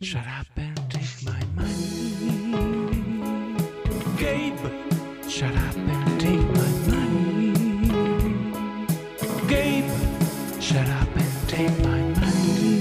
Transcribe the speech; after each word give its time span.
Shut 0.00 0.24
up 0.28 0.46
and 0.56 0.76
take 0.90 1.24
my 1.24 1.42
money. 1.56 2.12
Gabe, 4.16 4.56
shut 5.28 5.56
up 5.56 5.76
and 5.76 6.20
take 6.20 6.38
my 6.54 6.68
money. 6.86 7.52
Gabe, 9.48 9.90
shut 10.60 10.88
up 10.88 11.16
and 11.16 11.48
take 11.48 11.78
my 11.82 12.00
money. 12.20 12.80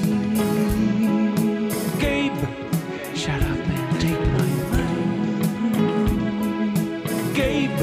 Gabe, 2.00 2.48
shut 3.16 3.42
up 3.42 3.68
and 3.68 4.00
take 4.00 4.22
my 4.38 4.50
money. 4.70 5.08
Gabe, 7.34 7.82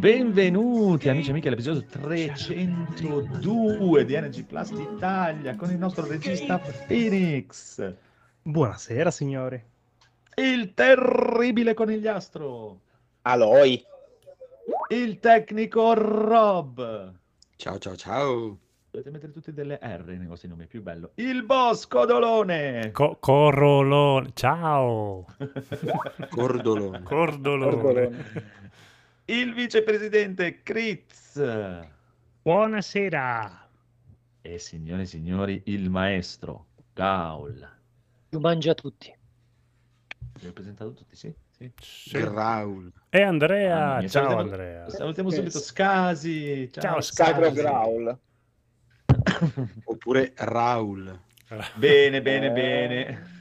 shut 0.00 0.73
Benvenuti 0.94 1.08
amici 1.08 1.26
e 1.26 1.30
amiche 1.32 1.48
all'episodio 1.48 1.84
302 1.86 4.04
di 4.04 4.14
Energy 4.14 4.44
Plus 4.44 4.70
Italia 4.70 5.56
con 5.56 5.68
il 5.70 5.76
nostro 5.76 6.06
regista 6.06 6.60
Phoenix, 6.86 7.92
Buonasera 8.42 9.10
signori. 9.10 9.60
il 10.36 10.72
terribile 10.72 11.74
conigliastro, 11.74 12.78
Aloy. 13.22 13.84
il 14.90 15.18
tecnico 15.18 15.94
Rob. 15.94 17.12
Ciao 17.56 17.78
ciao 17.78 17.96
ciao. 17.96 18.56
Dovete 18.92 19.10
mettere 19.10 19.32
tutti 19.32 19.52
delle 19.52 19.80
R 19.82 20.04
nei 20.16 20.28
vostri 20.28 20.46
nomi, 20.46 20.62
è 20.62 20.66
più 20.68 20.80
bello. 20.80 21.10
Il 21.16 21.42
Bosco 21.42 22.04
Dolone. 22.04 22.90
Co- 22.92 23.16
corrolone. 23.18 24.30
Ciao. 24.34 25.26
Cordolone. 26.30 27.02
Cordolone. 27.02 27.02
Cordolone. 27.02 28.42
Il 29.26 29.54
vicepresidente 29.54 30.62
Critz. 30.62 31.40
Buonasera. 32.42 33.68
E 34.42 34.58
signore 34.58 35.02
e 35.02 35.06
signori, 35.06 35.62
il 35.66 35.88
maestro 35.88 36.66
Gaul. 36.92 37.66
Lo 38.30 38.40
mangia 38.40 38.72
a 38.72 38.74
tutti. 38.74 39.14
Vi 40.40 40.46
ho 40.46 40.52
presentato 40.52 40.92
tutti, 40.92 41.16
sì? 41.16 41.32
sì. 41.56 41.70
Sì. 41.80 42.18
Graul. 42.18 42.92
E 43.08 43.22
Andrea. 43.22 43.98
Mia, 43.98 44.08
Ciao 44.08 44.22
salutiamo- 44.28 44.40
Andrea. 44.40 44.90
Salutiamo 44.90 45.30
subito 45.30 45.58
Scasi. 45.58 46.70
Ciao, 46.72 46.82
Ciao, 46.82 47.00
Scasi. 47.00 47.52
Graul. 47.54 48.18
Oppure 49.84 50.32
Raul. 50.36 51.18
Bene, 51.76 52.16
Eh. 52.18 52.22
bene, 52.22 52.50
bene. 52.50 53.04
Bravo. 53.04 53.32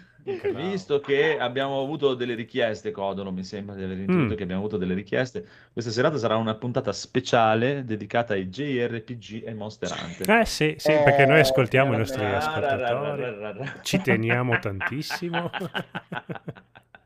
Visto 0.54 1.00
che 1.00 1.38
abbiamo 1.38 1.82
avuto 1.82 2.14
delle 2.14 2.34
richieste, 2.34 2.92
Codolo, 2.92 3.32
mi 3.32 3.44
sembra 3.44 3.76
di 3.76 3.84
aver 3.84 3.98
intuito 4.00 4.34
Mm. 4.34 4.36
che 4.38 4.44
abbiamo 4.44 4.62
avuto 4.62 4.78
delle 4.78 4.94
richieste, 4.94 5.46
questa 5.74 5.92
serata 5.92 6.18
sarà 6.18 6.36
una 6.38 6.56
puntata 6.56 6.92
speciale 6.94 7.84
dedicata 7.84 8.34
ai 8.34 8.48
JRPG 8.48 9.44
e 9.46 9.54
Monster 9.54 9.92
Hunter. 9.92 10.30
Eh 10.40 10.46
sì, 10.46 10.76
sì, 10.78 10.92
perché 11.04 11.26
noi 11.26 11.40
ascoltiamo 11.42 11.92
i 11.92 11.96
Eh, 11.96 11.98
nostri 11.98 12.22
eh, 12.24 12.34
ascoltatori. 12.36 13.70
Ci 13.82 14.02
teniamo 14.02 14.58
tantissimo. 14.64 15.50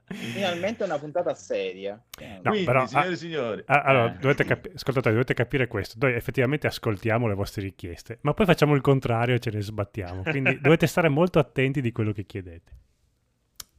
Finalmente 0.10 0.84
una 0.86 0.98
puntata 0.98 1.34
seria. 1.34 2.02
No, 2.42 2.50
Quindi, 2.52 2.64
però, 2.64 2.86
signori 2.88 3.08
ah, 3.08 3.12
e 3.12 3.16
signori, 3.16 3.64
Ah, 3.66 3.82
Allora, 3.82 4.14
eh, 4.14 4.18
dovete 4.20 4.45
capi- 4.45 4.72
ascoltate, 4.73 5.10
dovete 5.12 5.34
capire 5.34 5.68
questo. 5.68 5.98
Noi 6.00 6.14
effettivamente 6.14 6.66
ascoltiamo 6.68 7.28
le 7.28 7.34
vostre 7.34 7.62
richieste, 7.64 8.20
ma 8.22 8.34
poi 8.34 8.45
facciamo 8.45 8.73
il 8.73 8.82
contrario 8.82 9.36
e 9.36 9.40
ce 9.40 9.52
ne 9.52 9.62
sbattiamo. 9.62 10.22
Quindi 10.23 10.60
dovete 10.62 10.88
stare 10.88 11.10
molto 11.10 11.40
attenti 11.40 11.82
di 11.82 11.92
quello 11.92 12.14
che 12.14 12.26
chiedete. 12.26 12.72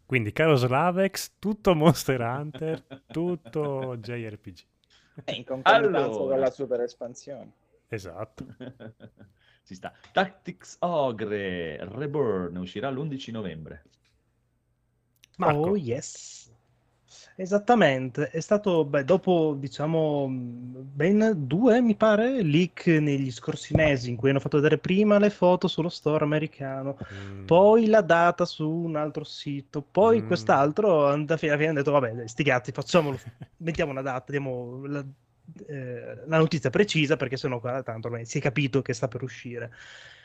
Quindi, 0.09 0.33
caro 0.33 0.57
Slavex, 0.57 1.33
tutto 1.39 1.75
Monster 1.75 2.19
Hunter, 2.23 2.83
tutto 3.09 3.95
JRPG. 3.99 4.59
Eh, 5.25 5.35
in 5.35 5.45
concomitanza 5.45 5.99
Allora. 5.99 6.09
con 6.09 6.41
la 6.41 6.51
super 6.51 6.81
espansione. 6.81 7.53
Esatto. 7.89 8.47
Ci 9.65 9.75
sta. 9.75 9.93
Tactics 10.11 10.77
Ogre 10.79 11.77
Reborn 11.85 12.57
uscirà 12.57 12.89
l'11 12.89 13.31
novembre. 13.33 13.85
Marco. 15.37 15.59
Oh 15.59 15.77
yes. 15.77 16.55
Esattamente, 17.41 18.31
è 18.31 18.41
stato 18.41 18.85
beh, 18.85 19.05
dopo 19.05 19.55
diciamo 19.57 20.27
ben 20.29 21.35
due 21.37 21.81
mi 21.81 21.95
pare 21.95 22.43
leak 22.43 22.89
negli 22.89 23.31
scorsi 23.31 23.77
mesi 23.77 24.11
in 24.11 24.17
cui 24.17 24.31
hanno 24.31 24.41
fatto 24.41 24.57
vedere 24.57 24.79
prima 24.79 25.19
le 25.21 25.31
foto 25.31 25.69
sullo 25.69 25.89
store 25.89 26.25
americano, 26.25 26.99
Mm. 27.15 27.45
poi 27.45 27.87
la 27.87 28.01
data 28.01 28.45
su 28.45 28.69
un 28.69 28.97
altro 28.97 29.23
sito, 29.23 29.83
poi 29.89 30.21
Mm. 30.21 30.27
quest'altro 30.27 31.07
alla 31.07 31.37
fine 31.37 31.53
hanno 31.53 31.75
detto 31.75 31.93
vabbè 31.93 32.27
sti 32.27 32.43
cazzi 32.43 32.73
facciamolo, 32.73 33.17
mettiamo 33.59 33.93
una 33.93 34.03
data, 34.03 34.33
diamo 34.33 34.85
la, 34.87 35.05
eh, 35.69 36.23
la 36.27 36.39
notizia 36.39 36.71
precisa 36.71 37.17
perché 37.17 37.37
sennò 37.37 37.61
qua 37.61 37.85
tanto 37.85 38.09
ormai 38.09 38.27
si 38.27 38.39
è 38.39 38.41
capito 38.41 38.83
che 38.83 38.93
sta 38.95 39.07
per 39.07 39.23
uscire. 39.23 39.71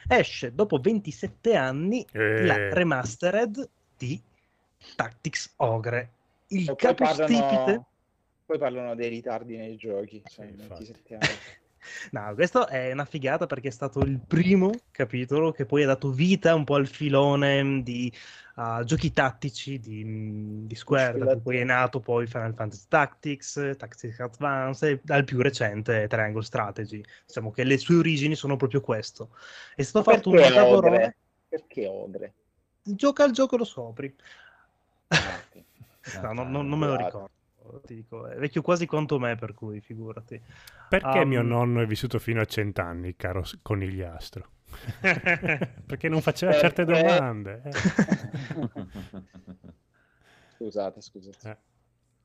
Esce 0.08 0.52
dopo 0.56 0.80
27 0.80 1.56
anni 1.56 2.04
Eh. 2.12 2.44
la 2.44 2.74
remastered 2.74 3.70
di 3.96 4.20
Tactics 4.96 5.54
Ogre. 5.58 6.13
Il 6.54 6.62
E 6.62 6.66
poi 6.66 6.76
capostipite. 6.76 7.44
parlano, 7.44 7.88
poi 8.46 8.58
parlano 8.58 8.96
dei 8.96 9.10
ritardi 9.10 9.58
nei 9.58 9.76
giochi. 9.76 10.22
Cioè, 10.26 10.46
Sì, 10.46 10.52
infatti. 10.52 10.84
27 10.86 11.14
anni. 11.16 11.28
No, 12.12 12.34
questo 12.34 12.68
è 12.68 12.94
una 12.94 13.04
figata 13.04 13.46
perché 13.46 13.68
è 13.68 13.72
stato 13.72 14.00
il 14.00 14.18
primo 14.26 14.72
capitolo 14.92 15.52
che 15.52 15.66
poi 15.66 15.84
ha 15.84 15.88
dato 15.88 16.12
vita 16.12 16.56
un 16.56 16.64
po' 16.64 16.76
al 16.76 16.88
filone 16.88 17.82
di 17.84 18.10
uh, 18.56 18.84
giochi 18.84 19.12
tattici 19.12 19.80
di, 19.80 20.66
di 20.66 20.76
Square, 20.76 21.18
da 21.18 21.26
cui 21.34 21.42
poi 21.42 21.58
è 21.58 21.64
nato 21.66 22.00
poi 22.00 22.26
Final 22.26 22.54
Fantasy 22.54 22.86
Tactics, 22.88 23.74
Tactics 23.78 24.20
Advance 24.20 24.90
e 24.90 25.00
dal 25.04 25.26
più 25.26 25.42
recente 25.42 26.08
Triangle 26.08 26.44
Strategy. 26.44 27.04
Diciamo 27.26 27.52
che 27.52 27.66
le 27.66 27.78
sue 27.78 27.96
origini 27.96 28.36
sono 28.36 28.56
proprio 28.56 28.80
questo. 28.80 29.36
È 29.76 29.82
stato 29.82 30.10
Ma 30.10 30.16
fatto 30.16 30.30
un 30.30 30.36
perché 30.36 30.54
lavoro... 30.54 30.88
Ogre? 30.88 31.18
Perché 31.50 31.88
Ogre? 31.88 32.34
Gioca 32.82 33.24
al 33.26 33.32
gioco 33.32 33.58
lo 33.58 33.66
scopri. 33.66 34.16
No, 36.22 36.34
no, 36.34 36.44
no, 36.44 36.62
non 36.62 36.80
me 36.80 36.88
lo 36.88 36.96
ricordo. 36.96 37.30
Ti 37.86 37.96
dico, 37.96 38.28
è 38.28 38.36
vecchio 38.36 38.62
quasi 38.62 38.86
quanto 38.86 39.18
me, 39.20 39.36
per 39.38 39.54
cui 39.54 39.80
figurati. 39.80 40.40
Perché 40.90 41.20
Um, 41.20 41.28
mio 41.30 41.42
nonno 41.42 41.82
è 41.82 41.86
vissuto 41.86 42.20
fino 42.20 42.42
a 42.42 42.46
cent'anni, 42.46 43.16
caro 43.16 43.44
conigliastro? 43.62 44.50
Perché 45.86 46.10
non 46.10 46.20
faceva 46.22 46.52
certe 46.54 46.84
Perché- 46.84 47.04
domande. 47.16 47.62
eh. 47.64 47.72
Scusate, 50.58 51.02
scusate. 51.02 51.50
Eh. 51.50 51.58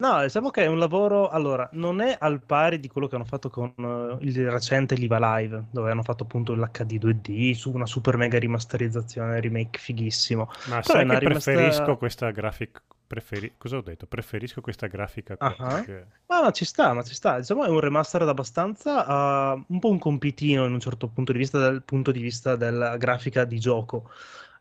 No, 0.00 0.22
diciamo 0.22 0.50
che 0.50 0.62
è 0.62 0.66
un 0.66 0.78
lavoro, 0.78 1.28
allora, 1.28 1.69
non 1.72 2.00
è 2.00 2.16
al 2.19 2.41
pari 2.45 2.78
di 2.78 2.87
quello 2.87 3.09
che 3.09 3.16
hanno 3.16 3.25
fatto 3.25 3.50
con 3.50 3.72
eh, 3.77 4.16
il 4.25 4.49
recente 4.49 4.95
Liva 4.95 5.19
Live, 5.39 5.65
dove 5.72 5.91
hanno 5.91 6.05
fatto 6.05 6.22
appunto 6.22 6.55
l'HD 6.55 7.05
2D 7.05 7.53
su 7.55 7.72
una 7.72 7.87
super 7.87 8.16
mega 8.16 8.39
rimasterizzazione, 8.39 9.41
remake 9.41 9.78
fighissimo. 9.81 10.45
Ma 10.69 10.78
Però 10.81 10.81
è 10.81 10.83
sai 10.84 11.09
che 11.09 11.19
rimasta- 11.19 11.50
preferisco 11.53 11.97
questa 11.97 12.31
grafica... 12.31 12.81
Preferi... 13.08 13.54
Cosa 13.56 13.78
ho 13.78 13.80
detto? 13.80 14.06
Preferisco 14.06 14.60
questa 14.60 14.86
grafica 14.86 15.36
qua. 15.38 15.56
Ah, 15.58 15.66
perché- 15.76 16.06
Ma, 16.26 16.42
ma 16.42 16.50
ci 16.50 16.66
sta, 16.66 16.92
ma 16.92 17.02
ci 17.02 17.14
sta. 17.14 17.38
Diciamo 17.38 17.64
è 17.64 17.69
un 17.69 17.80
remastered 17.80 18.28
abbastanza, 18.28 19.54
uh, 19.54 19.64
un 19.66 19.78
po' 19.80 19.88
un 19.91 19.98
compitino 19.98 20.66
in 20.66 20.72
un 20.72 20.80
certo 20.80 21.08
punto 21.08 21.32
di 21.32 21.38
vista 21.38 21.58
dal 21.58 21.82
punto 21.82 22.12
di 22.12 22.20
vista 22.20 22.54
della 22.54 22.98
grafica 22.98 23.44
di 23.44 23.58
gioco. 23.58 24.10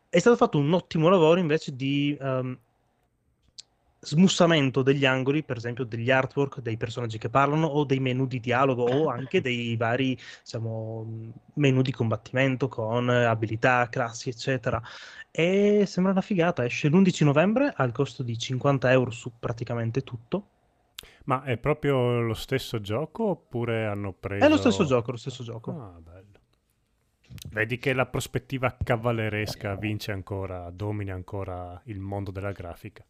È 0.08 0.18
stato 0.18 0.36
fatto 0.36 0.58
un 0.58 0.72
ottimo 0.72 1.08
lavoro 1.10 1.38
invece 1.38 1.76
di 1.76 2.16
ehm, 2.18 2.58
smussamento 4.00 4.82
degli 4.82 5.04
angoli, 5.04 5.42
per 5.42 5.56
esempio 5.56 5.84
degli 5.84 6.10
artwork, 6.10 6.60
dei 6.60 6.76
personaggi 6.76 7.18
che 7.18 7.28
parlano 7.28 7.66
o 7.66 7.84
dei 7.84 7.98
menu 7.98 8.26
di 8.26 8.40
dialogo 8.40 8.84
o 8.84 9.08
anche 9.10 9.40
dei 9.40 9.76
vari, 9.76 10.16
diciamo, 10.42 11.32
menu 11.54 11.82
di 11.82 11.92
combattimento 11.92 12.68
con 12.68 13.10
eh, 13.10 13.24
abilità, 13.24 13.88
classi, 13.88 14.28
eccetera. 14.28 14.80
E 15.30 15.84
sembra 15.86 16.12
una 16.12 16.20
figata. 16.20 16.64
Esce 16.64 16.88
l'11 16.88 17.24
novembre 17.24 17.72
al 17.76 17.92
costo 17.92 18.22
di 18.22 18.38
50 18.38 18.90
euro 18.90 19.10
su 19.10 19.32
praticamente 19.38 20.02
tutto. 20.02 20.48
Ma 21.24 21.42
è 21.42 21.58
proprio 21.58 22.20
lo 22.20 22.34
stesso 22.34 22.80
gioco 22.80 23.24
oppure 23.24 23.86
hanno 23.86 24.12
preso... 24.12 24.44
È 24.44 24.48
lo 24.48 24.56
stesso 24.56 24.84
gioco, 24.84 25.10
lo 25.10 25.18
stesso 25.18 25.44
gioco. 25.44 25.70
Ah, 25.72 26.00
bello. 26.00 26.38
Vedi 27.50 27.78
che 27.78 27.92
la 27.92 28.06
prospettiva 28.06 28.74
cavalleresca 28.82 29.74
vince 29.76 30.12
ancora, 30.12 30.70
domina 30.70 31.12
ancora 31.12 31.80
il 31.84 31.98
mondo 31.98 32.30
della 32.30 32.52
grafica. 32.52 33.04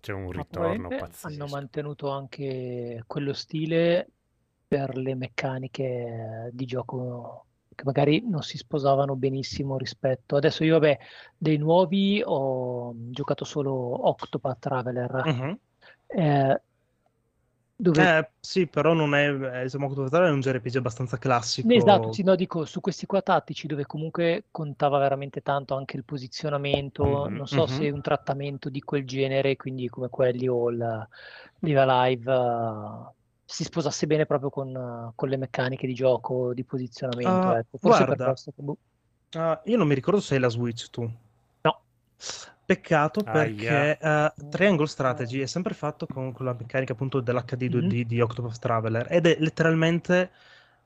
C'è 0.00 0.12
un 0.12 0.30
ritorno 0.30 0.88
pazzesco. 0.88 1.26
Hanno 1.26 1.46
mantenuto 1.50 2.10
anche 2.10 3.02
quello 3.06 3.32
stile 3.32 4.08
per 4.66 4.96
le 4.96 5.14
meccaniche 5.14 6.50
di 6.52 6.64
gioco 6.66 7.44
che 7.74 7.84
magari 7.84 8.22
non 8.28 8.42
si 8.42 8.56
sposavano 8.56 9.14
benissimo 9.14 9.76
rispetto. 9.78 10.36
Adesso 10.36 10.64
io, 10.64 10.74
vabbè, 10.78 10.98
dei 11.36 11.56
nuovi 11.58 12.20
ho 12.24 12.92
giocato 13.10 13.44
solo 13.44 13.72
Octopath 14.08 14.58
Traveler, 14.58 15.22
Mhm. 15.26 15.58
eh, 16.08 16.62
dove 17.78 18.02
Eh, 18.02 18.30
sì, 18.40 18.66
però 18.66 18.92
non 18.92 19.14
è, 19.14 19.28
eh, 19.64 19.68
Traveler 19.68 20.28
è 20.28 20.30
un 20.30 20.40
JRPG 20.40 20.76
abbastanza 20.76 21.18
classico. 21.18 21.70
Esatto, 21.70 22.12
sì, 22.12 22.22
no, 22.22 22.34
dico 22.36 22.64
su 22.64 22.80
questi 22.80 23.04
qua 23.04 23.20
tattici 23.20 23.66
dove 23.66 23.84
comunque 23.84 24.46
contava 24.50 24.98
veramente 24.98 25.40
tanto 25.42 25.74
anche 25.74 25.96
il 25.96 26.04
posizionamento, 26.04 27.28
Mhm, 27.28 27.36
non 27.36 27.46
so 27.46 27.66
mhm. 27.66 27.66
se 27.66 27.90
un 27.90 28.00
trattamento 28.00 28.70
di 28.70 28.80
quel 28.80 29.04
genere, 29.04 29.56
quindi 29.56 29.88
come 29.88 30.08
quelli 30.08 30.46
o 30.48 30.70
il 30.70 31.08
Live 31.60 31.84
Live, 31.84 32.32
eh, 32.32 33.14
si 33.44 33.64
sposasse 33.64 34.06
bene 34.06 34.24
proprio 34.26 34.50
con, 34.50 34.68
eh, 34.74 35.12
con 35.16 35.28
le 35.28 35.36
meccaniche 35.36 35.86
di 35.86 35.94
gioco, 35.94 36.54
di 36.54 36.64
posizionamento, 36.64 37.50
Ah, 37.50 37.58
ecco. 37.58 37.76
Forse 37.78 38.04
per 38.04 38.18
guarda, 38.18 38.22
questo 38.22 38.52
che 38.52 38.62
boh. 38.62 38.78
Ah, 39.36 39.60
io 39.64 39.76
non 39.78 39.86
mi 39.88 39.94
ricordo 39.94 40.20
se 40.20 40.34
hai 40.34 40.40
la 40.40 40.48
Switch 40.50 40.90
tu. 40.90 41.10
No. 41.64 41.72
Peccato 42.68 43.20
Aia. 43.24 43.32
perché 43.32 43.98
eh, 43.98 44.32
Triangle 44.50 44.86
Strategy 44.86 45.40
è 45.40 45.46
sempre 45.46 45.72
fatto 45.72 46.06
con 46.06 46.32
quella 46.32 46.52
meccanica 46.52 46.92
appunto 46.92 47.20
dell'HD 47.20 47.68
2D 47.68 48.02
di 48.02 48.20
Octopath 48.20 48.58
Traveler 48.58 49.06
ed 49.10 49.26
è 49.26 49.36
letteralmente 49.40 50.30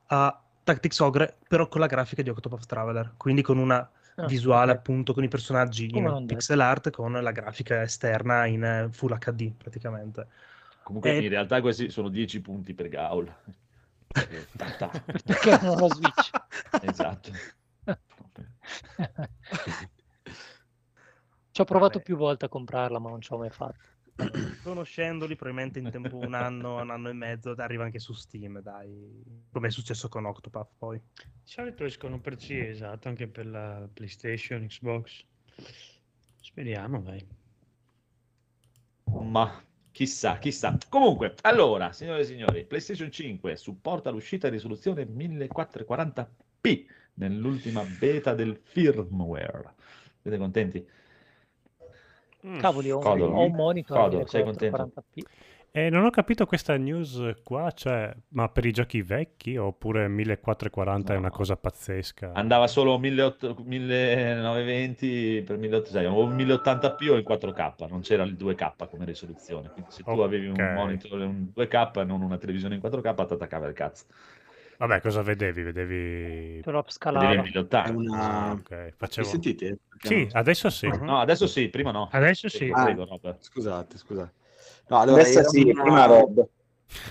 uh, 0.07 0.33
Tactics 0.63 0.99
Ogre 0.99 1.35
però 1.45 1.67
con 1.67 1.81
la 1.81 1.87
grafica 1.87 2.21
di 2.21 2.29
Octopath 2.29 2.65
Traveler, 2.65 3.13
quindi 3.17 3.41
con 3.41 3.57
una 3.57 3.89
Ah, 4.15 4.27
visuale 4.27 4.71
ok. 4.71 4.77
appunto 4.77 5.13
con 5.13 5.23
i 5.23 5.27
personaggi 5.27 5.89
Come 5.89 6.19
in 6.19 6.27
pixel 6.27 6.61
art 6.61 6.91
con 6.91 7.13
la 7.13 7.31
grafica 7.31 7.81
esterna 7.81 8.45
in 8.45 8.89
Full 8.91 9.17
HD 9.17 9.51
praticamente. 9.51 10.27
Comunque 10.83 11.09
Eh, 11.09 11.23
in 11.23 11.29
realtà 11.29 11.61
questi 11.61 11.89
sono 11.89 12.09
10 12.09 12.39
punti 12.41 12.75
per 12.75 12.89
Gaul. 12.89 13.33
Perché 15.25 15.59
non 15.63 15.81
ho 15.81 15.89
Switch? 15.89 16.29
esatto. 16.83 17.31
Ci 21.53 21.61
ho 21.61 21.65
provato 21.65 21.99
Vabbè. 21.99 22.03
più 22.03 22.15
volte 22.15 22.45
a 22.45 22.49
comprarla, 22.49 22.97
ma 22.97 23.11
non 23.11 23.21
ci 23.21 23.31
ho 23.31 23.37
mai 23.37 23.51
fatto. 23.51 23.77
Conoscendoli, 24.63 25.35
probabilmente 25.35 25.77
in 25.77 25.91
tempo 25.91 26.17
un 26.17 26.33
anno, 26.33 26.81
un 26.81 26.89
anno 26.89 27.09
e 27.09 27.13
mezzo, 27.13 27.53
arriva 27.55 27.83
anche 27.83 27.99
su 27.99 28.11
Steam, 28.13 28.59
dai. 28.59 29.23
Come 29.51 29.67
è 29.67 29.69
successo 29.69 30.09
con 30.09 30.25
Octopath 30.25 30.71
poi. 30.79 30.99
Di 31.13 31.23
solito 31.43 31.83
escono 31.83 32.19
per 32.19 32.37
C, 32.37 32.49
esatto, 32.49 33.07
anche 33.07 33.27
per 33.27 33.45
la 33.45 33.87
PlayStation, 33.93 34.65
Xbox. 34.65 35.23
Speriamo, 36.41 37.01
dai. 37.01 37.23
Ma 39.03 39.63
chissà, 39.91 40.39
chissà. 40.39 40.75
Comunque, 40.89 41.35
allora, 41.41 41.91
signore 41.91 42.21
e 42.21 42.25
signori, 42.25 42.65
PlayStation 42.65 43.11
5 43.11 43.55
supporta 43.57 44.09
l'uscita 44.09 44.47
di 44.47 44.55
risoluzione 44.55 45.03
1440p 45.03 46.85
nell'ultima 47.13 47.83
beta 47.83 48.33
del 48.33 48.57
firmware. 48.57 49.75
Siete 50.19 50.37
contenti? 50.39 51.01
Mm. 52.45 52.57
Cavoli, 52.57 52.91
ho, 52.91 52.99
Codolo. 52.99 53.35
ho 53.35 53.45
un 53.45 53.53
monitor 53.53 53.97
a 53.97 54.01
Codolo, 54.03 54.25
sei 54.25 54.43
contento? 54.43 54.77
1440p. 54.77 55.23
E 55.75 55.89
non 55.89 56.05
ho 56.05 56.11
capito 56.11 56.45
questa 56.45 56.77
news 56.77 57.33
qua, 57.43 57.71
cioè, 57.71 58.13
ma 58.29 58.47
per 58.49 58.63
i 58.65 58.71
giochi 58.71 59.01
vecchi 59.01 59.57
oppure 59.57 60.07
1440 60.07 61.13
è 61.13 61.17
una 61.17 61.29
No. 61.29 61.33
cosa 61.33 61.55
pazzesca? 61.55 62.31
Andava 62.33 62.67
solo 62.67 62.99
1800 62.99 63.63
1920 63.65 65.41
per 65.43 65.57
1080 65.57 66.11
o 66.11 66.27
1080p 66.29 67.09
o 67.09 67.15
in 67.17 67.23
4K, 67.23 67.87
non 67.89 68.01
c'era 68.01 68.21
il 68.21 68.35
2K 68.35 68.87
come 68.87 69.05
risoluzione. 69.05 69.69
Quindi 69.71 69.89
se 69.91 70.03
tu 70.03 70.19
avevi 70.19 70.47
un 70.47 70.73
monitor 70.75 71.19
in 71.21 71.47
2K 71.55 72.01
e 72.01 72.03
non 72.03 72.21
una 72.21 72.37
televisione 72.37 72.75
in 72.75 72.81
4K, 72.81 73.25
ti 73.25 73.33
attaccava 73.33 73.65
il 73.67 73.73
cazzo. 73.73 74.05
Vabbè, 74.77 75.01
cosa 75.01 75.21
vedevi? 75.21 75.61
Vedevi... 75.63 76.61
Te 76.61 76.71
l'ho 76.71 76.81
Vedevi 76.81 76.87
in 76.87 76.91
scalato. 76.91 77.41
1080. 77.41 77.83
È 77.83 77.89
una... 77.95 78.51
Ok, 78.53 78.71
Mi 78.71 78.91
facevo... 78.97 79.27
sentite? 79.27 79.77
Perché 79.89 80.07
Sì, 80.07 80.15
non- 80.23 80.29
adesso 80.33 80.69
sì. 80.69 80.87
No, 81.01 81.19
adesso 81.19 81.47
sì, 81.47 81.69
prima 81.69 81.91
no. 81.91 82.09
Adesso 82.11 82.49
sì. 82.49 82.69
Ah. 82.73 82.83
prego. 82.83 83.19
Scusate, 83.39 83.97
scusate. 83.97 84.33
No, 84.89 84.99
allora, 84.99 85.21
Adesso 85.21 85.49
sì, 85.49 85.61
una- 85.63 85.81
prima 85.83 86.05
Rob. 86.05 86.47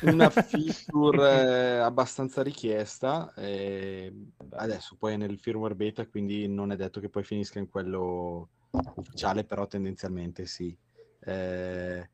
una 0.03 0.31
feature 0.31 1.43
eh, 1.43 1.76
abbastanza 1.79 2.43
richiesta. 2.43 3.32
eh, 3.37 4.12
adesso 4.50 4.97
poi 4.99 5.15
è 5.15 5.17
nel 5.17 5.38
firmware 5.38 5.75
beta, 5.75 6.06
quindi 6.06 6.47
non 6.49 6.73
è 6.73 6.76
detto 6.76 7.00
che 7.00 7.08
poi 7.08 7.25
finisca 7.25 7.58
in 7.58 7.69
quello 7.69 8.50
ufficiale, 8.97 9.44
però 9.44 9.67
tendenzialmente 9.67 10.47
sì. 10.47 10.76
Eh, 11.25 12.11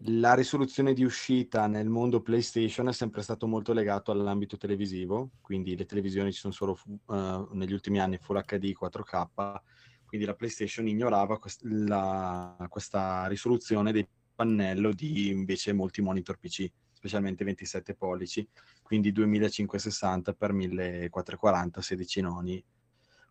la 0.00 0.34
risoluzione 0.34 0.92
di 0.92 1.04
uscita 1.04 1.66
nel 1.66 1.88
mondo 1.88 2.20
PlayStation 2.20 2.88
è 2.88 2.92
sempre 2.92 3.22
stato 3.22 3.46
molto 3.46 3.72
legato 3.72 4.10
all'ambito 4.10 4.56
televisivo, 4.56 5.30
quindi 5.40 5.76
le 5.76 5.86
televisioni 5.86 6.32
ci 6.32 6.38
sono 6.38 6.52
solo 6.52 6.78
eh, 7.10 7.46
negli 7.52 7.72
ultimi 7.72 7.98
anni 7.98 8.18
Full 8.18 8.42
HD 8.44 8.72
4K, 8.72 9.60
quindi 10.04 10.26
la 10.26 10.34
PlayStation 10.34 10.86
ignorava 10.86 11.38
quest- 11.38 11.64
la- 11.64 12.66
questa 12.68 13.26
risoluzione 13.26 13.92
dei 13.92 14.06
pannello 14.34 14.92
di 14.92 15.28
invece 15.28 15.72
molti 15.72 16.02
monitor 16.02 16.38
PC, 16.38 16.70
specialmente 16.92 17.44
27 17.44 17.94
pollici, 17.94 18.46
quindi 18.82 19.12
2560 19.12 20.32
x 20.32 20.50
1440, 20.50 21.80
16 21.80 22.20
noni 22.20 22.64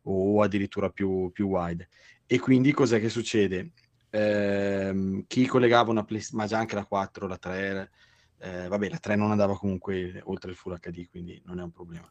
o 0.08 0.42
addirittura 0.42 0.90
più, 0.90 1.30
più 1.32 1.48
wide. 1.48 1.90
E 2.26 2.40
quindi 2.40 2.72
cos'è 2.72 3.00
che 3.00 3.10
succede? 3.10 3.72
Ehm, 4.16 5.26
chi 5.28 5.46
collegava 5.46 5.92
una 5.92 6.06
PlayStation, 6.06 6.40
ma 6.40 6.48
già 6.48 6.58
anche 6.58 6.76
la 6.76 6.86
4, 6.86 7.28
la 7.28 7.38
3, 7.38 7.92
eh, 8.40 8.68
vabbè, 8.70 8.90
la 8.90 8.98
3 8.98 9.16
non 9.18 9.32
andava 9.32 9.58
comunque 9.58 10.22
oltre 10.26 10.52
il 10.52 10.56
Full 10.56 10.80
HD, 10.80 11.10
quindi 11.10 11.42
non 11.46 11.60
è 11.60 11.64
un 11.64 11.72
problema. 11.72 12.10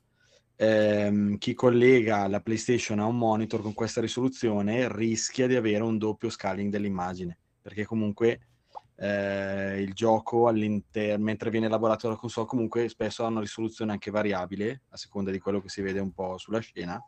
Ehm, 0.56 1.38
chi 1.38 1.54
collega 1.54 2.28
la 2.28 2.40
PlayStation 2.40 2.98
a 2.98 3.06
un 3.06 3.16
monitor 3.16 3.62
con 3.62 3.72
questa 3.72 4.02
risoluzione 4.02 4.86
rischia 4.94 5.46
di 5.46 5.56
avere 5.56 5.82
un 5.82 5.96
doppio 5.96 6.28
scaling 6.28 6.70
dell'immagine, 6.70 7.38
perché 7.62 7.86
comunque 7.86 8.48
eh, 8.96 9.80
il 9.80 9.94
gioco 9.94 10.46
all'interno, 10.46 11.24
mentre 11.24 11.48
viene 11.48 11.66
elaborato 11.66 12.06
dalla 12.06 12.18
console, 12.18 12.46
comunque 12.46 12.88
spesso 12.90 13.24
ha 13.24 13.28
una 13.28 13.40
risoluzione 13.40 13.92
anche 13.92 14.10
variabile, 14.10 14.82
a 14.90 14.96
seconda 14.98 15.30
di 15.30 15.38
quello 15.38 15.62
che 15.62 15.70
si 15.70 15.80
vede 15.80 16.00
un 16.00 16.12
po' 16.12 16.36
sulla 16.36 16.60
scena, 16.60 17.02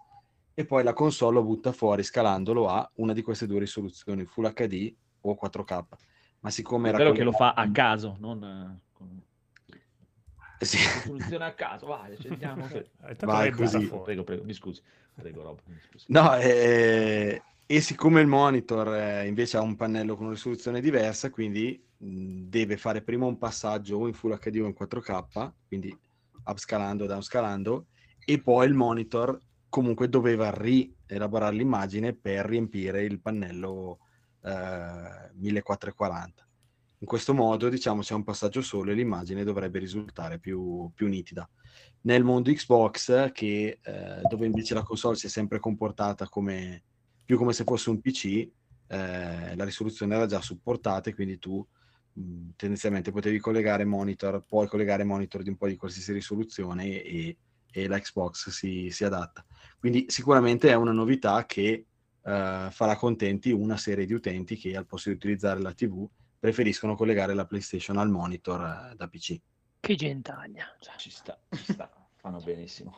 e 0.58 0.64
poi 0.64 0.82
la 0.82 0.94
console 0.94 1.34
lo 1.34 1.42
butta 1.44 1.70
fuori 1.70 2.02
scalandolo 2.02 2.66
a 2.66 2.90
una 2.94 3.12
di 3.12 3.20
queste 3.20 3.46
due 3.46 3.58
risoluzioni, 3.58 4.24
Full 4.24 4.50
HD 4.54 4.94
o 5.20 5.36
4K. 5.38 5.84
Ma 6.40 6.48
siccome 6.48 6.88
era 6.88 6.96
Spero 6.96 7.12
che 7.12 7.24
lo 7.24 7.32
fa 7.32 7.52
a 7.52 7.70
caso, 7.70 8.16
non 8.20 8.42
eh, 8.42 8.80
con 8.90 9.22
Sì. 10.60 10.78
risoluzione 10.78 11.44
a 11.44 11.52
caso. 11.52 11.86
Vai, 11.86 12.14
accendiamo. 12.14 12.66
Eh, 13.06 13.16
Vai 13.20 13.50
così. 13.52 13.86
Prego, 13.86 14.24
prego, 14.24 14.44
mi 14.44 14.54
scusi. 14.54 14.80
Prego, 15.14 15.42
Rob. 15.42 15.60
scusi. 15.90 16.06
No, 16.08 16.34
eh, 16.36 17.42
e 17.66 17.80
siccome 17.82 18.22
il 18.22 18.26
monitor 18.26 18.94
eh, 18.94 19.26
invece 19.26 19.58
ha 19.58 19.60
un 19.60 19.76
pannello 19.76 20.14
con 20.16 20.24
una 20.24 20.34
risoluzione 20.34 20.80
diversa, 20.80 21.28
quindi 21.28 21.78
mh, 21.98 22.44
deve 22.48 22.78
fare 22.78 23.02
prima 23.02 23.26
un 23.26 23.36
passaggio 23.36 23.98
o 23.98 24.06
in 24.06 24.14
Full 24.14 24.38
HD 24.38 24.60
o 24.62 24.66
in 24.66 24.74
4K, 24.74 25.52
quindi 25.68 25.94
upscalando, 26.46 27.04
downscalando, 27.04 27.88
e 28.24 28.40
poi 28.40 28.66
il 28.66 28.74
monitor 28.74 29.38
comunque 29.68 30.08
doveva 30.08 30.50
rielaborare 30.50 31.54
l'immagine 31.54 32.14
per 32.14 32.46
riempire 32.46 33.04
il 33.04 33.20
pannello 33.20 33.98
eh, 34.42 35.30
1440. 35.34 36.46
In 37.00 37.06
questo 37.06 37.34
modo, 37.34 37.68
diciamo, 37.68 38.00
c'è 38.00 38.14
un 38.14 38.24
passaggio 38.24 38.62
solo 38.62 38.90
e 38.90 38.94
l'immagine 38.94 39.44
dovrebbe 39.44 39.78
risultare 39.78 40.38
più, 40.38 40.90
più 40.94 41.08
nitida. 41.08 41.48
Nel 42.02 42.24
mondo 42.24 42.50
Xbox, 42.50 43.32
che, 43.32 43.80
eh, 43.82 44.20
dove 44.28 44.46
invece 44.46 44.72
la 44.72 44.82
console 44.82 45.16
si 45.16 45.26
è 45.26 45.28
sempre 45.28 45.58
comportata 45.60 46.26
come, 46.26 46.82
più 47.24 47.36
come 47.36 47.52
se 47.52 47.64
fosse 47.64 47.90
un 47.90 48.00
PC, 48.00 48.48
eh, 48.88 49.56
la 49.56 49.64
risoluzione 49.64 50.14
era 50.14 50.26
già 50.26 50.40
supportata 50.40 51.10
e 51.10 51.14
quindi 51.14 51.38
tu 51.38 51.64
mh, 52.12 52.50
tendenzialmente 52.56 53.10
potevi 53.10 53.38
collegare 53.40 53.84
monitor, 53.84 54.42
puoi 54.46 54.66
collegare 54.66 55.04
monitor 55.04 55.42
di 55.42 55.50
un 55.50 55.56
po' 55.56 55.66
di 55.66 55.76
qualsiasi 55.76 56.12
risoluzione 56.12 57.02
e, 57.02 57.36
e 57.70 57.88
la 57.88 57.98
Xbox 57.98 58.48
si, 58.48 58.90
si 58.90 59.04
adatta. 59.04 59.44
Quindi 59.86 60.06
sicuramente 60.08 60.68
è 60.68 60.74
una 60.74 60.90
novità 60.90 61.46
che 61.46 61.84
eh, 62.24 62.66
farà 62.70 62.96
contenti 62.96 63.52
una 63.52 63.76
serie 63.76 64.04
di 64.04 64.14
utenti 64.14 64.56
che 64.56 64.76
al 64.76 64.84
posto 64.84 65.10
di 65.10 65.14
utilizzare 65.14 65.60
la 65.60 65.72
TV 65.72 66.04
preferiscono 66.40 66.96
collegare 66.96 67.34
la 67.34 67.46
PlayStation 67.46 67.96
al 67.96 68.10
monitor 68.10 68.62
eh, 68.62 68.96
da 68.96 69.06
PC. 69.06 69.40
Che 69.78 69.94
gentaglia. 69.94 70.64
cioè. 70.80 70.96
Ci 70.96 71.10
sta, 71.10 71.38
ci 71.50 71.72
sta. 71.72 71.88
Fanno 72.16 72.40
benissimo. 72.40 72.96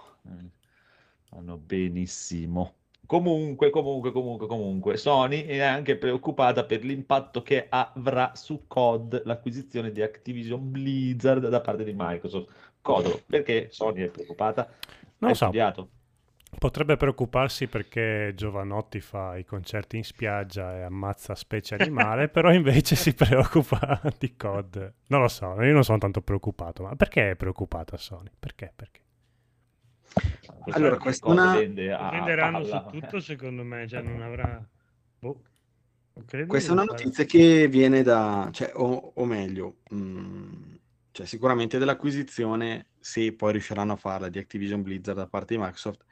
Fanno 1.25 1.59
benissimo. 1.59 2.77
Comunque, 3.05 3.69
comunque, 3.69 4.11
comunque, 4.11 4.47
comunque, 4.47 4.97
Sony 4.97 5.45
è 5.45 5.59
anche 5.59 5.99
preoccupata 5.99 6.65
per 6.65 6.85
l'impatto 6.85 7.43
che 7.43 7.67
avrà 7.69 8.33
su 8.35 8.65
COD 8.67 9.25
l'acquisizione 9.27 9.93
di 9.93 10.01
Activision 10.01 10.71
Blizzard 10.71 11.49
da 11.49 11.61
parte 11.61 11.85
di 11.85 11.93
Microsoft. 11.95 12.51
Codolo, 12.81 13.21
perché 13.27 13.69
Sony 13.71 14.05
è 14.05 14.09
preoccupata? 14.09 14.73
Non 15.19 15.31
lo 15.31 15.37
so. 15.37 15.45
studiato? 15.45 15.91
Potrebbe 16.59 16.97
preoccuparsi 16.97 17.69
perché 17.69 18.33
Giovanotti 18.35 19.01
fa 19.01 19.37
i 19.37 19.45
concerti 19.45 19.97
in 19.97 20.05
spiaggia 20.05 20.77
e 20.77 20.83
ammazza 20.83 21.35
specie 21.37 21.77
animale, 21.77 22.29
però 22.31 22.53
invece 22.53 22.97
si 22.97 23.15
preoccupa 23.15 24.01
di 24.19 24.35
COD. 24.37 24.95
Non 25.07 25.21
lo 25.21 25.29
so, 25.29 25.61
io 25.63 25.73
non 25.73 25.85
sono 25.85 25.99
tanto 25.99 26.21
preoccupato, 26.21 26.83
ma 26.83 26.97
perché 26.97 27.31
è 27.31 27.37
preoccupata 27.37 27.97
Sony? 27.97 28.31
Perché? 28.39 28.73
Perché? 28.75 29.01
Allora, 30.71 30.97
questa 30.99 31.29
una- 31.29 31.53
palla. 31.55 32.65
su 32.91 32.99
tutto, 32.99 33.21
secondo 33.21 33.63
me, 33.63 33.87
cioè 33.87 34.03
non 34.03 34.21
avrà... 34.23 34.67
Boh. 35.21 35.43
Non 36.15 36.25
credo 36.25 36.47
Questa 36.49 36.71
è 36.71 36.73
una 36.73 36.85
fare- 36.85 37.05
notizia 37.05 37.25
che 37.25 37.69
viene 37.69 38.03
da, 38.03 38.49
cioè, 38.53 38.73
o, 38.75 39.13
o 39.15 39.25
meglio, 39.25 39.79
mh, 39.91 40.75
cioè, 41.13 41.27
sicuramente 41.27 41.79
dell'acquisizione, 41.79 42.89
se 42.99 43.33
poi 43.33 43.53
riusciranno 43.53 43.93
a 43.93 43.97
farla 43.97 44.29
di 44.29 44.39
Activision 44.39 44.83
Blizzard 44.83 45.17
da 45.19 45.29
parte 45.29 45.55
di 45.55 45.61
Microsoft, 45.61 46.05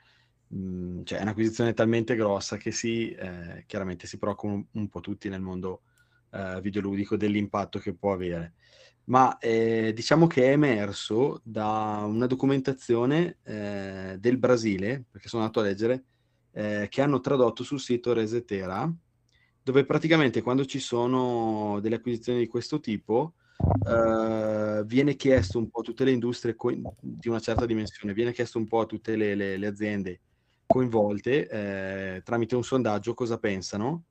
mh, 0.48 1.02
cioè, 1.04 1.18
è 1.18 1.22
un'acquisizione 1.22 1.72
talmente 1.74 2.14
grossa 2.16 2.56
che 2.56 2.70
si, 2.72 3.10
eh, 3.10 3.64
chiaramente 3.66 4.06
si 4.06 4.18
preoccupano 4.18 4.54
un, 4.72 4.80
un 4.82 4.88
po' 4.88 5.00
tutti 5.00 5.28
nel 5.28 5.40
mondo 5.40 5.82
eh, 6.30 6.60
videoludico 6.60 7.16
dell'impatto 7.16 7.78
che 7.78 7.94
può 7.94 8.12
avere. 8.12 8.54
Ma 9.04 9.38
eh, 9.38 9.92
diciamo 9.94 10.26
che 10.26 10.46
è 10.46 10.50
emerso 10.52 11.40
da 11.44 12.02
una 12.06 12.26
documentazione 12.26 13.38
eh, 13.44 14.16
del 14.18 14.36
Brasile, 14.38 15.04
perché 15.10 15.28
sono 15.28 15.42
andato 15.42 15.60
a 15.60 15.64
leggere, 15.64 16.04
eh, 16.52 16.86
che 16.90 17.02
hanno 17.02 17.20
tradotto 17.20 17.62
sul 17.62 17.78
sito 17.80 18.12
Resetera, 18.12 18.92
dove 19.62 19.84
praticamente 19.84 20.42
quando 20.42 20.64
ci 20.64 20.78
sono 20.80 21.78
delle 21.80 21.96
acquisizioni 21.96 22.38
di 22.40 22.46
questo 22.48 22.80
tipo, 22.80 23.34
eh, 23.88 24.82
viene 24.86 25.14
chiesto 25.16 25.58
un 25.58 25.70
po' 25.70 25.80
a 25.80 25.82
tutte 25.82 26.04
le 26.04 26.12
industrie 26.12 26.54
co- 26.54 26.72
di 27.00 27.28
una 27.28 27.40
certa 27.40 27.66
dimensione, 27.66 28.12
viene 28.12 28.32
chiesto 28.32 28.58
un 28.58 28.66
po' 28.66 28.80
a 28.80 28.86
tutte 28.86 29.16
le, 29.16 29.34
le- 29.34 29.56
le 29.56 29.66
aziende 29.66 30.20
coinvolte 30.66 31.48
eh, 31.48 32.22
tramite 32.22 32.56
un 32.56 32.64
sondaggio 32.64 33.14
cosa 33.14 33.38
pensano 33.38 34.04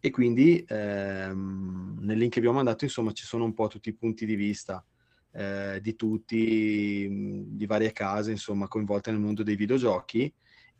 e 0.00 0.10
quindi 0.10 0.64
ehm, 0.66 1.98
nel 2.00 2.18
link 2.18 2.32
che 2.32 2.38
abbiamo 2.38 2.56
mandato 2.56 2.84
insomma 2.84 3.12
ci 3.12 3.24
sono 3.24 3.44
un 3.44 3.54
po' 3.54 3.68
tutti 3.68 3.90
i 3.90 3.94
punti 3.94 4.26
di 4.26 4.34
vista 4.34 4.84
eh, 5.32 5.78
di 5.80 5.94
tutti, 5.94 7.06
mh, 7.08 7.56
di 7.56 7.66
varie 7.66 7.92
case 7.92 8.30
insomma 8.30 8.66
coinvolte 8.66 9.10
nel 9.10 9.20
mondo 9.20 9.42
dei 9.42 9.56
videogiochi 9.56 10.32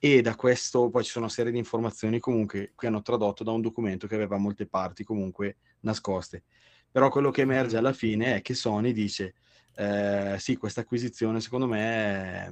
e 0.03 0.23
da 0.23 0.35
questo 0.35 0.89
poi 0.89 1.05
ci 1.05 1.11
sono 1.11 1.27
una 1.27 1.35
serie 1.35 1.53
di 1.53 1.59
informazioni 1.59 2.19
comunque 2.19 2.73
che 2.75 2.87
hanno 2.87 3.03
tradotto 3.03 3.45
da 3.45 3.53
un 3.53 3.61
documento 3.61 4.07
che 4.07 4.15
aveva 4.15 4.39
molte 4.39 4.67
parti 4.67 5.05
comunque 5.05 5.59
nascoste. 5.81 6.45
Però 6.91 7.11
quello 7.11 7.31
che 7.31 7.43
emerge 7.43 7.77
alla 7.77 7.93
fine 7.93 8.37
è 8.37 8.41
che 8.41 8.55
Sony 8.55 8.93
dice 8.93 9.35
eh, 9.77 10.37
sì, 10.39 10.57
questa 10.57 10.81
acquisizione 10.81 11.41
secondo 11.41 11.67
me 11.67 11.81
è, 11.81 12.51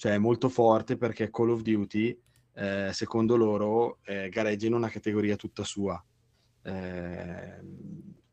cioè, 0.00 0.12
è 0.12 0.18
molto 0.18 0.48
forte 0.48 0.96
perché 0.96 1.28
Call 1.28 1.50
of 1.50 1.60
Duty, 1.60 2.18
eh, 2.54 2.88
secondo 2.90 3.36
loro, 3.36 3.98
eh, 4.04 4.30
gareggia 4.30 4.66
in 4.66 4.72
una 4.72 4.88
categoria 4.88 5.36
tutta 5.36 5.62
sua. 5.62 6.02
Eh, 6.62 7.60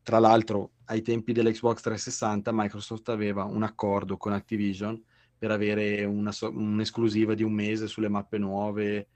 tra 0.02 0.18
l'altro, 0.18 0.70
ai 0.86 1.02
tempi 1.02 1.34
dell'Xbox 1.34 1.82
360, 1.82 2.52
Microsoft 2.54 3.10
aveva 3.10 3.44
un 3.44 3.64
accordo 3.64 4.16
con 4.16 4.32
Activision 4.32 4.98
per 5.36 5.50
avere 5.50 6.04
una 6.04 6.32
un'esclusiva 6.40 7.34
di 7.34 7.42
un 7.42 7.52
mese 7.52 7.86
sulle 7.86 8.08
mappe 8.08 8.38
nuove. 8.38 9.08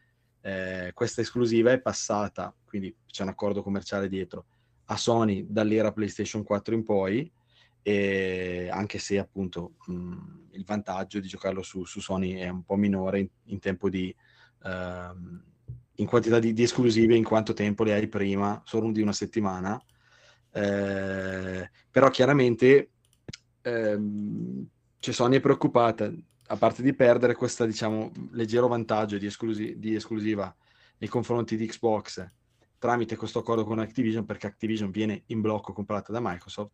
Eh, 0.42 0.90
questa 0.92 1.22
esclusiva 1.22 1.72
è 1.72 1.80
passata, 1.80 2.54
quindi 2.66 2.94
c'è 3.06 3.22
un 3.22 3.30
accordo 3.30 3.62
commerciale 3.62 4.10
dietro, 4.10 4.44
a 4.84 4.98
Sony 4.98 5.46
dall'era 5.48 5.90
PlayStation 5.90 6.42
4 6.42 6.74
in 6.74 6.84
poi, 6.84 7.32
e 7.82 8.68
anche 8.70 8.98
se 8.98 9.18
appunto 9.18 9.74
mh, 9.86 10.48
il 10.52 10.64
vantaggio 10.64 11.20
di 11.20 11.28
giocarlo 11.28 11.62
su, 11.62 11.84
su 11.84 12.00
Sony 12.00 12.34
è 12.34 12.48
un 12.48 12.62
po' 12.62 12.76
minore 12.76 13.20
in, 13.20 13.28
in 13.44 13.58
tempo 13.58 13.88
di... 13.88 14.14
ehm, 14.64 15.44
in 15.96 16.06
quantità 16.06 16.38
di, 16.38 16.52
di 16.52 16.62
esclusive, 16.62 17.14
in 17.14 17.22
quanto 17.22 17.52
tempo 17.52 17.84
le 17.84 17.92
hai 17.92 18.08
prima, 18.08 18.60
solo 18.64 18.90
di 18.90 19.02
una 19.02 19.12
settimana. 19.12 19.80
Eh, 20.50 21.70
però 21.90 22.08
chiaramente 22.08 22.90
ehm, 23.60 24.66
cioè 24.98 25.14
Sony 25.14 25.36
è 25.36 25.40
preoccupata, 25.40 26.12
a 26.46 26.56
parte 26.56 26.82
di 26.82 26.94
perdere 26.94 27.34
questo 27.34 27.64
diciamo 27.66 28.10
leggero 28.32 28.68
vantaggio 28.68 29.18
di, 29.18 29.26
esclusi- 29.26 29.78
di 29.78 29.94
esclusiva 29.94 30.54
nei 30.98 31.08
confronti 31.08 31.56
di 31.56 31.66
Xbox 31.66 32.26
tramite 32.78 33.16
questo 33.16 33.40
accordo 33.40 33.64
con 33.64 33.78
Activision, 33.78 34.24
perché 34.24 34.46
Activision 34.48 34.90
viene 34.90 35.22
in 35.26 35.40
blocco 35.40 35.72
comprata 35.72 36.10
da 36.10 36.20
Microsoft, 36.20 36.72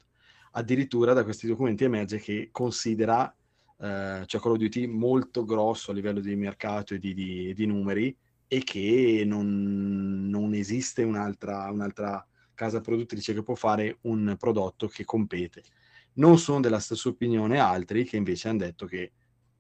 addirittura 0.52 1.12
da 1.12 1.24
questi 1.24 1.46
documenti 1.46 1.84
emerge 1.84 2.18
che 2.18 2.48
considera 2.50 3.32
eh, 3.80 4.24
cioè 4.26 4.40
Call 4.40 4.52
of 4.52 4.58
Duty 4.58 4.86
molto 4.86 5.44
grosso 5.44 5.90
a 5.90 5.94
livello 5.94 6.20
di 6.20 6.34
mercato 6.34 6.94
e 6.94 6.98
di, 6.98 7.14
di- 7.14 7.54
di 7.54 7.66
numeri 7.66 8.16
e 8.46 8.64
che 8.64 9.22
non, 9.26 10.26
non 10.28 10.54
esiste 10.54 11.02
un'altra, 11.02 11.70
un'altra 11.70 12.26
casa 12.54 12.80
produttrice 12.80 13.34
che 13.34 13.42
può 13.42 13.54
fare 13.54 13.98
un 14.02 14.34
prodotto 14.38 14.88
che 14.88 15.04
compete. 15.04 15.62
Non 16.14 16.38
sono 16.38 16.60
della 16.60 16.80
stessa 16.80 17.08
opinione 17.08 17.58
altri 17.60 18.04
che 18.04 18.16
invece 18.16 18.48
hanno 18.48 18.58
detto 18.58 18.86
che, 18.86 19.12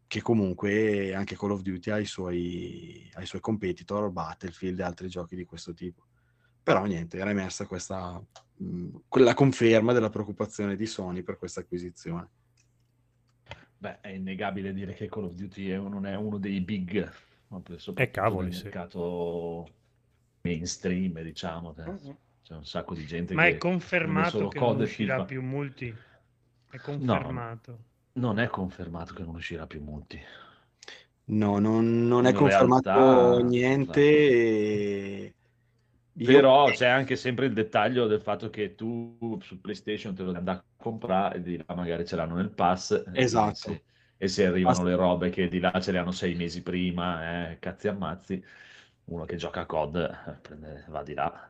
che 0.06 0.20
comunque 0.20 1.14
anche 1.14 1.36
Call 1.36 1.52
of 1.52 1.60
Duty 1.60 1.90
ha 1.90 1.98
i, 1.98 2.06
suoi, 2.06 3.08
ha 3.12 3.22
i 3.22 3.26
suoi 3.26 3.40
competitor, 3.40 4.10
Battlefield 4.10 4.80
e 4.80 4.82
altri 4.82 5.08
giochi 5.08 5.36
di 5.36 5.44
questo 5.44 5.72
tipo. 5.74 6.07
Però 6.68 6.84
niente, 6.84 7.16
era 7.16 7.30
emersa 7.30 7.64
questa, 7.64 8.22
mh, 8.56 8.88
quella 9.08 9.32
conferma 9.32 9.94
della 9.94 10.10
preoccupazione 10.10 10.76
di 10.76 10.84
Sony 10.84 11.22
per 11.22 11.38
questa 11.38 11.60
acquisizione. 11.60 12.28
Beh, 13.78 14.00
è 14.02 14.08
innegabile 14.08 14.74
dire 14.74 14.92
che 14.92 15.08
Call 15.08 15.24
of 15.24 15.32
Duty 15.32 15.68
è 15.70 15.78
non 15.78 16.04
è 16.04 16.14
uno 16.14 16.36
dei 16.36 16.60
big, 16.60 17.10
ma 17.46 17.60
per- 17.60 17.80
soprattutto 17.80 18.20
cavoli, 18.20 18.52
sì. 18.52 18.64
mercato 18.64 19.66
mainstream, 20.42 21.22
diciamo. 21.22 21.74
Mhm. 21.74 22.16
C'è 22.42 22.54
un 22.54 22.66
sacco 22.66 22.92
di 22.92 23.06
gente 23.06 23.32
Ma 23.32 23.44
che 23.44 23.48
è 23.52 23.56
confermato 23.56 24.48
che 24.48 24.58
non 24.58 24.78
e 24.80 24.82
uscirà 24.82 25.14
FIFA. 25.14 25.24
più 25.24 25.42
multi? 25.42 25.94
È 26.70 26.76
confermato. 26.80 27.78
Non 28.12 28.38
è 28.38 28.46
confermato 28.48 29.14
che 29.14 29.22
non 29.22 29.36
uscirà 29.36 29.66
più 29.66 29.82
multi. 29.82 30.20
No, 31.30 31.58
non, 31.58 32.06
non 32.06 32.26
è 32.26 32.30
In 32.30 32.36
confermato 32.36 32.90
realtà, 32.90 33.42
niente. 33.42 34.00
e 34.02 35.34
io- 36.18 36.26
Però 36.32 36.70
c'è 36.70 36.86
anche 36.86 37.16
sempre 37.16 37.46
il 37.46 37.52
dettaglio 37.52 38.06
del 38.06 38.20
fatto 38.20 38.50
che 38.50 38.74
tu 38.74 39.38
su 39.42 39.60
PlayStation 39.60 40.14
te 40.14 40.22
lo 40.22 40.32
andare 40.32 40.58
a 40.58 40.64
comprare 40.82 41.36
e 41.38 41.42
di 41.42 41.56
là 41.56 41.74
magari 41.74 42.04
ce 42.06 42.16
l'hanno 42.16 42.34
nel 42.36 42.50
pass. 42.50 42.90
e 42.92 43.22
Esatto. 43.22 43.54
se- 43.54 43.82
E 44.20 44.26
se 44.26 44.46
arrivano 44.46 44.78
Basta- 44.78 44.88
le 44.88 44.96
robe 44.96 45.30
che 45.30 45.46
di 45.48 45.60
là 45.60 45.70
ce 45.80 45.92
le 45.92 45.98
hanno 45.98 46.10
sei 46.10 46.34
mesi 46.34 46.60
prima, 46.62 47.50
eh, 47.50 47.58
cazzi 47.60 47.86
ammazzi, 47.86 48.44
uno 49.04 49.24
che 49.24 49.36
gioca 49.36 49.60
a 49.60 49.66
COD 49.66 49.94
eh, 49.96 50.32
prende- 50.42 50.84
va 50.88 51.04
di 51.04 51.14
là. 51.14 51.48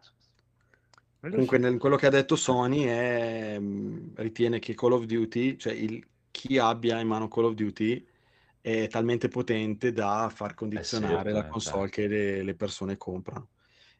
Comunque, 1.20 1.56
sì. 1.56 1.62
nel- 1.62 1.78
quello 1.78 1.96
che 1.96 2.06
ha 2.06 2.10
detto 2.10 2.36
Sony 2.36 2.84
è, 2.84 3.58
mh, 3.58 4.12
ritiene 4.16 4.58
che 4.58 4.74
Call 4.74 4.92
of 4.92 5.04
Duty, 5.04 5.56
cioè 5.56 5.72
il- 5.72 6.06
chi 6.30 6.58
abbia 6.58 7.00
in 7.00 7.08
mano 7.08 7.26
Call 7.28 7.44
of 7.46 7.54
Duty, 7.54 8.06
è 8.60 8.86
talmente 8.88 9.28
potente 9.28 9.90
da 9.92 10.30
far 10.32 10.52
condizionare 10.54 11.30
certo, 11.32 11.38
la 11.38 11.46
eh, 11.46 11.48
console 11.48 11.88
che 11.88 12.06
le, 12.06 12.42
le 12.42 12.54
persone 12.54 12.98
comprano. 12.98 13.48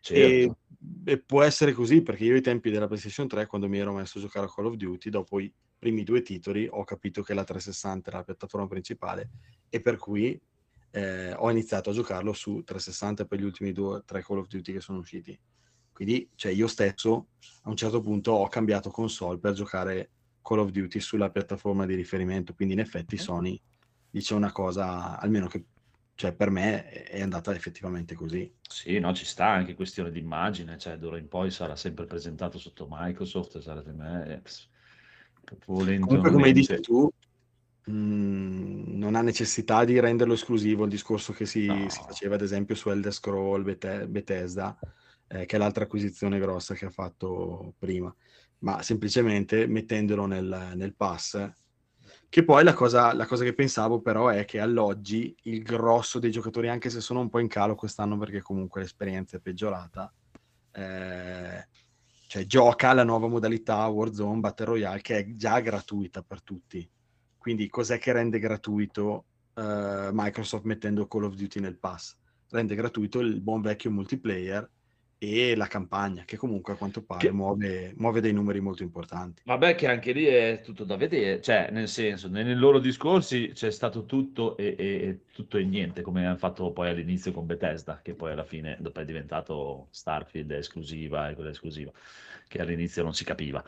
Certo. 0.01 0.57
E, 1.05 1.13
e 1.13 1.19
può 1.19 1.43
essere 1.43 1.73
così 1.73 2.03
perché 2.03 2.25
io 2.25 2.35
ai 2.35 2.41
tempi 2.41 2.71
della 2.71 2.87
PlayStation 2.87 3.27
3, 3.27 3.47
quando 3.47 3.69
mi 3.69 3.79
ero 3.79 3.93
messo 3.93 4.19
a 4.19 4.21
giocare 4.21 4.47
a 4.47 4.53
Call 4.53 4.67
of 4.67 4.75
Duty, 4.75 5.11
dopo 5.11 5.41
i 5.41 5.53
primi 5.79 6.03
due 6.03 6.23
titoli, 6.23 6.69
ho 6.71 6.85
capito 6.85 7.23
che 7.23 7.35
la 7.35 7.45
360 7.45 8.09
era 8.09 8.19
la 8.19 8.25
piattaforma 8.25 8.67
principale 8.67 9.31
e 9.69 9.81
per 9.81 9.97
cui 9.97 10.41
eh, 10.91 11.33
ho 11.35 11.51
iniziato 11.51 11.91
a 11.91 11.93
giocarlo 11.93 12.33
su 12.33 12.63
360 12.65 13.27
per 13.27 13.39
gli 13.39 13.45
ultimi 13.45 13.73
due 13.73 13.97
o 13.97 14.05
tre 14.05 14.23
Call 14.23 14.39
of 14.39 14.47
Duty 14.47 14.73
che 14.73 14.81
sono 14.81 14.99
usciti. 14.99 15.39
Quindi, 15.93 16.31
cioè, 16.35 16.53
io 16.53 16.69
stesso 16.69 17.29
a 17.63 17.71
un 17.71 17.77
certo 17.77 18.01
punto 18.01 18.33
ho 18.33 18.49
cambiato 18.49 18.91
console 18.91 19.39
per 19.39 19.53
giocare 19.53 20.11
Call 20.43 20.61
of 20.61 20.71
Duty 20.71 21.01
sulla 21.01 21.31
piattaforma 21.31 21.87
di 21.87 21.95
riferimento. 21.95 22.55
Quindi, 22.55 22.75
in 22.75 22.81
effetti, 22.81 23.17
Sony 23.17 23.61
dice 24.11 24.35
una 24.35 24.53
cosa, 24.53 25.19
almeno 25.19 25.49
che 25.49 25.65
cioè, 26.19 26.35
per 26.35 26.51
me 26.51 26.91
è- 26.91 27.21
andata 27.21 27.55
effettivamente 27.55 28.17
così. 28.17 28.53
Sì, 28.69 28.99
no, 28.99 29.15
ci 29.15 29.25
sta 29.25 29.47
anche 29.47 29.75
questione 29.75 30.11
di 30.11 30.19
immagine, 30.19 30.77
cioè 30.77 30.99
d'ora 30.99 31.17
in 31.17 31.29
poi 31.29 31.53
sarà 31.53 31.77
sempre 31.77 32.07
presentato 32.07 32.59
sotto 32.59 32.89
Microsoft, 32.91 33.61
sarà 33.61 33.81
eh, 34.27 34.41
pss, 34.41 34.69
volente 35.67 36.03
o 36.03 36.07
Comunque, 36.07 36.33
come 36.33 36.51
dici 36.51 36.81
tu, 36.81 37.09
mh, 37.85 38.99
non 38.99 39.15
ha 39.15 39.23
necessità 39.23 39.85
di 39.85 40.01
renderlo 40.01 40.33
esclusivo 40.35 40.83
il 40.83 40.91
discorso 40.91 41.33
che 41.33 41.47
si, 41.47 41.67
No. 41.67 41.89
si 41.89 42.03
faceva, 42.03 42.35
ad 42.35 42.43
esempio, 42.43 42.75
su 42.75 42.91
Elder 42.91 43.13
Scroll 43.13 43.63
Bete- 43.63 44.09
Bethesda, 44.09 44.77
eh, 45.29 45.47
che 45.47 45.55
è 45.55 45.59
l'altra 45.61 45.85
acquisizione 45.85 46.41
grossa 46.41 46.75
che 46.75 46.87
ha 46.87 46.91
fatto 46.91 47.75
prima, 47.79 48.13
ma 48.65 48.83
semplicemente 48.83 49.69
mettendolo 49.69 50.27
nel, 50.27 50.73
nel 50.75 50.97
pass. 50.97 51.49
Che 52.31 52.45
poi 52.45 52.63
la 52.63 52.75
cosa, 52.75 53.15
la 53.15 53.25
cosa 53.25 53.43
che 53.43 53.55
pensavo 53.55 54.03
però 54.03 54.29
è 54.29 54.45
che 54.45 54.61
all'oggi 54.61 55.35
il 55.45 55.63
grosso 55.63 56.19
dei 56.19 56.31
giocatori, 56.31 56.69
anche 56.69 56.91
se 56.91 57.01
sono 57.01 57.21
un 57.21 57.31
po' 57.31 57.39
in 57.39 57.49
calo 57.49 57.75
quest'anno 57.75 58.19
perché 58.19 58.43
comunque 58.43 58.83
l'esperienza 58.83 59.39
è 59.39 59.41
peggiorata, 59.41 60.13
eh, 60.73 61.67
cioè 62.27 62.45
gioca 62.45 62.93
la 62.93 63.05
nuova 63.05 63.29
modalità 63.29 63.87
Warzone 63.87 64.41
Battle 64.41 64.67
Royale 64.67 65.01
che 65.01 65.19
è 65.19 65.35
già 65.35 65.59
gratuita 65.61 66.23
per 66.23 66.43
tutti. 66.43 66.87
Quindi 67.39 67.67
cos'è 67.71 67.99
che 67.99 68.13
rende 68.13 68.39
gratuito 68.39 69.25
eh, 69.55 70.11
Microsoft 70.13 70.65
mettendo 70.65 71.07
Call 71.07 71.25
of 71.25 71.35
Duty 71.35 71.61
nel 71.61 71.79
pass? 71.79 72.15
Rende 72.51 72.75
gratuito 72.75 73.21
il 73.21 73.41
buon 73.41 73.63
vecchio 73.63 73.91
multiplayer 73.91 74.71
e 75.19 75.55
la 75.57 75.67
campagna, 75.67 76.25
che 76.25 76.37
comunque 76.37 76.73
a 76.75 76.77
quanto 76.77 77.03
pare 77.03 77.27
Che- 77.27 77.33
muove, 77.33 77.93
muove 77.97 78.21
dei 78.21 78.33
numeri 78.33 78.61
molto 78.61 78.83
importanti. 78.83 79.43
Vabbè, 79.45 79.75
che 79.75 79.89
anche 79.89 80.13
lì 80.13 80.25
è 80.27 80.61
tutto 80.63 80.85
da 80.85 80.97
vedere, 80.97 81.41
cioè, 81.41 81.71
nel 81.73 81.89
senso, 81.89 82.29
nei, 82.29 82.45
nei 82.45 82.55
loro 82.55 82.79
discorsi 82.79 83.51
c'è 83.55 83.71
stato 83.71 84.05
tutto 84.05 84.57
e, 84.57 84.75
e- 84.79 84.85
e 85.09 85.21
tutto 85.33 85.57
e 85.57 85.65
niente, 85.65 86.03
come 86.03 86.27
hanno 86.27 86.37
fatto 86.37 86.71
poi 86.71 86.91
all'inizio 86.91 87.33
con 87.33 87.47
Bethesda, 87.47 88.01
che 88.03 88.15
poi 88.15 88.33
alla 88.33 88.45
fine, 88.45 88.77
dopo 88.79 89.01
è 89.01 89.05
diventato 89.07 89.89
Starfield 89.91 90.51
esclusiva 90.53 91.31
e 91.31 91.35
quella 91.35 91.51
esclusiva, 91.51 91.91
che 92.47 92.61
all'inizio 92.61 93.03
non 93.03 93.15
si 93.15 93.25
capiva. 93.25 93.65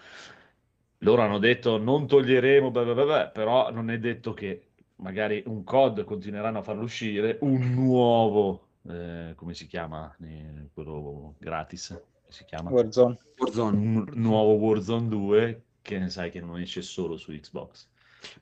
Loro 1.02 1.23
hanno 1.23 1.38
detto 1.38 1.78
non 1.78 2.07
toglieremo, 2.07 2.71
beh, 2.71 2.85
beh, 2.85 3.04
beh, 3.04 3.30
però 3.33 3.71
non 3.71 3.90
è 3.90 3.99
detto 3.99 4.35
che 4.35 4.73
magari 4.97 5.42
un 5.47 5.64
COD 5.64 6.04
continueranno 6.04 6.59
a 6.59 6.62
farlo 6.62 6.83
uscire, 6.83 7.38
un 7.40 7.73
nuovo, 7.73 8.69
eh, 8.89 9.33
come 9.37 9.55
si 9.55 9.67
chiama, 9.67 10.15
Eh, 10.21 10.71
quello 10.73 11.35
gratis, 11.39 12.01
si 12.29 12.45
chiama? 12.45 12.71
Warzone. 12.71 13.19
Warzone. 13.37 13.77
un 13.77 14.05
nuovo 14.15 14.53
Warzone 14.55 15.09
2 15.09 15.65
che 15.83 15.99
ne 15.99 16.11
sai 16.11 16.31
che 16.31 16.41
non 16.41 16.59
esce 16.61 16.83
solo 16.83 17.17
su 17.17 17.33
Xbox. 17.33 17.89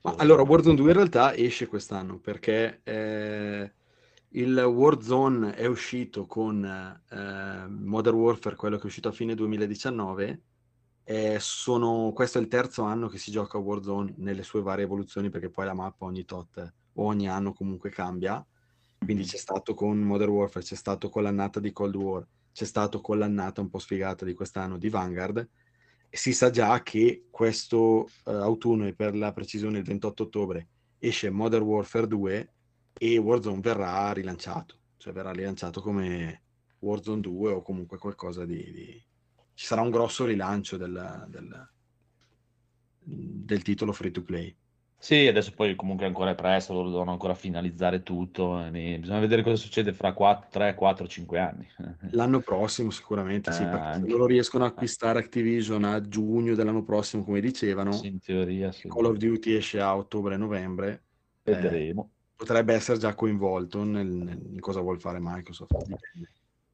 Ma 0.01 0.11
Solo 0.11 0.21
allora, 0.21 0.41
Warzone 0.43 0.75
2 0.75 0.89
in 0.89 0.95
realtà 0.95 1.33
esce 1.35 1.67
quest'anno 1.67 2.19
perché 2.19 2.81
eh, 2.83 3.73
Il 4.31 4.57
Warzone 4.57 5.55
è 5.55 5.65
uscito 5.65 6.25
con 6.25 6.63
eh, 6.63 7.67
Modern 7.67 8.15
Warfare, 8.17 8.55
quello 8.55 8.75
che 8.77 8.83
è 8.83 8.85
uscito 8.85 9.07
a 9.09 9.11
fine 9.11 9.35
2019. 9.35 10.41
E 11.03 11.37
sono, 11.39 12.11
questo 12.13 12.37
è 12.37 12.41
il 12.41 12.47
terzo 12.47 12.83
anno 12.83 13.07
che 13.07 13.17
si 13.17 13.31
gioca 13.31 13.57
a 13.57 13.61
Warzone 13.61 14.13
nelle 14.17 14.43
sue 14.43 14.61
varie 14.61 14.83
evoluzioni, 14.85 15.29
perché 15.31 15.49
poi 15.49 15.65
la 15.65 15.73
mappa 15.73 16.05
ogni 16.05 16.23
tot, 16.25 16.73
ogni 16.95 17.27
anno 17.27 17.53
comunque 17.53 17.89
cambia. 17.89 18.45
Quindi 18.99 19.23
c'è 19.23 19.37
stato 19.37 19.73
con 19.73 19.97
Modern 19.97 20.31
Warfare, 20.31 20.65
c'è 20.65 20.75
stato 20.75 21.09
con 21.09 21.23
l'annata 21.23 21.59
di 21.59 21.71
Cold 21.71 21.95
War, 21.95 22.27
c'è 22.51 22.65
stato 22.65 23.01
con 23.01 23.17
l'annata 23.17 23.61
un 23.61 23.69
po' 23.69 23.79
sfigata 23.79 24.25
di 24.25 24.33
quest'anno 24.33 24.77
di 24.77 24.89
Vanguard. 24.89 25.49
E 26.09 26.17
si 26.17 26.33
sa 26.33 26.49
già 26.49 26.81
che 26.83 27.27
questo 27.29 28.07
eh, 28.25 28.31
autunno, 28.31 28.87
e 28.87 28.93
per 28.93 29.15
la 29.15 29.31
precisione 29.31 29.79
il 29.79 29.83
28 29.83 30.23
ottobre, 30.23 30.67
esce 30.99 31.29
Modern 31.29 31.63
Warfare 31.63 32.07
2 32.07 32.53
e 32.93 33.17
Warzone 33.17 33.61
verrà 33.61 34.11
rilanciato, 34.11 34.75
cioè 34.97 35.13
verrà 35.13 35.31
rilanciato 35.31 35.81
come 35.81 36.43
Warzone 36.79 37.21
2 37.21 37.51
o 37.51 37.61
comunque 37.61 37.97
qualcosa 37.97 38.45
di... 38.45 38.71
di... 38.71 39.03
Ci 39.53 39.65
sarà 39.65 39.81
un 39.81 39.89
grosso 39.89 40.25
rilancio 40.25 40.77
del, 40.77 41.25
del, 41.29 41.69
del 42.99 43.61
titolo 43.61 43.91
free 43.91 44.11
to 44.11 44.23
play. 44.23 44.55
Sì, 45.01 45.27
adesso 45.27 45.53
poi 45.55 45.75
comunque 45.75 46.05
ancora 46.05 46.31
è 46.31 46.35
presto, 46.35 46.73
loro 46.73 46.89
devono 46.89 47.11
ancora 47.11 47.33
finalizzare 47.33 48.03
tutto. 48.03 48.61
e 48.65 48.97
bisogna 48.99 49.19
vedere 49.21 49.43
cosa 49.43 49.55
succede 49.55 49.93
fra 49.93 50.11
4, 50.11 50.49
3, 50.51 50.75
4, 50.75 51.07
5 51.07 51.39
anni. 51.39 51.65
L'anno 52.11 52.41
prossimo 52.41 52.89
sicuramente 52.89 53.49
sì, 53.53 53.63
Eh, 53.63 53.67
perché 53.67 53.85
se 53.85 53.91
anche. 53.93 54.09
loro 54.09 54.25
riescono 54.25 54.65
a 54.65 54.67
acquistare 54.67 55.19
Activision 55.19 55.85
a 55.85 56.01
giugno 56.01 56.53
dell'anno 56.53 56.83
prossimo, 56.83 57.23
come 57.23 57.39
dicevano, 57.39 57.93
Sì, 57.93 58.07
in 58.07 58.19
teoria, 58.19 58.73
sì. 58.73 58.89
Call 58.89 59.05
of 59.05 59.15
Duty 59.15 59.53
esce 59.55 59.79
a 59.79 59.95
ottobre-novembre, 59.95 61.03
eh, 61.43 61.53
Vedremo. 61.53 62.11
potrebbe 62.35 62.73
essere 62.73 62.97
già 62.97 63.15
coinvolto 63.15 63.83
nel, 63.85 64.05
nel- 64.05 64.49
in 64.51 64.59
cosa 64.59 64.81
vuol 64.81 64.99
fare 64.99 65.19
Microsoft. 65.21 65.77
dipende. 65.85 66.31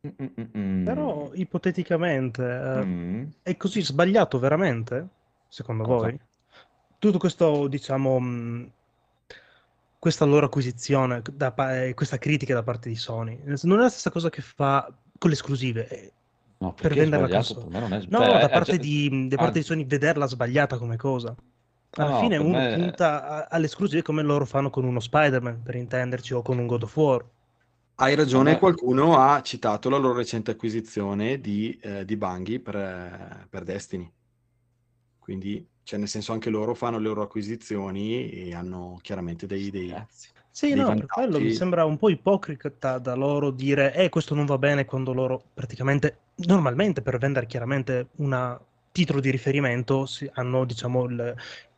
Mm, 0.07 0.09
mm, 0.23 0.27
mm, 0.41 0.79
mm. 0.81 0.83
Però 0.85 1.31
ipoteticamente 1.33 2.41
eh, 2.43 2.83
Mm. 2.85 3.23
è 3.43 3.55
così 3.55 3.81
sbagliato 3.83 4.39
veramente, 4.39 5.07
secondo 5.47 5.83
Cosa? 5.83 6.07
voi? 6.07 6.19
Tutto 7.05 7.19
questo, 7.19 7.67
diciamo, 7.67 8.19
mh, 8.19 8.71
questa 9.99 10.25
loro 10.25 10.47
acquisizione, 10.47 11.21
da 11.31 11.53
eh, 11.83 11.93
questa 11.93 12.17
critica 12.17 12.55
da 12.55 12.63
parte 12.63 12.89
di 12.89 12.95
Sony, 12.95 13.39
non 13.63 13.77
è 13.79 13.81
la 13.83 13.89
stessa 13.89 14.09
cosa 14.09 14.29
che 14.31 14.41
fa 14.41 14.91
con 15.19 15.29
le 15.29 15.35
esclusive. 15.35 15.87
eh, 15.87 16.11
No, 16.57 16.73
per 16.73 16.87
perché 16.87 16.93
è 16.95 17.03
vendere 17.03 17.21
la 17.21 17.27
sbagliato? 17.27 17.53
console. 17.53 17.65
Per 17.65 17.73
me 17.73 17.79
non 17.87 17.93
è 17.93 18.01
No, 18.01 18.17
sbagliato. 18.17 18.37
da 18.39 18.45
Eh, 18.45 18.49
parte 18.49 18.71
cioè- 18.71 18.79
di, 18.79 19.27
da 19.27 19.35
ah, 19.35 19.39
parte 19.39 19.59
di 19.59 19.65
Sony 19.65 19.85
vederla 19.85 20.25
sbagliata 20.25 20.77
come 20.79 20.95
cosa. 20.97 21.35
Alla 21.97 22.09
No, 22.09 22.19
fine 22.19 22.37
uno 22.37 22.53
me- 22.57 22.73
punta 22.73 23.47
alle 23.49 23.65
esclusive 23.67 24.01
come 24.01 24.23
loro 24.23 24.45
fanno 24.45 24.71
con 24.71 24.83
uno 24.83 24.99
Spider-Man, 24.99 25.61
per 25.61 25.75
intenderci, 25.75 26.33
o 26.33 26.41
con 26.41 26.57
un 26.57 26.65
God 26.65 26.83
of 26.83 26.95
War. 26.95 27.25
Hai 27.97 28.15
ragione, 28.15 28.51
Vabbè. 28.51 28.59
qualcuno 28.59 29.17
ha 29.17 29.41
citato 29.41 29.89
la 29.89 29.97
loro 29.97 30.15
recente 30.15 30.51
acquisizione 30.51 31.39
di, 31.39 31.77
eh, 31.81 32.03
di 32.03 32.17
Bungie 32.17 32.59
per, 32.59 33.47
per 33.49 33.63
Destiny. 33.63 34.11
Quindi, 35.19 35.65
cioè, 35.85 35.99
nel 35.99 36.07
senso, 36.07 36.33
anche 36.33 36.49
loro 36.49 36.73
fanno 36.73 36.97
le 36.97 37.03
loro 37.07 37.21
acquisizioni 37.21 38.27
e 38.29 38.55
hanno 38.55 38.97
chiaramente 39.01 39.45
dei... 39.45 39.69
dei- 39.69 39.89
Cazzi. 39.89 40.29
Sì, 40.49 40.73
dei 40.73 40.81
no, 40.81 40.85
per 40.87 41.05
quello 41.05 41.39
mi 41.39 41.51
sembra 41.51 41.85
un 41.85 41.97
po' 41.97 42.09
ipocrita 42.09 42.97
da 42.97 43.13
loro 43.13 43.51
dire, 43.51 43.93
eh, 43.93 44.09
questo 44.09 44.33
non 44.33 44.45
va 44.45 44.57
bene 44.57 44.85
quando 44.85 45.13
loro 45.13 45.43
praticamente, 45.53 46.21
normalmente 46.47 47.01
per 47.01 47.17
vendere 47.19 47.45
chiaramente 47.45 48.07
un 48.17 48.59
titolo 48.91 49.19
di 49.19 49.29
riferimento 49.29 50.07
si- 50.07 50.27
hanno, 50.33 50.65
diciamo, 50.65 51.03
il, 51.05 51.35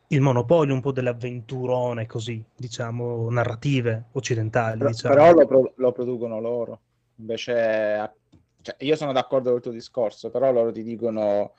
il 0.08 0.20
monopolio 0.22 0.72
un 0.72 0.80
po' 0.80 0.92
delle 0.92 1.10
avventurone 1.10 2.06
così, 2.06 2.42
diciamo, 2.56 3.28
narrative 3.28 4.04
occidentali, 4.12 4.78
Però, 4.78 4.90
diciamo. 4.90 5.14
però 5.14 5.32
lo, 5.34 5.46
pro- 5.46 5.72
lo 5.76 5.92
producono 5.92 6.40
loro. 6.40 6.80
Invece, 7.16 8.14
cioè, 8.62 8.76
io 8.78 8.96
sono 8.96 9.12
d'accordo 9.12 9.50
col 9.50 9.60
tuo 9.60 9.72
discorso, 9.72 10.30
però 10.30 10.50
loro 10.50 10.72
ti 10.72 10.82
dicono 10.82 11.52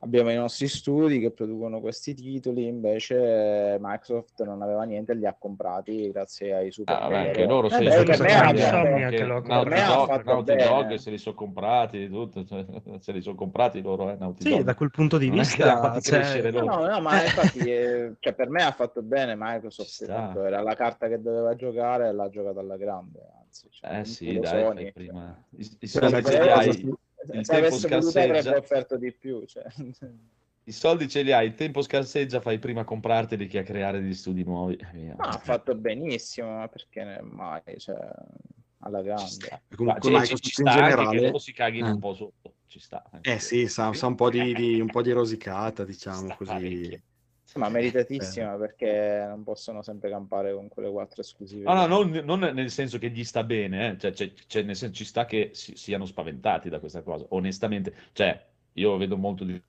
abbiamo 0.00 0.30
i 0.30 0.36
nostri 0.36 0.68
studi 0.68 1.18
che 1.20 1.30
producono 1.30 1.80
questi 1.80 2.14
titoli, 2.14 2.66
invece 2.66 3.78
Microsoft 3.80 4.42
non 4.44 4.60
aveva 4.62 4.84
niente 4.84 5.12
e 5.12 5.14
li 5.16 5.26
ha 5.26 5.34
comprati 5.38 6.10
grazie 6.10 6.54
ai 6.54 6.70
super 6.70 6.94
Ah, 6.94 6.98
vabbè, 7.00 7.16
anche 7.16 7.46
loro 7.46 7.68
se 7.68 7.76
Eh, 7.76 7.80
li 7.80 7.86
beh, 7.86 8.02
sono 8.02 8.04
comprati. 8.12 8.62
Naughty 10.24 10.56
Dog, 10.56 10.94
se 10.94 11.10
li 11.10 11.18
sono 11.18 11.34
comprati, 11.34 12.08
tutto, 12.08 12.44
cioè, 12.44 12.64
se 13.00 13.12
li 13.12 13.20
sono 13.22 13.34
comprati 13.36 13.80
loro, 13.80 14.10
eh, 14.10 14.16
Naughty 14.18 14.42
Sì, 14.42 14.50
Dog. 14.50 14.62
da 14.62 14.74
quel 14.74 14.90
punto 14.90 15.18
di 15.18 15.28
Non 15.28 15.38
vista, 15.38 16.00
cioè, 16.00 16.50
No, 16.50 16.60
no, 16.64 16.86
no, 16.86 17.00
ma 17.00 17.22
infatti 17.24 17.58
eh, 17.58 18.12
cioè, 18.20 18.34
per 18.34 18.50
me 18.50 18.62
ha 18.62 18.72
fatto 18.72 19.02
bene 19.02 19.34
Microsoft, 19.36 20.04
tanto 20.06 20.44
era 20.44 20.60
la 20.60 20.74
carta 20.74 21.08
che 21.08 21.20
doveva 21.20 21.54
giocare 21.54 22.08
e 22.08 22.12
l'ha 22.12 22.28
giocata 22.28 22.60
alla 22.60 22.76
grande, 22.76 23.20
anzi, 23.42 23.68
cioè, 23.70 24.00
Eh 24.00 24.04
sì, 24.04 24.38
dai, 24.38 24.62
Sony, 24.62 24.74
fai 24.74 24.82
cioè. 24.84 24.92
prima. 24.92 25.42
I, 25.56 25.76
i 25.80 25.86
soldi 25.86 26.24
ce 26.24 26.42
li 26.42 26.50
hai, 26.50 26.96
il 27.22 27.44
se 27.44 27.52
tempo 27.52 27.66
avesse 27.66 27.88
voluto 27.88 28.10
scarseggia. 28.10 28.38
avrebbe 28.38 28.56
offerto 28.58 28.96
di 28.96 29.12
più, 29.12 29.44
cioè. 29.46 29.64
i 30.64 30.72
soldi 30.72 31.08
ce 31.08 31.22
li 31.22 31.32
hai, 31.32 31.46
il 31.46 31.54
tempo 31.54 31.80
scarseggia, 31.82 32.40
fai 32.40 32.58
prima 32.58 32.84
comprarteli 32.84 33.46
che 33.46 33.58
a 33.58 33.62
creare 33.62 34.00
degli 34.00 34.14
studi 34.14 34.44
nuovi. 34.44 34.74
e 34.76 34.86
via. 34.92 35.14
No, 35.16 35.24
ha 35.24 35.38
fatto 35.38 35.74
benissimo, 35.74 36.50
ma 36.56 36.68
perché 36.68 37.20
mai, 37.22 37.62
cioè, 37.78 37.96
alla 38.80 39.02
grande. 39.02 39.62
Comunque 39.74 40.10
Ma, 40.10 40.24
cioè, 40.24 40.36
ci, 40.36 40.50
ci 40.50 40.60
in 40.60 40.66
che 40.66 40.72
generale- 40.72 41.20
loro 41.20 41.38
si 41.38 41.52
caghino 41.52 41.86
Eh. 41.88 41.90
un 41.92 41.98
po' 41.98 42.14
sotto, 42.14 42.56
ci 42.66 42.78
sta. 42.78 43.02
anche 43.10 43.32
Eh 43.32 43.38
sì, 43.38 43.66
sa, 43.68 43.92
sa 43.94 44.06
un 44.06 44.14
po' 44.14 44.28
di, 44.30 44.52
di- 44.54 44.80
un 44.80 44.88
po' 44.90 45.02
di 45.02 45.12
rosicata, 45.12 45.84
Ci 45.84 45.90
diciamo 45.92 46.34
così. 46.36 46.52
parecchio. 46.52 47.00
Ma 47.56 47.68
meritatissima 47.68 48.56
perché 48.56 49.24
non 49.26 49.42
possono 49.42 49.82
sempre 49.82 50.10
campare 50.10 50.52
con 50.54 50.68
quelle 50.68 50.90
quattro 50.90 51.20
esclusive. 51.20 51.64
No, 51.64 51.74
no, 51.74 51.86
non, 51.86 52.10
non 52.24 52.40
nel 52.54 52.70
senso 52.70 52.98
che 52.98 53.10
gli 53.10 53.24
sta 53.24 53.42
bene, 53.44 53.90
eh. 53.90 53.98
Cioè, 53.98 54.12
cioè, 54.12 54.32
cioè, 54.46 54.62
nel 54.62 54.76
senso 54.76 54.94
ci 54.94 55.04
sta 55.04 55.24
che 55.24 55.50
si- 55.52 55.76
siano 55.76 56.04
spaventati 56.04 56.68
da 56.68 56.78
questa 56.78 57.02
cosa, 57.02 57.24
onestamente. 57.30 57.92
Cioè, 58.12 58.44
io 58.74 58.96
vedo 58.96 59.16
molto 59.16 59.44
di 59.44 59.60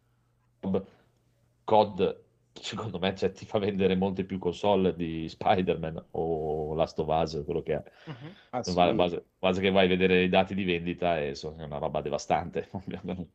COD, 1.63 2.19
secondo 2.61 2.99
me, 2.99 3.15
cioè, 3.15 3.31
ti 3.31 3.45
fa 3.45 3.59
vendere 3.59 3.95
molte 3.95 4.25
più 4.25 4.37
console 4.39 4.95
di 4.95 5.27
Spider-Man 5.29 6.07
o 6.11 6.73
Last 6.75 6.99
of 6.99 7.07
Us, 7.07 7.41
quello 7.45 7.61
che 7.61 7.73
è. 7.75 7.83
Ah, 8.49 8.63
sì. 8.63 8.73
Basta, 8.73 8.93
basta- 8.93 9.23
basta 9.39 9.61
che 9.61 9.71
vai 9.71 9.85
a 9.85 9.89
vedere 9.89 10.23
i 10.23 10.29
dati 10.29 10.55
di 10.55 10.63
vendita 10.63 11.19
e 11.19 11.35
sono 11.35 11.57
è 11.57 11.63
una 11.63 11.77
roba 11.77 12.01
devastante. 12.01 12.69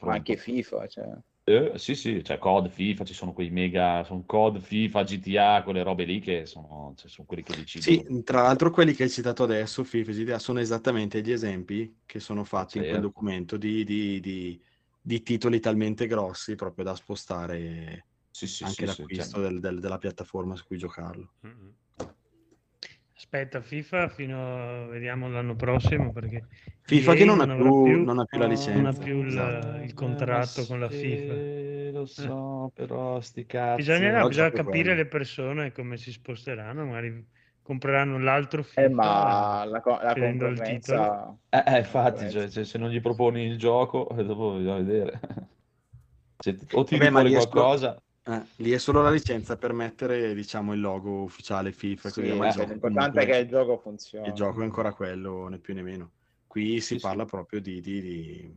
Ma 0.00 0.12
anche 0.12 0.36
FIFA, 0.36 0.86
cioè. 0.86 1.18
Eh, 1.48 1.78
sì, 1.78 1.94
sì, 1.94 2.24
cioè 2.24 2.38
COD, 2.38 2.68
FIFA, 2.68 3.04
ci 3.04 3.14
sono 3.14 3.32
quei 3.32 3.50
mega, 3.50 4.02
sono 4.02 4.24
COD, 4.26 4.58
FIFA, 4.58 5.04
GTA, 5.04 5.62
quelle 5.62 5.84
robe 5.84 6.04
lì 6.04 6.18
che 6.18 6.44
sono, 6.44 6.92
cioè, 6.96 7.08
sono 7.08 7.24
quelli 7.24 7.44
che 7.44 7.54
decidono. 7.54 8.02
Sì, 8.02 8.22
tra 8.24 8.42
l'altro 8.42 8.70
quelli 8.72 8.94
che 8.94 9.04
hai 9.04 9.08
citato 9.10 9.44
adesso, 9.44 9.84
FIFA 9.84 10.10
e 10.10 10.14
GTA, 10.14 10.38
sono 10.40 10.58
esattamente 10.58 11.20
gli 11.22 11.30
esempi 11.30 12.00
che 12.04 12.18
sono 12.18 12.42
fatti 12.42 12.78
in 12.78 12.82
quel 12.82 12.94
Certo. 12.94 13.08
documento 13.08 13.56
di, 13.56 13.84
di- 13.84 14.18
di- 14.18 14.60
di 15.00 15.22
titoli 15.22 15.60
talmente 15.60 16.08
grossi 16.08 16.56
proprio 16.56 16.84
da 16.84 16.96
spostare 16.96 18.06
Sì, 18.36 18.46
sì, 18.46 18.64
anche 18.64 18.84
sì, 18.84 18.84
l'acquisto 18.84 19.40
cioè, 19.40 19.48
del- 19.48 19.60
del- 19.60 19.80
della 19.80 19.96
piattaforma 19.96 20.56
su 20.56 20.66
cui 20.66 20.76
giocarlo. 20.76 21.30
Aspetta, 23.16 23.62
FIFA 23.62 24.08
fino 24.10 24.82
a... 24.84 24.86
vediamo 24.88 25.26
l'anno 25.30 25.56
prossimo 25.56 26.12
perché 26.12 26.46
FIFA 26.82 27.14
che 27.14 27.20
EA 27.20 27.26
non 27.26 27.40
ha 27.40 27.50
avrà 27.50 27.70
più- 27.70 28.04
non 28.04 28.18
ha 28.18 28.24
più 28.26 28.38
la 28.38 28.46
licenza. 28.46 28.72
non 28.74 28.86
ha 28.86 28.92
più 28.92 29.22
il, 29.22 29.26
Esatto. 29.28 29.84
il 29.84 29.94
contratto 29.94 30.60
Eh, 30.60 30.66
con 30.66 30.80
la 30.80 30.90
sì, 30.90 31.16
FIFA. 31.16 31.92
Lo 31.92 32.04
so, 32.04 32.70
però 32.74 33.20
sti 33.22 33.46
cazzi. 33.46 33.76
Bisognerà, 33.80 34.26
bisogna 34.26 34.50
capire 34.50 34.82
quello. 34.82 34.96
le 34.96 35.06
persone 35.06 35.72
come 35.72 35.96
si 35.96 36.12
sposteranno, 36.12 36.84
magari 36.84 37.26
compreranno 37.62 38.18
l'altro 38.18 38.62
FIFA. 38.62 38.82
Eh, 38.82 38.88
ma 38.90 39.64
la, 39.64 39.80
co- 39.80 39.98
la 40.02 40.14
concorrenza... 40.14 41.34
Eh, 41.48 41.62
eh, 41.66 41.78
infatti, 41.78 42.24
Eh, 42.26 42.30
cioè, 42.30 42.64
se, 42.64 42.76
non 42.76 42.90
gli 42.90 43.00
proponi 43.00 43.46
il 43.46 43.56
gioco, 43.56 44.10
eh, 44.10 44.22
dopo 44.26 44.56
bisogna 44.56 44.76
vedere. 44.76 45.20
Ti- 46.36 46.58
o 46.72 46.84
tiri 46.84 47.08
Vabbè, 47.10 47.30
qualcosa, 47.32 48.00
Eh, 48.28 48.42
lì 48.56 48.72
è 48.72 48.78
solo 48.78 49.02
la 49.02 49.10
licenza 49.10 49.56
per 49.56 49.72
mettere, 49.72 50.34
diciamo, 50.34 50.72
il 50.74 50.80
logo 50.80 51.22
ufficiale 51.22 51.70
FIFA 51.70 52.08
e 52.08 52.10
Sì, 52.10 52.22
gioco 52.22 52.64
l'importante 52.64 53.20
è 53.20 53.26
che 53.26 53.36
il 53.36 53.48
gioco 53.48 53.78
funzioni. 53.78 54.26
il 54.26 54.34
gioco 54.34 54.62
è 54.62 54.64
ancora 54.64 54.92
quello, 54.92 55.46
né 55.46 55.58
più 55.58 55.74
né 55.74 55.82
meno. 55.82 56.10
Qui 56.48 56.80
si 56.80 56.80
Sì, 56.80 56.94
sì. 56.96 57.00
parla 57.00 57.24
proprio 57.24 57.60
di, 57.60 57.80
di- 57.80 58.00
di- 58.00 58.54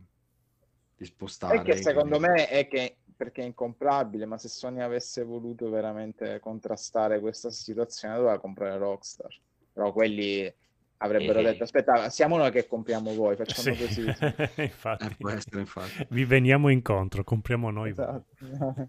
di 0.96 1.04
spostare. 1.04 1.58
E 1.58 1.62
che 1.62 1.76
secondo 1.76 2.18
me 2.18 2.48
è 2.48 2.66
che 2.66 2.96
perché 3.16 3.42
è 3.42 3.44
incomprabile, 3.44 4.26
ma 4.26 4.38
se 4.38 4.48
Sony 4.48 4.80
avesse 4.80 5.22
voluto 5.22 5.70
veramente 5.70 6.40
contrastare 6.40 7.20
questa 7.20 7.50
situazione 7.50 8.16
doveva 8.16 8.40
comprare 8.40 8.76
Rockstar. 8.76 9.28
Però 9.72 9.92
quelli 9.92 10.52
avrebbero 10.96 11.38
Eh. 11.38 11.44
detto 11.44 11.62
aspetta, 11.62 12.10
siamo 12.10 12.36
noi 12.38 12.50
che 12.50 12.66
compriamo 12.66 13.14
voi, 13.14 13.36
facciamo 13.36 13.72
Sì. 13.76 13.84
così. 13.84 14.00
infatti. 14.62 15.04
Eh, 15.04 15.16
può 15.16 15.28
essere, 15.30 15.60
infatti. 15.60 16.06
Vi 16.10 16.24
veniamo 16.24 16.70
incontro, 16.70 17.22
compriamo 17.22 17.70
noi. 17.70 17.92
voi. 17.92 18.04
Esatto. 18.04 18.88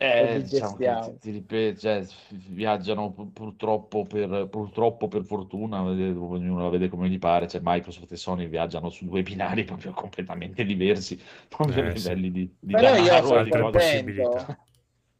Eh, 0.00 0.42
diciamo 0.44 0.76
che 0.76 1.16
ti, 1.20 1.30
ripeto, 1.30 1.80
cioè, 1.80 2.06
viaggiano 2.50 3.10
pu- 3.12 3.32
purtroppo 3.32 4.04
per, 4.04 4.46
purtroppo 4.48 5.08
per 5.08 5.24
fortuna, 5.24 5.82
ognuno 5.82 6.62
la 6.62 6.68
vede 6.68 6.88
come 6.88 7.08
gli 7.08 7.18
pare, 7.18 7.48
cioè 7.48 7.60
Microsoft 7.64 8.12
e 8.12 8.16
Sony 8.16 8.46
viaggiano 8.46 8.90
su 8.90 9.06
due 9.06 9.22
binari 9.22 9.64
proprio 9.64 9.90
completamente 9.92 10.64
diversi, 10.64 11.20
proprio 11.48 11.82
Eh, 11.82 11.90
a 11.90 11.92
sì. 11.96 11.98
livelli 11.98 12.30
di, 12.30 12.56
di 12.60 12.74
Però 12.74 12.94
io 12.94 13.02
denaro 13.02 13.26
sono 13.26 13.48
contento. 13.48 14.56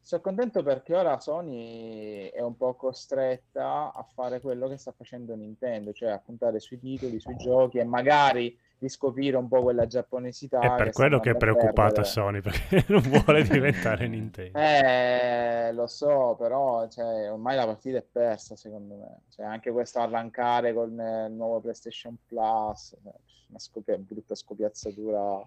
sono 0.01 0.23
contento 0.23 0.63
perché 0.63 0.95
ora 0.95 1.19
Sony 1.19 2.29
è 2.29 2.41
un 2.41 2.57
po' 2.57 2.75
costretta 2.77 3.93
a 3.93 4.03
fare 4.15 4.41
quello 4.41 4.69
che 4.69 4.77
sta 4.77 4.93
facendo 4.93 5.35
Nintendo, 5.35 5.93
cioè 5.93 6.11
a 6.11 6.19
puntare 6.21 6.61
sui 6.61 6.79
titoli, 6.79 7.19
sui 7.19 7.37
giochi 7.37 7.79
e 7.79 7.85
magari 7.85 8.57
di 8.79 8.89
scoprire 8.89 9.37
un 9.37 9.49
po' 9.49 9.63
quella 9.63 9.87
giapponesità. 9.87 10.61
È 10.61 10.75
per 10.77 10.93
quello 10.93 11.19
che 11.19 11.31
è 11.31 11.37
preoccupata. 11.37 12.05
Sony, 12.05 12.41
perché 12.41 12.85
non 12.89 13.01
vuole 13.03 13.43
diventare 13.49 14.07
Nintendo. 14.07 14.59
Eh, 14.59 15.73
lo 15.73 15.87
so, 15.87 16.37
però 16.39 16.89
cioè, 16.89 17.31
ormai 17.31 17.57
la 17.57 17.67
partita 17.67 17.99
è 17.99 18.05
persa, 18.11 18.57
secondo 18.57 18.95
me. 18.95 19.21
Cioè, 19.31 19.47
anche 19.47 19.73
questo 19.73 19.99
arrancare 19.99 20.73
con 20.73 20.91
il 20.91 21.33
nuovo 21.33 21.61
PlayStation 21.61 22.17
Plus, 22.27 22.93
eh, 22.93 23.13
una 23.49 23.59
scopia- 23.59 23.99
brutta 23.99 24.35
scopiazzatura. 24.35 25.47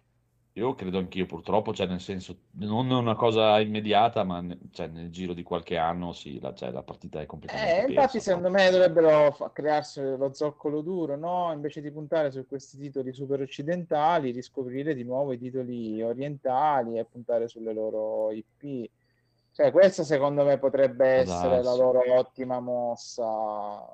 Io 0.53 0.75
credo 0.75 0.97
anch'io, 0.97 1.25
purtroppo, 1.25 1.73
cioè 1.73 1.87
nel 1.87 1.99
senso, 2.01 2.43
non 2.51 2.89
è 2.91 2.93
una 2.93 3.15
cosa 3.15 3.59
immediata, 3.59 4.23
ma 4.23 4.39
ne- 4.41 4.59
cioè, 4.71 4.87
nel 4.87 5.09
giro 5.09 5.33
di 5.33 5.43
qualche 5.43 5.77
anno 5.77 6.11
sì, 6.13 6.39
la, 6.39 6.53
cioè, 6.53 6.71
la 6.71 6.83
partita 6.83 7.19
è 7.21 7.25
completamente 7.25 7.81
Eh, 7.81 7.85
infatti, 7.87 8.17
persa. 8.17 8.19
secondo 8.19 8.49
me 8.49 8.69
dovrebbero 8.69 9.31
fa- 9.33 9.51
crearsi 9.51 10.01
lo 10.01 10.33
zoccolo 10.33 10.81
duro, 10.81 11.15
no? 11.17 11.51
Invece 11.51 11.81
di 11.81 11.91
puntare 11.91 12.31
su 12.31 12.45
questi 12.47 12.77
titoli 12.77 13.13
super 13.13 13.41
occidentali, 13.41 14.31
riscoprire 14.31 14.93
di 14.95 15.03
nuovo 15.03 15.33
i 15.33 15.37
titoli 15.37 16.01
orientali 16.01 16.97
e 16.97 17.05
puntare 17.05 17.47
sulle 17.47 17.73
loro 17.73 18.31
IP. 18.31 18.89
Cioè, 19.51 19.71
questa 19.71 20.03
secondo 20.03 20.43
me 20.45 20.57
potrebbe 20.59 21.05
essere 21.07 21.61
la 21.61 21.61
darsi. 21.61 21.77
loro 21.77 22.03
ottima 22.15 22.59
mossa. 22.61 23.85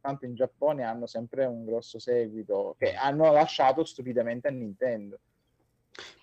Tanto 0.00 0.24
in 0.24 0.34
Giappone 0.34 0.82
hanno 0.84 1.06
sempre 1.06 1.44
un 1.44 1.64
grosso 1.64 1.98
seguito 1.98 2.74
che 2.78 2.94
hanno 2.94 3.30
lasciato 3.32 3.84
stupidamente 3.84 4.48
a 4.48 4.50
Nintendo. 4.50 5.18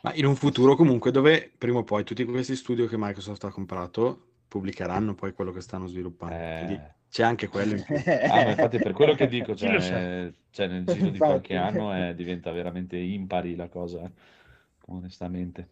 Ma 0.01 0.13
in 0.13 0.25
un 0.25 0.35
futuro 0.35 0.75
comunque 0.75 1.11
dove 1.11 1.51
prima 1.57 1.79
o 1.79 1.83
poi 1.83 2.03
tutti 2.03 2.23
questi 2.25 2.55
studio 2.55 2.87
che 2.87 2.95
Microsoft 2.97 3.43
ha 3.43 3.51
comprato 3.51 4.33
pubblicheranno 4.47 5.15
poi 5.15 5.33
quello 5.33 5.51
che 5.51 5.61
stanno 5.61 5.87
sviluppando. 5.87 6.35
Eh. 6.35 6.57
Quindi 6.59 6.81
c'è 7.09 7.23
anche 7.23 7.47
quello. 7.47 7.75
Ah, 8.29 8.43
ma 8.43 8.49
infatti 8.49 8.77
per 8.77 8.93
quello 8.93 9.13
che 9.13 9.27
dico, 9.27 9.51
lo 9.55 9.55
sa? 9.55 9.79
cioè, 9.79 10.31
cioè, 10.51 10.67
nel 10.67 10.85
giro 10.85 11.09
di 11.09 11.17
qualche 11.17 11.55
anno 11.55 11.95
eh, 11.95 12.15
diventa 12.15 12.51
veramente 12.51 12.97
impari 12.97 13.55
la 13.55 13.67
cosa, 13.67 14.03
eh, 14.03 14.11
onestamente. 14.87 15.69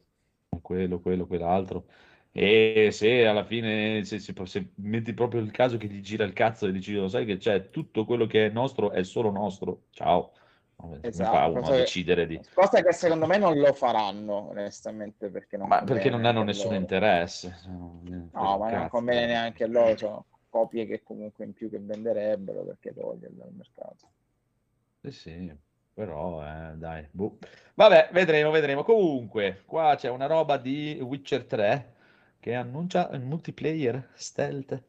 Quello, 0.62 1.00
quello, 1.00 1.26
quell'altro. 1.26 1.86
E 2.32 2.90
se 2.92 3.26
alla 3.26 3.44
fine 3.44 4.04
se, 4.06 4.20
se- 4.20 4.34
se 4.46 4.70
metti 4.76 5.14
proprio 5.14 5.42
il 5.42 5.52
caso 5.52 5.78
che 5.78 5.88
gli 5.88 6.02
gira 6.02 6.24
il 6.24 6.34
cazzo 6.34 6.66
e 6.66 6.72
dici, 6.72 6.94
lo 6.94 7.08
sai 7.08 7.26
che 7.26 7.38
c'è 7.38 7.70
tutto 7.70 8.06
quello 8.06 8.26
che 8.26 8.48
è 8.48 8.50
nostro 8.50 8.92
è 8.92 9.04
solo 9.04 9.32
nostro, 9.32 9.84
ciao. 9.92 10.34
Esatto, 11.02 11.36
fa 11.38 11.46
uno 11.48 11.60
cosa 11.62 11.74
che- 11.74 11.80
decidere 11.80 12.28
di... 12.28 12.40
Cosa 12.54 12.82
che 12.82 12.94
secondo 12.94 13.28
me 13.28 13.38
non 13.38 13.58
lo 13.58 13.74
faranno, 13.74 14.50
onestamente, 14.50 15.30
perché 15.30 15.58
non 15.58 15.68
Ma 15.68 15.84
perché 15.84 16.10
non 16.10 16.26
hanno 16.26 16.44
nessun 16.44 16.72
loro. 16.72 16.82
interesse. 16.82 17.56
non 17.66 18.30
No, 18.32 18.42
un 18.54 18.58
ma 18.58 18.70
non 18.70 18.72
cazzo. 18.74 18.90
conviene 18.90 19.26
neanche 19.28 19.68
loro, 19.68 19.96
sono 19.98 20.26
copie 20.50 20.86
che 20.86 21.04
comunque 21.04 21.46
in 21.46 21.54
più 21.54 21.70
che 21.70 21.80
venderebbero 21.80 22.64
perché 22.64 22.94
toglierle 22.94 23.38
dal 23.38 23.54
mercato. 23.54 24.12
Sì, 25.02 25.12
sì, 25.12 25.58
però 25.94 26.42
eh, 26.44 26.76
dai, 26.78 27.08
boh. 27.12 27.38
Vabbè, 27.76 28.10
vedremo, 28.14 28.50
vedremo. 28.52 28.84
Comunque, 28.84 29.64
qua 29.66 29.96
c'è 29.96 30.10
una 30.10 30.26
roba 30.28 30.58
di 30.58 30.98
Witcher 31.02 31.46
3 31.46 31.94
che 32.40 32.56
annuncia 32.56 33.10
il 33.12 33.22
multiplayer 33.22 34.10
stealth. 34.16 34.84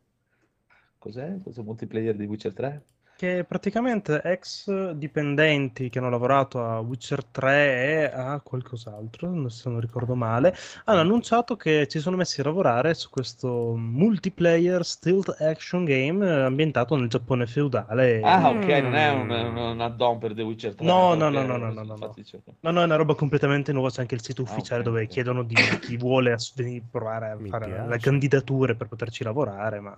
Cos'è 0.99 1.39
questo 1.43 1.63
multiplayer 1.63 2.17
di 2.17 2.25
Witcher 2.27 2.53
3? 2.53 2.85
Che 3.17 3.45
praticamente 3.45 4.21
ex 4.23 4.91
dipendenti 4.93 5.89
che 5.89 5.99
hanno 6.01 6.11
lavorato 6.11 6.65
a 6.65 6.81
Witcher 6.81 7.25
3 7.25 8.11
e 8.11 8.13
a 8.13 8.41
qualcos'altro, 8.41 9.31
non- 9.31 9.51
se 9.51 9.69
non 9.71 9.79
ricordo 9.81 10.15
male, 10.17 10.55
hanno 10.85 11.01
annunciato 11.01 11.55
che 11.57 11.87
ci 11.89 12.01
sono 12.01 12.17
messi 12.17 12.41
a 12.41 12.45
lavorare 12.45 12.93
su 12.95 13.11
questo 13.11 13.75
multiplayer 13.77 14.85
stealth 14.85 15.29
action 15.41 15.85
game 15.85 16.27
eh, 16.27 16.43
ambientato 16.43 16.97
nel 16.97 17.09
Giappone 17.09 17.47
feudale. 17.47 18.21
Ah, 18.27 18.51
ok, 18.51 18.67
non 18.83 18.95
è 18.97 19.11
un, 19.13 19.29
Mm. 19.29 19.31
un- 19.31 19.81
add-on 19.81 20.19
per 20.19 20.35
The 20.35 20.43
Witcher 20.43 20.75
3. 20.75 20.87
No, 20.89 21.15
no, 21.15 21.31
no, 21.31 21.43
no, 21.45 21.57
no, 21.59 21.71
no, 21.73 21.83
no, 21.85 21.97
no. 21.97 22.19
No, 22.61 22.71
no, 22.71 22.81
è 22.81 22.85
una 22.85 22.97
roba 22.97 23.15
completamente 23.15 23.73
nuova, 23.73 23.91
c'è 23.91 24.01
anche 24.03 24.15
il 24.15 24.23
sito 24.23 24.43
Ah, 24.45 24.59
ufficiale 24.59 24.83
ok, 24.83 24.83
dove 24.83 25.07
ok. 25.09 25.09
chiedono 25.09 25.43
di 25.43 25.77
chi 25.81 25.97
vuole 25.97 26.33
ass- 26.33 26.55
venire 26.55 26.85
a 26.85 26.89
provare 26.91 27.31
a 27.31 27.39
Mi 27.39 27.51
fare 27.51 27.67
piace. 27.67 27.87
le 27.87 27.99
candidature 28.01 28.75
per 28.77 28.89
poterci 28.89 29.25
lavorare, 29.25 29.81
ma... 29.81 29.97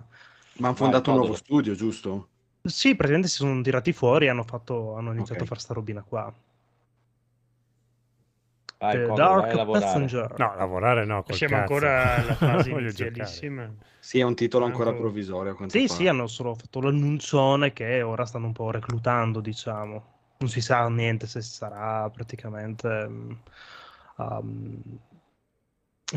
Ma 0.59 0.67
hanno 0.67 0.75
fondato 0.75 1.09
un 1.09 1.15
nuovo 1.15 1.33
studio, 1.33 1.73
giusto? 1.73 2.31
Sì, 2.67 2.89
praticamente 2.95 3.27
si 3.29 3.35
sono 3.37 3.61
tirati 3.61 3.93
fuori 3.93 4.25
e 4.25 4.29
hanno, 4.29 4.43
fatto, 4.43 4.95
hanno 4.95 5.11
iniziato 5.13 5.43
Ok. 5.43 5.43
a 5.43 5.45
fare 5.45 5.59
sta 5.59 5.73
robina 5.73 6.03
qua. 6.03 6.33
Vai, 8.79 8.93
The 8.95 9.11
Dark 9.13 9.41
vai 9.41 9.51
a 9.51 9.55
lavorare. 9.55 9.85
Passenger. 9.85 10.33
No, 10.37 10.55
lavorare 10.55 11.05
no, 11.05 11.23
col 11.23 11.35
Siamo 11.35 11.55
cazzo. 11.55 11.73
ancora 11.73 12.15
alla 12.21 12.35
fase 12.35 12.69
inizialissima. 12.71 13.73
Sì, 13.99 14.19
è 14.19 14.23
un 14.23 14.35
titolo 14.35 14.65
ancora 14.65 14.89
Ancora. 14.91 15.07
provvisorio. 15.09 15.55
Sì, 15.67 15.87
pare. 15.87 15.87
sì, 15.87 16.07
hanno 16.07 16.27
solo 16.27 16.53
fatto 16.55 16.79
l'annuncione 16.81 17.73
che 17.73 18.01
ora 18.01 18.25
stanno 18.25 18.45
un 18.47 18.53
po' 18.53 18.71
reclutando, 18.71 19.39
diciamo. 19.39 20.15
Non 20.37 20.49
si 20.49 20.61
sa 20.61 20.87
niente 20.89 21.25
se 21.27 21.41
sarà 21.41 22.09
praticamente... 22.09 23.07
mm, 23.07 23.31
um, 24.17 24.81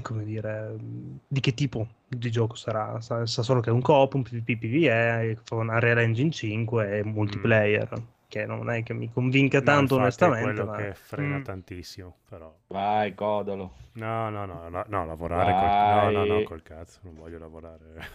come 0.02 0.24
dire... 0.24 0.74
mm, 0.80 1.16
di 1.26 1.40
che 1.40 1.54
tipo 1.54 1.86
di 2.06 2.30
gioco 2.30 2.54
sarà. 2.54 3.00
Sa, 3.00 3.26
sa 3.26 3.42
solo 3.42 3.60
che 3.60 3.70
è 3.70 3.72
un 3.72 3.80
coop, 3.82 4.14
un 4.14 4.22
PvP, 4.22 4.56
PvE, 4.58 5.38
con 5.48 5.68
Unreal 5.68 5.98
Engine 5.98 6.30
5 6.30 6.98
e 6.98 7.04
multiplayer. 7.04 7.88
Che 8.28 8.46
non 8.46 8.70
è 8.70 8.82
che 8.84 8.92
mi 8.94 9.10
convinca 9.10 9.58
No, 9.58 9.64
tanto, 9.64 9.96
è 9.96 9.98
onestamente. 9.98 10.42
quello 10.54 10.64
ma- 10.66 10.76
che 10.76 10.94
frena 10.94 11.38
Mm. 11.38 11.42
tantissimo, 11.42 12.16
però. 12.28 12.54
Vai, 12.68 13.14
Codolo. 13.14 13.72
No, 13.94 14.30
no, 14.30 14.46
no, 14.46 14.68
no, 14.68 14.84
no, 14.86 15.06
lavorare 15.06 15.52
col... 15.54 15.68
no, 15.68 16.10
no, 16.10 16.24
no, 16.24 16.42
col 16.44 16.62
cazzo, 16.62 17.00
non 17.02 17.16
voglio 17.16 17.38
lavorare. 17.38 18.08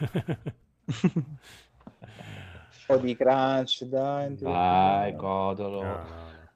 Un 0.85 1.23
po' 2.85 2.97
di 2.97 3.15
crunch, 3.15 3.83
dai. 3.85 4.35
Vai, 4.39 5.11
è 5.11 5.15
Codolo. 5.15 5.81
No, 5.83 6.03
no, 6.03 6.31
no. 6.31 6.49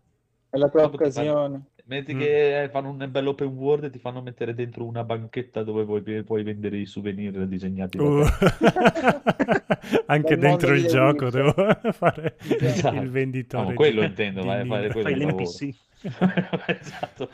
la 0.51 0.69
tua 0.69 0.83
occasione. 0.85 1.65
Metti 1.89 2.13
Mm. 2.13 2.19
che 2.19 2.69
fanno 2.71 2.89
un 2.91 3.07
bel 3.09 3.25
open 3.27 3.47
world 3.47 3.85
e 3.85 3.89
ti 3.89 3.97
fanno 3.97 4.21
mettere 4.21 4.53
dentro 4.53 4.85
una 4.85 5.03
banchetta 5.03 5.63
dove 5.63 5.83
vuoi- 5.83 6.23
puoi 6.23 6.43
vendere 6.43 6.77
i 6.77 6.85
souvenir 6.85 7.47
disegnati 7.47 7.97
Uh. 7.97 8.23
Anche 10.05 10.37
dentro 10.37 10.73
il 10.75 10.85
gioco 10.85 11.25
Witcher. 11.25 11.53
devo 11.53 11.53
fare 11.93 12.35
Esatto. 12.59 12.95
il 12.95 13.09
venditore. 13.09 13.63
No, 13.63 13.69
di- 13.69 13.75
quello 13.75 14.03
intendo, 14.03 14.41
di 14.41 14.47
vai 14.47 14.61
a 14.61 14.65
fare 14.65 14.89
quello 14.91 15.09
Fai 15.09 15.15
l'NPC. 15.19 15.75
esatto. 16.79 17.29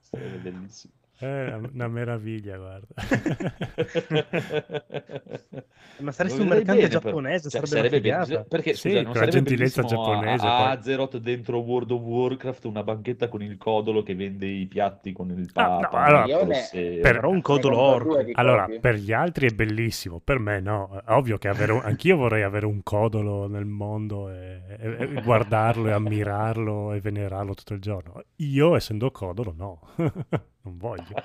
Sarebbe 0.00 0.36
bellissimo. 0.42 0.92
È 1.18 1.24
una, 1.24 1.70
una 1.72 1.88
meraviglia, 1.88 2.58
guarda. 2.58 2.88
Ma 5.98 6.12
saresti 6.12 6.42
un 6.42 6.48
mercante 6.48 6.74
bene, 6.74 6.88
però. 6.88 7.00
giapponese, 7.00 7.48
Cioè, 7.48 7.64
sarebbe 7.64 8.00
be- 8.02 8.44
perché 8.46 8.74
Sì, 8.74 8.90
scusa, 8.90 8.94
non 8.96 9.04
con 9.04 9.12
la 9.12 9.18
sarebbe 9.20 9.30
gentilezza 9.30 9.82
giapponese, 9.82 10.46
a, 10.46 10.56
a 10.56 10.70
Azeroth 10.72 11.16
dentro 11.16 11.58
World 11.60 11.90
of 11.92 12.02
Warcraft 12.02 12.64
una 12.66 12.82
banchetta 12.82 13.28
con 13.28 13.42
il 13.42 13.56
codolo 13.56 14.02
che 14.02 14.14
vende 14.14 14.46
i 14.46 14.66
piatti 14.66 15.12
con 15.12 15.30
il 15.30 15.48
Ah, 15.54 15.68
no, 15.68 15.78
papa 15.80 16.04
allora, 16.04 16.24
Io 16.26 16.36
ne- 16.36 16.42
Colosseo. 16.44 17.00
per- 17.00 17.12
Però 17.14 17.30
un 17.30 17.40
codolo 17.40 17.76
compro 17.76 18.12
orco. 18.16 18.30
Allora, 18.34 18.64
copie. 18.64 18.80
per 18.80 18.94
gli 18.96 19.12
altri 19.12 19.48
è 19.48 19.54
bellissimo, 19.54 20.20
per 20.20 20.38
me 20.38 20.60
no. 20.60 21.00
Ovvio 21.06 21.38
che 21.38 21.48
avere 21.48 21.72
un- 21.72 21.80
anch'io 21.82 22.16
vorrei 22.16 22.42
avere 22.42 22.66
un 22.66 22.82
codolo 22.82 23.48
nel 23.48 23.64
mondo 23.64 24.28
e, 24.28 24.60
e- 24.78 24.96
e 25.16 25.22
guardarlo 25.22 25.88
e 25.88 25.92
ammirarlo 25.92 26.92
e 26.92 27.00
venerarlo 27.00 27.54
tutto 27.54 27.72
il 27.72 27.80
giorno. 27.80 28.22
Io, 28.36 28.76
essendo 28.76 29.10
codolo, 29.10 29.54
no. 29.56 29.80
non 30.66 30.76
voglio. 30.76 31.14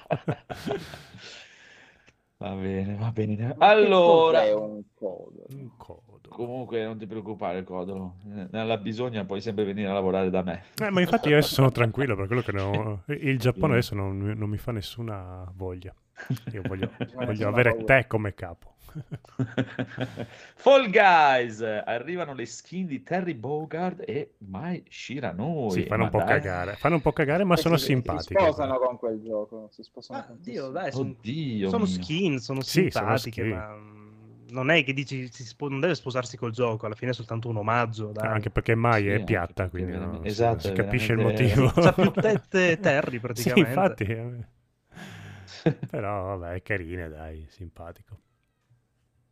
Va 2.37 2.55
bene, 2.55 2.95
va 2.95 3.11
bene. 3.11 3.55
Allora, 3.59 4.41
un 4.55 4.81
codolo? 4.95 5.45
Un 5.49 5.69
codolo. 5.77 6.27
comunque 6.27 6.83
non 6.83 6.97
ti 6.97 7.05
preoccupare, 7.05 7.63
codolo. 7.63 8.15
Eh, 8.35 8.47
Nella 8.49 8.77
bisogna 8.77 9.25
puoi 9.25 9.41
sempre 9.41 9.63
venire 9.63 9.89
a 9.89 9.93
lavorare 9.93 10.31
da 10.31 10.41
me. 10.41 10.63
Eh, 10.81 10.89
ma 10.89 11.01
infatti 11.01 11.29
io 11.29 11.37
adesso 11.37 11.53
sono 11.53 11.69
tranquillo 11.69 12.15
per 12.15 12.25
quello 12.25 12.41
che 12.41 12.51
no- 12.51 13.03
il 13.13 13.37
Giappone 13.37 13.73
adesso 13.73 13.93
non, 13.93 14.17
non 14.17 14.49
mi 14.49 14.57
fa 14.57 14.71
nessuna 14.71 15.51
voglia. 15.53 15.93
Io 16.51 16.63
voglio, 16.65 16.91
voglio 17.13 17.47
avere 17.47 17.83
te 17.85 18.05
come 18.07 18.33
capo. 18.33 18.70
Fall 20.55 20.89
Guys, 20.89 21.61
arrivano 21.61 22.33
le 22.33 22.45
skin 22.45 22.85
di 22.85 23.03
Terry 23.03 23.33
Bogard 23.33 24.03
e 24.05 24.33
Mai 24.39 24.83
Shiranui. 24.87 25.71
Sì, 25.71 25.83
fanno 25.85 26.03
un 26.05 26.09
po' 26.09 26.19
dai. 26.19 26.27
cagare. 26.27 26.75
Fanno 26.75 26.95
un 26.95 27.01
po' 27.01 27.11
cagare, 27.13 27.43
ma 27.43 27.55
Eh, 27.55 27.57
sono 27.57 27.77
si- 27.77 27.85
simpatiche. 27.85 28.35
Si 28.39 28.45
sposano 28.45 28.77
con 28.79 28.97
quel 28.97 29.21
gioco. 29.21 29.69
Si 29.71 29.83
sposano 29.83 30.19
Ah. 30.19 30.27
Dio, 30.37 30.69
dai, 30.69 30.91
son- 30.91 31.15
Oddio 31.17 31.69
sono 31.69 31.83
mio. 31.85 31.93
skin, 31.93 32.39
sono 32.39 32.61
Sì, 32.61 32.89
sono 32.91 33.17
simpatiche, 33.17 33.41
skin. 33.41 33.49
ma 33.55 33.99
non 34.51 34.69
è 34.69 34.83
che 34.83 34.93
dici 34.93 35.31
si 35.31 35.45
spo- 35.45 35.69
non 35.69 35.79
deve 35.79 35.95
sposarsi 35.95 36.35
col 36.37 36.51
gioco, 36.51 36.85
alla 36.85 36.95
fine 36.95 37.11
è 37.11 37.13
soltanto 37.13 37.47
un 37.47 37.57
omaggio, 37.57 38.07
dai. 38.11 38.27
Anche 38.27 38.49
perché 38.49 38.75
mai 38.75 39.03
Sì, 39.03 39.09
è 39.09 39.23
piatta, 39.23 39.69
quindi 39.69 39.91
veramente- 39.93 40.17
no, 40.17 40.23
si- 40.23 40.29
esatto, 40.29 40.59
si, 40.59 40.67
è 40.69 40.73
capisce 40.73 41.13
il 41.13 41.19
motivo. 41.19 41.71
C'ha 41.73 41.93
più 41.93 42.11
tette 42.11 42.79
Terry 42.79 43.11
Sì, 43.15 43.19
praticamente. 43.19 43.69
infatti. 43.69 44.03
eh. 44.03 44.59
Però 45.89 46.37
vabbè, 46.37 46.55
è 46.55 46.61
carine, 46.63 47.07
dai, 47.07 47.45
simpatico. 47.49 48.17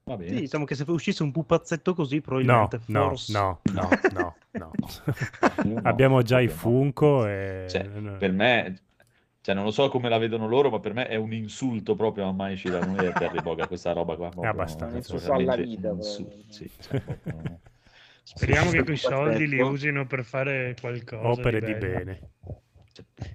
Va 0.10 0.18
bene. 0.18 0.34
Sì, 0.34 0.40
diciamo 0.42 0.66
che 0.66 0.74
se 0.74 0.84
uscisse 0.88 1.22
un 1.22 1.32
pupazzetto 1.32 1.94
così 1.94 2.16
No, 2.16 2.22
probabilmente 2.24 2.80
no, 2.88 3.10
forse... 3.10 3.32
no, 3.32 3.60
no, 3.74 3.90
no, 4.12 4.36
no. 4.54 4.72
No, 5.64 5.82
Abbiamo 5.84 6.24
già 6.24 6.42
i. 6.42 6.48
Funko 6.48 7.28
e... 7.28 7.68
Cioè, 7.70 7.88
per 8.18 8.32
me, 8.32 8.80
Cioè, 9.42 9.54
non 9.54 9.64
lo 9.64 9.70
so 9.70 9.88
come 9.90 10.10
la 10.10 10.18
vedono 10.18 10.48
loro, 10.48 10.72
ma 10.72 10.80
per 10.80 10.96
me 10.96 11.06
è 11.06 11.16
un 11.16 11.32
insulto 11.32 11.96
proprio 11.96 12.28
a 12.28 12.32
Mai 12.32 12.58
Shiranui 12.58 13.06
e 13.06 13.12
Terry 13.12 13.40
Boga 13.44 13.68
questa 13.68 13.94
roba 13.94 14.16
qua. 14.16 14.30
proprio, 14.34 14.50
abbastanza. 14.50 14.88
è 14.88 14.90
Un 14.90 14.98
insulto 14.98 15.34
alla 15.34 15.56
vita, 15.56 15.90
insulto, 15.90 16.44
sì, 16.48 16.68
cioè, 16.80 17.00
proprio- 17.02 17.60
Speriamo 18.24 18.72
che 18.72 18.84
quei 18.84 18.98
soldi 18.98 19.48
li 19.48 19.62
usino 19.62 20.08
per 20.08 20.24
fare 20.24 20.76
qualcosa 20.82 21.28
Opere 21.28 21.60
di 21.62 21.74
bello. 21.74 21.80
bene. 21.80 22.22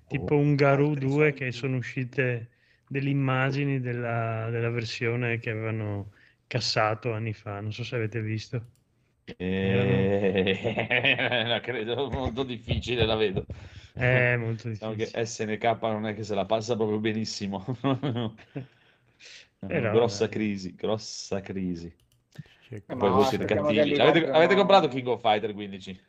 Tipo 0.09 0.37
un 0.37 0.57
Garou 0.57 0.95
2 0.95 1.33
che 1.35 1.53
sono 1.53 1.77
uscite 1.77 2.49
delle 2.89 3.11
immagini 3.11 3.81
della, 3.81 4.49
della 4.51 4.71
versione 4.71 5.39
che 5.39 5.51
avevano 5.51 6.11
cassato 6.47 7.13
anni 7.13 7.33
fa. 7.33 7.61
Non 7.61 7.73
so 7.73 7.83
se 7.85 7.97
avete 7.97 8.21
visto. 8.23 8.65
Eh, 9.39 11.45
la 11.49 11.61
credo 11.61 12.11
molto 12.11 12.43
difficile, 12.45 13.05
la 13.07 13.17
vedo. 13.17 13.45
È 13.93 14.37
molto 14.37 14.69
Diciamo 14.69 14.69
difficile. 14.69 14.95
che 14.95 15.27
SNK 15.27 15.79
non 15.83 16.07
è 16.07 16.15
che 16.15 16.25
se 16.25 16.35
la 16.35 16.45
passa 16.47 16.77
proprio 16.77 16.99
benissimo. 17.01 17.65
Però, 19.67 19.89
grossa 19.89 20.07
dai. 20.07 20.29
crisi, 20.29 20.75
grossa 20.75 21.41
crisi. 21.41 21.93
Eh, 22.69 22.83
Poi 22.97 23.11
voi 23.11 23.25
siete 23.25 23.47
cattivi. 23.47 23.99
Avete, 23.99 24.31
avete 24.31 24.55
comprato 24.55 24.89
King 24.89 25.07
of 25.09 25.21
Fighter 25.21 25.53
15? 25.55 26.01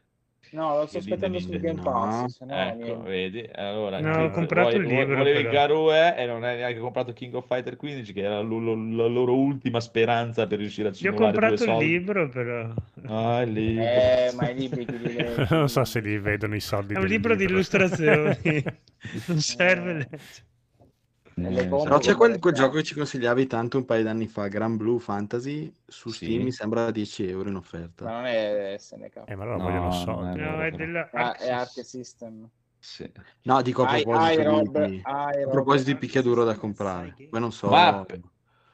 No, 0.55 0.77
lo 0.79 0.85
sto 0.87 0.97
aspettando 0.99 1.39
sul? 1.39 1.59
Game 1.59 1.81
Pass, 1.81 2.21
No. 2.21 2.27
se 2.29 2.45
no 2.45 2.53
Ecco, 2.55 2.75
niente. 2.83 3.09
vedi? 3.09 3.49
Allora, 3.55 3.99
No, 3.99 4.11
che- 4.13 4.21
ho 4.23 4.29
comprato 4.31 4.75
il 4.77 4.83
vuoi- 4.85 4.95
libro, 4.97 5.17
Volevi 5.17 5.37
però. 5.43 5.51
Garou 5.51 5.91
e 5.91 6.25
non 6.25 6.43
hai 6.43 6.55
neanche 6.57 6.79
comprato 6.79 7.11
King 7.13 7.33
of 7.35 7.45
Fighter 7.47 7.75
15, 7.75 8.13
che 8.13 8.21
era 8.21 8.39
lo- 8.39 8.59
la 8.59 9.05
loro 9.07 9.35
ultima 9.35 9.79
speranza 9.81 10.47
per 10.47 10.59
riuscire 10.59 10.87
a 10.89 10.91
Io 10.95 11.11
ho 11.11 11.13
comprato 11.13 11.53
il 11.53 11.59
soldi. 11.59 11.85
libro, 11.87 12.29
però. 12.29 12.73
Ah, 13.07 13.41
il 13.41 13.51
libro. 13.51 13.83
Eh, 13.83 14.31
ma 14.35 14.49
i 14.49 14.55
libri 14.59 14.85
non 15.49 15.67
so 15.69 15.83
se 15.83 15.99
li 15.99 16.17
vedono 16.17 16.55
i 16.55 16.59
soldi 16.61 16.93
È 16.93 16.95
un 16.97 17.01
del 17.03 17.11
libro 17.11 17.35
di 17.35 17.43
illustrazioni. 17.43 18.63
non 19.27 19.39
serve. 19.39 19.91
Eh. 19.91 20.07
leggere. 20.09 20.09
le 20.09 20.09
Eh, 20.09 20.13
compro 20.13 21.24
Però 21.35 21.97
c'è 21.97 22.15
quel, 22.15 22.39
quel 22.39 22.53
gioco 22.53 22.77
che 22.77 22.83
ci 22.83 22.93
consigliavi 22.95 23.45
tanto 23.45 23.77
un 23.77 23.83
paio 23.83 24.03
d'anni 24.03 24.25
fa, 24.27 24.47
Gran 24.47 24.77
Blue 24.77 24.99
Fantasy, 24.99 25.69
su 25.85 26.09
Sì. 26.09 26.25
Steam 26.25 26.43
mi 26.43 26.51
sembra 26.53 26.85
a 26.85 26.91
10 26.91 27.27
euro 27.27 27.49
in 27.49 27.55
offerta. 27.55 28.05
Ma 28.05 28.11
non 28.11 28.25
è 28.27 28.75
SNK. 28.79 29.23
Eh, 29.25 29.35
ma 29.35 29.43
allora 29.43 29.57
No, 29.57 29.63
vogliono 29.63 29.81
non 29.83 29.91
soldi. 29.91 30.39
è 30.39 30.43
No, 30.43 30.61
è 30.63 30.71
della 30.71 31.09
Ah, 31.11 31.35
è. 31.35 31.49
Arc 31.51 31.83
System. 31.83 32.49
Sì. 32.79 33.11
No, 33.43 33.61
dico 33.61 33.83
a 33.83 33.87
proposito, 33.87 34.11
hai 34.17 34.43
robe- 34.43 34.87
di, 34.87 34.99
hai 35.03 35.43
a 35.43 35.47
proposito 35.49 35.91
di 35.91 35.97
picchiaduro 35.97 36.45
da 36.45 36.55
comprare. 36.55 37.15
Poi 37.29 37.39
non 37.41 37.51
so... 37.51 37.67
Ma- 37.69 38.05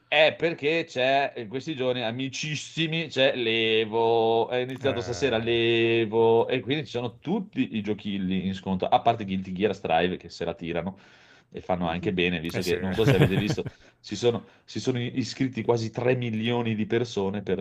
È 0.08 0.36
perché 0.38 0.84
c'è 0.86 1.34
in 1.38 1.48
questi 1.48 1.74
giorni, 1.74 2.04
amicissimi, 2.04 3.08
c'è 3.08 3.34
l'Evo, 3.34 4.50
è 4.50 4.58
iniziato 4.58 5.00
Eh. 5.00 5.04
stasera 5.04 5.38
l'Evo 5.38 6.48
e 6.50 6.60
quindi 6.60 6.84
ci 6.84 6.92
sono 6.92 7.18
tutti 7.20 7.78
i 7.78 7.82
giochilli 7.82 8.46
in 8.46 8.54
sconto, 8.54 8.86
a 8.86 9.00
parte 9.00 9.24
Guilty 9.24 9.54
Gear 9.54 9.74
Strive 9.74 10.18
che 10.18 10.28
se 10.30 10.44
la 10.44 10.54
tirano 10.54 10.98
e 11.52 11.62
fanno 11.62 11.88
anche 11.88 12.14
bene, 12.14 12.40
visto 12.40 12.60
Eh 12.60 12.64
che 12.64 12.76
sì. 12.76 12.80
non 12.80 12.94
so 12.94 13.06
se 13.06 13.16
avete 13.16 13.36
visto, 13.38 13.64
si 14.00 14.16
sono, 14.16 14.46
si 14.64 14.80
sono 14.80 15.00
iscritti 15.00 15.64
quasi 15.64 15.92
3 15.92 16.16
milioni 16.16 16.76
di 16.76 16.86
persone 16.86 17.42
per. 17.42 17.60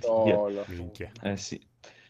Solo. 0.00 0.64
Minchia. 0.68 1.10
Eh 1.22 1.36
sì. 1.36 1.60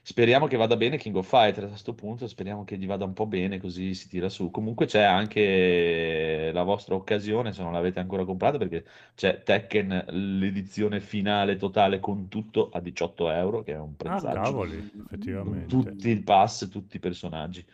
Speriamo 0.02 0.46
che 0.46 0.56
vada 0.56 0.76
bene 0.76 0.98
King 0.98 1.16
of 1.16 1.26
Fighter 1.28 1.64
a 1.64 1.68
questo 1.68 1.92
punto, 1.94 2.28
speriamo 2.28 2.62
che 2.64 2.78
gli 2.78 2.86
vada 2.86 3.04
un 3.04 3.12
po' 3.12 3.26
bene 3.26 3.58
così 3.58 3.92
si 3.94 4.08
tira 4.08 4.28
su. 4.28 4.50
Comunque 4.52 4.86
c'è 4.86 5.02
anche 5.02 6.50
la 6.52 6.62
vostra 6.62 6.94
occasione 6.94 7.52
se 7.52 7.62
non 7.62 7.72
l'avete 7.72 7.98
ancora 7.98 8.24
comprata 8.24 8.56
perché 8.56 8.84
c'è 9.16 9.42
Tekken 9.42 10.04
l'edizione 10.10 11.00
finale 11.00 11.56
totale 11.56 11.98
con 11.98 12.28
tutto 12.28 12.68
a 12.70 12.80
18 12.80 13.30
euro 13.30 13.62
che 13.62 13.72
è 13.72 13.78
un 13.78 13.96
Ah, 14.04 14.20
prezzaggio. 14.20 14.40
cavoli, 14.40 14.90
Con 14.90 15.00
effettivamente. 15.04 15.66
tutti 15.66 16.08
il 16.08 16.22
pass, 16.22 16.68
tutti 16.68 16.96
i 16.96 17.00
personaggi. 17.00 17.64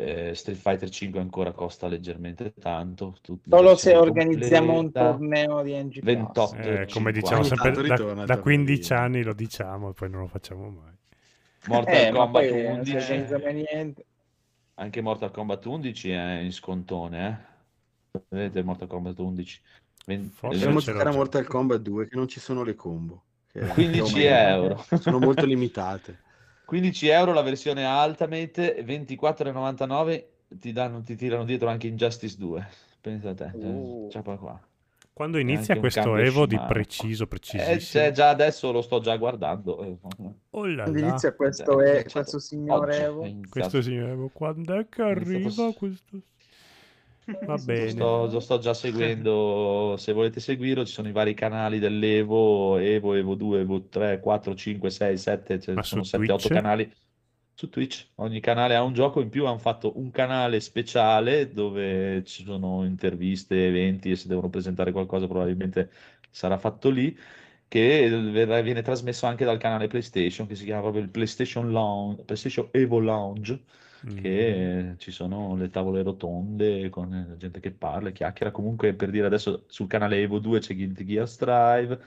Eh, 0.00 0.34
Street 0.34 0.58
Fighter 0.58 0.88
5 0.88 1.18
ancora 1.18 1.50
costa 1.52 1.88
leggermente 1.88 2.52
tanto. 2.60 3.16
Solo 3.48 3.74
se 3.74 3.96
organizziamo 3.96 4.70
un 4.72 4.82
completa. 4.92 5.10
torneo 5.10 5.62
di 5.62 5.74
NG 5.74 6.00
28. 6.02 6.56
Eh, 6.56 6.62
come 6.62 6.86
50. 6.86 7.10
diciamo 7.10 7.42
sempre, 7.42 7.72
da, 7.72 7.82
da 7.88 7.96
torna 7.96 8.38
15 8.38 8.92
lì. 8.92 8.98
anni 8.98 9.22
lo 9.24 9.32
diciamo 9.32 9.90
e 9.90 9.92
poi 9.94 10.08
non 10.10 10.20
lo 10.20 10.26
facciamo 10.28 10.68
mai. 10.70 10.92
Mortal 11.66 11.94
Eh, 11.94 12.10
ma 12.12 12.18
Kombat 12.18 12.44
si 12.44 12.50
11. 12.64 12.96
organizza 12.96 13.38
mai 13.38 13.54
niente. 13.54 14.04
Anche 14.74 15.00
Mortal 15.00 15.30
Kombat 15.32 15.66
11 15.66 16.10
è 16.12 16.38
in 16.38 16.52
scontone, 16.52 17.28
eh? 18.12 18.20
Vedete 18.28 18.62
Mortal 18.62 18.86
Kombat 18.86 19.18
11? 19.18 19.60
Ven- 20.06 20.30
Forse 20.30 20.56
Possiamo 20.58 20.80
ce 20.80 20.86
l'ho 20.86 20.92
giocare 20.98 21.10
a. 21.14 21.18
Mortal 21.18 21.46
Kombat 21.46 21.80
2 21.80 22.06
che 22.08 22.14
non 22.16 22.28
ci 22.28 22.38
sono 22.38 22.62
le 22.62 22.74
combo. 22.76 23.24
che 23.50 23.58
15 23.66 23.90
più 23.90 24.04
o 24.04 24.16
meno 24.16 24.36
euro. 24.36 24.84
Sono 25.00 25.18
molto 25.18 25.44
limitate. 25.44 26.20
15 26.68 27.08
euro 27.08 27.32
la 27.32 27.40
versione 27.40 27.82
Ultimate, 27.86 28.84
24,99 28.84 30.24
ti, 30.60 30.70
danno, 30.72 31.00
ti 31.00 31.16
tirano 31.16 31.44
dietro 31.44 31.68
anche 31.70 31.86
Injustice 31.86 32.36
2. 32.36 32.68
Pensa 33.00 33.30
a 33.30 33.34
te, 33.34 33.50
cioè, 33.58 33.70
Uh. 33.70 34.06
c'è 34.10 34.22
qua 34.22 34.36
qua. 34.36 34.60
Quando 35.14 35.38
inizia 35.38 35.78
questo 35.78 36.14
Evo 36.16 36.44
di 36.44 36.60
preciso, 36.68 37.24
Eh, 37.24 37.26
precisissimo? 37.26 37.74
c'è 38.04 38.10
già 38.12 38.28
adesso 38.28 38.70
lo 38.70 38.82
sto 38.82 39.00
già 39.00 39.16
guardando. 39.16 39.82
eh, 39.82 39.96
Oh 40.50 40.66
là 40.66 40.82
Quando 40.82 41.00
là. 41.00 41.06
inizia 41.08 41.32
questo, 41.32 41.80
iniziato 41.80 42.10
questo 42.12 42.38
signore 42.38 43.06
oggi, 43.06 43.30
Evo. 43.30 43.40
Questo 43.48 43.80
signore 43.82 44.12
Evo, 44.12 44.28
quando 44.28 44.78
è 44.78 44.86
che 44.90 45.02
arriva 45.02 45.72
questo? 45.72 46.20
Va 47.44 47.58
Lo 47.80 47.86
bene. 47.86 47.86
sto, 47.88 48.26
lo 48.26 48.40
sto 48.40 48.58
già 48.58 48.74
seguendo. 48.74 49.96
Se 49.98 50.12
volete 50.12 50.40
seguirlo, 50.40 50.84
ci 50.86 50.92
sono 50.92 51.08
i 51.08 51.12
vari 51.12 51.34
canali 51.34 51.78
dell'Evo, 51.78 52.76
Evo, 52.78 53.14
Evo 53.14 53.34
2, 53.34 53.60
Evo 53.60 53.86
3, 53.88 54.20
4, 54.20 54.54
5, 54.54 54.90
6, 54.90 55.16
7, 55.18 55.60
ce 55.60 55.74
Ma 55.74 55.80
ne 55.80 55.82
sono 55.82 56.02
su 56.02 56.04
7, 56.04 56.32
8 56.32 56.48
Twitch? 56.48 56.50
canali 56.50 56.90
su 57.54 57.68
Twitch. 57.68 58.10
Ogni 58.16 58.40
canale 58.40 58.74
ha 58.76 58.82
un 58.82 58.92
gioco 58.94 59.20
in 59.20 59.28
più. 59.30 59.46
Hanno 59.46 59.58
fatto 59.58 59.98
un 59.98 60.10
canale 60.10 60.60
speciale 60.60 61.52
dove 61.52 62.22
ci 62.24 62.44
sono 62.44 62.84
interviste, 62.84 63.66
eventi 63.66 64.10
e 64.10 64.16
se 64.16 64.28
devono 64.28 64.48
presentare 64.50 64.92
qualcosa, 64.92 65.26
probabilmente 65.26 65.90
sarà 66.30 66.58
fatto 66.58 66.90
lì. 66.90 67.16
Che 67.68 68.08
verrà- 68.08 68.60
viene 68.62 68.82
trasmesso 68.82 69.26
anche 69.26 69.44
dal 69.44 69.58
canale 69.58 69.88
PlayStation, 69.88 70.46
che 70.46 70.54
si 70.54 70.64
chiama 70.64 70.80
proprio 70.82 71.02
il 71.02 71.10
PlayStation 71.10 71.70
Lounge, 71.70 72.24
PlayStation 72.24 72.68
Evo 72.72 72.98
Lounge 72.98 73.62
Mm. 74.06 74.16
che 74.16 74.94
ci 74.98 75.10
sono 75.10 75.56
le 75.56 75.70
tavole 75.70 76.02
rotonde 76.02 76.88
con 76.88 77.26
la 77.28 77.36
gente 77.36 77.58
che 77.58 77.72
parla 77.72 78.10
e 78.10 78.12
chiacchiera. 78.12 78.52
Comunque, 78.52 78.94
per 78.94 79.10
dire 79.10 79.26
adesso 79.26 79.64
sul 79.66 79.88
canale 79.88 80.20
Evo 80.20 80.38
2 80.38 80.60
c'è 80.60 80.74
Guilty 80.74 81.04
Gear 81.04 81.28
Strive, 81.28 82.00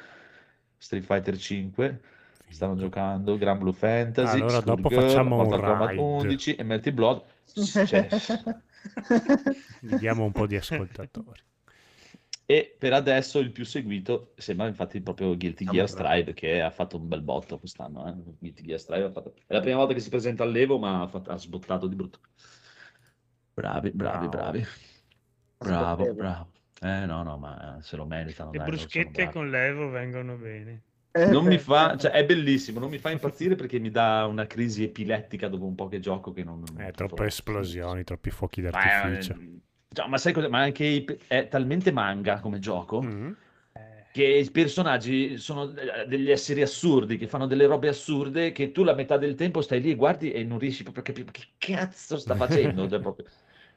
Street 0.77 1.03
Fighter 1.03 1.37
5, 1.37 2.01
stanno 2.47 2.75
giocando 2.75 3.37
Gran 3.37 3.59
Blue 3.59 3.73
Fantasy, 3.73 4.39
Allora, 4.39 4.61
dopo 4.61 4.87
Skullgirl, 4.87 5.01
facciamo 5.01 5.41
un 5.41 5.47
Mortal 5.47 5.77
raid. 5.77 5.99
11 5.99 6.55
e 6.55 6.63
Melty 6.63 6.91
Blood. 6.91 7.23
Cioè, 7.51 8.07
Gli 9.81 9.95
diamo 9.95 10.23
un 10.23 10.31
po' 10.31 10.47
di 10.47 10.55
ascoltatori. 10.55 11.41
E 12.53 12.75
per 12.77 12.91
adesso 12.93 13.39
il 13.39 13.51
più 13.51 13.63
seguito 13.65 14.33
sembra 14.37 14.67
infatti 14.67 14.99
proprio 15.01 15.35
Guilty 15.37 15.63
Siamo 15.63 15.85
Gear. 15.85 15.87
Strive 15.87 16.33
che 16.33 16.61
ha 16.61 16.69
fatto 16.71 16.97
un 16.97 17.07
bel 17.07 17.21
botto 17.21 17.59
quest'anno. 17.59 18.07
eh. 18.07 18.13
Guilty 18.39 18.63
Gear 18.63 18.79
Strive 18.79 19.05
ha 19.05 19.11
fatto- 19.11 19.35
È 19.45 19.53
la 19.53 19.59
prima 19.61 19.77
volta 19.77 19.93
che 19.93 19.99
si 19.99 20.09
presenta 20.09 20.43
all'Evo, 20.43 20.77
ma 20.77 21.01
ha, 21.01 21.07
fatto- 21.07 21.29
ha 21.31 21.37
sbottato 21.37 21.87
di 21.87 21.95
brutto. 21.95 22.19
Bravi, 23.53 23.91
bravi, 23.91 24.27
Bravo. 24.27 24.29
bravi. 24.29 24.65
Bravo, 25.57 26.13
bravo. 26.13 26.51
Eh 26.81 27.05
no, 27.05 27.21
no, 27.23 27.37
ma 27.37 27.77
se 27.81 27.95
lo 27.95 28.05
meritano. 28.05 28.51
Le 28.51 28.57
dai, 28.57 28.67
bruschette 28.67 29.29
con 29.31 29.49
l'Evo 29.49 29.89
vengono 29.89 30.35
bene. 30.35 30.83
Non 31.11 31.45
mi 31.45 31.57
fa, 31.57 31.97
cioè 31.97 32.11
è 32.11 32.25
bellissimo, 32.25 32.79
non 32.79 32.89
mi 32.89 32.97
fa 32.97 33.11
impazzire 33.11 33.55
perché 33.55 33.79
mi 33.79 33.91
dà 33.91 34.25
una 34.25 34.47
crisi 34.47 34.83
epilettica 34.83 35.49
dopo 35.49 35.65
un 35.65 35.75
po' 35.75 35.87
che 35.89 35.99
gioco 35.99 36.31
che 36.31 36.43
non... 36.43 36.63
Eh, 36.77 36.81
non 36.83 36.91
troppe 36.93 37.15
trovo. 37.15 37.23
esplosioni, 37.25 38.03
troppi 38.03 38.29
fuochi 38.31 38.61
d'artificio. 38.61 39.33
eh, 39.33 39.61
cioè, 39.93 40.07
ma 40.07 40.17
sai 40.17 40.31
cosa? 40.33 40.47
Ma 40.49 40.59
anche 40.61 40.85
i- 40.85 41.05
è 41.27 41.47
talmente 41.49 41.91
manga 41.91 42.39
come 42.39 42.59
gioco 42.59 43.01
Mm. 43.01 43.31
che 44.13 44.23
i 44.23 44.49
personaggi 44.51 45.37
sono 45.37 45.65
de- 45.67 46.05
degli 46.07 46.29
esseri 46.31 46.61
assurdi 46.61 47.17
che 47.17 47.27
fanno 47.27 47.45
delle 47.45 47.65
robe 47.65 47.87
assurde 47.89 48.51
che 48.51 48.71
tu 48.71 48.83
la 48.83 48.93
metà 48.93 49.17
del 49.17 49.35
tempo 49.35 49.61
stai 49.61 49.81
lì 49.81 49.91
e 49.91 49.95
guardi 49.95 50.31
e 50.31 50.43
non 50.43 50.59
riesci 50.59 50.83
proprio 50.83 51.03
a 51.03 51.05
capire 51.05 51.31
che 51.31 51.43
cazzo 51.57 52.17
sta 52.17 52.35
facendo. 52.35 52.87
Cioè, 52.89 52.99
proprio- 52.99 53.25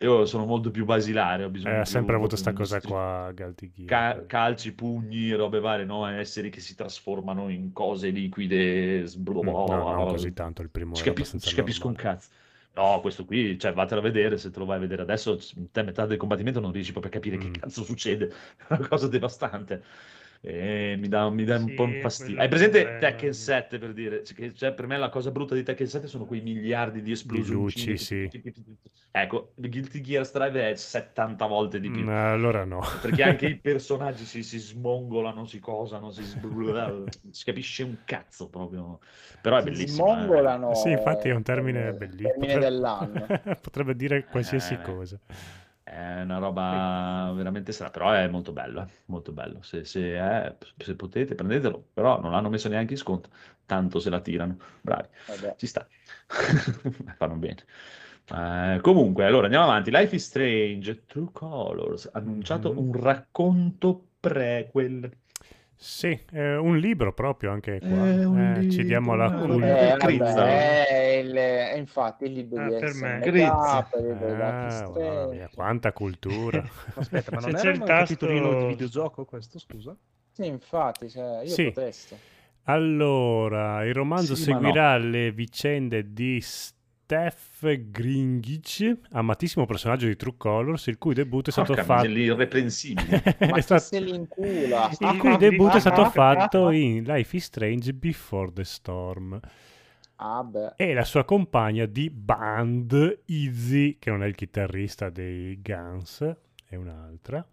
Io 0.01 0.27
sono 0.27 0.45
molto 0.45 0.71
più 0.73 0.85
basilare, 0.85 1.45
ho 1.45 1.49
bisogno 1.51 1.75
Eh, 1.75 1.79
ha 1.79 1.85
sempre 1.85 2.17
avuto 2.17 2.35
proprio 2.35 2.37
sta 2.37 2.51
di 2.51 2.57
cosa 2.57 2.81
qua, 2.81 3.33
Galti 3.33 3.71
Gear. 3.73 3.87
ca- 3.87 4.27
calci, 4.27 4.73
pugni, 4.75 5.31
robe 5.33 5.61
varie, 5.61 5.85
no? 5.85 6.05
Esseri 6.07 6.51
che 6.51 6.59
si 6.61 6.75
trasformano 6.75 7.49
in 7.49 7.73
cose 7.73 8.09
liquide. 8.11 9.01
Mm, 9.03 9.05
sblo- 9.05 9.43
No, 9.43 9.93
non 9.95 10.09
così 10.09 10.33
tanto, 10.33 10.63
il 10.63 10.69
primo 10.71 10.95
ci, 10.95 11.05
capi- 11.05 11.25
ci 11.25 11.55
capisco 11.55 11.87
un 11.87 11.95
cazzo. 11.95 12.29
No, 12.77 13.01
questo 13.01 13.25
qui, 13.25 13.57
cioè, 13.57 13.73
vatelo 13.73 14.01
a 14.01 14.03
vedere, 14.03 14.37
se 14.37 14.51
te 14.51 14.59
lo 14.59 14.65
vai 14.65 14.79
a 14.79 14.81
vedere 14.81 15.03
adesso, 15.03 15.39
te 15.71 15.83
metà 15.85 16.07
del 16.07 16.17
combattimento 16.19 16.59
non 16.59 16.73
riesci 16.73 16.91
proprio 16.91 17.13
a 17.13 17.15
capire 17.15 17.37
che 17.39 17.49
Mm. 17.49 17.53
cazzo 17.53 17.85
succede, 17.85 18.27
è 18.59 18.65
una 18.75 18.89
cosa 18.89 19.07
devastante. 19.07 19.85
E 20.47 20.97
mi 20.99 21.09
dà, 21.09 21.31
mi 21.31 21.45
dà 21.45 21.57
un 21.57 21.69
Sì, 21.69 21.73
po' 21.73 21.85
un 21.85 22.01
fastidio. 22.01 22.35
quello 22.37 22.43
Hai 22.43 22.49
presente. 22.49 22.99
Tekken 22.99 23.33
7 23.33 23.79
per 23.79 23.93
dire? 23.95 24.23
Cioè, 24.23 24.53
cioè, 24.53 24.73
per 24.75 24.87
me 24.87 24.99
la 24.99 25.09
cosa 25.09 25.31
brutta 25.31 25.55
di 25.55 25.63
Tekken 25.63 25.87
7 25.87 26.07
sono 26.07 26.27
quei 26.27 26.43
miliardi 26.43 27.01
di 27.01 27.13
esplosioni. 27.13 27.61
luci, 27.63 27.97
sì. 27.97 28.31
Ecco, 29.11 29.53
Guilty 29.55 30.01
Gear 30.03 30.27
Strive 30.27 30.71
è 30.73 30.75
70 30.75 31.47
volte 31.47 31.81
di 31.81 31.89
più. 31.91 32.07
Allora 32.11 32.65
no. 32.65 32.81
Perché 33.01 33.23
anche 33.23 33.47
i 33.47 33.57
personaggi 33.63 34.25
si, 34.25 34.43
si 34.43 34.59
smongolano, 34.59 35.47
si 35.47 35.61
cosano, 35.61 36.11
si, 36.11 36.23
sbrullano, 36.25 37.05
si 37.31 37.45
capisce 37.45 37.83
un 37.85 37.99
cazzo 38.05 38.51
proprio. 38.51 38.99
Però 39.41 39.57
è 39.57 39.63
Si 39.63 39.71
bellissimo. 39.71 40.09
eh. 40.09 40.13
smongolano. 40.15 40.75
Sì, 40.75 40.91
infatti 40.91 41.29
è 41.31 41.33
un 41.35 41.43
termine 41.43 41.89
eh, 41.89 41.93
bellissimo. 41.95 42.29
Termine 42.29 42.59
dell'anno. 42.59 43.27
Potrebbe 43.63 43.95
dire 43.97 44.25
qualsiasi 44.27 44.75
Eh. 44.75 44.83
cosa. 44.83 45.19
È 45.85 46.23
una 46.23 46.39
roba 46.39 47.31
veramente 47.35 47.71
strana, 47.73 47.91
però 47.93 48.11
è 48.13 48.27
molto 48.29 48.53
bello, 48.53 48.83
eh, 48.83 48.87
molto 49.07 49.33
bello. 49.33 49.61
Se, 49.63 49.85
se, 49.85 50.15
è- 50.17 50.57
se 50.79 50.97
potete, 50.97 51.35
prendetelo, 51.35 51.91
però 51.93 52.21
non 52.21 52.31
l'hanno 52.33 52.49
messo 52.49 52.69
neanche 52.69 52.95
in 52.95 52.99
sconto, 52.99 53.29
tanto 53.67 54.01
se 54.01 54.09
la 54.11 54.21
tirano. 54.21 54.57
Bravi, 54.81 55.09
Vabbè. 55.27 55.55
ci 55.57 55.67
sta. 55.67 55.87
Fanno 57.19 57.37
bene. 57.37 57.65
Eh, 58.27 58.79
comunque, 58.83 59.27
allora 59.27 59.45
andiamo 59.45 59.67
avanti. 59.67 59.91
Life 59.91 60.15
is 60.17 60.25
Strange, 60.25 61.05
True 61.07 61.31
Colors, 61.33 62.09
annunciato 62.13 62.73
Mhm. 62.73 62.79
un 62.79 62.93
racconto 62.95 64.09
prequel. 64.21 65.11
Sì, 65.85 66.19
è 66.31 66.57
un 66.57 66.79
libro 66.79 67.13
proprio 67.13 67.51
anche 67.51 67.79
qua. 67.79 68.57
Eh, 68.59 68.71
ci 68.71 68.85
diamo 68.85 69.15
la 69.15 69.27
libro, 69.27 69.45
cul- 69.45 69.63
eh, 69.65 69.93
Eh, 69.93 69.97
Crizza. 69.99 70.25
vabbè, 70.33 70.87
è 70.87 71.09
il- 71.19 71.35
è 71.35 71.75
infatti 71.77 72.25
il 72.25 72.33
libro 72.33 72.59
Ah, 72.63 72.69
di 72.69 72.75
per 72.77 72.95
me. 72.95 73.21
Is 73.27 73.43
Ah, 73.43 75.29
mia, 75.31 75.51
quanta 75.55 75.93
cultura. 75.93 76.63
Aspetta, 76.97 77.33
ma 77.33 77.41
Se 77.43 77.51
non 77.51 77.61
c'è 77.61 77.69
il 77.69 77.79
tasto- 77.81 77.93
capitolino 78.03 78.55
di 78.55 78.65
videogioco 78.65 79.27
questo, 79.27 79.59
scusa? 79.59 79.95
Sì, 80.33 80.47
infatti, 80.47 81.11
cioè, 81.11 81.43
io 81.43 81.49
Sì. 81.49 81.65
protesto. 81.65 82.17
Allora, 82.63 83.85
il 83.85 83.93
romanzo 83.93 84.35
Sì, 84.35 84.45
seguirà 84.45 84.97
le 84.97 85.33
vicende 85.33 86.15
di 86.15 86.43
Steph 87.05 87.91
Gringic, 87.91 88.97
amatissimo 89.11 89.67
personaggio 89.67 90.07
di 90.07 90.17
True 90.17 90.37
Colors, 90.39 90.87
il 90.87 90.97
cui 90.97 91.13
debutto 91.13 91.51
è 91.51 91.53
stato 91.53 91.75
Porca 91.75 91.85
fatto... 91.85 92.09
irreprensibile. 92.09 93.23
Ma 93.51 93.61
stato- 93.61 93.83
se 93.83 94.01
li 94.01 94.15
incula? 94.15 94.89
Il 94.99 95.19
cui 95.19 95.33
Ah, 95.33 95.37
debutto 95.37 95.77
è 95.77 95.81
stato 95.81 96.01
ah, 96.01 96.09
fatto 96.09 96.67
ah, 96.69 96.75
in 96.75 97.05
Life 97.05 97.37
is 97.37 97.45
Strange 97.45 97.93
Before 97.93 98.51
the 98.55 98.65
Storm. 98.65 99.39
Ah, 100.17 100.43
beh. 100.43 100.73
E 100.77 100.95
la 100.95 101.05
sua 101.05 101.25
compagna 101.25 101.85
di 101.85 102.09
band, 102.09 103.21
Izzy, 103.27 103.99
che 103.99 104.09
non 104.09 104.23
è 104.23 104.27
il 104.27 104.35
chitarrista 104.35 105.11
dei 105.11 105.61
Guns, 105.61 106.27
è 106.65 106.75
un'altra. 106.75 107.47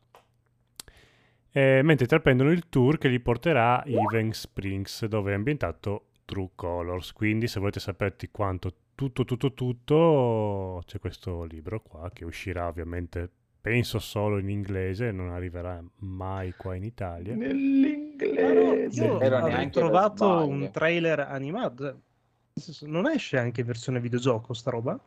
Eh, 1.51 1.81
mentre 1.83 2.05
intraprendono 2.05 2.51
il 2.51 2.69
tour 2.69 2.97
che 2.97 3.09
li 3.09 3.19
porterà 3.19 3.83
a 3.83 3.83
Even 3.85 4.31
Springs, 4.31 5.05
dove 5.07 5.33
è 5.33 5.35
ambientato 5.35 6.05
True 6.23 6.51
Colors. 6.55 7.11
Quindi, 7.11 7.47
se 7.49 7.59
volete 7.59 7.81
saperti 7.81 8.29
quanto 8.31 8.75
tutto, 9.09 9.25
tutto, 9.25 9.53
tutto, 9.53 10.83
c'è 10.85 10.99
questo 10.99 11.43
libro 11.45 11.81
qua 11.81 12.11
che 12.13 12.23
uscirà 12.23 12.67
ovviamente, 12.67 13.27
penso 13.59 13.97
solo 13.97 14.37
in 14.37 14.47
inglese, 14.49 15.11
non 15.11 15.31
arriverà 15.31 15.83
mai 15.99 16.53
qua 16.55 16.75
in 16.75 16.83
Italia. 16.83 17.33
Nell'inglese. 17.33 19.03
Io 19.03 19.17
neanche 19.17 19.49
per 19.49 19.69
trovato 19.69 20.47
un 20.47 20.69
trailer 20.71 21.21
animato. 21.21 22.01
Non 22.81 23.07
esce 23.07 23.39
anche 23.39 23.63
versione 23.63 23.99
videogioco 23.99 24.53
sta 24.53 24.69
roba? 24.69 24.99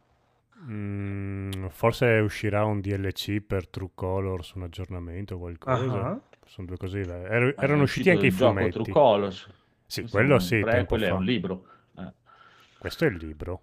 Mm, 0.67 1.67
forse 1.69 2.07
uscirà 2.19 2.65
un 2.65 2.81
DLC 2.81 3.41
per 3.41 3.69
True 3.69 3.91
Colors, 3.95 4.53
un 4.53 4.63
aggiornamento 4.63 5.37
o 5.37 5.39
qualcosa. 5.39 6.07
Ah. 6.07 6.21
Sono 6.47 6.67
due 6.67 6.77
cose 6.79 7.01
diverse. 7.03 7.29
Er- 7.33 7.55
È 7.55 7.63
erano 7.63 7.83
usciti 7.83 8.11
anche 8.11 8.27
i 8.27 8.31
fumetti. 8.33 8.71
True 8.71 8.93
Colors. 8.93 9.49
Sì, 9.87 10.01
Questo 10.01 10.19
quello 10.19 10.37
è 10.37 10.41
sì, 10.41 10.59
prequel, 10.61 11.03
è 11.03 11.09
fa. 11.09 11.15
un 11.15 11.25
libro. 11.25 11.67
Eh. 11.99 12.13
Questo 12.79 13.05
è 13.05 13.09
il 13.09 13.17
libro. 13.17 13.63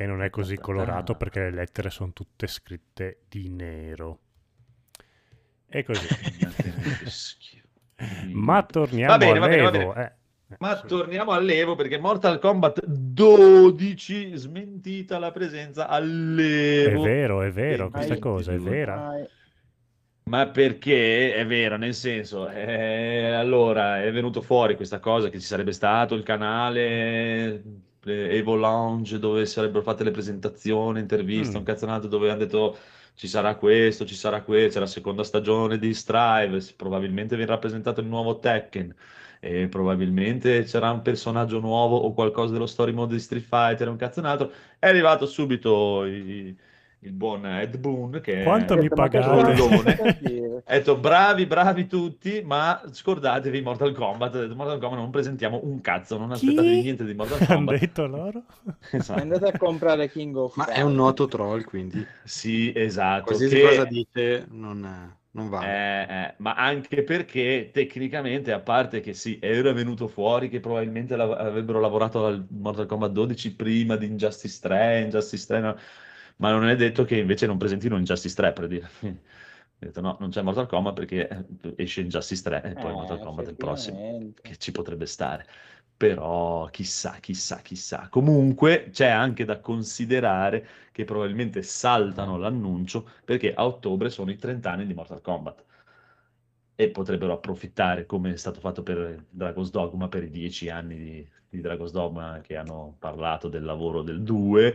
E 0.00 0.06
non 0.06 0.22
è 0.22 0.30
così 0.30 0.56
colorato 0.56 1.14
perché 1.14 1.40
le 1.40 1.50
lettere 1.50 1.90
sono 1.90 2.14
tutte 2.14 2.46
scritte 2.46 3.18
di 3.28 3.50
nero. 3.50 4.18
E 5.68 5.82
così. 5.84 6.06
Ma 8.32 8.62
torniamo 8.62 9.12
Va 9.12 9.18
bene, 9.18 9.38
va 9.38 9.46
bene, 9.46 9.62
va 9.62 9.70
bene. 9.70 10.16
eh. 10.48 10.56
Ma 10.58 10.80
torniamo 10.80 11.32
all'Evo 11.32 11.74
perché 11.74 11.98
Mortal 11.98 12.38
Kombat 12.38 12.82
12 12.86 14.36
smentita 14.36 15.18
la 15.18 15.32
presenza 15.32 15.86
È 15.86 15.94
all'Evo. 15.94 17.02
vero, 17.02 17.42
è 17.42 17.50
vero, 17.50 17.84
Che 17.88 17.92
questa 17.92 18.18
cosa 18.18 18.52
è 18.54 18.58
vera. 18.58 19.12
Ma 20.30 20.48
perché 20.48 21.34
è 21.34 21.44
vero, 21.44 21.76
nel 21.76 21.92
senso, 21.92 22.48
eh, 22.48 23.32
allora 23.32 24.02
è 24.02 24.10
venuto 24.12 24.40
fuori 24.40 24.76
questa 24.76 24.98
cosa 24.98 25.28
che 25.28 25.38
ci 25.38 25.46
sarebbe 25.46 25.72
stato 25.72 26.14
il 26.14 26.22
canale 26.22 27.62
Evo 28.04 28.54
Lounge 28.54 29.18
dove 29.18 29.44
sarebbero 29.46 29.82
fatte 29.82 30.04
le 30.04 30.10
presentazioni, 30.10 31.00
interviste, 31.00 31.56
Mm. 31.56 31.58
un 31.60 31.64
cazzonato 31.64 32.06
dove 32.08 32.30
hanno 32.30 32.38
detto 32.40 32.76
ci 33.14 33.28
sarà 33.28 33.56
questo, 33.56 34.06
ci 34.06 34.14
sarà 34.14 34.42
questo, 34.42 34.74
c'è 34.74 34.80
la 34.80 34.86
seconda 34.86 35.22
stagione 35.22 35.78
di 35.78 35.92
Strive, 35.92 36.62
probabilmente 36.76 37.36
viene 37.36 37.50
rappresentato 37.50 38.00
il 38.00 38.06
nuovo 38.06 38.38
Tekken 38.38 38.94
e 39.40 39.68
probabilmente 39.68 40.62
c'era 40.64 40.90
un 40.90 41.02
personaggio 41.02 41.60
nuovo 41.60 41.96
o 41.96 42.12
qualcosa 42.14 42.52
dello 42.52 42.66
story 42.66 42.92
mode 42.92 43.14
di 43.14 43.20
Street 43.20 43.44
Fighter, 43.44 43.88
un 43.88 43.96
cazzonato. 43.96 44.52
È 44.78 44.86
arrivato 44.88 45.26
subito 45.26 46.04
i- 46.06 46.56
il 47.02 47.12
buon 47.12 47.46
Ed 47.46 47.78
Boon 47.78 48.20
che 48.22 48.42
Quanto 48.42 48.74
è 48.78 48.78
mi 48.78 48.88
pagate? 48.88 49.52
Ha 50.64 50.74
detto 50.76 50.96
bravi, 50.98 51.46
bravi 51.46 51.86
tutti, 51.86 52.42
ma 52.44 52.82
scordatevi 52.90 53.60
Mortal 53.62 53.94
Kombat. 53.94 54.34
Ha 54.34 54.38
detto, 54.40 54.54
Mortal 54.54 54.78
Kombat 54.78 54.98
non 54.98 55.10
presentiamo 55.10 55.60
un 55.64 55.80
cazzo, 55.80 56.18
non 56.18 56.28
Chi? 56.32 56.48
aspettatevi 56.48 56.82
niente 56.82 57.04
di 57.04 57.14
Mortal 57.14 57.38
Hanno 57.48 57.54
Kombat. 57.54 57.78
detto 57.78 58.06
loro? 58.06 58.42
Esatto. 58.92 59.20
Andate 59.20 59.46
a 59.46 59.56
comprare 59.56 60.10
King 60.10 60.36
of 60.36 60.56
Ma 60.56 60.66
è 60.68 60.82
un 60.82 60.94
noto 60.94 61.26
troll, 61.26 61.64
quindi 61.64 62.04
Sì, 62.22 62.72
esatto. 62.74 63.24
qualsiasi 63.24 63.54
che- 63.56 63.62
cosa 63.62 63.84
dice 63.84 64.46
non, 64.50 65.16
non 65.30 65.48
vale. 65.48 65.66
Eh, 65.66 66.14
eh, 66.14 66.34
ma 66.38 66.54
anche 66.54 67.02
perché 67.02 67.70
tecnicamente, 67.72 68.52
a 68.52 68.60
parte 68.60 69.00
che 69.00 69.14
sì, 69.14 69.38
era 69.40 69.72
venuto 69.72 70.06
fuori 70.06 70.48
che 70.50 70.60
probabilmente 70.60 71.16
lav- 71.16 71.38
avrebbero 71.38 71.80
lavorato 71.80 72.26
al 72.26 72.44
Mortal 72.50 72.86
Kombat 72.86 73.10
12 73.12 73.54
prima 73.54 73.96
di 73.96 74.06
Injustice 74.06 74.58
3, 74.60 75.00
Injustice 75.04 75.46
3, 75.46 75.60
no, 75.60 75.76
ma 76.40 76.50
non 76.50 76.68
è 76.68 76.76
detto 76.76 77.04
che 77.04 77.16
invece 77.18 77.46
non 77.46 77.58
presentino 77.58 77.96
Injustice 77.96 78.34
3 78.34 78.52
per 78.52 78.66
dire. 78.66 78.88
Ho 79.82 79.86
detto 79.86 80.00
no, 80.00 80.16
non 80.20 80.30
c'è 80.30 80.42
Mortal 80.42 80.66
Kombat 80.66 80.94
perché 80.94 81.28
eh, 81.28 81.74
esce 81.76 82.00
Injustice 82.02 82.42
3 82.42 82.62
e 82.62 82.76
poi 82.76 82.90
Eh, 82.90 82.94
Mortal 82.94 83.18
Kombat 83.20 83.46
è 83.46 83.50
il 83.50 83.56
prossimo. 83.56 83.98
che 84.42 84.56
ci 84.56 84.72
potrebbe 84.72 85.06
stare. 85.06 85.46
Però 85.96 86.66
chissà, 86.70 87.18
chissà, 87.20 87.58
chissà. 87.60 88.08
Comunque 88.10 88.88
c'è 88.90 89.08
anche 89.08 89.44
da 89.44 89.60
considerare 89.60 90.66
che 90.92 91.04
probabilmente 91.04 91.62
saltano 91.62 92.38
l'annuncio 92.38 93.06
perché 93.24 93.52
a 93.54 93.66
ottobre 93.66 94.08
sono 94.10 94.30
i 94.30 94.36
30 94.36 94.70
anni 94.70 94.86
di 94.86 94.94
Mortal 94.94 95.20
Kombat 95.20 95.64
e 96.74 96.90
potrebbero 96.90 97.34
approfittare, 97.34 98.06
come 98.06 98.32
è 98.32 98.36
stato 98.36 98.60
fatto 98.60 98.82
per 98.82 99.26
Dragon's 99.28 99.70
Dogma, 99.70 100.08
per 100.08 100.22
i 100.24 100.30
10 100.30 100.70
anni 100.70 100.96
di, 100.96 101.28
di 101.50 101.60
Dragon's 101.60 101.92
Dogma 101.92 102.40
che 102.42 102.56
hanno 102.56 102.96
parlato 102.98 103.48
del 103.48 103.64
lavoro 103.64 104.02
del 104.02 104.22
2, 104.22 104.74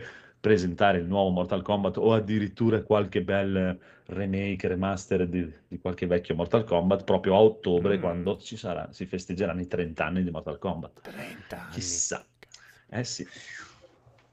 presentare 0.50 0.98
il 0.98 1.06
nuovo 1.06 1.30
Mortal 1.30 1.60
Kombat 1.60 1.96
o 1.96 2.14
addirittura 2.14 2.80
qualche 2.82 3.20
bel 3.20 3.76
remake, 4.06 4.68
remaster 4.68 5.26
di, 5.26 5.52
di 5.66 5.76
qualche 5.80 6.06
vecchio 6.06 6.36
Mortal 6.36 6.62
Kombat 6.62 7.02
proprio 7.02 7.34
a 7.34 7.40
ottobre 7.40 7.96
Mm. 7.96 8.00
quando 8.00 8.38
ci 8.38 8.56
sarà, 8.56 8.86
si 8.92 9.06
festeggeranno 9.06 9.60
i 9.60 9.66
30 9.66 10.04
anni 10.04 10.22
di 10.22 10.30
Mortal 10.30 10.58
Kombat. 10.58 11.00
30 11.00 11.60
anni. 11.62 11.72
Chissà. 11.72 12.24
Eh 12.88 13.02
sì. 13.02 13.26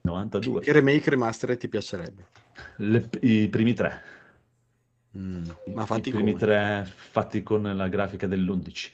92. 0.01 0.61
Che 0.61 0.71
remake 0.71 1.09
remaster 1.09 1.57
ti 1.57 1.67
piacerebbe? 1.67 2.27
Le- 2.75 3.09
I 3.21 3.47
primi 3.47 3.73
tre. 3.73 4.01
Mm, 5.17 5.45
I, 5.63 5.71
Ma 5.73 5.81
i 5.81 5.85
fatti 5.87 6.11
primi 6.11 6.33
come? 6.33 6.43
tre 6.45 6.85
fatti 6.85 7.41
con 7.41 7.63
la 7.75 7.87
grafica 7.87 8.27
dell'11. 8.27 8.91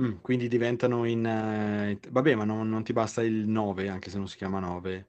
Mm, 0.00 0.12
quindi 0.22 0.48
diventano 0.48 1.04
in... 1.04 1.26
eh, 1.26 1.98
Vabbè, 2.08 2.34
ma 2.34 2.44
non, 2.44 2.68
non 2.68 2.82
ti 2.82 2.92
basta 2.92 3.22
il 3.22 3.46
9, 3.46 3.88
anche 3.88 4.08
se 4.10 4.16
non 4.18 4.28
si 4.28 4.36
chiama 4.36 4.58
9, 4.58 5.04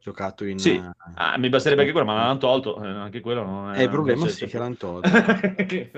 giocato 0.00 0.44
in... 0.44 0.58
Sì. 0.58 0.74
eh, 0.76 0.90
Ah, 1.14 1.36
mi 1.38 1.48
basterebbe 1.48 1.80
anche 1.80 1.92
quello, 1.92 2.06
ma 2.06 2.14
l'hanno 2.14 2.38
tolto. 2.38 2.82
eh, 2.82 2.86
anche 2.86 3.20
quello 3.20 3.42
non 3.42 3.72
è... 3.74 3.80
Eh, 3.80 3.82
il 3.84 3.88
problema 3.88 4.24
non 4.24 4.28
sì 4.28 4.46
che 4.46 4.58
l'hanno 4.58 4.74
tolto. 4.76 5.08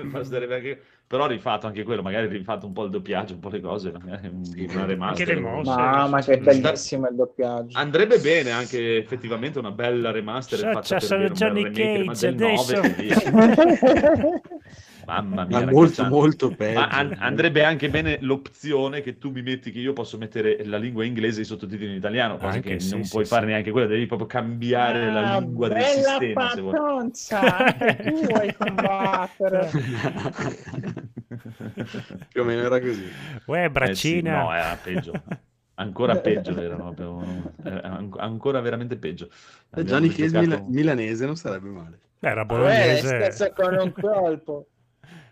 Basterebbe 0.03 0.55
anche- 0.55 0.81
Però 1.05 1.27
rifatto 1.27 1.67
anche 1.67 1.83
quello, 1.83 2.01
magari 2.01 2.27
rifatto 2.27 2.65
un 2.67 2.73
po' 2.73 2.83
il 2.85 2.91
doppiaggio, 2.91 3.33
un 3.33 3.39
po' 3.39 3.49
le 3.49 3.59
cose, 3.61 3.91
magari 3.91 4.27
un- 4.27 4.41
una 4.55 4.81
anche 4.81 4.85
remaster. 4.85 5.27
le 5.35 5.39
mosse. 5.41 5.69
Mamma 5.69 6.21
che 6.21 6.37
bellissimo 6.37 7.07
il 7.09 7.15
doppiaggio. 7.15 7.77
Andrebbe 7.77 8.19
bene 8.19 8.51
anche 8.51 8.97
effettivamente 8.97 9.59
una 9.59 9.71
bella 9.71 10.11
remaster 10.11 10.59
Cioè, 10.59 10.71
fatta 10.71 10.81
c'è 10.81 10.99
per 10.99 11.03
solo 11.03 11.19
bene, 11.29 11.31
un 11.31 11.37
bel 11.37 11.47
Johnny 11.47 11.63
remake 11.63 12.05
Cage 12.05 12.25
del 12.27 12.35
9 12.35 12.77
adesso. 12.77 13.31
Mamma 15.09 15.45
mia, 15.45 15.59
Ma 15.65 15.71
molto, 15.71 16.03
ragazzi, 16.03 16.09
molto 16.19 16.49
peggio. 16.55 16.79
An- 16.87 17.15
andrebbe 17.19 17.63
anche 17.63 17.89
bene 17.89 18.17
l'opzione 18.21 19.01
che 19.01 19.17
tu 19.17 19.31
mi 19.31 19.41
metti 19.41 19.71
che 19.71 19.79
io 19.79 19.93
posso 19.93 20.17
mettere 20.17 20.63
la 20.65 20.77
lingua 20.77 21.03
inglese 21.03 21.39
e 21.39 21.41
i 21.43 21.45
sottotitoli 21.45 21.89
in 21.89 21.95
italiano, 21.95 22.35
cosa 22.37 22.53
Anche 22.55 22.73
che 22.75 22.79
sì, 22.79 22.91
non 22.91 23.03
sì, 23.03 23.09
puoi 23.11 23.25
sì. 23.25 23.31
fare 23.31 23.45
neanche 23.47 23.71
quella, 23.71 23.87
devi 23.87 24.05
proprio 24.05 24.27
cambiare 24.27 25.11
la 25.11 25.33
Ah, 25.33 25.39
lingua 25.39 25.67
del 25.67 25.81
sistema. 25.83 26.49
Se 26.51 26.61
vuoi. 26.61 26.73
tu 26.73 28.25
vuoi 28.29 28.53
combattere. 28.55 29.69
Più 32.29 32.41
o 32.41 32.43
meno 32.43 32.61
era 32.61 32.79
così. 32.79 33.07
Uè, 33.45 33.59
Eh 33.59 33.65
sì, 33.65 33.69
braccina. 33.71 34.41
no, 34.43 34.53
era 34.53 34.77
peggio. 34.81 35.11
Ancora 35.75 36.15
peggio, 36.21 36.59
erano 36.59 36.93
proprio- 36.93 37.53
eh, 37.63 37.69
an- 37.83 38.13
ancora 38.17 38.59
veramente 38.59 38.97
peggio. 38.97 39.25
Eh, 39.75 39.81
Abbiamo 39.81 40.07
Cage 40.07 40.25
giocato- 40.27 40.45
mila- 40.45 40.63
milanese 40.67 41.25
non 41.25 41.35
sarebbe 41.35 41.69
male. 41.69 41.99
Era 42.19 42.41
Eh, 42.41 42.45
bolognese. 42.45 43.07
stessa 43.07 43.53
con 43.53 43.73
un 43.75 43.91
colpo. 43.93 44.67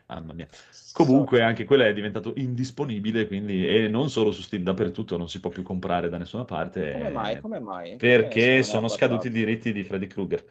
Mamma 0.07 0.33
mia. 0.33 0.47
Comunque 0.93 1.41
anche 1.41 1.65
quello 1.65 1.83
è 1.83 1.93
diventato 1.93 2.33
indisponibile, 2.37 3.27
quindi 3.27 3.67
e 3.67 3.87
non 3.89 4.09
solo 4.09 4.31
su 4.31 4.41
Steam, 4.41 4.63
dappertutto 4.63 5.17
non 5.17 5.27
si 5.29 5.39
può 5.39 5.49
più 5.49 5.63
comprare 5.63 6.09
da 6.09 6.17
nessuna 6.17 6.45
parte. 6.45 6.93
Come 6.93 7.07
eh, 7.07 7.11
mai? 7.11 7.41
Come 7.41 7.59
mai? 7.59 7.95
Perché 7.97 8.59
Eh, 8.59 8.63
sono 8.63 8.87
scaduti 8.87 9.27
i 9.27 9.31
diritti 9.31 9.71
di 9.73 9.83
Freddy 9.83 10.07
Krueger. 10.07 10.43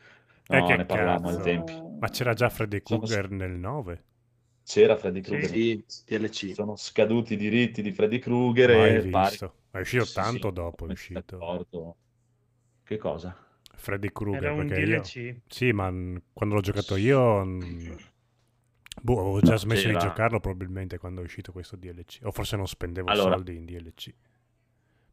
Eh, 0.49 0.57
No, 0.59 0.67
che 0.67 0.77
ne 0.77 0.85
parlavamo 0.85 1.29
ai 1.31 1.41
tempi. 1.41 1.73
Ma 1.99 2.09
c'era 2.09 2.35
già 2.35 2.49
Freddy 2.51 2.83
Sono- 2.83 3.01
Krueger 3.01 3.31
nel 3.31 3.53
9? 3.53 4.05
C'era 4.65 4.97
Freddy 4.99 5.21
Krueger. 5.23 5.51
Sì, 5.51 5.83
DLC. 6.05 6.53
Sono 6.55 6.77
scaduti 6.77 7.35
i 7.35 7.37
diritti 7.37 7.81
di 7.83 7.93
Freddy 7.93 8.19
Krueger 8.19 8.71
Mai 8.71 8.97
e 8.97 9.03
pare... 9.09 9.37
visto. 9.37 9.55
È 9.71 9.79
uscito 9.79 10.05
Sì, 10.05 10.13
tanto 10.13 10.51
sì, 10.51 10.51
dopo, 10.51 10.87
è 10.87 10.91
uscito. 10.91 11.47
d'accordo. 11.47 11.97
Che 12.83 12.97
cosa? 12.99 13.37
Freddy 13.77 14.11
Krueger, 14.11 14.51
Era 14.51 14.53
un 14.53 14.67
perché 14.67 14.81
io... 14.81 15.03
DLC. 15.03 15.41
Sì, 15.47 15.71
ma 15.73 15.93
quando 16.33 16.55
l'ho 16.57 16.61
giocato 16.61 16.97
io... 16.97 17.45
Boh, 19.03 19.21
avevo 19.21 19.41
già 19.41 19.53
No, 19.53 19.59
smesso 19.59 19.87
di 19.87 19.93
c'era. 19.95 20.07
giocarlo 20.07 20.41
probabilmente 20.41 20.99
quando 20.99 21.21
è 21.21 21.25
uscito 21.25 21.53
questo 21.53 21.77
DLC. 21.77 22.21
O 22.25 22.31
forse 22.33 22.57
non 22.57 22.67
spendevo 22.67 23.09
Allora- 23.11 23.35
soldi 23.37 23.55
in 23.57 23.65
DLC. 23.65 24.13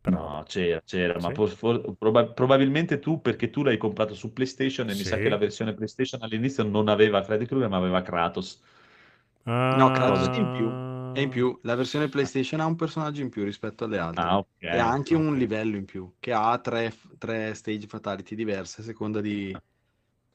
Però 0.01 0.17
No, 0.37 0.43
c'era, 0.45 0.81
c'era, 0.83 1.13
ma 1.19 1.27
Sì? 1.29 1.33
po- 1.33 1.47
for- 1.47 1.95
proba- 1.97 2.25
probabilmente 2.25 2.99
tu, 2.99 3.21
perché 3.21 3.49
tu 3.49 3.63
l'hai 3.63 3.77
comprato 3.77 4.13
su 4.15 4.33
PlayStation 4.33 4.89
e 4.89 4.93
mi 4.95 5.03
sa 5.03 5.15
Sì. 5.15 5.21
che 5.23 5.29
la 5.29 5.37
versione 5.37 5.73
PlayStation 5.73 6.21
all'inizio 6.21 6.63
non 6.63 6.89
aveva 6.89 7.23
Freddy 7.23 7.45
Krueger, 7.45 7.69
ma 7.69 7.77
aveva 7.77 8.01
Kratos. 8.01 8.61
No, 9.43 9.91
Kratos 9.91 10.27
Ah, 10.27 10.31
è 10.33 10.37
in 10.39 10.53
più. 10.57 10.91
E 11.15 11.21
in 11.21 11.29
più, 11.29 11.57
la 11.63 11.75
versione 11.75 12.09
PlayStation 12.09 12.59
ha 12.59 12.65
un 12.65 12.75
personaggio 12.75 13.21
in 13.21 13.29
più 13.29 13.43
rispetto 13.43 13.83
alle 13.85 13.97
altre. 13.99 14.23
Ah, 14.23 14.37
ok. 14.39 14.47
e 14.59 14.77
ha 14.77 14.89
anche 14.89 15.15
un 15.15 15.27
ok. 15.27 15.37
livello 15.37 15.75
in 15.77 15.85
più, 15.85 16.11
che 16.19 16.33
ha 16.33 16.57
tre, 16.57 16.91
tre 17.17 17.53
stage 17.53 17.87
fatality 17.87 18.35
diverse 18.35 18.81
a 18.81 18.83
seconda 18.83 19.21
di... 19.21 19.55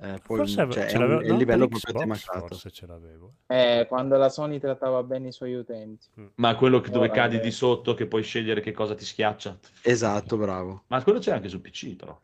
eh, 0.01 0.21
poi, 0.25 0.37
Forse 0.39 0.69
cioè, 0.71 0.87
ce 0.89 0.97
un, 0.97 1.03
l'avevo- 1.03 1.21
è 1.21 1.25
il 1.25 1.33
no, 1.33 1.39
livello 1.39 1.67
proprio 1.69 1.93
Xbox 2.05 2.25
forse 2.39 2.71
ce 2.71 2.87
l'avevo. 2.87 3.33
Eh, 3.47 3.87
quando 3.89 4.17
la 4.17 4.29
Sony 4.29 4.59
trattava 4.61 5.03
bene 5.03 5.29
i 5.29 5.33
suoi 5.33 5.55
utenti. 5.55 6.07
Ma 6.37 6.55
quello 6.57 6.81
che- 6.81 6.91
dove 6.91 7.07
Ora, 7.07 7.15
cadi 7.15 7.37
eh. 7.37 7.41
di 7.41 7.51
sotto, 7.51 7.95
che 7.95 8.07
puoi 8.07 8.23
scegliere 8.23 8.61
che 8.61 8.73
cosa 8.73 8.95
ti 8.95 9.05
schiaccia. 9.05 9.59
Esatto, 9.83 10.37
bravo. 10.37 10.85
Ma 10.87 11.03
quello 11.03 11.19
c'è 11.19 11.33
anche 11.33 11.49
su 11.49 11.61
PC, 11.61 11.97
però. 11.97 12.21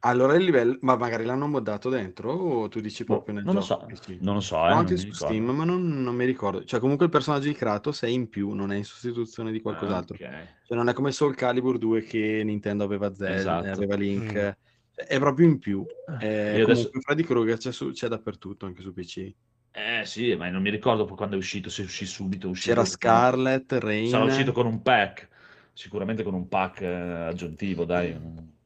Allora 0.00 0.34
il 0.36 0.44
livello, 0.44 0.76
ma 0.82 0.94
magari 0.96 1.24
l'hanno 1.24 1.48
moddato 1.48 1.88
dentro 1.88 2.30
o 2.30 2.68
tu 2.68 2.78
dici 2.80 3.02
Boh, 3.02 3.14
proprio 3.14 3.34
nel 3.34 3.44
non 3.44 3.54
lo 3.54 3.60
gioco? 3.60 3.80
so, 3.80 3.86
PC? 3.86 4.18
non 4.20 4.34
lo 4.34 4.40
so, 4.40 4.56
eh, 4.56 4.60
No, 4.60 4.68
non 4.68 4.78
anche 4.78 4.96
su 4.98 5.04
ricordo. 5.06 5.26
Steam, 5.34 5.50
ma 5.50 5.64
non, 5.64 6.02
non 6.02 6.14
mi 6.14 6.24
ricordo. 6.24 6.64
Cioè, 6.64 6.78
comunque 6.78 7.06
il 7.06 7.10
personaggio 7.10 7.48
di 7.48 7.54
Kratos 7.54 8.02
è 8.02 8.06
in 8.06 8.28
più, 8.28 8.50
non 8.52 8.70
è 8.70 8.76
in 8.76 8.84
sostituzione 8.84 9.50
di 9.50 9.60
qualcos'altro. 9.60 10.16
Ah, 10.20 10.26
ok. 10.26 10.46
Cioè, 10.66 10.76
non 10.76 10.88
è 10.88 10.92
come 10.92 11.10
Soul 11.10 11.34
Calibur 11.34 11.78
2 11.78 12.02
che 12.02 12.42
Nintendo 12.44 12.84
aveva 12.84 13.12
Zelda, 13.14 13.34
Esatto. 13.36 13.70
aveva 13.70 13.96
Link. 13.96 14.32
Mm. 14.32 14.48
È 14.96 15.18
proprio 15.18 15.46
in 15.46 15.58
più. 15.58 15.84
Eh, 16.20 16.62
adesso- 16.62 16.88
Freddy 17.00 17.22
Krueger 17.22 17.58
c'è, 17.58 17.70
su- 17.70 17.92
c'è 17.92 18.08
dappertutto, 18.08 18.64
anche 18.64 18.80
su 18.80 18.94
PC. 18.94 19.30
Eh 19.70 20.02
sì, 20.06 20.34
ma 20.34 20.48
non 20.48 20.62
mi 20.62 20.70
ricordo 20.70 21.04
poi 21.04 21.16
quando 21.18 21.34
è 21.34 21.38
uscito, 21.38 21.68
se 21.68 21.82
uscì 21.82 22.06
subito, 22.06 22.48
uscito 22.48 22.70
C'era 22.70 22.80
con- 22.80 22.90
Scarlet, 22.90 23.72
Rain. 23.74 24.08
Sarà 24.08 24.24
uscito 24.24 24.52
con 24.52 24.64
un 24.64 24.80
pack, 24.80 25.28
sicuramente 25.74 26.22
con 26.22 26.32
un 26.32 26.48
pack 26.48 26.80
eh, 26.80 26.86
aggiuntivo, 26.86 27.84
dai. 27.84 28.18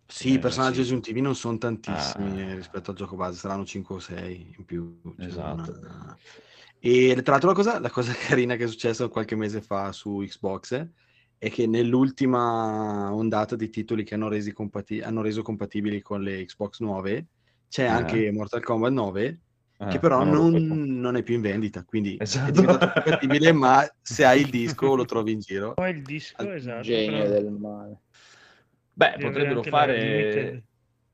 Sì, 0.07 0.31
i 0.31 0.35
Eh, 0.35 0.39
personaggi 0.39 0.76
sì. 0.76 0.81
aggiuntivi 0.83 1.20
non 1.20 1.35
sono 1.35 1.59
tantissimi 1.59 2.31
Ah. 2.41 2.45
eh, 2.51 2.55
rispetto 2.55 2.93
al 2.93 2.97
gioco 2.97 3.16
base, 3.16 3.39
saranno 3.39 3.64
5 3.64 3.97
o 3.97 3.99
6 3.99 4.55
in 4.57 4.64
più. 4.64 5.01
cioè, 5.16 5.26
Esatto. 5.26 5.72
non- 5.81 6.16
E 6.78 7.20
tra 7.22 7.33
l'altro 7.33 7.49
la 7.51 7.55
cosa, 7.57 7.78
la 7.81 7.91
cosa 7.91 8.12
carina 8.39 8.55
che 8.57 8.64
è 8.64 8.68
successa 8.68 9.09
qualche 9.09 9.35
mese 9.35 9.61
fa 9.61 9.91
su 9.93 10.18
Xbox 10.24 10.87
è 11.41 11.49
che 11.51 11.66
nell'ultima 11.66 13.14
ondata 13.14 13.57
di 13.57 13.70
titoli 13.70 14.05
che 14.05 14.12
hanno, 14.14 14.28
resi 14.28 14.53
compati- 14.53 15.01
hanno 15.01 15.22
reso 15.22 15.41
compatibili 15.41 16.03
con 16.03 16.20
le 16.22 16.45
Xbox 16.45 16.80
nuove 16.80 17.28
c'è 17.66 17.86
Ah. 17.86 17.97
anche 17.97 18.30
Mortal 18.30 18.62
Kombat 18.62 18.93
9 18.93 19.41
Ah, 19.78 19.88
che 19.88 19.99
però 19.99 20.22
non, 20.22 20.53
non 21.01 21.16
è 21.16 21.22
più 21.22 21.36
in 21.36 21.41
vendita, 21.41 21.82
quindi 21.84 22.18
Esatto. 22.20 22.51
è 22.51 22.53
diventato 22.53 22.93
compatibile, 22.93 23.53
ma 23.53 23.82
se 24.03 24.26
hai 24.26 24.43
il 24.43 24.51
disco 24.51 24.95
lo 24.95 25.07
trovi 25.07 25.32
in 25.32 25.38
giro. 25.41 25.72
Poi 25.72 25.91
il 25.93 26.03
disco, 26.03 26.43
Al- 26.43 26.49
esatto. 26.53 26.82
Genio 26.82 27.22
però 27.22 27.30
del 27.30 27.51
male. 27.51 28.01
Beh, 28.93 29.16
potrebbero 29.18 29.62
fare... 29.62 30.64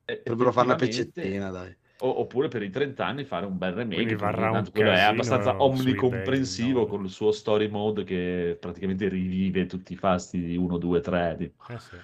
eh, 0.03 0.21
Dovrebbero 0.25 0.51
fare 0.51 0.67
una 0.67 0.75
peccettina, 0.75 1.49
dai. 1.49 1.73
O- 1.99 2.19
oppure 2.19 2.47
per 2.47 2.63
i 2.63 2.69
30 2.69 3.05
anni 3.05 3.23
fare 3.23 3.45
un 3.45 3.57
bel 3.57 3.73
remake. 3.73 3.95
Quindi 3.95 4.15
varrà 4.15 4.51
un 4.51 4.69
quello 4.71 4.91
è 4.91 4.99
abbastanza 4.99 5.51
eBay, 5.51 5.65
omnicomprensivo 5.67 6.85
con 6.85 7.03
il 7.03 7.09
suo 7.09 7.31
story 7.31 7.69
mode 7.69 8.03
che 8.03 8.57
praticamente 8.59 9.07
rivive 9.07 9.65
tutti 9.65 9.93
i 9.93 9.95
fasti 9.95 10.39
di 10.39 10.55
1, 10.57 10.77
2, 10.77 11.01
3. 11.01 11.35
di- 11.37 11.51
Eh 11.69 11.79
sì. 11.79 11.95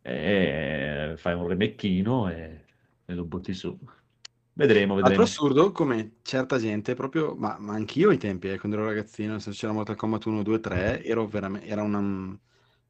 E 0.00 1.14
fai 1.16 1.34
un 1.34 1.46
remecchino 1.46 2.30
e, 2.30 2.64
e 3.04 3.14
lo 3.14 3.24
butti 3.24 3.52
su. 3.52 3.76
Vedremo, 4.54 4.94
Altro 4.94 5.02
vedremo. 5.02 5.22
assurdo 5.22 5.70
come 5.70 6.16
certa 6.22 6.58
gente, 6.58 6.94
proprio, 6.94 7.34
ma, 7.36 7.56
ma 7.60 7.74
anch'io 7.74 8.08
ai 8.10 8.18
tempi, 8.18 8.48
eh, 8.48 8.58
quando 8.58 8.76
ero 8.76 8.86
ragazzino, 8.86 9.38
senso 9.38 9.56
c'era 9.60 9.72
Mortal 9.72 9.94
Kombat 9.94 10.24
1, 10.24 10.42
2, 10.42 10.58
3, 10.58 11.04
ero 11.04 11.26
veramente, 11.28 11.66
era 11.68 11.82
una, 11.82 12.36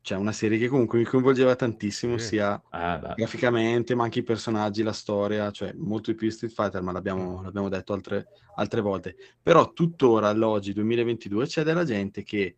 cioè 0.09 0.17
una 0.17 0.33
serie 0.33 0.57
che 0.57 0.69
comunque 0.69 0.99
mi 0.99 1.05
coinvolgeva 1.05 1.55
tantissimo, 1.55 2.17
Sì. 2.17 2.29
sia 2.29 2.63
Ah, 2.71 3.13
graficamente, 3.15 3.95
ma 3.95 4.05
anche 4.05 4.21
i 4.21 4.23
personaggi, 4.23 4.83
la 4.83 4.93
storia, 4.95 5.51
cioè 5.51 5.75
molto 5.75 6.11
di 6.11 6.17
più 6.17 6.29
di 6.29 6.33
Street 6.33 6.53
Fighter, 6.55 6.81
ma 6.81 6.93
l'abbiamo, 6.93 7.43
l'abbiamo 7.43 7.69
detto 7.69 7.93
altre, 7.93 8.29
altre 8.57 8.81
volte. 8.81 9.17
Però 9.43 9.71
tuttora, 9.75 10.29
all'oggi, 10.29 10.73
2022, 10.73 11.45
c'è 11.45 11.63
della 11.63 11.85
gente 11.85 12.23
che 12.23 12.57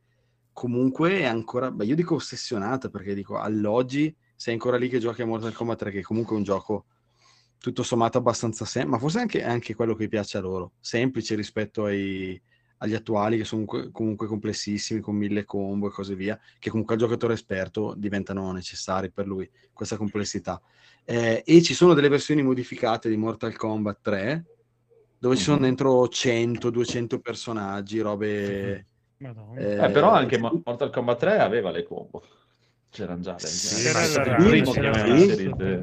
comunque 0.53 1.19
è 1.19 1.25
ancora, 1.25 1.73
beh, 1.73 1.87
io 1.87 1.97
dico 1.97 2.15
ossessionata, 2.15 2.89
perché 2.89 3.15
dico, 3.15 3.37
all'oggi 3.37 4.15
sei 4.37 4.53
ancora 4.53 4.77
lì 4.77 4.89
che 4.89 5.01
giochi 5.01 5.23
a 5.23 5.27
Mortal 5.27 5.53
Kombat 5.53 5.79
3, 5.79 5.91
che 5.91 6.03
comunque 6.03 6.37
è 6.37 6.39
un 6.39 6.45
gioco 6.45 6.85
tutto 7.59 7.83
sommato 7.83 8.19
abbastanza 8.19 8.65
semplice, 8.65 8.97
ma 8.97 9.03
forse 9.03 9.19
anche, 9.19 9.43
anche 9.43 9.75
quello 9.75 9.97
che 9.97 10.07
piace 10.07 10.39
a 10.39 10.41
loro, 10.41 10.75
semplice 10.79 11.35
rispetto 11.35 11.85
ai, 11.87 12.41
agli 12.83 12.95
attuali 12.95 13.37
che 13.37 13.45
sono 13.45 13.65
comunque, 13.93 14.27
complessissimi, 14.27 15.01
con 15.01 15.15
mille 15.15 15.45
combo 15.45 15.89
e 15.89 15.91
così 15.91 16.15
via, 16.15 16.39
che 16.59 16.71
comunque 16.71 16.95
al 16.95 17.01
giocatore 17.01 17.35
esperto 17.35 17.95
diventano 17.97 18.51
necessari 18.53 19.11
per 19.11 19.27
lui, 19.27 19.49
questa 19.73 19.97
complessità. 19.97 20.61
Eh, 21.05 21.43
e 21.45 21.63
ci 21.63 21.75
sono 21.75 21.93
delle 21.93 22.09
versioni 22.09 22.43
modificate 22.43 23.09
di 23.11 23.17
Mortal 23.17 23.55
Kombat 23.55 23.99
3, 24.01 24.45
dove 25.19 25.37
ci 25.37 25.43
sono 25.43 25.57
Mhm. 25.59 25.63
dentro 25.63 26.09
100, 26.09 26.71
200 26.71 27.21
personaggi, 27.21 28.01
robe... 28.01 28.87
Eh, 29.21 29.85
Eh, 29.85 29.91
però 29.91 30.13
anche 30.13 30.39
Mo- 30.39 30.63
Mortal 30.65 30.91
Kombat 30.91 31.19
3 31.19 31.39
aveva 31.41 31.71
le 31.71 31.83
combo. 31.83 32.23
C'erano 32.89 33.21
già 33.21 33.35
le 33.35 33.41
Sì, 33.47 33.85
era 33.85 34.01
ma 34.01 34.05
stato 34.07 34.29
il 34.31 34.35
c'era- 34.35 34.49
primo 34.49 34.73
c'era 34.73 34.91
che 34.93 35.01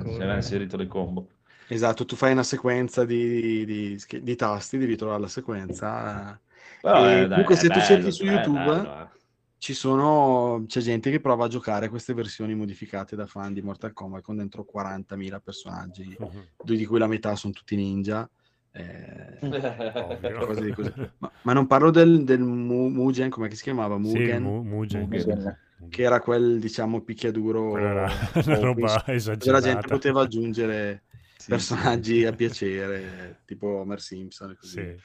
aveva 0.08 0.36
inserito, 0.36 0.76
le 0.78 0.88
combo. 0.88 1.28
Esatto, 1.68 2.06
tu 2.06 2.16
fai 2.16 2.32
una 2.32 2.42
sequenza 2.42 3.06
di, 3.06 3.64
di- 3.66 4.02
di 4.22 4.36
tasti, 4.36 4.80
devi 4.80 4.96
trovare 4.96 5.22
la 5.22 5.28
sequenza. 5.28 6.42
Però, 6.88 7.10
eh, 7.10 7.20
dai, 7.20 7.28
comunque 7.30 7.56
è 7.56 7.58
se 7.58 7.68
tu 7.68 7.74
bello, 7.74 7.86
cerchi 7.86 8.12
su 8.12 8.26
YouTube, 8.26 8.64
bello, 8.64 9.02
eh. 9.02 9.08
Ci 9.60 9.74
sono, 9.74 10.64
c'è 10.68 10.82
gente 10.82 11.10
che 11.10 11.20
prova 11.20 11.46
a 11.46 11.48
giocare 11.48 11.90
queste 11.90 12.14
versioni 12.14 12.54
modificate 12.54 13.16
da 13.16 13.26
fan 13.26 13.54
di 13.54 13.62
Mortal 13.64 13.92
Kombat 13.92 14.22
con 14.22 14.38
dentro 14.38 14.64
40.000 14.64 15.40
personaggi, 15.40 16.16
Mhm. 16.20 16.48
di 16.64 16.86
cui 16.86 17.00
la 17.00 17.08
metà 17.08 17.36
sono 17.36 17.54
tutti 17.54 17.76
ninja. 17.76 18.30
eh. 18.72 19.40
Ma, 21.18 21.32
ma 21.42 21.54
non 21.54 21.66
parlo 21.68 21.90
del, 21.90 22.24
del 22.24 22.40
Mu- 22.42 22.90
Mugen, 22.90 23.30
come 23.30 23.50
si 23.54 23.64
chiamava? 23.64 23.96
Sì, 23.96 24.02
Mugen, 24.02 24.44
Mu- 24.44 24.62
Mugen. 24.64 25.02
Mugen. 25.10 25.58
che 25.90 26.02
era 26.04 26.22
quel, 26.22 26.60
diciamo, 26.60 27.02
picchiaduro. 27.02 27.78
Era 27.78 28.08
una 28.46 28.60
roba 28.60 29.04
dove 29.06 29.12
la 29.12 29.14
esagerata. 29.14 29.60
gente 29.66 29.88
poteva 29.88 30.22
aggiungere 30.22 31.04
Sì, 31.38 31.50
personaggi 31.50 32.26
a 32.26 32.32
piacere, 32.34 33.42
tipo 33.46 33.68
Homer 33.68 34.00
Simpson 34.02 34.52
e 34.52 34.56
così. 34.56 34.82
sì. 34.82 34.96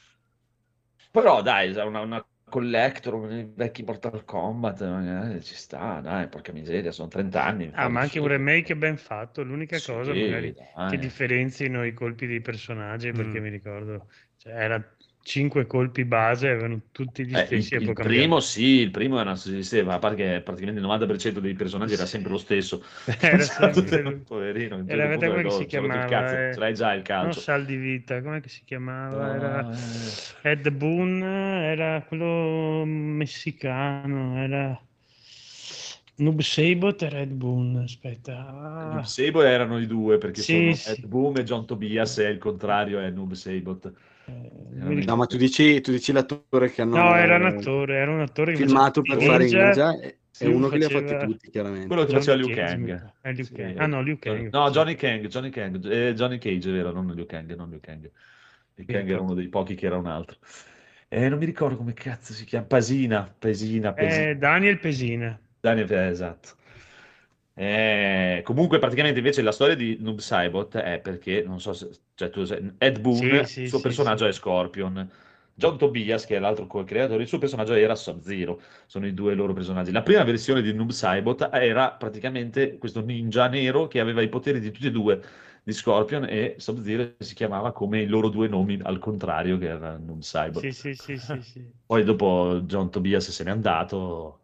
Però 1.13 1.43
dai, 1.43 1.71
una, 1.77 2.01
una 2.01 2.27
collector, 2.45 3.15
un 3.15 3.53
vecchi 3.55 3.83
Mortal 3.85 4.25
Kombat, 4.25 4.81
magari 4.89 5.43
ci 5.43 5.55
sta, 5.55 6.01
dai, 6.01 6.29
porca 6.29 6.53
miseria, 6.53 6.91
sono 6.91 7.09
30 7.09 7.45
anni. 7.45 7.71
Ah, 7.75 7.89
ma 7.89 8.01
anche 8.01 8.19
un 8.19 8.27
remake 8.27 8.77
ben 8.77 8.97
fatto. 8.99 9.43
L'unica 9.43 9.81
Sì, 9.81 9.83
cosa 9.83 10.15
magari 10.15 10.53
dai. 10.53 10.67
che 10.85 10.99
differenzino 10.99 11.85
i 11.85 11.95
colpi 11.95 12.27
dei 12.27 12.41
personaggi, 12.43 13.13
perché 13.13 13.41
Mm. 13.41 13.45
mi 13.45 13.49
ricordo, 13.49 14.09
cioè, 14.37 14.53
era 14.53 14.97
cinque 15.23 15.66
colpi 15.66 16.05
base, 16.05 16.49
avevano 16.49 16.81
tutti 16.93 17.25
gli 17.27 17.35
Eh, 17.35 17.39
stessi 17.39 17.75
il, 17.75 17.75
e 17.75 17.81
il 17.81 17.93
poi 17.93 17.95
primo 17.95 18.41
sì, 18.41 18.62
il 18.81 18.91
primo 18.91 19.18
era 19.18 19.33
esisteva, 19.33 19.95
a 19.95 19.99
parte 19.99 20.16
che 20.16 20.43
praticamente 20.43 20.81
il 20.81 20.87
90% 20.87 21.41
dei 21.41 21.55
personaggi 21.55 21.95
era 21.95 22.05
sempre 22.05 22.31
lo 22.31 22.37
stesso. 22.39 22.83
Era 23.20 23.47
sempre- 23.47 24.20
Poverino, 24.27 24.77
in 24.79 24.87
Era 24.87 25.09
vedete 25.09 25.31
come 25.31 25.49
si 25.51 25.66
il 25.97 26.05
chiamava, 26.05 26.05
cazzo, 26.05 26.45
eh, 26.51 26.51
ce 26.51 26.61
l'hai 26.61 26.75
già 26.75 26.93
il 26.93 27.03
Non 27.18 27.33
calcio. 27.33 27.43
sal 27.43 27.64
di 27.64 27.77
vita, 27.77 28.20
come 28.23 28.43
si 28.49 28.62
chiamava? 28.64 29.33
Era 29.35 29.66
Ah, 29.66 30.43
Ed 30.43 30.68
Boon, 30.70 31.23
era 31.23 32.03
quello 32.03 32.85
messicano, 32.85 34.37
era 34.43 34.79
Noob 36.23 36.41
Sabot 36.53 37.03
e 37.03 37.09
Red 37.11 37.33
Boon, 37.41 37.77
aspetta. 37.85 38.33
ah. 38.37 38.83
Noob 38.85 39.05
Sabot 39.05 39.45
erano 39.45 39.79
i 39.79 39.87
due 39.87 40.18
perché 40.18 40.43
Sì, 40.43 40.43
sono 40.43 40.75
sì. 40.75 40.85
Ed 40.85 41.07
Boom 41.07 41.37
e 41.39 41.45
John 41.45 41.66
Tobias 41.66 42.18
e 42.18 42.29
il 42.31 42.39
contrario 42.39 42.99
è 43.01 43.11
Noob 43.11 43.33
Sabot. 43.33 43.93
Eh, 44.27 44.85
mi 44.85 45.05
No, 45.05 45.16
ma 45.16 45.27
tu 45.27 45.37
dici, 45.37 45.81
tu 45.81 45.91
dici 45.91 46.12
l'attore 46.12 46.70
che 46.70 46.83
hanno 46.83 46.97
No, 46.97 47.14
era 47.14 47.37
un 47.37 47.47
attore, 47.47 47.97
era 47.97 48.11
un 48.11 48.20
attore 48.20 48.55
filmato 48.55 49.03
faceva 49.03 49.23
per 49.23 49.27
fare 49.27 49.45
Ninja. 49.45 49.93
Sì, 50.31 50.47
uno 50.47 50.68
che 50.68 50.79
li 50.79 50.85
ha 50.85 50.89
faceva- 50.89 51.14
fatti 51.14 51.27
tutti, 51.27 51.51
chiaramente. 51.51 51.87
Quello 51.89 52.05
che 52.05 52.12
Johnny 52.12 52.25
faceva 52.25 52.37
Liu 52.37 52.55
Kang. 52.57 53.12
eh, 53.23 53.33
Liu 53.33 53.45
Sì. 53.45 53.53
Kang. 53.53 53.79
Ah, 53.79 53.87
no, 53.87 54.03
Liu 54.03 54.18
Kang. 54.18 54.51
No, 54.53 54.70
Johnny 54.70 54.95
Kang, 54.95 55.27
Johnny 55.27 55.51
Kang, 55.51 55.85
eh, 55.91 56.14
Johnny 56.14 56.39
Cage, 56.39 56.68
è 56.70 56.73
vero, 56.73 56.91
non 56.91 57.07
Liu 57.14 57.27
Kang, 57.27 57.55
non 57.55 57.68
Liu 57.68 57.81
Kang. 57.81 58.11
Liu 58.75 58.87
Kang 58.87 59.11
era 59.11 59.20
uno 59.20 59.35
dei 59.35 59.49
pochi 59.49 59.75
che 59.75 59.87
era 59.87 59.97
un 59.99 60.07
altro. 60.07 60.39
Eh, 61.09 61.29
non 61.29 61.39
mi 61.39 61.45
ricordo 61.45 61.77
come 61.77 61.93
cazzo 61.93 62.33
si 62.33 62.45
chiama, 62.47 62.64
Pasina, 62.66 63.35
Pesina, 63.39 63.93
Pesina. 63.93 64.29
Eh, 64.31 64.37
Daniel 64.37 64.79
Pesina. 64.79 65.39
Daniel, 65.61 65.93
eh, 65.93 66.07
esatto. 66.09 66.57
Eh, 67.55 68.40
comunque, 68.44 68.78
praticamente 68.78 69.18
invece 69.18 69.42
la 69.42 69.53
storia 69.53 69.74
di 69.76 69.98
Noob 70.00 70.18
Saibot 70.18 70.76
è 70.78 71.00
perché, 71.00 71.42
non 71.46 71.61
so 71.61 71.72
se, 71.72 71.90
cioè, 72.14 72.30
tu 72.30 72.44
sai, 72.44 72.74
Ed 72.78 73.00
Boon, 73.00 73.16
Sì, 73.16 73.26
il 73.26 73.46
sì, 73.46 73.66
suo 73.68 73.78
sì, 73.78 73.82
personaggio 73.82 74.24
sì. 74.24 74.30
è 74.30 74.32
Scorpion. 74.32 75.11
John 75.55 75.76
Tobias, 75.76 76.24
che 76.24 76.36
è 76.36 76.38
l'altro 76.38 76.66
co-creatore, 76.66 77.22
il 77.22 77.28
suo 77.28 77.38
personaggio 77.38 77.74
era 77.74 77.94
Sub-Zero. 77.94 78.59
Sono 78.86 79.07
i 79.07 79.12
due 79.12 79.34
loro 79.34 79.53
personaggi. 79.53 79.92
La 79.92 80.03
prima 80.03 80.24
versione 80.24 80.62
di 80.62 80.72
Noob 80.72 80.90
Saibot 80.90 81.50
era 81.53 81.92
praticamente 81.92 82.78
questo 82.78 83.03
ninja 83.05 83.48
nero 83.48 83.86
che 83.86 84.00
aveva 84.00 84.22
i 84.22 84.28
poteri 84.30 84.59
di 84.61 84.70
tutti 84.70 84.86
e 84.86 84.90
due, 84.90 85.20
di 85.62 85.72
Scorpion 85.72 86.24
e 86.24 86.55
Sub-Zero, 86.59 87.14
si 87.18 87.34
chiamava 87.34 87.72
come 87.72 88.00
i 88.00 88.07
loro 88.07 88.28
due 88.30 88.48
nomi 88.48 88.78
al 88.82 88.98
contrario, 88.98 89.59
che 89.59 89.66
era 89.66 89.98
Noob 89.98 90.20
Saibot. 90.22 90.62
Sì, 90.62 90.72
sì, 90.72 90.94
sì, 90.94 91.18
sì, 91.18 91.42
sì. 91.42 91.70
Poi 91.86 92.03
dopo 92.05 92.62
John 92.64 92.90
Tobias 92.90 93.30
se 93.30 93.44
n'è 93.44 93.50
andato 93.50 94.40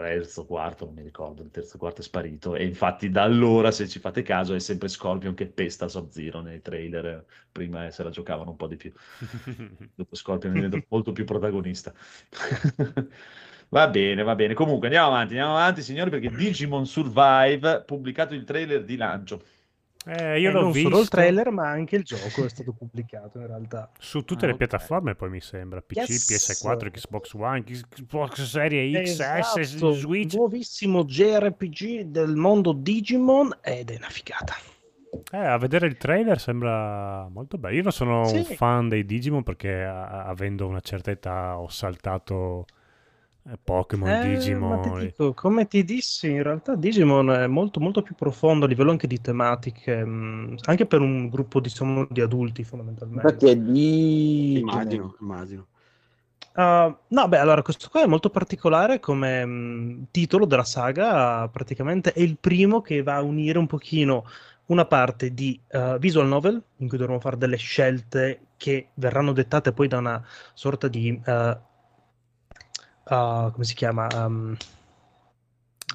terzo, 0.00 0.46
quarto, 0.46 0.86
non 0.86 0.94
mi 0.94 1.02
ricordo, 1.02 1.42
il 1.42 1.50
terzo, 1.50 1.76
quarto 1.76 2.00
è 2.00 2.04
sparito 2.04 2.54
e 2.54 2.64
infatti 2.64 3.10
da 3.10 3.22
allora, 3.22 3.70
se 3.70 3.86
ci 3.88 3.98
fate 3.98 4.22
caso, 4.22 4.54
è 4.54 4.58
sempre 4.58 4.88
Scorpion 4.88 5.34
che 5.34 5.46
pesta 5.48 5.86
Sub-Zero 5.88 6.40
nei 6.40 6.62
trailer, 6.62 7.24
prima 7.52 7.90
se 7.90 8.02
la 8.02 8.10
giocavano 8.10 8.50
un 8.50 8.56
po' 8.56 8.66
di 8.66 8.76
più, 8.76 8.92
dopo 9.94 10.16
Scorpion 10.16 10.52
diventa 10.54 10.82
molto 10.88 11.12
più 11.12 11.24
protagonista. 11.24 11.92
Va 13.72 13.88
bene, 13.88 14.22
va 14.22 14.34
bene. 14.34 14.52
Comunque 14.52 14.88
andiamo 14.88 15.08
avanti, 15.08 15.32
andiamo 15.32 15.56
avanti 15.56 15.80
signori 15.80 16.10
perché 16.10 16.28
Digimon 16.30 16.84
Survive, 16.84 17.82
pubblicato 17.86 18.34
il 18.34 18.44
trailer 18.44 18.84
di 18.84 18.96
lancio. 18.96 19.42
Eh, 20.04 20.40
io 20.40 20.48
E 20.48 20.52
l'ho 20.52 20.62
non 20.62 20.72
visto 20.72 20.88
solo 20.88 21.00
il 21.00 21.08
trailer, 21.08 21.50
ma 21.52 21.68
anche 21.68 21.94
il 21.94 22.02
gioco 22.02 22.44
è 22.44 22.48
stato 22.48 22.72
pubblicato 22.72 23.38
in 23.38 23.46
realtà. 23.46 23.90
su 23.98 24.22
tutte 24.24 24.44
Ah, 24.44 24.48
le 24.48 24.52
ok. 24.54 24.58
piattaforme, 24.58 25.14
poi 25.14 25.30
mi 25.30 25.40
sembra. 25.40 25.80
PC, 25.80 25.96
Yes. 26.08 26.26
PS4, 26.28 26.90
Xbox 26.90 27.32
One, 27.34 27.62
Xbox 27.62 28.42
Serie 28.42 29.04
X, 29.04 29.10
S, 29.10 29.56
Esatto, 29.58 29.92
Switch. 29.92 30.34
nuovissimo 30.34 31.04
JRPG 31.04 32.02
del 32.06 32.34
mondo 32.34 32.72
Digimon 32.72 33.58
ed 33.62 33.90
è 33.90 33.96
una 33.96 34.08
figata. 34.08 34.54
Eh, 35.30 35.36
a 35.36 35.58
vedere 35.58 35.86
il 35.86 35.96
trailer 35.98 36.40
sembra 36.40 37.28
molto 37.28 37.56
bello. 37.58 37.76
Io 37.76 37.82
non 37.82 37.92
sono 37.92 38.20
un 38.22 38.44
Sì. 38.44 38.54
fan 38.56 38.88
dei 38.88 39.04
Digimon 39.04 39.42
perché 39.44 39.82
a- 39.84 40.24
avendo 40.24 40.66
una 40.66 40.80
certa 40.80 41.10
età 41.12 41.58
ho 41.58 41.68
saltato 41.68 42.64
eh, 42.66 42.81
Pokémon, 43.64 44.08
Eh, 44.08 44.14
ma 44.14 44.22
ti 44.22 44.28
Digimon. 44.28 44.98
dico, 45.00 45.34
come 45.34 45.66
ti 45.66 45.82
dissi, 45.82 46.30
in 46.30 46.44
realtà 46.44 46.76
Digimon 46.76 47.28
è 47.30 47.46
molto, 47.48 47.80
molto 47.80 48.00
più 48.00 48.14
profondo 48.14 48.66
a 48.66 48.68
livello 48.68 48.92
anche 48.92 49.08
di 49.08 49.20
tematiche, 49.20 50.04
mh, 50.04 50.58
anche 50.66 50.86
per 50.86 51.00
un 51.00 51.28
gruppo 51.28 51.58
diciamo, 51.58 52.06
di 52.08 52.20
adulti 52.20 52.62
fondamentalmente. 52.62 53.26
Infatti 53.26 53.46
è 53.48 53.56
di... 53.56 54.58
Immagino, 54.60 55.16
immagino. 55.20 55.66
Uh, 56.54 56.94
no, 57.08 57.28
beh, 57.28 57.38
allora 57.38 57.62
questo 57.62 57.88
qua 57.90 58.04
è 58.04 58.06
molto 58.06 58.30
particolare 58.30 59.00
come 59.00 59.44
mh, 59.44 60.06
titolo 60.12 60.46
della 60.46 60.64
saga, 60.64 61.48
praticamente 61.48 62.12
è 62.12 62.20
il 62.20 62.36
primo 62.38 62.80
che 62.80 63.02
va 63.02 63.16
a 63.16 63.22
unire 63.22 63.58
un 63.58 63.66
pochino 63.66 64.24
una 64.66 64.84
parte 64.84 65.34
di 65.34 65.60
uh, 65.72 65.98
visual 65.98 66.28
novel, 66.28 66.62
in 66.76 66.88
cui 66.88 66.96
dovremo 66.96 67.18
fare 67.18 67.36
delle 67.36 67.56
scelte 67.56 68.50
che 68.56 68.90
verranno 68.94 69.32
dettate 69.32 69.72
poi 69.72 69.88
da 69.88 69.98
una 69.98 70.24
sorta 70.54 70.86
di... 70.86 71.20
uh, 71.26 71.70
uh, 73.12 73.50
come 73.52 73.64
si 73.64 73.74
chiama? 73.74 74.06
Um, 74.14 74.56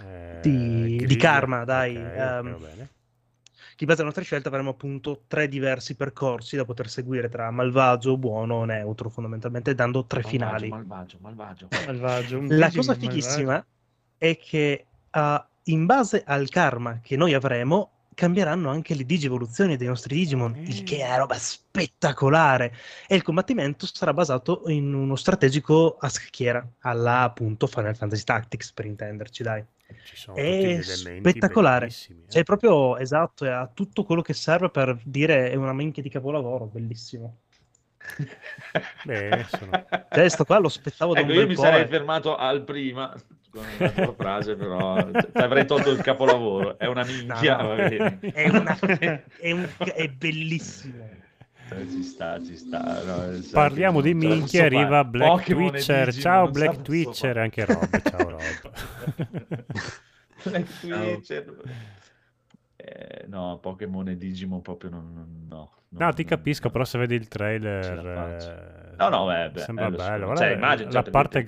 Eh, 0.04 0.40
di- 0.42 1.06
di 1.08 1.16
karma, 1.16 1.64
dai, 1.64 1.96
ok, 1.96 2.04
ok, 2.04 2.12
ehm, 2.18 2.52
va 2.52 2.68
bene. 2.68 2.90
che 3.76 3.84
in 3.84 3.88
base 3.88 3.96
alle 4.02 4.04
nostre 4.04 4.24
scelte 4.24 4.48
avremo 4.48 4.70
appunto 4.72 5.24
tre 5.28 5.48
diversi 5.48 5.96
percorsi 5.96 6.56
da 6.56 6.66
poter 6.66 6.88
seguire 6.88 7.30
tra 7.30 7.50
malvagio, 7.50 8.16
buono 8.18 8.56
o 8.56 8.66
neutro, 8.66 9.10
fondamentalmente, 9.10 9.74
dando 9.74 10.06
tre 10.06 10.22
finali. 10.22 10.70
Malvagio, 10.70 11.18
malvagio. 11.20 11.68
Malvagio, 11.86 12.40
La 12.56 12.70
cosa 12.70 12.92
malvagio. 12.92 13.00
fighissima 13.00 13.66
è 14.20 14.38
che 14.38 14.86
uh, 15.14 15.20
in 15.64 15.86
base 15.88 16.24
al 16.26 16.50
karma 16.50 17.00
che 17.02 17.16
noi 17.18 17.34
avremo 17.34 17.92
cambieranno 18.18 18.72
anche 18.72 18.96
le 18.96 19.06
digivoluzioni 19.06 19.78
dei 19.78 19.86
nostri 19.86 20.16
Digimon, 20.16 20.56
il 20.66 20.82
che 20.82 20.98
è 20.98 21.06
una 21.06 21.18
roba 21.18 21.36
spettacolare. 21.36 22.74
E 23.08 23.16
il 23.16 23.22
combattimento 23.22 23.86
sarà 23.86 24.12
basato 24.12 24.64
in 24.68 24.92
uno 24.92 25.16
strategico 25.16 25.98
a 26.00 26.10
scacchiera, 26.10 26.68
alla 26.80 27.22
appunto 27.22 27.68
Final 27.68 27.96
Fantasy 27.96 28.24
Tactics, 28.24 28.74
per 28.74 28.86
intenderci, 28.86 29.44
dai. 29.44 29.64
Ci 30.04 30.16
sono 30.18 30.36
È 30.36 30.42
tutti 30.42 30.58
gli 30.58 30.90
elementi 30.92 31.30
spettacolare. 31.30 31.86
eh. 31.86 31.92
Cioè, 32.28 32.44
proprio 32.44 32.98
esatto, 32.98 33.46
e 33.46 33.50
ha 33.50 33.70
tutto 33.72 34.04
quello 34.04 34.24
che 34.24 34.34
serve 34.34 34.72
per 34.72 35.00
dire 35.04 35.52
è 35.52 35.56
una 35.56 35.74
minchia 35.74 36.02
di 36.02 36.10
capolavoro, 36.10 36.66
bellissimo. 36.66 37.38
Beh, 39.04 39.46
sono- 39.50 39.86
Cioè, 40.12 40.30
sto 40.30 40.44
qua 40.46 40.58
lo 40.60 40.68
aspettavo 40.68 41.14
da 41.14 41.20
Ecco, 41.22 41.32
un 41.32 41.38
io 41.38 41.48
mi 41.48 41.54
po', 41.56 41.62
sarei 41.62 41.84
eh. 41.84 41.88
fermato 41.88 42.36
al 42.36 42.64
prima 42.64 43.14
con 43.62 43.76
la 43.80 43.90
tua 43.92 44.14
frase, 44.14 44.56
però 44.56 45.10
ti 45.12 45.28
avrei 45.34 45.66
tolto 45.66 45.90
il 45.92 46.02
capolavoro. 46.02 46.78
È 46.78 46.86
una 46.88 47.04
minchia, 47.06 47.58
No, 47.62 47.76
no. 47.76 47.76
È, 47.76 48.50
una- 48.50 48.78
è 49.40 49.52
un- 49.52 49.68
è 49.78 50.08
bellissimo. 50.10 51.10
Eh, 51.70 51.86
Ci 51.90 52.02
sta, 52.02 52.42
ci 52.42 52.56
sta. 52.56 53.04
no, 53.04 53.40
Parliamo 53.52 54.00
di 54.00 54.14
minchia, 54.14 54.64
arriva 54.66 55.04
Black 55.04 55.30
Pokémon 55.32 55.70
Twitcher. 55.72 56.06
Digimon, 56.06 56.22
Ciao 56.22 56.50
Black 56.50 56.82
Twitcher, 56.82 57.28
fare. 57.34 57.42
anche 57.42 57.66
Rob. 57.66 58.02
Ciao 58.04 58.30
Rob. 58.30 58.42
Black 60.44 60.80
Twitcher. 60.80 61.56
Eh, 62.78 63.26
no, 63.28 63.60
Pokémon 63.62 64.08
e 64.08 64.18
Digimon 64.18 64.62
proprio 64.62 64.92
non... 64.92 65.12
non- 65.14 65.46
no, 65.50 65.72
No, 65.90 66.00
non- 66.06 66.14
ti 66.14 66.22
non- 66.22 66.32
capisco, 66.32 66.70
però 66.70 66.84
se 66.86 66.98
vedi 67.00 67.16
il 67.16 67.24
ce 67.24 67.28
trailer... 67.30 68.87
eh, 68.98 69.10
No, 69.10 69.10
no, 69.10 69.26
beh, 69.26 69.50
beh, 69.52 69.60
sembra 69.60 69.90
bello, 69.90 70.28
bello. 70.28 70.36
Cioè, 70.36 70.48
immagino, 70.50 70.88
la 70.88 70.94
cioè, 70.94 71.04
per- 71.04 71.12
parte 71.12 71.44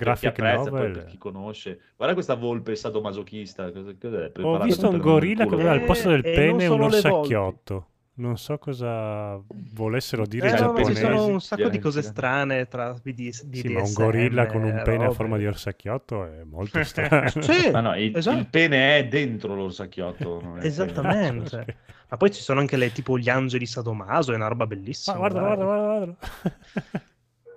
poi 0.62 0.70
novel... 0.70 0.92
per 0.92 1.04
chi 1.04 1.18
conosce. 1.18 1.80
Guarda 1.96 2.14
questa 2.14 2.34
volpe 2.34 2.76
sadomasochista. 2.76 3.70
Cosa, 3.72 3.94
cos'è? 4.00 4.32
Ho 4.40 4.58
visto 4.58 4.88
un 4.88 4.94
il 4.96 5.00
gorilla 5.00 5.46
che 5.46 5.54
aveva 5.54 5.72
al 5.72 5.84
posto 5.84 6.08
del 6.10 6.24
Eh, 6.24 6.30
e 6.30 6.34
pene 6.34 6.66
un 6.66 6.80
orsacchiotto. 6.82 7.86
Non 8.12 8.36
so 8.36 8.58
cosa 8.58 9.40
volessero 9.72 10.26
dire 10.26 10.48
i 10.48 10.50
Eh, 10.50 10.58
no, 10.58 10.72
ma 10.72 10.82
ci 10.84 10.92
giapponesi. 10.92 11.00
sono 11.00 11.26
un 11.26 11.40
sacco 11.40 11.68
di 11.70 11.78
cose 11.78 12.02
strane 12.02 12.66
tra 12.68 12.94
di, 13.02 13.14
di 13.14 13.32
Sì, 13.32 13.68
ma 13.68 13.80
un 13.80 13.92
gorilla 13.94 14.46
con 14.46 14.62
un 14.62 14.82
pene 14.84 15.06
a 15.06 15.10
forma 15.10 15.38
di 15.38 15.46
orsacchiotto 15.46 16.24
è 16.26 16.44
molto 16.44 16.82
strano. 16.84 17.30
Sì, 17.40 17.70
Ma 17.72 17.80
no, 17.80 17.96
il, 17.96 18.14
esatto. 18.14 18.36
il 18.36 18.46
pene 18.48 18.98
è 18.98 19.06
dentro 19.08 19.54
l'orsacchiotto. 19.54 20.40
non 20.42 20.58
è 20.58 20.66
Esattamente. 20.66 21.78
Ma 22.10 22.16
poi 22.16 22.30
ci 22.32 22.42
sono 22.42 22.60
anche 22.60 22.76
le, 22.76 22.92
tipo 22.92 23.16
gli 23.16 23.30
angeli 23.30 23.64
sadomaso, 23.66 24.32
è 24.32 24.34
una 24.34 24.48
roba 24.48 24.66
bellissima. 24.66 25.16
Ma 25.16 25.28
guarda, 25.28 25.40
guarda, 25.54 25.64
guarda, 25.64 25.86
guarda. 25.86 26.16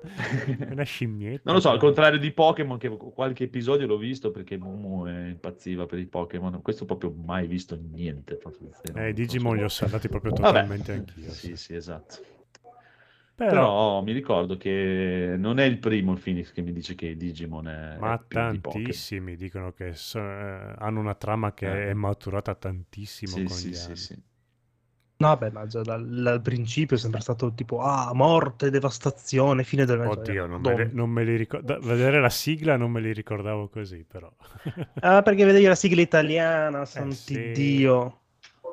È 0.04 0.72
una 0.72 0.84
scimmietta. 0.84 1.44
Non 1.46 1.56
lo 1.56 1.62
so, 1.62 1.70
al 1.70 1.80
contrario 1.80 2.20
di 2.20 2.32
Pokémon, 2.32 2.78
che 2.78 2.90
qualche 2.90 3.46
episodio 3.46 3.88
l'ho 3.88 3.98
visto 3.98 4.32
perché 4.32 4.58
Momo 4.58 5.08
è 5.08 5.28
impazziva 5.28 5.86
per 5.86 6.00
i 6.00 6.06
Pokémon. 6.06 6.62
Questo 6.62 6.86
proprio 6.86 7.12
mai 7.12 7.48
visto 7.48 7.78
niente. 7.92 8.36
proprio. 8.36 8.70
Eh, 8.96 9.10
i 9.10 9.14
Digimon 9.14 9.56
li 9.58 9.64
ho 9.64 9.70
saltati 9.70 10.10
proprio 10.10 10.32
Vabbè. 10.32 10.42
totalmente 10.42 10.92
anch'io. 10.92 11.30
Sì, 11.32 11.56
sì, 11.56 11.76
esatto. 11.76 12.32
Però, 13.36 13.50
Però 13.50 14.02
mi 14.04 14.12
ricordo 14.12 14.58
che 14.58 15.36
non 15.38 15.60
è 15.60 15.64
il 15.66 15.80
primo 15.80 16.14
il 16.14 16.20
Phoenix 16.20 16.52
che 16.52 16.62
mi 16.62 16.72
dice 16.72 16.96
che 16.96 17.16
Digimon 17.18 17.68
è, 17.68 17.98
ma 17.98 18.14
è 18.16 18.28
tantissimi 18.28 19.36
dicono 19.36 19.72
che 19.74 19.94
so- 19.94 20.20
eh, 20.20 20.74
hanno 20.78 21.00
una 21.00 21.16
trama 21.16 21.54
che 21.54 21.88
Eh. 21.88 21.90
è 21.90 21.94
maturata 21.94 22.54
tantissimo 22.56 23.36
Sì, 23.36 23.48
con 23.48 23.58
sì, 23.58 23.70
gli 23.70 23.74
sì, 23.74 23.92
anni. 23.92 23.96
sì. 23.96 24.24
No, 25.24 25.38
beh, 25.38 25.52
ma 25.52 25.66
già 25.68 25.82
dal, 25.82 26.06
dal 26.06 26.42
principio 26.42 26.98
è 26.98 27.00
sempre 27.00 27.22
stato 27.22 27.54
tipo, 27.54 27.80
ah, 27.80 28.12
morte, 28.14 28.70
devastazione, 28.70 29.64
fine 29.64 29.86
del 29.86 30.00
mezzo. 30.00 30.20
Oddio, 30.20 30.46
non 30.46 30.62
me, 30.62 30.76
li, 30.76 30.90
non 30.92 31.10
me 31.10 31.24
li 31.24 31.38
ricordo. 31.38 31.80
Vedere 31.82 32.20
la 32.20 32.30
sigla 32.30 32.76
non 32.76 32.92
me 32.92 33.00
li 33.00 33.14
ricordavo 33.14 33.70
così, 33.70 34.06
però. 34.06 34.30
Ah, 35.00 35.22
perché 35.22 35.46
vedevi 35.46 35.66
la 35.66 35.76
sigla 35.76 36.02
italiana, 36.02 36.86
santi 36.86 37.16
sì. 37.16 37.52
Dio. 37.52 38.20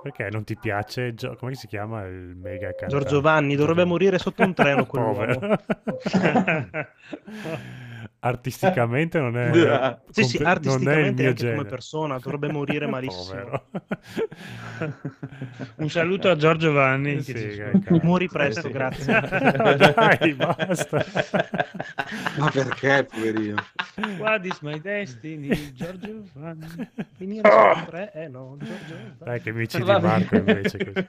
Perché 0.02 0.30
non 0.30 0.44
ti 0.44 0.56
piace? 0.56 1.14
Gio- 1.14 1.36
come 1.36 1.54
si 1.54 1.66
chiama 1.66 2.06
il 2.06 2.34
mega 2.34 2.68
cantante? 2.68 2.88
Giorgio 2.88 3.20
Vanni 3.20 3.54
dovrebbe 3.54 3.84
morire 3.84 4.18
sotto 4.18 4.42
un 4.42 4.54
treno 4.54 4.84
quell'uomo. 4.86 5.38
Artisticamente 8.22 9.18
non 9.18 9.34
è 9.38 9.98
Sì, 10.10 10.24
sì, 10.24 10.36
comple- 10.36 10.70
non 10.70 10.88
è 10.88 10.92
il 11.00 11.06
artisticamente 11.06 11.22
mio 11.22 11.28
anche 11.30 11.40
come 11.40 11.44
genere. 11.54 11.64
persona 11.68 12.18
dovrebbe 12.18 12.52
morire 12.60 12.86
malissimo. 12.86 13.62
Un 15.76 15.88
saluto 15.88 16.28
a 16.28 16.36
Giorgio 16.36 16.72
Vanni. 16.72 17.22
Sì, 17.22 17.32
cazzo. 17.56 17.98
Muori 18.02 18.28
presto, 18.28 18.62
Sì. 18.66 18.72
grazie. 18.72 19.14
Dai, 19.94 20.34
basta. 20.34 21.02
Ma 22.38 22.50
perché, 22.50 23.04
poverino? 23.10 23.56
What 24.18 24.44
is 24.44 24.60
my 24.60 24.78
destiny? 24.80 25.72
Giorgio 25.72 26.22
Vanni. 26.34 26.66
Finire 27.16 27.48
un 27.48 27.84
tre? 27.86 28.12
Eh 28.14 28.28
no, 28.28 28.56
Giorgio 28.58 28.94
Vanni. 28.96 29.14
Dai, 29.18 29.40
che 29.40 29.52
mi 29.52 29.66
ci 29.66 29.78
di. 30.00 30.06
Marco 30.06 30.36
invece. 30.36 30.92
così. 30.92 31.08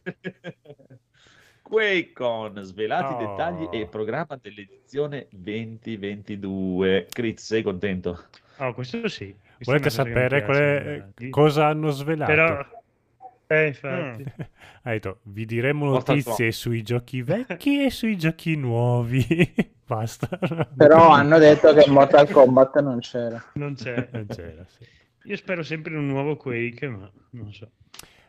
QuakeCon, 1.76 2.64
svelati 2.64 3.14
i 3.14 3.16
Oh. 3.16 3.30
dettagli 3.30 3.68
e 3.72 3.88
programma 3.88 4.38
dell'edizione 4.42 5.28
2022. 5.32 7.08
Critz, 7.10 7.46
sei 7.46 7.62
contento? 7.62 8.26
Oh, 8.58 8.74
questo 8.74 9.08
sì. 9.08 9.34
Questa 9.56 9.72
Volete 9.72 9.90
sapere 9.90 10.44
quale- 10.44 11.12
eh, 11.18 11.30
cosa 11.30 11.68
hanno 11.68 11.92
svelato? 11.92 12.32
Però... 12.32 12.66
Eh, 13.48 13.68
infatti. 13.68 14.24
Ha 14.84 14.90
detto, 14.90 15.20
vi 15.24 15.46
diremo 15.46 15.86
notizie 15.86 16.52
sui 16.52 16.82
giochi 16.82 17.22
vecchi 17.22 17.86
e 17.86 17.92
sui 17.92 18.18
giochi 18.18 18.56
nuovi. 18.58 19.24
Basta. 19.86 20.28
Però 20.76 21.10
hanno 21.10 21.38
detto 21.38 21.72
che 21.74 21.88
Mortal 21.90 22.28
Kombat 22.30 22.82
non 22.82 23.00
c'era. 23.00 23.42
Non 23.54 23.76
c'è. 23.76 24.10
Non 24.12 24.26
c'era, 24.28 24.66
sì. 24.68 24.84
Io 25.26 25.36
spero 25.36 25.62
sempre 25.62 25.92
in 25.94 26.00
un 26.00 26.08
nuovo 26.08 26.36
Quake, 26.36 26.88
ma 26.90 27.08
non 27.32 27.54
so. 27.54 27.70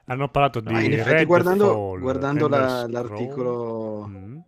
Hanno 0.07 0.28
parlato 0.28 0.61
di 0.61 0.74
Ah, 0.74 0.82
in 0.82 0.92
effetti, 0.92 1.24
guardando, 1.24 1.96
guardando 1.98 2.48
la- 2.48 2.86
l'articolo 2.88 4.07
Mm. 4.09 4.38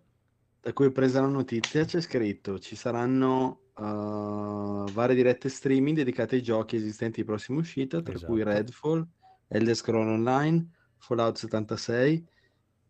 da 0.61 0.73
cui 0.73 0.87
ho 0.87 0.91
preso 0.91 1.21
la 1.21 1.27
notizia, 1.27 1.85
c'è 1.85 2.01
scritto 2.01 2.59
ci 2.59 2.75
saranno 2.75 3.61
uh, 3.75 4.89
varie 4.91 5.15
dirette 5.15 5.49
streaming 5.49 5.97
dedicate 5.97 6.35
ai 6.35 6.41
giochi 6.41 6.75
esistenti 6.75 7.21
di 7.21 7.25
prossima 7.27 7.59
uscita, 7.59 8.01
tra 8.01 8.13
cui 8.19 8.41
Esatto. 8.41 8.55
Redfall, 8.57 9.07
Elder 9.47 9.75
Scroll 9.75 10.07
Online, 10.07 10.69
Fallout 10.97 11.37
76 11.37 12.25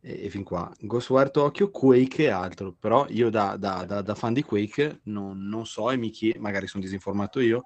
e, 0.02 0.26
e 0.26 0.30
fin 0.30 0.44
qua, 0.44 0.72
Ghostwire 0.80 1.32
Tokyo, 1.32 1.70
Quake 1.72 2.24
e 2.24 2.30
altro. 2.30 2.74
Però 2.74 3.06
io 3.10 3.30
da, 3.30 3.58
da- 3.58 3.84
da- 3.86 4.02
da 4.02 4.16
fan 4.16 4.34
di 4.34 4.44
Quake 4.44 5.02
non, 5.06 5.48
non 5.48 5.66
so 5.66 5.92
e 5.92 5.98
mi 5.98 6.10
chiedo, 6.12 6.40
magari 6.40 6.68
sono 6.68 6.84
disinformato 6.84 7.40
io, 7.40 7.66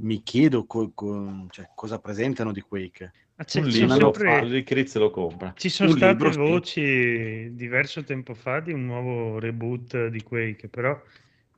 mi 0.00 0.22
chiedo 0.22 0.66
co- 0.66 0.92
co- 0.94 1.46
cioè, 1.50 1.70
cosa 1.74 1.98
presentano 1.98 2.52
di 2.52 2.60
Quake. 2.62 3.12
Ma 3.36 3.44
c'è- 3.44 3.60
Un 3.60 3.68
ci 3.68 3.72
libro, 3.78 3.94
sono 3.94 4.12
fa, 4.12 4.18
sempre- 4.18 4.40
così 4.40 4.62
Chris 4.62 4.96
lo 4.96 5.10
compra. 5.10 5.52
Ci 5.56 5.68
sono 5.68 5.90
Un 5.90 5.96
state 5.96 6.12
libro, 6.12 6.32
sì. 6.32 6.38
voci 6.38 7.54
diverso 7.54 8.02
tempo 8.02 8.34
fa 8.34 8.60
di 8.60 8.72
un 8.72 8.84
nuovo 8.86 9.38
reboot 9.38 10.08
di 10.08 10.22
Quake, 10.22 10.68
però 10.68 10.98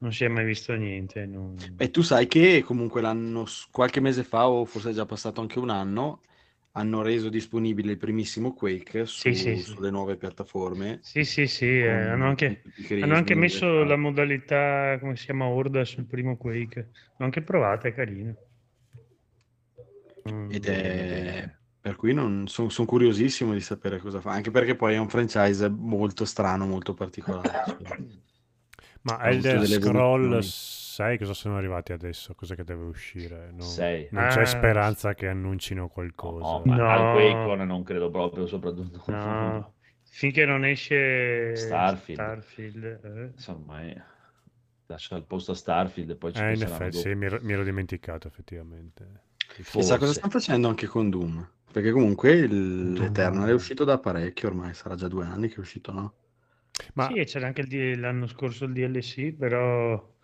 non 0.01 0.13
si 0.13 0.25
è 0.25 0.29
mai 0.29 0.45
visto 0.45 0.75
niente. 0.75 1.27
non- 1.27 1.57
E 1.79 1.91
tu 1.91 2.03
sai 2.03 2.27
che 2.27 2.63
comunque 2.65 3.01
l'anno, 3.01 3.45
qualche 3.71 4.01
mese 4.01 4.25
fa, 4.25 4.49
o 4.49 4.65
forse 4.65 4.91
è 4.91 4.93
già 4.93 5.07
passato 5.07 5.41
anche 5.41 5.59
un 5.59 5.71
anno, 5.71 6.23
hanno 6.73 7.03
reso 7.03 7.29
disponibile 7.29 7.93
il 7.93 7.99
primissimo 7.99 8.53
Quake 8.55 9.07
su- 9.07 9.21
Sì, 9.21 9.35
sì, 9.35 9.57
sì. 9.57 9.63
sulle 9.75 9.91
nuove 9.91 10.17
piattaforme. 10.17 10.99
Sì, 11.03 11.25
sì, 11.25 11.47
sì, 11.47 11.65
eh, 11.67 11.89
hanno 11.91 12.27
anche, 12.27 12.63
hanno 13.01 13.15
anche 13.15 13.35
messo 13.35 13.83
la 13.85 13.97
modalità, 13.97 14.97
come 15.01 15.17
si 15.17 15.25
chiama, 15.25 15.47
Horda 15.47 15.85
sul 15.85 16.05
primo 16.05 16.37
Quake. 16.37 16.91
L'ho 17.17 17.25
anche 17.25 17.43
provata, 17.43 17.89
è 17.89 17.95
carino. 17.95 18.37
Mm. 20.29 20.51
Ed 20.53 20.67
è... 20.67 21.58
Per 21.81 21.97
cui 21.97 22.13
sono 22.47 22.85
curiosissimo 22.87 23.53
di 23.53 23.61
sapere 23.61 23.99
cosa 23.99 24.21
fa, 24.21 24.33
anche 24.33 24.51
perché 24.51 24.75
poi 24.75 24.95
è 24.95 24.99
un 24.99 25.09
franchise 25.09 25.69
molto 25.69 26.25
strano, 26.25 26.67
molto 26.67 26.93
particolare. 26.93 27.65
cioè. 27.87 27.99
Ma 29.03 29.23
Elder 29.29 29.61
delle 29.61 29.67
Scroll 29.81 30.25
evoluzioni. 30.25 30.43
6 30.43 31.19
cosa 31.19 31.33
sono 31.35 31.57
arrivati 31.57 31.93
adesso? 31.93 32.35
Cos'è 32.35 32.57
che 32.57 32.65
deve 32.65 32.85
uscire? 32.85 33.51
No, 33.53 33.63
Sei. 33.63 34.09
Non 34.11 34.27
c'è 34.27 34.41
Ah, 34.41 34.47
speranza 34.47 35.15
che 35.15 35.29
annuncino 35.29 35.89
qualcosa. 35.89 36.59
No, 36.59 36.63
ma 36.65 36.77
No. 36.77 36.89
al 36.91 37.13
Quake 37.13 37.65
non 37.65 37.83
credo 37.85 38.11
proprio, 38.11 38.47
soprattutto. 38.47 39.01
No, 39.13 39.75
finché 40.11 40.45
non 40.45 40.65
esce 40.65 41.55
Starfield. 41.55 42.21
Starfield, 42.43 43.01
eh. 43.05 43.31
Insomma, 43.35 43.83
eh, 43.83 44.03
lascia 44.87 45.17
il 45.17 45.25
posto 45.25 45.53
a 45.53 45.55
Starfield 45.55 46.11
e 46.11 46.17
poi 46.17 46.33
ci 46.33 46.41
Eh, 46.43 46.55
in 46.55 46.63
effetti, 46.63 46.97
dopo. 46.97 47.09
sì, 47.09 47.15
mi 47.15 47.27
ero, 47.27 47.39
mi 47.43 47.53
ero 47.53 47.63
dimenticato 47.63 48.27
effettivamente. 48.27 49.27
Chissà 49.71 49.99
cosa 49.99 50.13
stanno 50.13 50.31
facendo 50.33 50.69
anche 50.69 50.87
con 50.87 51.09
Doom, 51.11 51.49
perché 51.79 51.93
comunque 51.93 52.47
l'Eternal 52.47 53.49
è 53.49 53.53
uscito 53.53 53.85
da 53.85 53.99
parecchio 53.99 54.49
ormai, 54.49 54.75
sarà 54.75 54.95
già 54.97 55.09
due 55.09 55.25
anni 55.27 55.49
che 55.49 55.57
è 55.57 55.61
uscito, 55.61 55.93
no? 55.93 56.15
Ma 56.95 57.07
Sì, 57.07 57.15
e 57.17 57.25
c'era 57.25 57.47
anche 57.47 57.63
il 57.63 58.01
l'anno 58.01 58.27
scorso 58.27 58.65
il 58.67 58.73
DLC, 58.73 59.33
però 59.33 60.15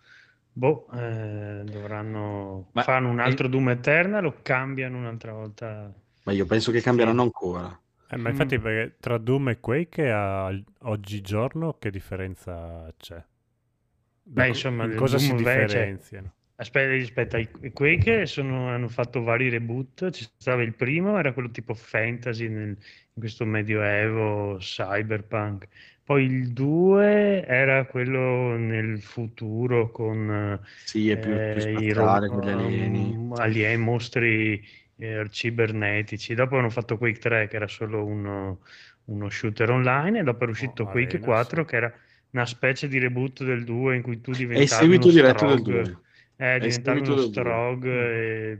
boh, 0.51 0.87
eh, 0.93 1.63
dovranno 1.65 2.73
Ma- 2.73 2.83
fare 2.83 3.05
un 3.05 3.19
altro 3.19 3.47
Doom 3.47 3.69
Eternal 3.69 4.25
o 4.25 4.41
cambiano 4.41 4.97
un'altra 4.97 5.33
volta. 5.33 5.93
Ma 6.23 6.33
io 6.33 6.45
penso 6.45 6.71
che 6.71 6.81
cambieranno 6.81 7.21
ancora. 7.21 7.79
Eh, 8.07 8.17
ma 8.17 8.29
infatti 8.29 8.57
Mm. 8.57 8.61
perché 8.61 8.97
tra 8.99 9.17
Doom 9.17 9.49
e 9.49 9.59
Quake 9.59 10.11
a- 10.11 10.49
oggigiorno 10.81 11.77
che 11.79 11.89
differenza 11.91 12.91
c'è? 12.97 13.23
Da 14.23 14.43
Beh, 14.43 14.49
insomma, 14.49 14.85
in 14.85 14.93
cosa 14.93 15.17
si 15.17 15.33
Doom 15.33 15.65
cioè, 15.65 15.65
differenziano? 15.67 16.34
Aspetta, 16.57 16.93
aspetta, 17.03 17.37
i 17.37 17.49
i 17.63 17.71
Quake 17.73 18.25
sono- 18.25 18.69
hanno 18.69 18.87
fatto 18.87 19.21
vari 19.21 19.49
reboot, 19.49 20.09
ci 20.11 20.23
stava 20.37 20.61
il 20.63 20.73
primo, 20.73 21.17
era 21.19 21.33
quello 21.33 21.49
tipo 21.51 21.73
fantasy 21.73 22.47
nel- 22.47 22.69
in 22.69 22.77
questo 23.19 23.45
medioevo, 23.45 24.55
cyberpunk. 24.59 25.67
Poi 26.03 26.23
il 26.23 26.53
2 26.53 27.45
era 27.45 27.85
quello 27.85 28.55
nel 28.57 29.01
futuro 29.01 29.91
con 29.91 30.57
Sì, 30.83 31.09
è 31.09 31.17
più, 31.17 31.45
più 31.49 31.59
eh, 31.59 31.73
i 31.77 31.91
spaziale 31.91 32.29
ro- 32.29 32.29
con 32.29 32.39
gli 32.41 32.47
alieni. 32.47 33.19
alieni, 33.33 33.77
mostri 33.77 34.63
eh, 34.97 35.27
cibernetici. 35.29 36.33
Dopo 36.35 36.57
hanno 36.57 36.69
fatto 36.69 36.97
Quake 36.97 37.19
3 37.19 37.47
che 37.47 37.55
era 37.57 37.67
solo 37.67 38.05
uno, 38.05 38.61
uno 39.05 39.29
shooter 39.29 39.69
online 39.71 40.19
e 40.19 40.23
dopo 40.23 40.45
è 40.45 40.47
uscito 40.47 40.83
Oh, 40.83 40.89
Quake 40.89 41.19
Arena, 41.19 41.19
4 41.19 41.63
sì. 41.63 41.65
che 41.65 41.75
era 41.75 41.93
una 42.31 42.45
specie 42.45 42.87
di 42.87 42.97
reboot 42.99 43.43
del 43.43 43.63
2 43.65 43.95
in 43.97 44.01
cui 44.01 44.21
tu 44.21 44.33
È 44.49 44.57
il 44.57 44.67
diventavi 44.67 44.69
seguito 44.69 45.11
diretto 45.11 45.45
del 45.45 45.61
Strog. 45.61 45.61
2. 45.61 45.99
Eh, 46.37 46.59
diventavi 46.59 46.71
seguito 47.05 47.13
uno. 47.13 47.21
Strog. 47.21 47.85
Mm. 47.85 47.89
e- 47.89 48.59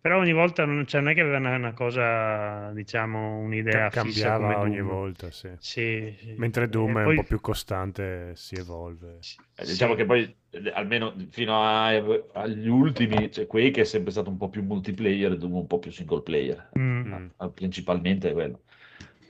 Però 0.00 0.18
ogni 0.20 0.32
volta 0.32 0.64
non, 0.64 0.86
cioè, 0.86 1.00
non 1.00 1.10
è 1.10 1.14
che 1.14 1.20
aveva 1.22 1.38
una, 1.38 1.56
una 1.56 1.72
cosa, 1.74 2.70
diciamo, 2.72 3.38
un'idea 3.38 3.88
Ca- 3.88 4.02
cambiava 4.02 4.60
ogni 4.60 4.76
Doom. 4.76 4.88
volta, 4.88 5.30
sì. 5.32 5.48
Sì, 5.58 6.14
sì. 6.18 6.34
Mentre 6.36 6.68
Doom 6.68 6.96
E 6.96 7.00
è 7.00 7.04
poi- 7.04 7.16
un 7.16 7.22
po' 7.22 7.26
più 7.28 7.40
costante, 7.40 8.30
si 8.36 8.54
evolve. 8.54 9.18
Eh, 9.56 9.64
Diciamo 9.64 9.92
sì. 9.92 9.98
che 9.98 10.04
poi, 10.06 10.36
eh, 10.50 10.70
almeno 10.72 11.12
fino 11.30 11.60
a- 11.62 11.88
agli 12.34 12.68
ultimi, 12.68 13.30
cioè 13.32 13.46
Quake 13.48 13.80
è 13.80 13.84
sempre 13.84 14.12
stato 14.12 14.30
un 14.30 14.36
po' 14.36 14.48
più 14.48 14.62
multiplayer, 14.62 15.36
Doom 15.36 15.54
un 15.56 15.66
po' 15.66 15.80
più 15.80 15.90
single 15.90 16.22
player. 16.22 16.70
Mm. 16.78 17.26
Principalmente 17.52 18.32
quello. 18.32 18.60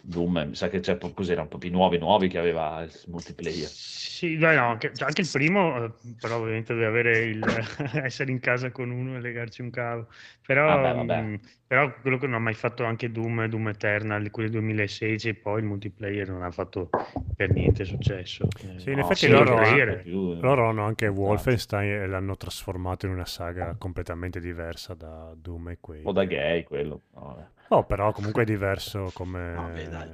Doom, 0.09 0.39
eh, 0.39 0.47
mi 0.47 0.55
sa 0.55 0.69
che 0.69 0.81
c'è 0.81 0.97
cos'era 1.15 1.43
un 1.43 1.49
po' 1.49 1.59
più 1.59 1.71
nuovi, 1.71 1.99
nuovi 1.99 2.29
che 2.29 2.39
aveva 2.39 2.83
il 2.83 2.91
multiplayer. 3.09 3.69
Sì, 3.69 4.37
dai, 4.37 4.57
no, 4.57 4.69
anche, 4.71 4.91
anche 4.99 5.21
il 5.21 5.29
primo, 5.31 5.85
eh, 5.85 5.91
però 6.19 6.39
ovviamente 6.41 6.73
deve 6.75 6.87
avere 6.87 7.19
il 7.25 7.45
essere 8.03 8.31
in 8.33 8.41
casa 8.41 8.71
con 8.71 8.91
uno 8.91 9.17
e 9.17 9.21
legarci 9.21 9.61
un 9.63 9.71
cavo. 9.71 10.09
Però, 10.47 10.65
Vabbè, 10.67 10.95
vabbè. 10.95 11.21
mh, 11.21 11.41
però 11.67 11.95
quello 12.01 12.17
che 12.17 12.27
non 12.27 12.37
ha 12.37 12.39
mai 12.39 12.55
fatto 12.55 12.85
anche 12.85 13.13
Doom, 13.13 13.47
Doom 13.47 13.69
Eternal, 13.69 14.31
quelli 14.31 14.51
2016 14.51 15.29
e 15.29 15.35
poi 15.35 15.61
il 15.61 15.67
multiplayer 15.67 16.29
non 16.31 16.43
ha 16.43 16.51
fatto 16.51 16.89
per 17.37 17.53
niente 17.53 17.85
successo. 17.85 18.45
Eh, 18.45 18.81
Sì, 18.81 18.91
in 18.91 18.97
No, 18.97 19.03
effetti 19.05 19.21
sì, 19.27 19.29
loro, 19.29 19.55
player. 19.57 20.03
più, 20.03 20.33
eh. 20.33 20.41
loro 20.41 20.69
hanno 20.71 20.85
anche 20.85 21.05
Esatto. 21.07 21.21
Wolfenstein 21.21 21.91
e 21.91 22.07
l'hanno 22.07 22.37
trasformato 22.37 23.07
in 23.07 23.13
una 23.13 23.27
saga 23.27 23.75
completamente 23.79 24.41
diversa 24.41 24.95
da 24.95 25.33
Doom 25.37 25.69
e 25.69 25.79
Quake. 25.81 26.01
Un 26.01 26.07
po' 26.07 26.13
da 26.13 26.25
gay 26.25 26.65
quello. 26.65 27.03
Vabbè. 27.13 27.47
Oh, 27.69 27.85
però 27.85 28.13
comunque 28.13 28.43
è 28.43 28.47
diverso 28.47 29.11
come... 29.15 29.53
Vabbè, 29.55 29.89
dai. 29.89 30.09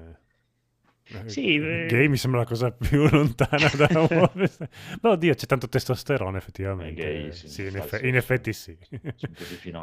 Eh, 1.06 1.28
Sì, 1.28 1.56
eh. 1.56 1.86
Gay 1.86 2.08
mi 2.08 2.16
sembra 2.16 2.40
la 2.40 2.46
cosa 2.46 2.70
più 2.72 3.06
lontana 3.12 3.68
da 3.76 3.88
Wolfenstein. 4.10 4.68
Ma 5.02 5.10
oddio, 5.10 5.34
c'è 5.34 5.46
tanto 5.46 5.68
testosterone 5.68 6.38
effettivamente. 6.38 7.02
Gay, 7.02 7.32
sì, 7.32 7.48
Sì, 7.48 7.62
in, 7.66 7.84
sì. 7.86 8.06
in 8.08 8.16
effetti 8.16 8.52
sì. 8.54 8.76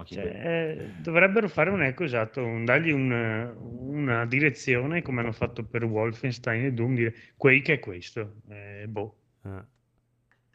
Cioè, 0.05 0.24
eh, 0.26 0.91
dovrebbero 0.99 1.47
fare 1.47 1.69
un 1.69 1.84
ecco 1.84 2.03
esatto, 2.03 2.43
un- 2.43 2.65
dargli 2.65 2.91
un- 2.91 3.53
una 3.59 4.26
direzione 4.26 5.01
come 5.03 5.22
hanno 5.22 5.32
fatto 5.32 5.63
per 5.63 5.84
Wolfenstein 5.86 6.65
e 6.65 6.74
Doom, 6.74 6.95
dire 6.95 7.13
Quake 7.38 7.74
è 7.74 7.80
questo, 7.80 8.38
eh, 8.49 8.86
boh. 8.88 9.15
Eh. 9.45 9.63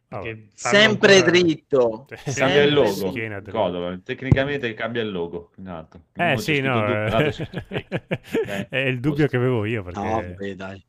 Vabbè. 0.09 0.39
Sempre 0.55 1.17
ancora- 1.17 1.31
dritto. 1.31 2.07
Cambia 2.25 2.33
Sempre 2.33 2.63
il 2.65 2.73
logo. 2.75 3.11
Schiena. 3.11 3.43
Codolo, 3.43 4.01
Tecnicamente 4.03 4.73
cambia 4.75 5.03
il 5.03 5.11
logo. 5.11 5.51
Esatto. 5.59 6.01
Eh 6.15 6.37
sì, 6.39 6.61
no, 6.61 6.87
eh. 6.87 7.33
Eh, 8.47 8.69
è 8.69 8.79
il 8.79 9.01
dubbio 9.01 9.27
che 9.27 9.37
avevo 9.37 9.65
io 9.65 9.83
perché... 9.83 10.01
No, 10.01 10.11
vabbè, 10.11 10.55
dai. 10.55 10.85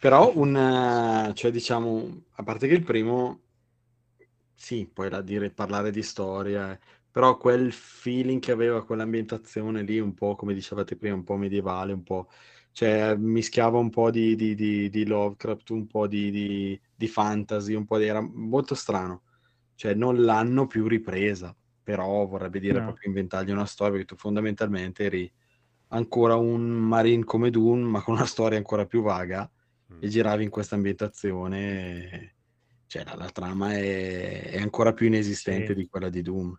Però 0.00 0.32
un, 0.34 0.56
eh, 0.56 1.34
cioè 1.34 1.50
diciamo, 1.50 2.22
a 2.32 2.42
parte 2.42 2.66
che 2.66 2.74
il 2.74 2.82
primo, 2.82 3.40
sì, 4.54 4.88
poi 4.92 5.08
da 5.10 5.20
dire, 5.20 5.50
parlare 5.50 5.90
di 5.90 6.02
storia, 6.02 6.72
eh, 6.72 6.78
però 7.10 7.36
quel 7.36 7.72
feeling 7.72 8.40
che 8.40 8.52
aveva 8.52 8.84
quell'ambientazione 8.84 9.82
lì, 9.82 9.98
un 10.00 10.14
po' 10.14 10.36
come 10.36 10.54
dicevate 10.54 10.96
prima, 10.96 11.14
un 11.14 11.24
po' 11.24 11.36
medievale, 11.36 11.92
un 11.92 12.02
po', 12.02 12.28
cioè 12.80 13.14
mischiava 13.14 13.76
un 13.76 13.90
po' 13.90 14.10
di, 14.10 14.34
di, 14.34 14.54
di, 14.54 14.88
di 14.88 15.04
Lovecraft, 15.04 15.68
un 15.68 15.86
po' 15.86 16.06
di, 16.06 16.30
di, 16.30 16.80
di 16.94 17.08
fantasy, 17.08 17.74
un 17.74 17.84
po' 17.84 17.98
di, 17.98 18.06
era 18.06 18.22
molto 18.22 18.74
strano, 18.74 19.24
cioè 19.74 19.92
non 19.92 20.22
l'hanno 20.22 20.66
più 20.66 20.88
ripresa, 20.88 21.54
però 21.82 22.24
vorrebbe 22.26 22.58
dire 22.58 22.78
No. 22.78 22.84
proprio 22.84 23.10
inventargli 23.10 23.50
una 23.50 23.66
storia, 23.66 23.92
perché 23.92 24.06
tu 24.06 24.16
fondamentalmente 24.16 25.04
eri 25.04 25.30
ancora 25.88 26.36
un 26.36 26.62
marine 26.70 27.22
come 27.24 27.50
Dune, 27.50 27.82
ma 27.82 28.00
con 28.00 28.14
una 28.14 28.24
storia 28.24 28.56
ancora 28.56 28.86
più 28.86 29.02
vaga, 29.02 29.50
Mm. 29.92 29.98
e 30.00 30.08
giravi 30.08 30.44
in 30.44 30.48
questa 30.50 30.74
ambientazione, 30.76 31.58
e- 32.10 32.34
cioè 32.86 33.04
la, 33.04 33.14
la 33.14 33.28
trama 33.28 33.72
è, 33.74 34.52
è 34.52 34.58
ancora 34.58 34.94
più 34.94 35.06
inesistente 35.06 35.74
Sì. 35.74 35.74
di 35.74 35.86
quella 35.86 36.08
di 36.08 36.22
Doom. 36.22 36.58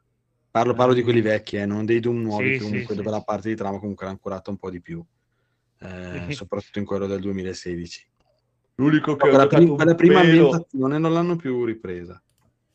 Parlo, 0.51 0.75
parlo 0.75 0.93
di 0.93 1.01
quelli 1.01 1.21
vecchi, 1.21 1.55
eh, 1.55 1.65
non 1.65 1.83
dei 1.83 1.99
Doom 1.99 2.21
nuovi, 2.21 2.51
Sì, 2.51 2.57
che 2.59 2.63
comunque 2.63 2.93
sì. 2.93 3.01
dove 3.01 3.09
la 3.09 3.21
parte 3.23 3.49
di 3.49 3.55
trama 3.55 3.79
comunque 3.79 4.03
era 4.05 4.13
ancorata 4.13 4.51
un 4.51 4.57
po' 4.57 4.69
di 4.69 4.81
più, 4.81 5.03
eh, 5.81 6.31
soprattutto 6.33 6.79
in 6.79 6.85
quello 6.85 7.07
del 7.07 7.19
2016. 7.19 8.05
L'unico 8.75 9.15
che, 9.15 9.29
giocato 9.29 9.47
prim- 9.47 9.69
un 9.69 9.75
quella 9.75 9.95
prima 9.95 10.21
pelo- 10.21 10.45
ambientazione 10.45 10.97
non 10.97 11.13
l'hanno 11.13 11.35
più 11.35 11.65
ripresa. 11.65 12.21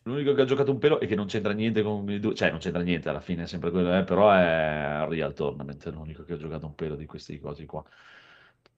l'unico 0.03 0.35
che 0.35 0.43
ha 0.43 0.45
giocato 0.45 0.71
un 0.71 0.79
pelo 0.79 1.01
e 1.01 1.07
che 1.07 1.17
non 1.17 1.27
c'entra 1.27 1.53
niente 1.53 1.83
con 1.83 2.09
i 2.11 2.21
due, 2.21 2.35
cioè 2.35 2.51
non 2.51 2.61
c'entra 2.61 2.83
niente 2.83 3.09
alla 3.09 3.21
fine, 3.21 3.45
è 3.45 3.47
sempre 3.47 3.71
quello, 3.71 3.97
eh, 3.97 4.05
però 4.05 4.31
è 4.31 5.05
Real 5.09 5.33
Tournament, 5.35 5.85
è 5.89 5.91
l'unico 5.91 6.23
che 6.23 6.35
ha 6.35 6.37
giocato 6.37 6.67
un 6.67 6.75
pelo 6.75 6.95
di 6.95 7.07
questi 7.07 7.39
cosi 7.41 7.67
qua. 7.67 7.85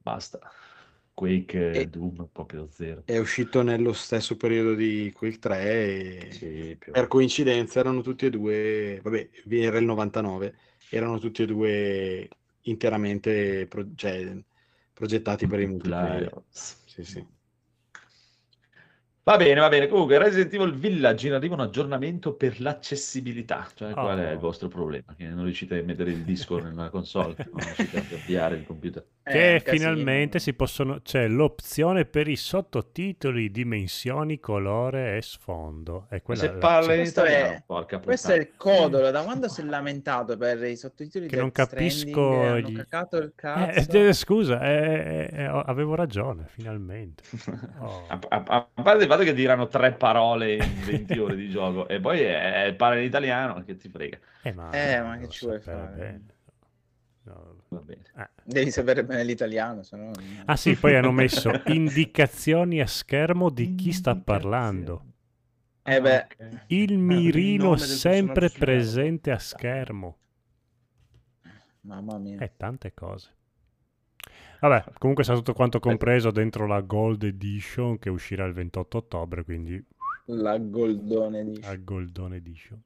Basta. 0.01 0.39
Quake 1.13 1.71
E- 1.73 1.89
Doom 1.89 2.29
proprio 2.33 2.69
zero. 2.71 3.03
È 3.05 3.19
uscito 3.19 3.63
nello 3.63 3.93
stesso 3.93 4.37
periodo 4.37 4.75
di 4.75 5.11
Quake 5.13 5.39
3 5.41 5.59
e 5.59 6.29
Sì, 6.31 6.79
per 6.93 7.09
coincidenza 7.09 7.81
erano 7.81 8.03
tutti 8.03 8.27
e 8.27 8.31
due, 8.31 9.01
vabbè, 9.03 9.29
era 9.49 9.79
il 9.79 9.85
99, 9.85 10.55
erano 10.91 11.19
tutti 11.19 11.43
e 11.43 11.47
due 11.47 12.29
interamente 12.69 13.67
pro- 13.67 13.95
cioè, 13.95 14.37
progettati 14.93 15.47
per 15.47 15.61
i 15.61 15.67
multiplayer. 15.67 16.43
Sì, 16.51 17.05
sì. 17.05 17.27
Va 19.23 19.37
bene, 19.37 19.61
va 19.61 19.69
bene. 19.69 19.89
Comunque, 19.89 20.17
Resident 20.17 20.55
Evil 20.55 20.73
Village 20.73 21.27
in 21.27 21.35
arriva 21.35 21.55
un 21.55 21.61
aggiornamento 21.61 22.33
per 22.33 22.61
l'accessibilità. 22.61 23.69
Cioè, 23.75 23.91
Oh. 23.91 23.95
qual 23.95 24.19
è 24.19 24.31
il 24.33 24.39
vostro 24.39 24.69
problema? 24.69 25.15
Che 25.15 25.27
non 25.27 25.45
riuscite 25.45 25.79
a 25.79 25.83
mettere 25.83 26.13
il 26.13 26.23
disco 26.23 26.59
nella 26.59 26.89
console, 26.89 27.35
non 27.53 27.63
riuscite 27.63 27.99
a 27.99 28.01
avviare 28.17 28.57
il 28.57 28.65
computer. 28.65 29.05
Che 29.29 29.55
Eh, 29.57 29.63
casino. 29.63 29.91
finalmente 29.91 30.39
si 30.39 30.55
possono. 30.55 31.01
C'è 31.03 31.29
l'opzione 31.29 32.05
per 32.05 32.29
i 32.29 32.37
sottotitoli, 32.37 33.51
dimensioni, 33.51 34.41
colore 34.41 35.17
e 35.19 35.23
sfondo. 35.23 36.07
E 36.11 36.23
quella 36.23 36.41
se 36.41 36.47
la- 36.53 36.59
parla 36.59 36.93
in 36.95 37.01
Questo 37.01 37.23
è- 37.25 37.31
italiano, 37.31 37.63
porca 37.67 37.99
Questo 37.99 38.33
è 38.33 38.37
il 38.37 38.51
codolo, 38.57 39.11
da 39.11 39.23
quando 39.23 39.49
si 39.49 39.61
è 39.61 39.65
lamentato 39.65 40.37
per 40.37 40.63
i 40.65 40.77
sottotitoli 40.77 41.29
Che 41.29 41.37
non 41.37 41.53
capisco 41.53 42.57
gli- 42.59 42.69
il 42.71 42.81
Eh, 42.81 42.87
cazzo. 42.89 43.33
eh, 44.09 44.13
scusa, 44.15 44.61
eh, 44.63 45.29
eh, 45.33 45.45
avevo 45.45 45.95
ragione, 45.95 46.47
finalmente. 46.49 47.23
Oh. 47.81 48.07
A, 48.09 48.19
a- 48.29 48.69
a 48.75 48.83
parte 48.83 49.05
il 49.05 49.09
fatto 49.09 49.23
che 49.23 49.35
diranno 49.35 49.69
tre 49.69 49.93
parole 49.93 50.55
in 50.55 50.61
20 50.85 51.19
ore 51.19 51.37
di 51.37 51.49
gioco 51.51 51.87
e 51.89 52.01
poi 52.01 52.21
eh, 52.21 52.75
parla 52.77 52.99
in 52.99 53.05
italiano, 53.05 53.63
che 53.65 53.77
ti 53.77 53.89
frega. 53.89 54.19
Eh, 54.43 54.53
ma, 54.53 54.71
Eh, 54.73 55.01
ma 55.01 55.17
che 55.19 55.29
ci 55.29 55.45
vuoi 55.47 55.61
fare? 55.61 55.95
bene. 55.97 56.25
No, 57.25 57.57
Va 57.71 57.81
bene. 57.81 58.03
eh. 58.17 58.29
Devi 58.45 58.71
sapere 58.71 59.05
bene 59.05 59.25
l'italiano, 59.25 59.83
se 59.83 59.97
no... 59.97 60.11
Ah 60.47 60.57
sì, 60.57 60.75
poi 60.75 60.97
hanno 60.97 61.13
messo 61.13 61.51
indicazioni 61.67 62.81
a 62.81 62.87
schermo 62.87 63.51
di 63.51 63.75
chi 63.75 63.93
sta 63.93 64.17
parlando. 64.17 65.05
Eh 65.83 66.01
beh, 66.01 66.17
ok. 66.17 66.65
Il 66.69 66.91
il 66.93 66.99
mirino 66.99 67.71
del 67.75 67.81
sempre 67.81 68.51
presente 68.51 69.31
a 69.31 69.39
schermo. 69.39 70.19
mamma 71.83 72.19
mia. 72.19 72.39
E 72.41 72.53
tante 72.57 72.93
cose. 72.95 73.35
Vabbè, 74.61 74.85
comunque 74.99 75.25
sarà 75.25 75.39
tutto 75.39 75.53
quanto 75.53 75.79
compreso 75.79 76.31
dentro 76.31 76.67
la 76.67 76.81
Gold 76.81 77.23
Edition 77.23 77.99
che 77.99 78.11
uscirà 78.11 78.45
il 78.45 78.53
28 78.55 78.99
ottobre, 78.99 79.45
quindi 79.45 79.83
La 80.27 80.59
Goldone 80.59 81.45
di... 81.45 81.61
a 81.63 81.77
Goldone 81.77 82.37
Edition. 82.37 82.83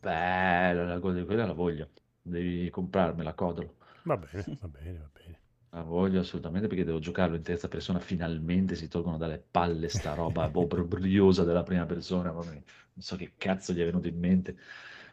Bello, 0.00 0.84
la 0.84 1.12
di 1.12 1.24
quella 1.24 1.46
la 1.46 1.52
voglio. 1.52 1.90
Devi 2.22 2.68
comprarmela, 2.70 3.34
codolo. 3.34 3.76
Va 4.04 4.16
bene, 4.16 4.44
va 4.60 4.68
bene, 4.68 4.98
va 4.98 5.08
bene. 5.12 5.38
La 5.72 5.82
voglio 5.82 6.20
assolutamente 6.20 6.66
perché 6.66 6.84
devo 6.84 6.98
giocarlo 6.98 7.36
in 7.36 7.42
terza 7.42 7.68
persona. 7.68 8.00
Finalmente 8.00 8.74
si 8.74 8.88
tolgono 8.88 9.16
dalle 9.18 9.38
palle 9.38 9.88
sta 9.88 10.14
roba 10.14 10.50
obbrobriosa 10.52 11.44
della 11.44 11.62
prima 11.62 11.86
persona. 11.86 12.32
Non 12.32 12.62
so 12.98 13.16
che 13.16 13.34
cazzo 13.36 13.72
gli 13.72 13.80
è 13.80 13.84
venuto 13.84 14.08
in 14.08 14.18
mente. 14.18 14.56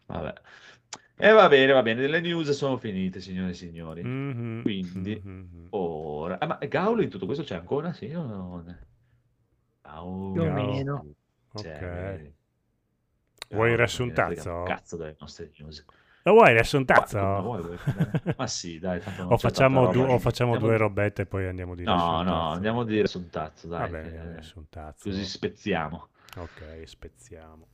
Vabbè. 0.07 0.33
E 1.19 1.31
va 1.31 1.47
bene, 1.47 1.73
va 1.73 1.81
bene. 1.83 2.07
Le 2.07 2.19
news 2.21 2.49
sono 2.51 2.77
finite, 2.77 3.19
signore 3.21 3.51
e 3.51 3.53
signori. 3.53 4.03
Mhm, 4.03 4.61
Quindi- 4.61 5.21
mhm. 5.23 5.67
Ora, 5.71 6.39
ah, 6.39 6.45
ma 6.45 6.57
Gaulo 6.67 7.01
in 7.01 7.09
tutto 7.09 7.25
questo 7.25 7.43
c'è 7.43 7.55
ancora? 7.55 7.93
Sì 7.93 8.11
o 8.13 8.25
no? 8.25 8.63
Gaulo. 9.81 10.31
Più 10.31 10.41
o 10.41 10.51
meno. 10.51 11.05
C'è, 11.53 12.19
Ok. 12.19 12.31
Vuoi 13.49 13.75
riassuntazzo? 13.75 14.63
Cazzo 14.63 14.97
dalle 14.97 15.15
nostre 15.19 15.51
news. 15.57 15.85
Lo 16.27 16.33
vuoi 16.33 16.51
riassuntazzo? 16.51 17.17
Ma 17.17 17.35
come 17.41 17.41
vuoi, 17.41 17.61
vuoi? 17.61 17.77
Ma 18.35 18.47
sì, 18.47 18.79
dai, 18.79 19.01
O 19.29 19.37
facciamo, 19.37 19.85
roba. 19.93 20.11
o 20.13 20.19
facciamo 20.19 20.51
Andiamo- 20.53 20.75
due 20.75 20.77
robette 20.85 21.21
e 21.21 21.25
poi 21.25 21.47
andiamo 21.47 21.73
di 21.73 21.83
No, 21.85 22.21
no, 22.21 22.51
andiamo 22.51 22.81
a 22.81 22.85
dire 22.85 23.07
su 23.07 23.19
un 23.19 23.29
tazzo, 23.29 23.67
dai. 23.67 23.79
Va 23.79 23.87
bene, 23.87 24.11
che- 24.11 24.31
riassuntazzo. 24.33 25.07
Così 25.09 25.23
spezziamo. 25.23 26.09
Ok, 26.35 26.81
spezziamo. 26.83 27.67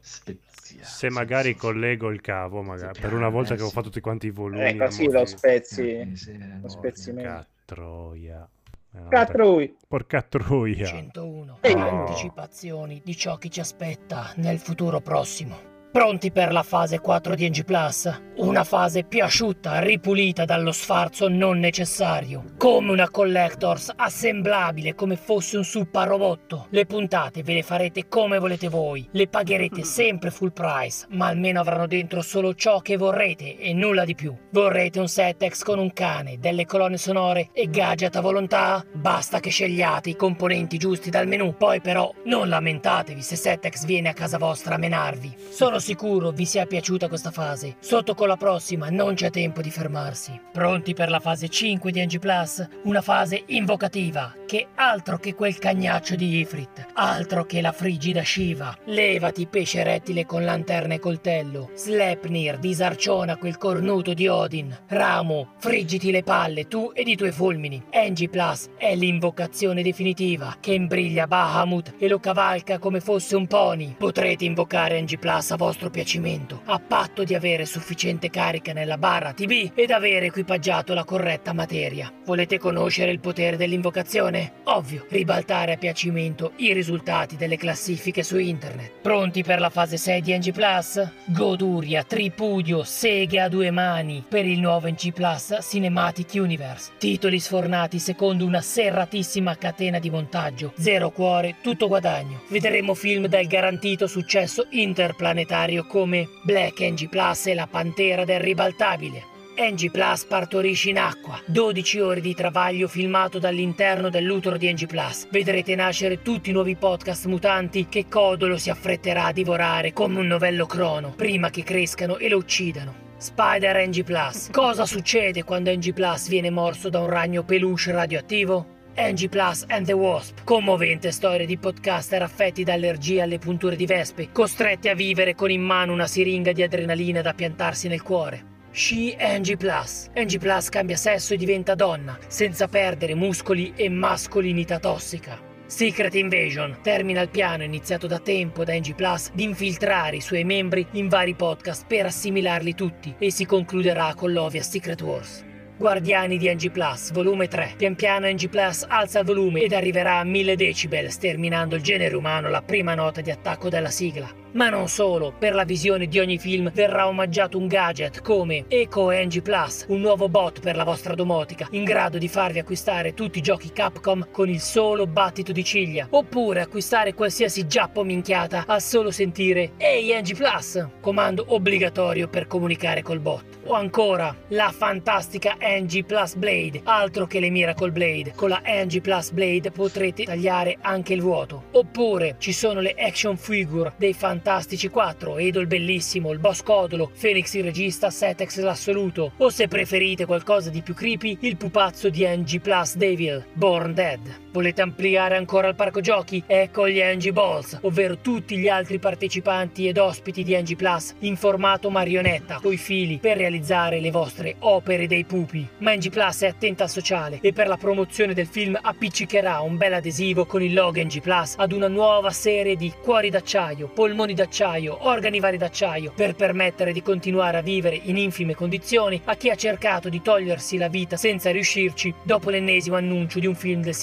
Spezziamo. 0.00 0.84
Se 0.84 1.10
magari 1.10 1.48
sì, 1.50 1.54
sì, 1.54 1.58
collego 1.60 2.10
il 2.10 2.20
cavo, 2.20 2.62
magari, 2.62 2.94
Sì, 2.96 3.00
per 3.02 3.12
una 3.12 3.28
volta 3.28 3.54
eh, 3.54 3.56
che 3.56 3.62
ho 3.62 3.66
sì. 3.68 3.72
fatto 3.72 3.86
tutti 3.86 4.00
quanti 4.00 4.26
i 4.26 4.30
volumi. 4.30 4.68
Eh, 4.68 4.76
così 4.76 5.08
la 5.08 5.20
lo 5.20 5.26
spezzi. 5.26 5.74
sì. 5.74 5.90
Eh, 6.00 6.16
sì, 6.16 6.38
Lo 6.60 6.66
eh, 6.66 6.68
spezzi 6.68 7.12
meglio. 7.12 7.28
Porca 7.28 7.46
troia. 7.64 8.48
Eh, 8.94 9.08
Catrui! 9.08 9.76
Porca 9.86 10.22
troia. 10.22 10.86
101. 10.86 11.58
Ehi. 11.60 11.72
Anticipazioni 11.72 13.00
di 13.04 13.16
ciò 13.16 13.36
che 13.36 13.48
ci 13.48 13.60
aspetta 13.60 14.32
nel 14.36 14.58
futuro 14.58 15.00
prossimo. 15.00 15.74
Pronti 15.96 16.30
per 16.30 16.52
la 16.52 16.62
fase 16.62 16.98
4 16.98 17.34
di 17.34 17.48
NG 17.48 17.64
Plus? 17.64 18.20
Una 18.36 18.64
fase 18.64 19.04
più 19.04 19.22
asciutta, 19.24 19.78
ripulita 19.78 20.44
dallo 20.44 20.70
sfarzo 20.70 21.26
non 21.26 21.58
necessario. 21.58 22.44
Come 22.58 22.92
una 22.92 23.08
Collectors 23.08 23.90
assemblabile 23.96 24.94
come 24.94 25.16
fosse 25.16 25.56
un 25.56 25.64
super 25.64 26.06
robotto. 26.06 26.66
Le 26.68 26.84
puntate 26.84 27.42
ve 27.42 27.54
le 27.54 27.62
farete 27.62 28.08
come 28.08 28.38
volete 28.38 28.68
voi. 28.68 29.08
Le 29.12 29.26
pagherete 29.26 29.84
sempre 29.88 30.30
full 30.30 30.52
price, 30.52 31.06
ma 31.12 31.28
almeno 31.28 31.60
avranno 31.60 31.86
dentro 31.86 32.20
solo 32.20 32.52
ciò 32.52 32.80
che 32.80 32.98
vorrete 32.98 33.56
e 33.56 33.72
nulla 33.72 34.04
di 34.04 34.14
più. 34.14 34.36
Vorrete 34.50 35.00
un 35.00 35.08
Setex 35.08 35.62
con 35.62 35.78
un 35.78 35.94
cane, 35.94 36.38
delle 36.38 36.66
colonne 36.66 36.98
sonore 36.98 37.48
e 37.54 37.70
gadget 37.70 38.16
a 38.16 38.20
volontà? 38.20 38.84
Basta 38.92 39.40
che 39.40 39.48
scegliate 39.48 40.10
i 40.10 40.16
componenti 40.16 40.76
giusti 40.76 41.08
dal 41.08 41.26
menu. 41.26 41.54
Poi 41.56 41.80
però 41.80 42.12
non 42.26 42.50
lamentatevi 42.50 43.22
se 43.22 43.36
Setex 43.36 43.86
viene 43.86 44.10
a 44.10 44.12
casa 44.12 44.36
vostra 44.36 44.74
a 44.74 44.78
menarvi. 44.78 45.34
Sono 45.48 45.78
sicuro 45.86 46.32
vi 46.32 46.44
sia 46.44 46.66
piaciuta 46.66 47.06
questa 47.06 47.30
fase. 47.30 47.76
Sotto 47.78 48.14
con 48.14 48.26
la 48.26 48.36
prossima 48.36 48.90
non 48.90 49.14
c'è 49.14 49.30
tempo 49.30 49.60
di 49.60 49.70
fermarsi. 49.70 50.40
Pronti 50.50 50.94
per 50.94 51.10
la 51.10 51.20
fase 51.20 51.48
5 51.48 51.92
di 51.92 52.04
NG 52.04 52.18
Plus? 52.18 52.66
Una 52.82 53.00
fase 53.00 53.44
invocativa, 53.46 54.34
che 54.46 54.66
altro 54.74 55.18
che 55.18 55.34
quel 55.34 55.58
cagnaccio 55.58 56.16
di 56.16 56.40
Ifrit, 56.40 56.86
altro 56.94 57.44
che 57.44 57.60
la 57.60 57.70
frigida 57.70 58.24
Shiva. 58.24 58.76
Levati 58.86 59.46
pesce 59.46 59.84
rettile 59.84 60.26
con 60.26 60.44
lanterna 60.44 60.94
e 60.94 60.98
coltello. 60.98 61.70
Sleipnir 61.74 62.58
disarciona 62.58 63.36
quel 63.36 63.56
cornuto 63.56 64.12
di 64.12 64.26
Odin. 64.26 64.76
Ramo, 64.88 65.52
friggiti 65.58 66.10
le 66.10 66.24
palle 66.24 66.66
tu 66.66 66.90
ed 66.94 67.06
i 67.06 67.14
tuoi 67.14 67.30
fulmini. 67.30 67.80
NG 67.92 68.28
Plus 68.28 68.70
è 68.76 68.96
l'invocazione 68.96 69.84
definitiva 69.84 70.56
che 70.58 70.72
imbriglia 70.72 71.28
Bahamut 71.28 71.94
e 71.96 72.08
lo 72.08 72.18
cavalca 72.18 72.80
come 72.80 72.98
fosse 72.98 73.36
un 73.36 73.46
pony. 73.46 73.94
Potrete 73.96 74.44
invocare 74.44 75.00
NG 75.00 75.18
Plus 75.20 75.52
a 75.52 75.56
vostro 75.56 75.74
piacimento, 75.90 76.62
a 76.64 76.78
patto 76.78 77.24
di 77.24 77.34
avere 77.34 77.66
sufficiente 77.66 78.30
carica 78.30 78.72
nella 78.72 78.98
barra 78.98 79.32
TV 79.32 79.70
ed 79.74 79.90
avere 79.90 80.26
equipaggiato 80.26 80.94
la 80.94 81.04
corretta 81.04 81.52
materia. 81.52 82.12
Volete 82.24 82.58
conoscere 82.58 83.10
il 83.10 83.20
potere 83.20 83.56
dell'invocazione? 83.56 84.54
Ovvio, 84.64 85.06
ribaltare 85.08 85.74
a 85.74 85.76
piacimento 85.76 86.52
i 86.56 86.72
risultati 86.72 87.36
delle 87.36 87.56
classifiche 87.56 88.22
su 88.22 88.38
internet. 88.38 88.92
Pronti 89.02 89.42
per 89.42 89.60
la 89.60 89.70
fase 89.70 89.96
6 89.96 90.20
di 90.22 90.36
NG 90.36 90.52
Plus? 90.52 91.08
Goduria, 91.26 92.02
tripudio, 92.02 92.82
seghe 92.82 93.40
a 93.40 93.48
due 93.48 93.70
mani 93.70 94.24
per 94.28 94.46
il 94.46 94.60
nuovo 94.60 94.88
NG 94.88 95.12
Plus 95.12 95.58
Cinematic 95.60 96.30
Universe. 96.34 96.92
Titoli 96.98 97.38
sfornati 97.38 97.98
secondo 97.98 98.44
una 98.44 98.60
serratissima 98.60 99.56
catena 99.56 99.98
di 99.98 100.10
montaggio. 100.10 100.72
Zero 100.78 101.10
cuore, 101.10 101.56
tutto 101.62 101.88
guadagno. 101.88 102.42
Vedremo 102.48 102.94
film 102.94 103.26
dal 103.26 103.46
garantito 103.46 104.06
successo 104.06 104.66
interplanetario 104.70 105.55
come 105.86 106.28
Black 106.42 106.80
NG 106.80 107.08
Plus 107.08 107.46
e 107.46 107.54
la 107.54 107.66
Pantera 107.66 108.24
del 108.24 108.40
Ribaltabile. 108.40 109.34
NG 109.58 109.90
Plus 109.90 110.24
partorisce 110.24 110.90
in 110.90 110.98
acqua. 110.98 111.40
12 111.46 112.00
ore 112.00 112.20
di 112.20 112.34
travaglio 112.34 112.88
filmato 112.88 113.38
dall'interno 113.38 114.10
dell'utero 114.10 114.58
di 114.58 114.70
NG 114.70 114.86
Plus. 114.86 115.28
Vedrete 115.30 115.74
nascere 115.74 116.20
tutti 116.20 116.50
i 116.50 116.52
nuovi 116.52 116.76
podcast 116.76 117.24
mutanti 117.24 117.88
che 117.88 118.06
Codolo 118.06 118.58
si 118.58 118.68
affretterà 118.68 119.24
a 119.24 119.32
divorare 119.32 119.94
come 119.94 120.18
un 120.18 120.26
novello 120.26 120.66
crono 120.66 121.14
prima 121.16 121.48
che 121.48 121.62
crescano 121.62 122.18
e 122.18 122.28
lo 122.28 122.36
uccidano. 122.36 123.04
Spider 123.16 123.88
NG 123.88 124.04
Plus. 124.04 124.50
Cosa 124.52 124.84
succede 124.84 125.42
quando 125.42 125.72
NG 125.72 125.94
Plus 125.94 126.28
viene 126.28 126.50
morso 126.50 126.90
da 126.90 127.00
un 127.00 127.08
ragno 127.08 127.42
peluche 127.42 127.92
radioattivo? 127.92 128.75
NG 128.98 129.28
Plus 129.28 129.64
and 129.68 129.84
the 129.84 129.92
Wasp, 129.92 130.38
commovente 130.42 131.10
storia 131.10 131.44
di 131.44 131.58
podcaster 131.58 132.22
affetti 132.22 132.64
da 132.64 132.72
allergie 132.72 133.20
alle 133.20 133.38
punture 133.38 133.76
di 133.76 133.84
vespe, 133.84 134.32
costretti 134.32 134.88
a 134.88 134.94
vivere 134.94 135.34
con 135.34 135.50
in 135.50 135.60
mano 135.60 135.92
una 135.92 136.06
siringa 136.06 136.52
di 136.52 136.62
adrenalina 136.62 137.20
da 137.20 137.34
piantarsi 137.34 137.88
nel 137.88 138.00
cuore. 138.00 138.54
She 138.70 139.14
NG 139.18 139.56
Plus. 139.56 140.08
NG 140.14 140.38
Plus 140.38 140.70
cambia 140.70 140.96
sesso 140.96 141.34
e 141.34 141.36
diventa 141.36 141.74
donna, 141.74 142.18
senza 142.26 142.68
perdere 142.68 143.14
muscoli 143.14 143.74
e 143.76 143.90
mascolinità 143.90 144.78
tossica. 144.78 145.38
Secret 145.66 146.14
Invasion 146.14 146.78
termina 146.80 147.20
il 147.20 147.28
piano 147.28 147.64
iniziato 147.64 148.06
da 148.06 148.18
tempo 148.18 148.64
da 148.64 148.72
NG 148.72 148.94
Plus 148.94 149.30
di 149.32 149.42
infiltrare 149.42 150.16
i 150.16 150.20
suoi 150.22 150.44
membri 150.44 150.86
in 150.92 151.08
vari 151.08 151.34
podcast 151.34 151.84
per 151.86 152.06
assimilarli 152.06 152.74
tutti 152.74 153.14
e 153.18 153.30
si 153.30 153.44
concluderà 153.44 154.14
con 154.14 154.32
l'ovvia 154.32 154.62
Secret 154.62 155.02
Wars. 155.02 155.45
Guardiani 155.78 156.38
di 156.38 156.50
NG 156.50 156.70
Plus, 156.70 157.12
volume 157.12 157.48
3. 157.48 157.74
Pian 157.76 157.96
piano 157.96 158.26
NG 158.26 158.48
Plus 158.48 158.86
alza 158.88 159.18
il 159.18 159.26
volume 159.26 159.60
ed 159.60 159.74
arriverà 159.74 160.20
a 160.20 160.24
1000 160.24 160.56
decibel, 160.56 161.10
sterminando 161.10 161.76
il 161.76 161.82
genere 161.82 162.16
umano 162.16 162.46
alla 162.46 162.62
prima 162.62 162.94
nota 162.94 163.20
di 163.20 163.30
attacco 163.30 163.68
della 163.68 163.90
sigla. 163.90 164.45
Ma 164.56 164.70
non 164.70 164.88
solo, 164.88 165.34
per 165.38 165.54
la 165.54 165.64
visione 165.64 166.06
di 166.06 166.18
ogni 166.18 166.38
film 166.38 166.72
verrà 166.72 167.08
omaggiato 167.08 167.58
un 167.58 167.66
gadget 167.66 168.22
come 168.22 168.64
Eco 168.68 169.10
NG 169.10 169.42
Plus, 169.42 169.84
un 169.88 170.00
nuovo 170.00 170.30
bot 170.30 170.60
per 170.60 170.76
la 170.76 170.84
vostra 170.84 171.14
domotica, 171.14 171.68
in 171.72 171.84
grado 171.84 172.16
di 172.16 172.26
farvi 172.26 172.60
acquistare 172.60 173.12
tutti 173.12 173.36
i 173.36 173.42
giochi 173.42 173.70
Capcom 173.70 174.28
con 174.30 174.48
il 174.48 174.60
solo 174.60 175.06
battito 175.06 175.52
di 175.52 175.62
ciglia, 175.62 176.06
oppure 176.08 176.62
acquistare 176.62 177.12
qualsiasi 177.12 177.66
giappo 177.66 178.02
minchiata 178.02 178.64
al 178.66 178.80
solo 178.80 179.10
sentire 179.10 179.72
Ehi 179.76 180.18
NG 180.18 180.34
Plus, 180.34 180.86
comando 181.02 181.44
obbligatorio 181.48 182.26
per 182.26 182.46
comunicare 182.46 183.02
col 183.02 183.20
bot. 183.20 183.44
O 183.66 183.74
ancora, 183.74 184.34
la 184.48 184.72
fantastica 184.74 185.56
NG 185.60 186.06
Plus 186.06 186.34
Blade, 186.34 186.80
altro 186.84 187.26
che 187.26 187.40
le 187.40 187.50
Miracle 187.50 187.90
Blade. 187.90 188.32
Con 188.34 188.48
la 188.48 188.62
NG 188.64 189.02
Plus 189.02 189.32
Blade 189.32 189.70
potrete 189.70 190.22
tagliare 190.22 190.78
anche 190.80 191.12
il 191.12 191.20
vuoto. 191.20 191.64
Oppure 191.72 192.36
ci 192.38 192.52
sono 192.54 192.80
le 192.80 192.94
action 192.96 193.36
figure 193.36 193.92
dei 193.98 194.14
Fantastici 194.14 194.44
4, 194.90 195.38
Edo 195.38 195.60
il 195.60 195.66
Bellissimo, 195.66 196.32
il 196.32 196.38
Boss 196.38 196.62
Codolo, 196.62 197.10
Phoenix 197.18 197.52
il 197.54 197.64
Regista, 197.64 198.10
Setex 198.10 198.60
l'assoluto. 198.60 199.32
O 199.38 199.50
se 199.50 199.66
preferite 199.66 200.24
qualcosa 200.24 200.70
di 200.70 200.82
più 200.82 200.94
creepy, 200.94 201.38
il 201.40 201.56
pupazzo 201.56 202.08
di 202.08 202.24
NG 202.24 202.60
Plus 202.60 202.96
Devil, 202.96 203.44
Born 203.54 203.92
Dead. 203.92 204.45
Volete 204.56 204.80
ampliare 204.80 205.36
ancora 205.36 205.68
il 205.68 205.74
parco 205.74 206.00
giochi? 206.00 206.42
Ecco 206.46 206.88
gli 206.88 206.98
NG 206.98 207.30
Balls, 207.30 207.76
ovvero 207.82 208.20
tutti 208.20 208.56
gli 208.56 208.68
altri 208.68 208.98
partecipanti 208.98 209.86
ed 209.86 209.98
ospiti 209.98 210.42
di 210.42 210.56
NG 210.56 210.76
Plus 210.76 211.14
in 211.18 211.36
formato 211.36 211.90
marionetta, 211.90 212.58
coi 212.62 212.78
fili, 212.78 213.18
per 213.18 213.36
realizzare 213.36 214.00
le 214.00 214.10
vostre 214.10 214.56
opere 214.60 215.06
dei 215.06 215.26
pupi. 215.26 215.68
Ma 215.80 215.94
NG 215.94 216.08
Plus 216.08 216.40
è 216.40 216.46
attenta 216.46 216.84
al 216.84 216.88
sociale 216.88 217.38
e 217.42 217.52
per 217.52 217.68
la 217.68 217.76
promozione 217.76 218.32
del 218.32 218.46
film 218.46 218.78
appiccicherà 218.80 219.60
un 219.60 219.76
bel 219.76 219.92
adesivo 219.92 220.46
con 220.46 220.62
il 220.62 220.72
logo 220.72 221.02
NG 221.02 221.20
Plus 221.20 221.56
ad 221.58 221.72
una 221.72 221.88
nuova 221.88 222.30
serie 222.30 222.76
di 222.76 222.90
cuori 223.02 223.28
d'acciaio, 223.28 223.88
polmoni 223.88 224.32
d'acciaio, 224.32 225.06
organi 225.06 225.38
vari 225.38 225.58
d'acciaio, 225.58 226.14
per 226.16 226.34
permettere 226.34 226.94
di 226.94 227.02
continuare 227.02 227.58
a 227.58 227.60
vivere 227.62 228.00
in 228.04 228.16
infime 228.16 228.54
condizioni 228.54 229.20
a 229.22 229.34
chi 229.34 229.50
ha 229.50 229.54
cercato 229.54 230.08
di 230.08 230.22
togliersi 230.22 230.78
la 230.78 230.88
vita 230.88 231.18
senza 231.18 231.50
riuscirci 231.50 232.14
dopo 232.22 232.48
l'ennesimo 232.48 232.96
annuncio 232.96 233.38
di 233.38 233.46
un 233.46 233.54
film 233.54 233.82
del 233.82 233.94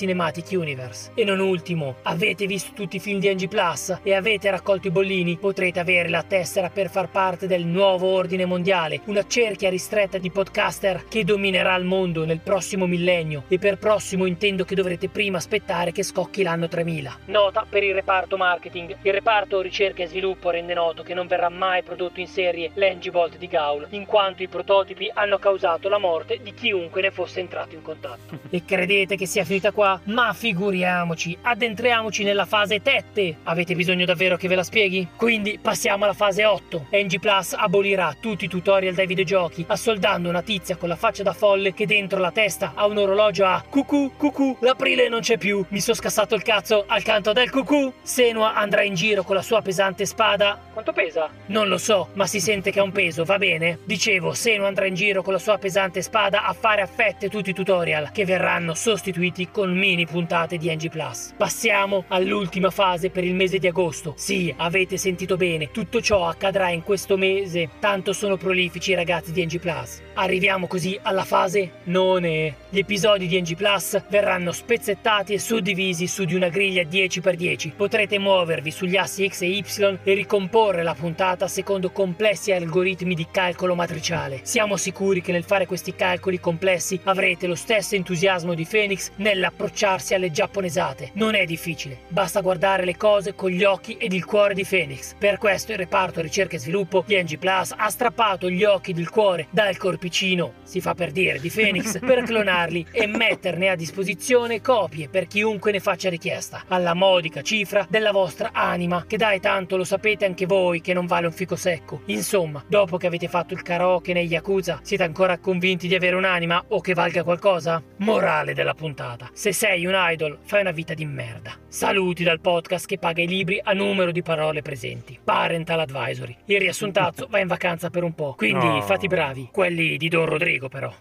Cinematic 0.43 0.51
Universe. 0.51 1.11
E 1.15 1.23
non 1.23 1.39
ultimo, 1.39 1.95
avete 2.03 2.45
visto 2.45 2.71
tutti 2.73 2.97
i 2.97 2.99
film 2.99 3.19
di 3.19 3.33
NG 3.33 3.47
Plus 3.47 3.99
e 4.03 4.13
avete 4.13 4.51
raccolto 4.51 4.87
i 4.87 4.91
bollini? 4.91 5.37
Potrete 5.37 5.79
avere 5.79 6.09
la 6.09 6.23
tessera 6.23 6.69
per 6.69 6.89
far 6.89 7.09
parte 7.09 7.47
del 7.47 7.65
nuovo 7.65 8.07
ordine 8.07 8.45
mondiale, 8.45 9.01
una 9.05 9.25
cerchia 9.25 9.69
ristretta 9.69 10.17
di 10.17 10.29
podcaster 10.29 11.05
che 11.07 11.23
dominerà 11.23 11.75
il 11.75 11.85
mondo 11.85 12.25
nel 12.25 12.39
prossimo 12.39 12.85
millennio. 12.85 13.43
E 13.47 13.57
per 13.57 13.77
prossimo 13.77 14.25
intendo 14.25 14.65
che 14.65 14.75
dovrete 14.75 15.09
prima 15.09 15.37
aspettare 15.37 15.91
che 15.91 16.03
scocchi 16.03 16.43
l'anno 16.43 16.67
3000. 16.67 17.19
Nota 17.25 17.65
per 17.67 17.83
il 17.83 17.93
reparto 17.93 18.37
marketing. 18.37 18.97
Il 19.01 19.13
reparto 19.13 19.61
ricerca 19.61 20.03
e 20.03 20.07
sviluppo 20.07 20.49
rende 20.49 20.73
noto 20.73 21.03
che 21.03 21.13
non 21.13 21.27
verrà 21.27 21.49
mai 21.49 21.83
prodotto 21.83 22.19
in 22.19 22.27
serie 22.27 22.71
l'Engibolt 22.73 23.37
di 23.37 23.47
Gaul, 23.47 23.87
in 23.91 24.05
quanto 24.05 24.43
i 24.43 24.47
prototipi 24.47 25.09
hanno 25.13 25.37
causato 25.37 25.89
la 25.89 25.97
morte 25.97 26.39
di 26.41 26.53
chiunque 26.53 27.01
ne 27.01 27.11
fosse 27.11 27.39
entrato 27.39 27.75
in 27.75 27.81
contatto. 27.81 28.39
e 28.49 28.63
credete 28.65 29.15
che 29.15 29.25
sia 29.25 29.43
finita 29.43 29.71
qua? 29.71 29.99
Ma 30.05 30.32
figuriamoci, 30.33 31.37
addentriamoci 31.41 32.23
nella 32.23 32.45
fase 32.45 32.81
tette. 32.81 33.37
Avete 33.43 33.75
bisogno 33.75 34.05
davvero 34.05 34.35
che 34.35 34.47
ve 34.47 34.55
la 34.55 34.63
spieghi? 34.63 35.07
Quindi 35.15 35.59
passiamo 35.61 36.03
alla 36.03 36.13
fase 36.13 36.45
8. 36.45 36.87
NG 36.91 37.19
Plus 37.19 37.53
abolirà 37.53 38.15
tutti 38.19 38.45
i 38.45 38.49
tutorial 38.49 38.93
dai 38.93 39.07
videogiochi, 39.07 39.63
assoldando 39.67 40.29
una 40.29 40.41
tizia 40.41 40.75
con 40.75 40.89
la 40.89 40.95
faccia 40.95 41.23
da 41.23 41.33
folle 41.33 41.73
che 41.73 41.85
dentro 41.85 42.19
la 42.19 42.31
testa 42.31 42.73
ha 42.75 42.85
un 42.85 42.97
orologio 42.97 43.45
a 43.45 43.63
cucù, 43.67 44.11
cucù, 44.17 44.57
l'aprile 44.61 45.07
non 45.09 45.21
c'è 45.21 45.37
più, 45.37 45.63
mi 45.69 45.79
sono 45.79 45.95
scassato 45.95 46.35
il 46.35 46.43
cazzo 46.43 46.83
al 46.87 47.03
canto 47.03 47.33
del 47.33 47.49
cucù. 47.49 47.93
Senua 48.01 48.55
andrà 48.55 48.83
in 48.83 48.95
giro 48.95 49.23
con 49.23 49.35
la 49.35 49.41
sua 49.41 49.61
pesante 49.61 50.05
spada. 50.05 50.59
Quanto 50.73 50.91
pesa? 50.91 51.29
Non 51.47 51.67
lo 51.67 51.77
so, 51.77 52.09
ma 52.13 52.25
si 52.25 52.39
sente 52.39 52.71
che 52.71 52.79
ha 52.79 52.83
un 52.83 52.91
peso, 52.91 53.23
va 53.23 53.37
bene? 53.37 53.79
Dicevo, 53.85 54.33
Senua 54.33 54.67
andrà 54.67 54.85
in 54.85 54.95
giro 54.95 55.21
con 55.21 55.33
la 55.33 55.39
sua 55.39 55.57
pesante 55.57 56.01
spada 56.01 56.45
a 56.45 56.53
fare 56.53 56.81
a 56.81 56.87
fette 56.87 57.29
tutti 57.29 57.51
i 57.51 57.53
tutorial, 57.53 58.11
che 58.11 58.25
verranno 58.25 58.73
sostituiti 58.73 59.49
con 59.51 59.71
mini 59.71 60.05
puntate 60.23 60.57
di 60.57 60.73
NG 60.73 60.89
Plus. 60.89 61.33
Passiamo 61.35 62.05
all'ultima 62.07 62.69
fase 62.69 63.09
per 63.09 63.25
il 63.25 63.35
mese 63.35 63.59
di 63.59 63.67
agosto. 63.67 64.13
Sì, 64.15 64.53
avete 64.57 64.95
sentito 64.95 65.35
bene, 65.35 65.69
tutto 65.71 66.01
ciò 66.01 66.27
accadrà 66.27 66.69
in 66.69 66.81
questo 66.81 67.17
mese, 67.17 67.69
tanto 67.79 68.13
sono 68.13 68.37
prolifici 68.37 68.91
i 68.91 68.95
ragazzi 68.95 69.33
di 69.33 69.45
NG 69.45 69.59
Plus. 69.59 70.01
Arriviamo 70.15 70.67
così 70.67 70.97
alla 71.01 71.25
fase 71.25 71.71
none. 71.85 72.55
Gli 72.69 72.77
episodi 72.77 73.27
di 73.27 73.41
NG 73.41 73.55
Plus 73.55 74.01
verranno 74.09 74.51
spezzettati 74.51 75.33
e 75.33 75.39
suddivisi 75.39 76.07
su 76.07 76.23
di 76.23 76.35
una 76.35 76.49
griglia 76.49 76.83
10x10. 76.83 77.75
Potrete 77.75 78.19
muovervi 78.19 78.71
sugli 78.71 78.95
assi 78.95 79.27
X 79.27 79.41
e 79.41 79.47
Y 79.47 79.99
e 80.03 80.13
ricomporre 80.13 80.83
la 80.83 80.93
puntata 80.93 81.47
secondo 81.47 81.89
complessi 81.91 82.51
algoritmi 82.51 83.15
di 83.15 83.27
calcolo 83.29 83.75
matriciale. 83.75 84.41
Siamo 84.43 84.77
sicuri 84.77 85.21
che 85.21 85.31
nel 85.31 85.43
fare 85.43 85.65
questi 85.65 85.95
calcoli 85.95 86.39
complessi 86.39 86.99
avrete 87.03 87.47
lo 87.47 87.55
stesso 87.55 87.95
entusiasmo 87.95 88.53
di 88.53 88.67
Phoenix 88.69 89.11
nell'approcciarsi 89.17 90.02
alle 90.11 90.31
giapponesate. 90.31 91.11
Non 91.13 91.35
è 91.35 91.45
difficile, 91.45 91.99
basta 92.09 92.41
guardare 92.41 92.83
le 92.83 92.97
cose 92.97 93.35
con 93.35 93.49
gli 93.49 93.63
occhi 93.63 93.95
ed 93.97 94.11
il 94.13 94.25
cuore 94.25 94.53
di 94.53 94.65
Phoenix. 94.65 95.15
Per 95.17 95.37
questo 95.37 95.71
il 95.71 95.77
reparto 95.77 96.21
ricerca 96.21 96.55
e 96.55 96.59
sviluppo 96.59 97.03
di 97.05 97.21
NG 97.21 97.37
Plus 97.37 97.73
ha 97.75 97.89
strappato 97.89 98.49
gli 98.49 98.63
occhi 98.63 98.91
ed 98.91 98.97
il 98.97 99.09
cuore 99.09 99.47
dal 99.49 99.77
corpicino, 99.77 100.53
si 100.63 100.81
fa 100.81 100.93
per 100.93 101.11
dire, 101.11 101.39
di 101.39 101.49
Phoenix 101.49 101.99
per 102.05 102.23
clonarli 102.23 102.87
e 102.91 103.07
metterne 103.07 103.69
a 103.69 103.75
disposizione 103.75 104.61
copie 104.61 105.09
per 105.09 105.27
chiunque 105.27 105.71
ne 105.71 105.79
faccia 105.79 106.09
richiesta, 106.09 106.63
alla 106.67 106.93
modica 106.93 107.41
cifra 107.41 107.85
della 107.89 108.11
vostra 108.11 108.49
anima, 108.51 109.05
che 109.07 109.17
dai 109.17 109.39
tanto 109.39 109.77
lo 109.77 109.83
sapete 109.83 110.25
anche 110.25 110.45
voi 110.45 110.81
che 110.81 110.93
non 110.93 111.05
vale 111.05 111.27
un 111.27 111.33
fico 111.33 111.55
secco. 111.55 112.01
Insomma, 112.05 112.63
dopo 112.67 112.97
che 112.97 113.07
avete 113.07 113.27
fatto 113.27 113.53
il 113.53 113.61
karaoke 113.61 114.13
nei 114.13 114.27
Yakuza, 114.27 114.79
siete 114.81 115.03
ancora 115.03 115.37
convinti 115.37 115.87
di 115.87 115.95
avere 115.95 116.15
un'anima 116.15 116.65
o 116.69 116.81
che 116.81 116.93
valga 116.93 117.23
qualcosa? 117.23 117.81
Morale 117.97 118.53
della 118.53 118.73
puntata. 118.73 119.29
Se 119.33 119.51
sei 119.53 119.85
un 119.85 119.92
idol, 119.95 120.37
fai 120.43 120.61
una 120.61 120.71
vita 120.71 120.93
di 120.93 121.05
merda. 121.05 121.53
Saluti 121.67 122.23
dal 122.23 122.39
podcast 122.39 122.85
che 122.85 122.97
paga 122.97 123.21
i 123.21 123.27
libri 123.27 123.59
a 123.63 123.73
numero 123.73 124.11
di 124.11 124.21
parole 124.21 124.61
presenti. 124.61 125.19
Parental 125.23 125.79
Advisory. 125.81 126.35
Il 126.45 126.59
riassuntazzo 126.59 127.27
va 127.31 127.39
in 127.39 127.47
vacanza 127.47 127.89
per 127.89 128.03
un 128.03 128.13
po', 128.13 128.33
quindi 128.35 128.65
No. 128.65 128.81
fate 128.81 129.05
i 129.05 129.09
bravi. 129.09 129.49
Quelli 129.51 129.97
di 129.97 130.07
Don 130.09 130.25
Rodrigo 130.25 130.69
però. 130.69 130.93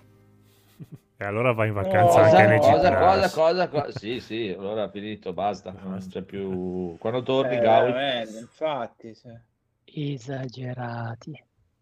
E 1.16 1.24
allora 1.24 1.53
vai 1.53 1.68
in 1.68 1.74
vacanza 1.74 2.22
Cosa, 2.22 2.36
anche 2.36 2.47
nei 2.49 2.59
cosa, 2.59 2.90
G+. 2.90 2.99
cosa, 2.99 3.30
cosa, 3.30 3.68
cosa, 3.68 3.99
sì, 3.99 4.18
sì, 4.18 4.55
allora 4.59 4.88
finito, 4.90 5.32
basta, 5.32 5.72
non 5.84 6.05
c'è 6.09 6.22
più... 6.22 6.97
Quando 6.99 7.22
torni, 7.22 7.57
Eh, 7.57 7.61
Gaul... 7.61 7.95
infatti, 8.40 9.14
sì. 9.14 9.28
Esagerati. 9.84 11.30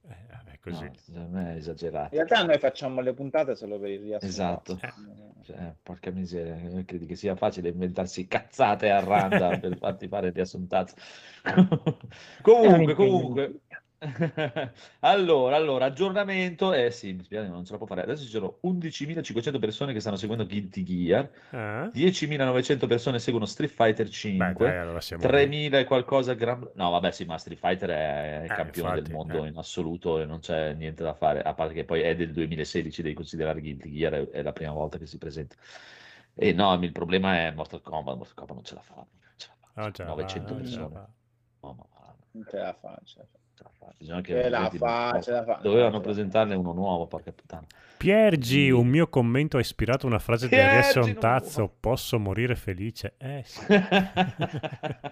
Eh, 0.08 0.16
vabbè, 0.30 0.58
così. 0.60 0.90
No, 1.12 1.52
esagerato. 1.52 2.14
In 2.14 2.26
realtà 2.26 2.44
noi 2.44 2.58
facciamo 2.58 3.00
le 3.00 3.14
puntate 3.14 3.54
solo 3.56 3.78
per 3.78 3.88
il 3.90 4.00
riassunto. 4.00 4.26
Esatto. 4.26 4.78
Eh. 4.82 4.92
Cioè, 5.50 5.74
porca 5.82 6.10
miseria, 6.10 6.54
eh, 6.56 6.84
credi 6.84 7.06
che 7.06 7.16
sia 7.16 7.34
facile 7.34 7.70
inventarsi 7.70 8.26
cazzate 8.28 8.90
a 8.90 9.00
randa 9.00 9.58
per 9.58 9.76
farti 9.76 10.06
fare 10.06 10.28
il 10.28 10.32
riassuntazzo. 10.32 10.94
comunque, 12.42 12.94
comunque. 12.94 13.60
allora, 15.00 15.56
allora, 15.56 15.84
aggiornamento. 15.86 16.72
Eh 16.72 16.90
sì, 16.90 17.12
mi 17.12 17.22
spiace, 17.22 17.48
non 17.48 17.64
ce 17.64 17.72
la 17.72 17.78
può 17.78 17.86
fare. 17.86 18.02
Adesso 18.02 18.22
ci 18.24 18.30
sono 18.30 18.58
11.500 18.62 19.58
persone 19.58 19.92
che 19.92 20.00
stanno 20.00 20.16
seguendo 20.16 20.46
Guilty 20.46 20.82
Gear, 20.82 21.30
Ah? 21.50 21.90
10.900 21.92 22.86
persone 22.86 23.18
seguono 23.18 23.44
Street 23.46 23.70
Fighter 23.70 24.08
5. 24.08 24.66
Beh, 24.66 24.70
dai, 24.70 24.78
allora 24.78 25.00
siamo... 25.02 25.22
3000 25.22 25.78
e 25.80 25.84
qualcosa 25.84 26.32
Gran... 26.34 26.70
No, 26.74 26.90
vabbè, 26.90 27.10
sì, 27.10 27.24
ma 27.26 27.36
Street 27.36 27.58
Fighter 27.58 27.90
è 27.90 28.44
il 28.44 28.50
Eh, 28.50 28.54
campione 28.54 29.00
infatti, 29.00 29.02
del 29.02 29.10
mondo 29.10 29.44
eh. 29.44 29.48
in 29.48 29.56
assoluto 29.58 30.18
e 30.18 30.24
non 30.24 30.38
c'è 30.40 30.72
niente 30.72 31.02
da 31.02 31.12
fare, 31.14 31.42
a 31.42 31.52
parte 31.54 31.74
che 31.74 31.84
poi 31.84 32.00
è 32.00 32.16
del 32.16 32.32
2016, 32.32 33.02
devi 33.02 33.14
considerare 33.14 33.60
Guilty 33.60 33.90
Gear, 33.92 34.14
è, 34.14 34.28
è 34.30 34.42
la 34.42 34.52
prima 34.52 34.72
volta 34.72 34.96
che 34.98 35.06
si 35.06 35.18
presenta. 35.18 35.56
E 36.34 36.52
no, 36.54 36.72
il 36.82 36.92
problema 36.92 37.36
è 37.46 37.50
Mortal 37.52 37.82
Kombat, 37.82 38.16
Mortal 38.16 38.34
Kombat 38.34 38.54
non 38.56 38.64
ce 38.64 38.74
la 38.74 38.80
fa, 38.82 38.94
non 38.94 39.32
ce 39.36 39.48
la 39.48 39.56
fa, 39.60 39.68
No, 39.82 39.90
ce 39.92 40.04
la 40.04 40.14
fa, 40.14 40.14
900 40.14 40.54
non 40.54 40.64
ce 40.64 40.78
la 40.78 40.88
persone. 40.88 40.88
fa. 40.88 41.10
Non 42.32 42.44
ce 42.46 42.56
la 42.58 42.72
faccio. 42.74 43.28
Ce 43.60 43.62
la 43.62 43.70
fa. 43.78 43.92
Bisogna 43.96 44.20
che 44.22 44.32
Ce 44.32 44.48
la 44.48 44.70
fa, 44.70 45.20
ce 45.20 45.30
la 45.32 45.44
fa. 45.44 45.58
Dovevano 45.62 45.90
Ce 45.90 45.96
la 45.96 46.00
presentarne 46.00 46.54
uno 46.54 46.72
nuovo, 46.72 47.06
porca 47.06 47.32
puttana. 47.32 47.66
Piergi, 47.96 48.70
un 48.70 48.86
mio 48.86 49.08
commento 49.08 49.58
ha 49.58 49.60
ispirato 49.60 50.06
una 50.06 50.18
frase 50.18 50.48
Piergi, 50.48 50.48
riassuntazzo, 50.48 51.60
non- 51.60 51.70
posso 51.80 52.18
morire 52.18 52.56
felice? 52.56 53.14
Eh 53.18 53.42
sì, 53.44 53.60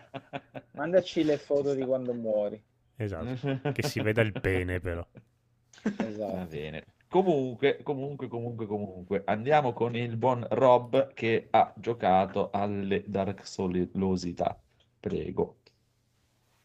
Mandaci 0.73 1.25
le 1.25 1.37
foto 1.39 1.75
di 1.75 1.85
quando 1.85 2.13
muori. 2.15 2.63
esatto, 2.97 3.73
che 3.73 3.83
si 3.83 4.01
veda 4.01 4.23
il 4.23 4.33
pene 4.35 4.81
però. 4.81 5.05
Va 5.13 6.07
Esatto. 6.07 6.47
bene. 6.47 6.85
Comunque, 7.09 7.79
comunque, 7.83 8.29
comunque, 8.29 8.67
comunque, 8.67 9.23
andiamo 9.25 9.73
con 9.73 9.97
il 9.97 10.17
buon 10.17 10.47
Rob 10.51 11.13
che 11.15 11.49
ha 11.51 11.73
giocato 11.77 12.51
alle 12.51 13.03
Dark 13.07 13.47
Soulosità. 13.47 14.59
Prego. 15.01 15.58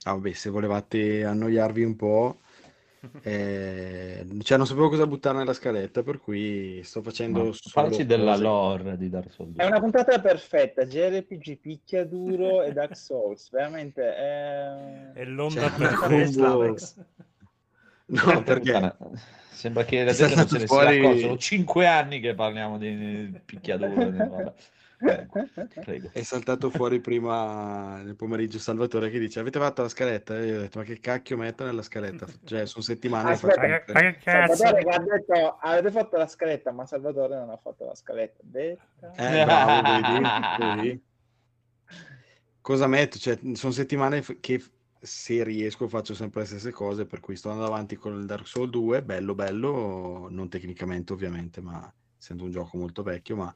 Ah, 0.04 0.14
vabbè, 0.14 0.34
se 0.34 0.50
volevate 0.50 1.24
annoiarvi 1.24 1.84
un 1.84 1.96
po', 1.96 2.40
Eh, 3.22 4.26
cioè, 4.44 4.58
non 4.58 4.66
sapevo 4.66 4.88
cosa 4.90 5.06
buttare 5.06 5.38
nella 5.38 5.54
scaletta, 5.54 6.04
per 6.04 6.20
cui 6.20 6.82
sto 6.84 7.02
facendo 7.02 7.40
Ma 7.40 7.52
solo 7.52 7.60
Parlaci 7.74 8.06
della 8.06 8.38
lore 8.38 8.98
di 8.98 9.10
Dark 9.10 9.32
Souls 9.32 9.52
2. 9.52 9.62
È 9.64 9.68
una 9.68 9.80
puntata 9.80 10.20
perfetta, 10.22 10.86
JRPG, 10.86 11.58
picchiaduro 11.58 12.64
e 12.64 12.72
Dark 12.72 12.96
Souls, 12.98 13.50
veramente 13.52 14.16
è... 14.16 15.12
È 15.16 15.26
l'onda 15.26 15.70
Cioè, 15.70 15.78
per 15.78 15.94
combo- 15.96 16.26
Slavex. 16.26 16.96
No, 18.06 18.44
perché 18.44 18.96
Sembra 19.52 19.84
che 19.86 20.04
la 20.04 20.12
gente 20.14 20.36
non 20.36 20.48
se 20.48 20.58
ne 20.60 20.68
fuori- 20.68 20.94
sia 20.94 21.02
accorto. 21.02 21.20
Sono 21.20 21.38
cinque 21.38 21.88
anni 21.88 22.20
che 22.20 22.34
parliamo 22.34 22.78
di 22.78 23.40
picchiaduro. 23.46 24.54
Prego. 25.84 26.10
è 26.14 26.22
saltato 26.22 26.70
fuori 26.70 27.00
prima 27.02 28.02
nel 28.02 28.16
pomeriggio 28.16 28.58
Salvatore 28.58 29.10
che 29.10 29.20
dice 29.20 29.40
avete 29.40 29.60
fatto 29.60 29.82
la 29.82 29.90
scaletta? 29.90 30.38
E 30.40 30.46
io 30.46 30.58
ho 30.58 30.62
detto 30.62 30.80
ma 30.80 30.86
che 30.86 31.00
cacchio 31.00 31.38
metto 31.38 31.66
nella 31.66 31.82
scaletta? 31.82 32.26
Cioè, 32.46 32.66
sono 32.66 32.84
settimane 32.84 33.26
che 33.28 33.34
Aspetta, 33.34 33.62
faccio 33.62 33.84
che- 33.86 33.94
che 34.14 34.18
cazzo? 34.24 34.56
Salvatore 34.56 34.84
che 34.84 34.90
ha 34.90 35.00
detto 35.00 35.58
avete 35.62 35.92
fatto 35.92 36.18
la 36.18 36.28
scaletta, 36.28 36.72
ma 36.72 36.86
Salvatore 36.86 37.36
non 37.38 37.50
ha 37.50 37.58
fatto 37.58 37.86
la 37.86 37.96
scaletta. 37.96 38.40
Detta. 38.44 39.12
Eh, 39.16 39.44
bravo, 39.46 39.90
vedi? 39.90 40.82
Vedi? 40.82 41.04
Cosa 42.62 42.88
metto? 42.88 43.18
Cioè, 43.18 43.38
sono 43.54 43.74
settimane 43.74 44.24
che 44.40 44.64
se 45.00 45.44
riesco 45.44 45.90
faccio 45.90 46.14
sempre 46.14 46.42
le 46.42 46.48
stesse 46.48 46.72
cose, 46.72 47.06
per 47.06 47.20
cui 47.20 47.36
sto 47.36 47.50
andando 47.50 47.70
avanti 47.70 47.98
con 47.98 48.18
il 48.18 48.26
Dark 48.26 48.48
Souls 48.48 48.70
2, 48.72 49.04
bello 49.04 49.36
bello, 49.36 50.28
non 50.30 50.48
tecnicamente 50.48 51.12
ovviamente, 51.12 51.60
ma 51.60 51.94
essendo 52.18 52.46
un 52.46 52.52
gioco 52.52 52.78
molto 52.78 53.04
vecchio, 53.04 53.36
ma 53.36 53.54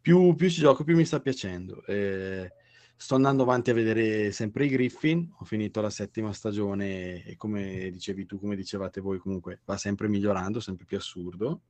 più, 0.00 0.34
più 0.34 0.48
ci 0.48 0.60
gioco 0.60 0.84
più 0.84 0.96
mi 0.96 1.04
sta 1.04 1.20
piacendo. 1.20 1.84
Eh, 1.86 2.52
sto 2.96 3.14
andando 3.14 3.42
avanti 3.44 3.70
a 3.70 3.74
vedere 3.74 4.30
sempre 4.30 4.66
i 4.66 4.68
Griffin, 4.68 5.32
ho 5.38 5.44
finito 5.44 5.80
la 5.80 5.90
settima 5.90 6.32
stagione 6.32 7.24
e 7.24 7.36
come 7.36 7.90
dicevi 7.90 8.26
tu, 8.26 8.38
come 8.38 8.56
dicevate 8.56 9.00
voi, 9.00 9.18
comunque 9.18 9.60
va 9.64 9.76
sempre 9.76 10.08
migliorando, 10.08 10.60
sempre 10.60 10.84
più 10.84 10.96
assurdo. 10.96 11.62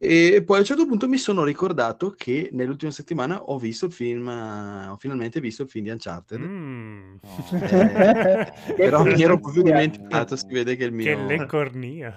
E 0.00 0.44
poi 0.46 0.56
a 0.56 0.60
un 0.60 0.64
certo 0.64 0.86
punto 0.86 1.08
mi 1.08 1.18
sono 1.18 1.42
ricordato 1.42 2.14
che 2.16 2.50
nell'ultima 2.52 2.92
settimana 2.92 3.42
ho 3.42 3.58
visto 3.58 3.86
il 3.86 3.92
film, 3.92 4.28
ho 4.28 4.96
finalmente 4.96 5.40
visto 5.40 5.62
il 5.62 5.68
film 5.68 5.86
di 5.86 5.90
Uncharted. 5.90 6.40
Mm. 6.40 7.16
No. 7.20 7.46
Eh, 7.50 8.52
Che 8.64 8.74
però 8.74 9.02
mi 9.02 9.20
ero 9.20 9.40
proprio 9.40 9.64
dimenticato, 9.64 10.36
si 10.36 10.46
vede 10.50 10.76
che 10.76 10.84
il 10.84 10.96
Che 10.96 11.16
mio 11.16 11.26
leccornia. 11.26 12.16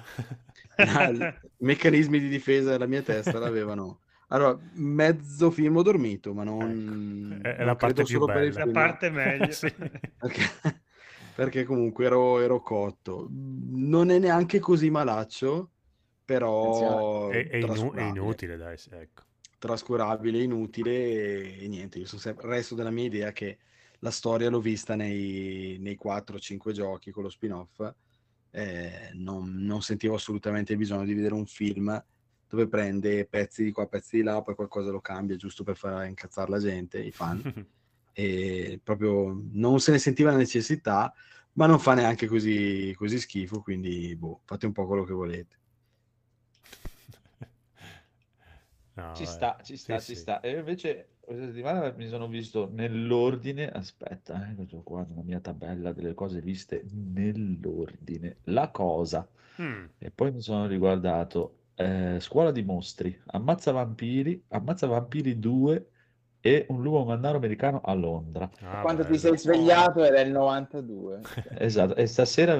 i 0.77 1.33
meccanismi 1.57 2.19
di 2.19 2.29
difesa 2.29 2.69
della 2.69 2.85
mia 2.85 3.01
testa 3.01 3.39
l'avevano. 3.39 4.01
Allora, 4.31 4.57
mezzo 4.75 5.51
film 5.51 5.77
ho 5.77 5.81
dormito, 5.81 6.33
ma 6.33 6.43
non, 6.43 7.37
Ecco, 7.37 7.47
è- 7.47 7.57
non 7.57 7.65
la 7.65 7.75
parte 7.75 8.03
più 8.03 8.13
solo 8.13 8.25
per 8.25 8.43
il 8.43 8.53
bella. 8.53 8.59
La 8.59 8.63
film, 8.63 8.73
parte 8.73 9.09
meglio. 9.09 9.51
Sì. 9.51 9.73
perché, 10.17 10.81
perché 11.35 11.63
comunque 11.65 12.05
ero, 12.05 12.39
ero 12.39 12.61
cotto. 12.61 13.27
Non 13.29 14.09
è 14.09 14.19
neanche 14.19 14.59
così 14.59 14.89
malaccio, 14.89 15.71
però 16.23 17.29
È, 17.29 17.47
è 17.47 17.57
inu- 17.57 17.65
è 17.65 17.65
trascurabile. 17.65 18.07
inutile, 18.19 18.57
dai, 18.57 18.77
sì, 18.77 18.89
ecco. 18.93 19.23
trascurabile, 19.57 20.41
inutile 20.41 20.91
e, 20.91 21.63
e 21.63 21.67
niente, 21.67 21.99
io 21.99 22.05
sono 22.05 22.21
sempre, 22.21 22.47
resto 22.47 22.75
della 22.75 22.91
mia 22.91 23.05
idea 23.05 23.31
che 23.31 23.57
la 23.99 24.11
storia 24.11 24.49
l'ho 24.49 24.61
vista 24.61 24.95
nei, 24.95 25.77
nei 25.79 25.95
4-5 25.95 26.71
giochi 26.71 27.11
con 27.11 27.23
lo 27.23 27.29
spin-off, 27.29 27.91
eh, 28.51 29.09
non, 29.13 29.55
non 29.57 29.81
sentivo 29.81 30.15
assolutamente 30.15 30.71
il 30.71 30.77
bisogno 30.77 31.03
di 31.05 31.13
vedere 31.13 31.33
un 31.33 31.45
film 31.45 32.03
dove 32.51 32.67
prende 32.67 33.25
pezzi 33.25 33.63
di 33.63 33.71
qua, 33.71 33.87
pezzi 33.87 34.17
di 34.17 34.23
là, 34.23 34.41
poi 34.41 34.55
qualcosa 34.55 34.91
lo 34.91 35.01
cambia 35.01 35.35
giusto 35.37 35.63
per 35.63 35.75
far 35.77 36.05
incazzare 36.07 36.49
la 36.51 36.59
gente, 36.59 36.99
i 37.01 37.11
fan, 37.11 37.43
e 38.13 38.79
proprio 38.83 39.41
non 39.53 39.79
se 39.79 39.91
ne 39.91 39.97
sentiva 39.99 40.31
la 40.31 40.37
necessità, 40.37 41.13
ma 41.53 41.65
non 41.65 41.79
fa 41.79 41.93
neanche 41.95 42.27
così, 42.27 42.93
così 42.97 43.19
schifo, 43.19 43.61
quindi 43.61 44.15
boh, 44.15 44.41
fate 44.45 44.65
un 44.65 44.71
po' 44.73 44.85
quello 44.87 45.03
che 45.03 45.13
volete. 45.13 45.59
No, 48.95 49.03
Ci 49.13 49.25
vabbè. 49.25 49.25
sta, 49.25 49.57
ci 49.63 49.77
sta, 49.77 49.99
Sì, 49.99 50.05
ci 50.05 50.15
sì. 50.15 50.21
sta. 50.21 50.39
E 50.41 50.57
invece 50.57 51.17
questa 51.19 51.45
settimana 51.47 51.91
mi 51.93 52.07
sono 52.07 52.27
visto 52.27 52.69
nell'ordine, 52.71 53.69
aspetta, 53.69 54.49
eh, 54.49 54.67
ho 54.71 54.83
qua 54.83 55.05
una 55.09 55.21
mia 55.23 55.39
tabella 55.39 55.91
delle 55.93 56.13
cose 56.13 56.41
viste 56.41 56.83
nell'ordine. 56.91 58.37
La 58.43 58.69
cosa. 58.71 59.27
Mm. 59.61 59.85
E 59.97 60.11
poi 60.11 60.31
mi 60.31 60.41
sono 60.41 60.67
riguardato 60.67 61.59
eh, 61.75 62.17
Scuola 62.19 62.51
di 62.51 62.63
mostri, 62.63 63.17
Ammazza 63.27 63.71
vampiri, 63.71 64.43
Ammazza 64.49 64.87
vampiri 64.87 65.39
2 65.39 65.85
e 66.43 66.65
Un 66.69 66.81
lupo 66.81 67.05
mannaro 67.05 67.37
americano 67.37 67.81
a 67.83 67.93
Londra. 67.93 68.49
Ah, 68.61 68.81
Quando 68.81 69.03
ti 69.03 69.09
bello. 69.09 69.19
sei 69.19 69.37
svegliato 69.37 70.03
era 70.03 70.21
il 70.21 70.31
92. 70.31 71.21
Esatto, 71.59 71.95
e 71.95 72.07
stasera, 72.07 72.57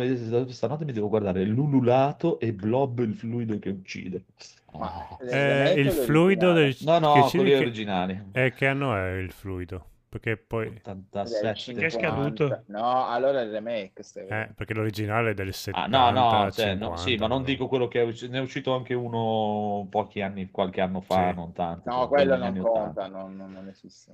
stanotte 0.47 0.86
mi 0.86 0.91
devo 0.91 1.09
guardare 1.09 1.43
L'ululato 1.45 2.39
e 2.39 2.53
Blob 2.53 2.99
il 2.99 3.16
fluido 3.16 3.57
che 3.57 3.70
uccide. 3.70 4.26
Ma. 4.74 5.18
Eh, 5.20 5.74
il 5.80 5.89
fluido 5.91 6.53
del... 6.53 6.76
No, 6.82 6.99
no, 6.99 7.14
che 7.14 7.38
quelli 7.38 7.49
che- 7.49 7.57
originali. 7.57 8.24
Eh, 8.32 8.53
che 8.53 8.68
anno 8.68 8.95
è 8.95 9.14
il 9.18 9.32
fluido? 9.32 9.86
Perché 10.12 10.36
poi... 10.36 10.68
87. 10.68 11.74
Che 11.74 11.86
è 11.86 11.89
scaduto? 11.89 12.64
No, 12.66 13.07
allora 13.07 13.39
il 13.39 13.49
remake. 13.49 14.03
Eh, 14.28 14.51
perché 14.53 14.74
l'originale 14.74 15.30
è 15.32 15.34
del 15.34 15.47
Ah, 15.47 15.53
70, 15.53 15.88
no, 16.12 16.12
no, 16.12 16.51
cioè, 16.51 16.76
no, 16.76 16.97
50, 16.97 16.97
sì, 16.97 17.16
ma 17.16 17.28
non 17.28 17.38
no. 17.39 17.43
dico 17.45 17.70
quello 17.70 17.88
che 17.88 18.01
è 18.01 18.03
uscito, 18.03 18.30
ne 18.30 18.39
è 18.39 18.41
uscito 18.41 18.76
anche 18.76 18.93
uno 18.93 19.88
pochi 19.89 20.20
anni, 20.20 20.51
qualche 20.51 20.82
anno 20.82 20.99
fa, 20.99 21.30
Sì. 21.30 21.36
non 21.36 21.53
tanto. 21.53 21.89
No, 21.89 21.99
cioè, 21.99 22.07
quello 22.09 22.36
non 22.36 22.57
conta, 22.57 23.05
80. 23.05 23.07
non, 23.07 23.36
non- 23.38 23.51
non 23.53 23.68
esiste. 23.70 24.12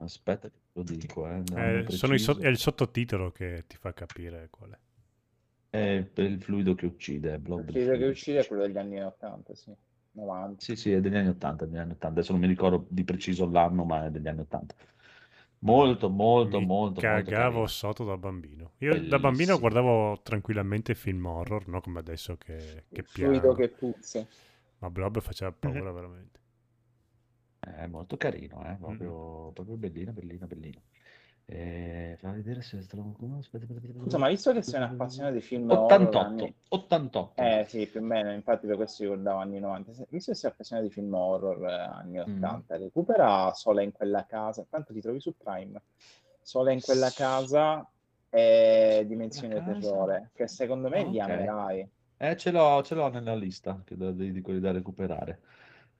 Aspetta, 0.00 0.50
che 0.50 0.58
lo 0.72 0.82
dico, 0.82 1.26
eh, 1.26 1.36
Eh, 1.38 1.42
l'anno 1.54 1.90
sono 1.92 2.12
i 2.12 2.18
so- 2.18 2.38
è 2.38 2.48
il 2.48 2.58
sottotitolo 2.58 3.30
che 3.30 3.64
ti 3.66 3.76
fa 3.78 3.94
capire 3.94 4.48
qual 4.50 4.72
è. 4.72 4.78
È 5.70 6.02
per 6.02 6.24
il 6.26 6.42
fluido 6.42 6.74
che 6.74 6.84
uccide, 6.84 7.36
Il 7.36 7.42
film 7.42 7.64
che 7.64 7.72
fluido 7.72 8.06
uccide 8.08 8.40
è 8.40 8.46
quello 8.46 8.66
degli 8.66 8.76
anni 8.76 9.02
80, 9.02 9.54
sì. 9.54 9.74
90. 10.12 10.60
Sì, 10.62 10.76
sì, 10.76 10.92
è 10.92 11.00
degli 11.00 11.16
anni 11.16 11.28
80, 11.28 11.64
degli 11.64 11.78
anni 11.78 11.92
80. 11.92 12.08
Adesso 12.20 12.32
non 12.32 12.40
mi 12.42 12.46
ricordo 12.48 12.86
di 12.90 13.04
preciso 13.04 13.48
l'anno, 13.50 13.84
ma 13.84 14.04
è 14.06 14.10
degli 14.10 14.28
anni 14.28 14.40
80. 14.40 14.74
Molto, 15.60 16.08
molto, 16.10 16.60
Mi 16.60 16.66
molto, 16.66 17.02
molto 17.04 17.32
cagavo 17.32 17.66
carino. 17.66 17.68
sotto 17.68 18.04
da 18.04 18.16
bambino. 18.18 18.72
Io 18.78 19.00
da 19.06 19.18
bambino 19.18 19.56
Bellissimo. 19.56 19.58
guardavo 19.58 20.20
tranquillamente 20.22 20.94
film 20.94 21.24
horror, 21.26 21.68
no 21.68 21.80
come 21.80 22.00
adesso 22.00 22.36
che, 22.36 22.86
che 22.92 23.02
fluido 23.02 23.54
piano. 23.54 23.54
che 23.54 23.68
puzza. 23.70 24.26
Ma 24.80 24.90
Blob 24.90 25.20
faceva 25.20 25.52
paura 25.52 25.92
veramente. 25.92 26.40
È 27.60 27.86
molto 27.86 28.16
carino, 28.16 28.64
eh, 28.64 28.76
proprio, 28.78 29.50
proprio 29.52 29.76
bellino, 29.76 30.12
bellino, 30.12 30.46
bellino. 30.46 30.82
Eh, 31.50 32.16
fa 32.18 32.30
vedere 32.30 32.60
se 32.60 32.76
trovo 32.86 33.04
qualcuno. 33.04 33.38
Aspetta, 33.38 33.64
aspetta, 33.64 33.80
aspetta. 33.86 34.02
Scusa, 34.04 34.18
ma 34.18 34.28
visto 34.28 34.52
che 34.52 34.60
sei 34.60 34.82
un 34.82 34.86
appassionato 34.88 35.34
di 35.34 35.40
film 35.40 35.70
horror 35.70 35.84
88, 35.84 36.18
anni- 36.18 36.54
88. 36.68 37.42
Eh 37.42 37.64
sì, 37.66 37.86
più 37.86 38.00
o 38.00 38.02
meno, 38.02 38.32
infatti 38.32 38.66
per 38.66 38.76
questo 38.76 39.02
ricordavo 39.04 39.38
anni 39.38 39.58
90. 39.58 39.92
Se- 39.94 40.06
Visto 40.10 40.32
che 40.32 40.36
sei 40.36 40.50
appassionato 40.50 40.86
di 40.88 40.92
film 40.92 41.14
horror 41.14 41.64
eh, 41.66 41.72
anni 41.72 42.18
Mm. 42.18 42.36
80, 42.36 42.76
recupera 42.76 43.52
Sole 43.54 43.82
in 43.82 43.92
quella 43.92 44.26
casa. 44.26 44.66
Quanto 44.68 44.92
ti 44.92 45.00
trovi 45.00 45.20
su 45.20 45.34
Prime? 45.38 45.80
Sole 46.42 46.74
in 46.74 46.82
quella 46.82 47.10
casa 47.10 47.88
e 48.28 49.04
Dimensione 49.06 49.54
casa? 49.54 49.72
Terrore, 49.72 50.30
che 50.34 50.48
secondo 50.48 50.90
me 50.90 51.00
Ok. 51.00 51.10
li 51.10 51.20
amerai. 51.20 51.88
Eh, 52.18 52.36
ce 52.36 52.50
l'ho, 52.50 52.82
ce 52.82 52.94
l'ho 52.94 53.08
nella 53.08 53.34
lista 53.34 53.80
che 53.86 53.96
da- 53.96 54.10
di, 54.10 54.32
di 54.32 54.40
quelli 54.42 54.60
da 54.60 54.70
recuperare. 54.72 55.40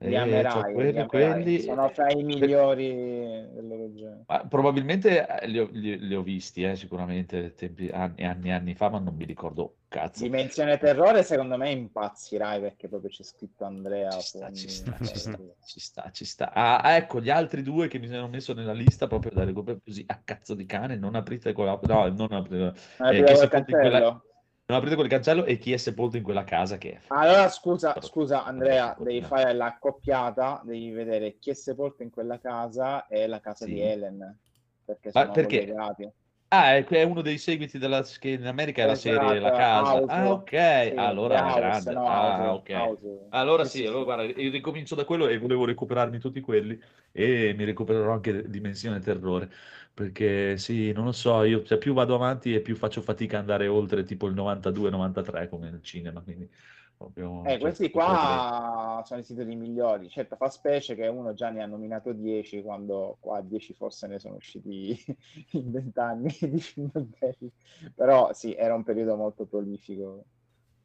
Li 0.01 0.15
Eh, 0.15 0.17
amerai, 0.17 0.51
c'ho 0.63 0.67
li 0.67 0.73
quelli, 0.73 0.97
amerai. 0.97 1.07
quelli- 1.07 1.59
Sono 1.59 1.89
fra 1.89 2.09
i 2.09 2.23
migliori 2.23 2.87
del 2.93 3.67
loro 3.67 3.93
genere. 3.93 4.23
Ma 4.27 4.47
probabilmente 4.47 5.27
eh, 5.41 5.47
li 5.47 5.59
ho, 5.59 5.67
li- 5.71 5.99
li 5.99 6.15
ho 6.15 6.21
visti, 6.21 6.63
eh, 6.63 6.75
sicuramente 6.77 7.53
tempi, 7.53 7.89
anni 7.89 8.15
e 8.15 8.25
anni 8.25 8.51
anni 8.51 8.75
fa, 8.75 8.89
ma 8.89 8.99
non 8.99 9.13
mi 9.15 9.25
ricordo 9.25 9.75
cazzo. 9.89 10.23
Dimensione 10.23 10.77
Terrore, 10.77 11.23
secondo 11.23 11.57
me 11.57 11.71
impazzirai 11.71 12.61
perché 12.61 12.87
proprio 12.87 13.09
c'è 13.09 13.23
scritto 13.23 13.65
Andrea. 13.65 14.09
Ci 14.11 14.21
sta, 14.21 14.51
ci 14.53 14.67
sta, 14.69 14.95
Eh, 14.95 15.05
ci 15.05 15.17
sta, 15.17 15.37
ci 15.65 15.79
sta, 15.79 16.11
ci 16.11 16.25
sta. 16.25 16.53
Ah, 16.53 16.77
ah, 16.79 16.95
ecco, 16.95 17.19
gli 17.19 17.29
altri 17.29 17.61
due 17.61 17.89
che 17.89 17.99
mi 17.99 18.07
sono 18.07 18.29
messo 18.29 18.53
nella 18.53 18.73
lista 18.73 19.07
proprio 19.07 19.31
da 19.31 19.43
recuperare 19.43 19.81
così 19.83 20.05
a 20.07 20.21
cazzo 20.23 20.53
di 20.53 20.65
cane, 20.65 20.95
non 20.95 21.15
aprite 21.15 21.51
quella... 21.51 21.77
No, 21.81 22.07
non 22.07 22.31
aprite, 22.31 22.73
eh, 22.99 23.17
in 23.17 23.65
quella-? 23.65 24.23
Non 24.69 24.77
aprite 24.77 24.95
quel 24.95 25.09
cancello 25.09 25.45
e 25.45 25.57
chi 25.57 25.73
è 25.73 25.77
sepolto 25.77 26.15
in 26.15 26.23
quella 26.23 26.43
casa 26.43 26.77
che 26.77 26.91
è... 26.93 26.99
Allora, 27.07 27.49
scusa, 27.49 27.93
Però- 27.93 28.05
scusa 28.07 28.45
Andrea, 28.45 28.95
devi 28.99 29.21
fare 29.23 29.53
l'accoppiata, 29.53 30.61
devi 30.63 30.91
vedere 30.91 31.39
chi 31.39 31.49
è 31.49 31.53
sepolto 31.55 32.03
in 32.03 32.11
quella 32.11 32.39
casa 32.39 33.07
e 33.07 33.25
la 33.25 33.39
casa 33.39 33.65
Sì. 33.65 33.71
di 33.71 33.79
Helen, 33.81 34.39
perché 34.85 35.11
sono 35.11 35.33
perché? 35.33 35.57
collegati. 35.57 36.11
Ah, 36.51 36.77
è, 36.77 37.03
uno 37.03 37.21
dei 37.21 37.37
seguiti 37.37 37.77
della, 37.79 38.01
che 38.19 38.29
in 38.29 38.45
America 38.45 38.83
è 38.83 38.85
la 38.85 38.95
serie 38.95 39.37
Esatto, 39.37 39.41
La 39.41 39.51
Casa. 39.51 39.91
House. 39.97 40.13
Ah, 40.13 40.31
ok, 40.31 40.53
Sì, 40.53 40.95
allora 40.97 41.41
House, 41.41 41.55
grande. 41.55 41.93
no, 41.93 42.05
Ah, 42.05 42.53
House, 42.53 42.53
ok. 42.53 42.69
House. 42.71 43.31
Allora 43.31 43.63
Sì, 43.63 43.77
sì, 43.79 43.85
allora 43.85 44.03
guarda, 44.03 44.23
io 44.23 44.49
ricomincio 44.51 44.95
da 44.95 45.05
quello 45.05 45.27
e 45.27 45.37
volevo 45.37 45.65
recuperarmi 45.65 46.17
tutti 46.19 46.41
quelli 46.41 46.79
e 47.11 47.53
mi 47.55 47.63
recupererò 47.65 48.11
anche 48.13 48.49
Dimensione 48.49 48.99
Terrore, 48.99 49.51
perché 49.99 50.55
sì, 50.55 50.93
non 50.93 51.03
lo 51.03 51.11
so, 51.11 51.43
io 51.43 51.61
cioè, 51.63 51.77
più 51.77 51.91
vado 51.91 52.15
avanti 52.15 52.53
e 52.53 52.61
più 52.61 52.77
faccio 52.77 53.01
fatica 53.01 53.35
ad 53.35 53.41
andare 53.41 53.67
oltre 53.67 54.05
tipo 54.05 54.27
il 54.27 54.33
92-93 54.33 55.49
come 55.49 55.69
nel 55.69 55.83
cinema, 55.83 56.21
quindi 56.21 56.49
proprio... 56.95 57.43
Eh, 57.43 57.49
cioè, 57.49 57.59
questi 57.59 57.89
qua 57.89 59.03
sono 59.05 59.19
i 59.19 59.23
titoli 59.25 59.57
migliori. 59.57 60.07
Certo, 60.07 60.37
fa 60.37 60.49
specie 60.49 60.95
che 60.95 61.05
uno 61.07 61.33
già 61.33 61.49
ne 61.49 61.63
ha 61.63 61.65
nominato 61.65 62.13
10, 62.13 62.61
quando 62.61 63.17
qua 63.19 63.41
10 63.41 63.73
forse 63.73 64.07
ne 64.07 64.19
sono 64.19 64.35
usciti 64.35 64.97
in 65.51 65.69
20 65.69 65.99
anni 65.99 66.33
di 66.39 66.61
film 66.61 66.89
belli. 66.93 67.51
Però 67.93 68.31
sì, 68.31 68.53
era 68.53 68.75
un 68.75 68.83
periodo 68.83 69.17
molto 69.17 69.43
prolifico. 69.47 70.23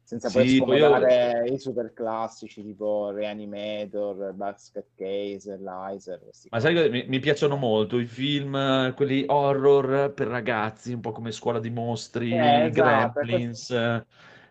Senza 0.05 0.29
poi 0.31 0.47
Sì, 0.47 0.63
poi 0.63 0.77
io- 0.77 0.95
scomodare 0.95 1.49
i 1.49 1.57
super 1.59 1.91
classici 1.93 2.63
tipo 2.63 3.09
Reanimator, 3.11 4.33
Basket 4.33 4.87
Case, 4.95 5.57
Lizer. 5.57 6.21
Ma 6.49 6.59
sai 6.61 6.73
che 6.73 6.89
mi, 6.89 7.05
mi 7.07 7.19
piacciono 7.19 7.57
molto 7.57 7.99
i 7.99 8.05
film, 8.05 8.55
eh, 8.55 8.93
quelli 8.95 9.25
horror 9.27 10.13
per 10.13 10.27
ragazzi, 10.27 10.93
un 10.93 11.01
po' 11.01 11.11
come 11.11 11.31
Scuola 11.31 11.59
di 11.59 11.69
Mostri, 11.69 12.31
Eh, 12.31 12.67
esatto, 12.67 13.19
Gremlins, 13.19 13.71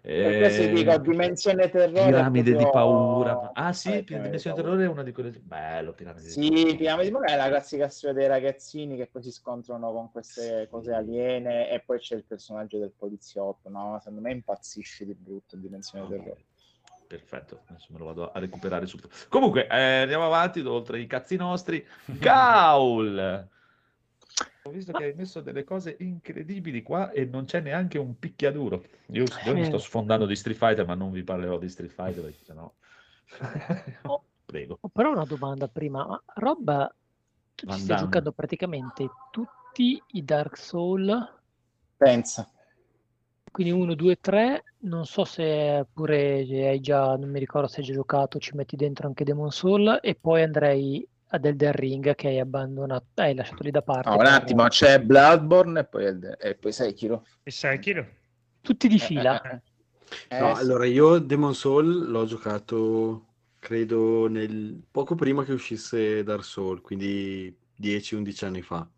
Per 0.07 0.37
questo 0.37 0.67
dico, 0.67 0.99
Dimensione 0.99 1.71
Terrore. 1.71 2.05
Piramide 2.05 2.51
di 2.51 2.57
proprio- 2.59 2.71
paura. 2.71 3.51
Ah 3.55 3.73
sì, 3.73 3.91
Eh, 3.97 4.03
Piramide 4.05 4.33
di 4.33 4.37
di 4.37 4.43
paura. 4.43 4.63
Terrore 4.63 4.85
è 4.85 4.89
una 4.89 5.03
di 5.03 5.13
quelle... 5.13 5.31
Bello, 5.31 5.93
Piramide 5.95 6.25
di 6.25 6.31
Sì, 6.31 6.51
Paura. 6.51 6.75
Piramide 6.77 7.05
di 7.07 7.11
Paura 7.13 7.27
è 7.33 7.37
la 7.37 7.49
classica 7.49 7.89
storia 7.89 8.15
dei 8.17 8.27
ragazzini 8.29 8.97
che 8.99 9.07
poi 9.07 9.23
si 9.23 9.33
scontrano 9.33 9.93
con 9.93 10.11
queste 10.13 10.69
cose 10.71 10.93
aliene 10.93 11.71
e 11.71 11.81
poi 11.81 11.99
c'è 12.01 12.17
il 12.17 12.25
personaggio 12.25 12.79
del 12.79 12.93
poliziotto. 12.95 13.71
No, 13.71 13.97
secondo 13.99 14.21
me 14.21 14.33
impazzisce 14.33 15.07
di 15.07 15.15
brutto 15.15 15.57
Dimensione 15.57 16.07
Terrore. 16.07 16.45
Perfetto, 17.07 17.61
adesso 17.69 17.87
me 17.91 17.99
lo 17.99 18.05
vado 18.05 18.31
a 18.31 18.39
recuperare 18.39 18.85
subito. 18.87 19.09
Comunque, 19.31 19.67
eh, 19.69 20.01
andiamo 20.03 20.27
avanti, 20.27 20.61
oltre 20.61 21.01
i 21.01 21.07
cazzi 21.07 21.37
nostri. 21.37 21.83
Gaul! 22.05 23.49
Ho 24.63 24.71
visto 24.71 24.93
che 24.93 25.05
hai 25.05 25.15
messo 25.15 25.41
delle 25.41 25.63
cose 25.65 25.97
incredibili 26.01 26.83
qua 26.83 27.11
e 27.11 27.25
non 27.27 27.45
c'è 27.45 27.61
neanche 27.61 27.99
un 27.99 28.19
picchiaduro. 28.19 28.83
Io, 29.09 29.25
io 29.45 29.55
mi 29.55 29.61
Eh. 29.61 29.65
sto 29.65 29.79
sfondando 29.79 30.27
di 30.27 30.35
Street 30.37 30.57
Fighter, 30.57 30.87
ma 30.87 30.95
non 30.95 31.11
vi 31.13 31.23
parlerò 31.23 31.59
di 31.59 31.69
Street 31.69 31.93
Fighter 31.93 32.23
perché 32.23 32.45
sennò... 32.45 32.73
Oh. 34.03 34.25
Prego. 34.47 34.79
Ho 34.81 34.89
però 34.89 35.11
una 35.13 35.25
domanda 35.25 35.69
prima. 35.69 36.07
Ma 36.07 36.23
Rob, 36.35 36.95
tu 37.55 37.67
Van 37.67 37.77
ci 37.77 37.83
stai 37.83 37.97
Damme. 37.97 38.07
giocando 38.07 38.33
praticamente 38.33 39.09
tutti 39.31 40.03
i 40.13 40.25
Dark 40.25 40.57
Soul, 40.57 41.41
Pensa. 41.97 42.51
quindi 43.51 43.73
1, 43.73 43.95
2, 43.95 44.21
3. 44.21 44.65
Non 44.85 45.07
so 45.07 45.25
se 45.25 45.87
pure 45.93 46.41
hai 46.69 46.81
già, 46.81 47.17
non 47.17 47.31
mi 47.31 47.39
ricordo 47.39 47.69
se 47.69 47.81
hai 47.81 47.87
già 47.87 47.93
giocato, 47.95 48.39
ci 48.39 48.55
metti 48.55 48.77
dentro 48.77 49.07
anche 49.07 49.25
Demon 49.25 49.51
Soul 49.51 49.99
e 50.03 50.15
poi 50.15 50.43
andrei 50.43 51.07
ad 51.35 51.45
Elden 51.45 51.73
Ring 51.73 52.15
che 52.15 52.29
hai 52.29 52.39
abbandonato, 52.39 53.07
hai 53.15 53.35
lasciato 53.35 53.63
lì 53.65 53.71
da 53.73 53.83
parte. 53.83 54.09
No, 54.09 54.17
un 54.19 54.27
attimo, 54.27 54.67
c'è 54.69 55.01
Bloodborne 55.01 55.81
e 55.81 55.85
poi, 55.85 56.05
il- 56.05 56.37
e 56.41 56.55
poi 56.55 56.73
Sekiro. 56.73 57.27
E 57.43 57.51
Sekiro? 57.51 58.07
Tutti 58.61 58.87
di 58.89 58.95
Eh, 58.95 58.99
fila. 58.99 59.43
eh, 59.43 59.55
eh. 60.31 60.39
No, 60.39 60.51
Eh, 60.53 60.55
sì. 60.55 60.61
allora 60.63 60.87
io 60.87 61.19
Demon 61.19 61.55
Soul 61.55 62.09
l'ho 62.11 62.25
giocato 62.25 63.27
credo 63.59 64.29
nel 64.29 64.81
poco 64.91 65.15
prima 65.17 65.43
che 65.45 65.53
uscisse 65.53 66.23
Dark 66.23 66.45
Soul, 66.45 66.81
quindi 66.81 67.55
10-11 67.75 68.45
anni 68.45 68.63
fa. 68.63 68.89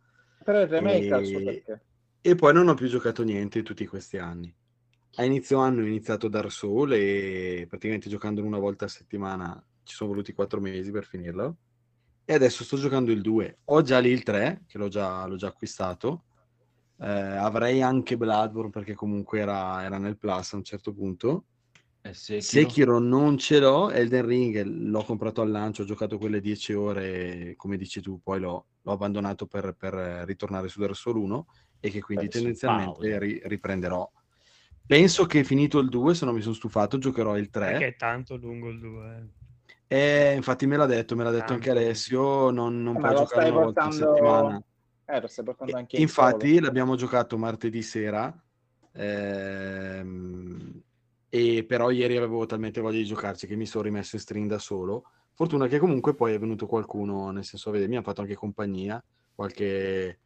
Però 0.45 0.61
il 0.61 0.66
remake 0.68 1.14
ha 1.14 1.18
il 1.18 1.26
suo 1.26 1.39
E- 1.41 1.45
perché. 1.45 1.84
E 2.20 2.34
poi 2.34 2.53
non 2.53 2.68
ho 2.68 2.74
più 2.74 2.89
giocato 2.89 3.22
niente 3.22 3.62
tutti 3.62 3.87
questi 3.87 4.18
anni. 4.18 4.53
A 5.18 5.24
inizio 5.24 5.59
anno 5.59 5.80
ho 5.80 5.87
iniziato 5.87 6.28
Dark 6.28 6.51
Soul 6.51 6.93
e 6.93 7.64
praticamente 7.68 8.11
giocando 8.11 8.43
una 8.43 8.59
volta 8.59 8.84
a 8.84 8.89
settimana 8.89 9.64
ci 9.84 9.95
sono 9.95 10.11
voluti 10.11 10.32
4 10.34 10.61
mesi 10.61 10.91
per 10.91 11.05
finirlo. 11.05 11.57
E 12.29 12.35
adesso 12.35 12.64
sto 12.64 12.77
giocando 12.77 13.12
il 13.12 13.20
2. 13.20 13.59
Ho 13.66 13.83
già 13.83 14.01
lì 14.01 14.11
il 14.11 14.24
3, 14.24 14.64
che 14.66 14.79
l'ho 14.79 14.89
già, 14.89 15.24
l'ho 15.27 15.37
già 15.37 15.47
acquistato. 15.47 16.24
Eh, 16.99 17.09
avrei 17.09 17.83
anche 17.83 18.16
Bloodborne 18.16 18.70
perché 18.70 18.95
comunque 18.95 19.39
era, 19.39 19.85
era 19.85 19.97
nel 19.99 20.18
Plus 20.18 20.53
a 20.53 20.57
un 20.57 20.64
certo 20.64 20.93
punto. 20.93 21.45
Eh, 22.03 22.12
Sekiro. 22.12 22.41
Sekiro 22.41 22.99
non 22.99 23.39
ce 23.39 23.61
l'ho, 23.61 23.91
Elden 23.91 24.27
Ring 24.27 24.61
l'ho 24.64 25.05
comprato 25.05 25.41
al 25.41 25.51
lancio, 25.51 25.83
ho 25.83 25.87
giocato 25.87 26.18
quelle 26.18 26.41
10 26.41 26.72
ore, 26.72 27.55
come 27.55 27.77
dici 27.77 28.01
tu, 28.01 28.20
poi 28.20 28.41
l'ho, 28.41 28.66
l'ho 28.83 28.93
abbandonato 28.93 29.47
per, 29.47 29.77
per 29.79 29.95
ritornare 30.27 30.66
su 30.66 30.81
Dark 30.81 30.97
Souls 30.97 31.22
1 31.22 31.47
e 31.79 31.91
che 31.91 32.01
quindi 32.01 32.27
Beh, 32.27 32.33
su 32.33 32.39
tendenzialmente 32.39 33.18
ri- 33.20 33.41
riprenderò. 33.45 34.11
Penso 34.85 35.27
che 35.27 35.45
finito 35.45 35.79
il 35.79 35.89
2, 35.89 36.12
se 36.16 36.24
non 36.24 36.35
mi 36.35 36.43
sono 36.43 36.55
stufato, 36.55 36.99
giocherò 36.99 37.39
il 37.39 37.51
3. 37.51 37.70
Perché 37.70 37.87
è 37.87 37.97
tanto 37.97 38.37
lungo 38.37 38.68
il 38.68 38.81
2. 38.81 39.31
E 39.89 40.32
infatti 40.34 40.66
me 40.66 40.76
l'ha 40.76 40.87
detto, 40.87 41.14
me 41.14 41.22
l'ha 41.24 41.30
detto 41.30 41.45
Tanto. 41.47 41.55
anche 41.55 41.70
Alessio, 41.70 42.51
non, 42.51 42.82
non 42.82 42.97
Eh, 42.97 43.01
puoi 43.01 43.14
giocare 43.14 43.51
una 43.51 43.61
volta 43.62 43.82
a 43.82 43.84
portando- 43.89 44.12
settimana. 44.14 44.62
Eh, 45.09 45.20
lo 45.20 45.26
stai 45.28 45.45
portando 45.45 45.76
anche 45.76 45.97
in 45.97 46.03
infatti 46.03 46.49
solo. 46.55 46.64
l'abbiamo 46.64 46.97
giocato 46.97 47.39
martedì 47.39 47.82
sera, 47.82 48.45
ehm, 48.93 50.82
e 51.28 51.64
però 51.64 51.91
ieri 51.91 52.16
avevo 52.16 52.47
talmente 52.47 52.80
voglia 52.80 52.99
di 52.99 53.05
giocarci 53.05 53.47
che 53.47 53.55
mi 53.57 53.66
sono 53.66 53.84
rimesso 53.84 54.16
in 54.16 54.22
stream 54.22 54.47
da 54.49 54.59
solo. 54.59 55.05
Fortuna 55.34 55.66
che 55.68 55.78
comunque 55.78 56.14
poi 56.14 56.32
è 56.34 56.39
venuto 56.39 56.66
qualcuno, 56.66 57.30
nel 57.30 57.45
senso, 57.45 57.70
vedi, 57.70 57.87
mi 57.89 57.97
ha 57.97 58.03
fatto 58.03 58.22
anche 58.22 58.34
compagnia, 58.34 59.03
qualche, 59.34 60.20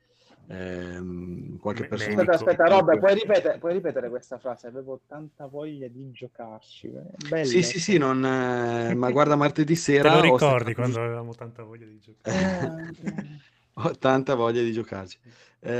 ehm, 0.51 1.59
qualche 1.59 1.85
persona. 1.87 2.23
Aspetta, 2.23 2.37
aspetta, 2.37 2.65
Rob, 2.67 2.99
puoi 2.99 3.15
ripetere, 3.15 3.59
puoi 3.59 3.73
ripetere 3.73 4.09
questa 4.09 4.39
frase? 4.39 4.67
Avevo 4.67 5.01
tanta 5.07 5.47
voglia 5.47 5.89
di 5.89 6.11
giocarci. 6.11 6.91
Bella. 7.29 7.45
Sì, 7.45 7.63
sì, 7.63 7.79
sì, 7.81 7.99
non, 7.99 8.25
eh, 8.25 8.95
ma 8.95 9.11
guarda, 9.11 9.37
martedì 9.37 9.75
Te 9.75 9.81
sera... 9.81 10.11
lo 10.11 10.19
ho 10.19 10.23
ricordi 10.23 10.75
quando 10.75 11.03
avevamo 11.03 11.35
tanta 11.35 11.63
voglia 11.63 11.87
di 11.87 11.99
giocare? 11.99 12.95
Eh, 12.97 13.39
Ho 13.75 13.97
tanta 13.97 14.35
voglia 14.35 14.63
di 14.63 14.73
giocarci. 14.73 15.19
Le 15.61 15.79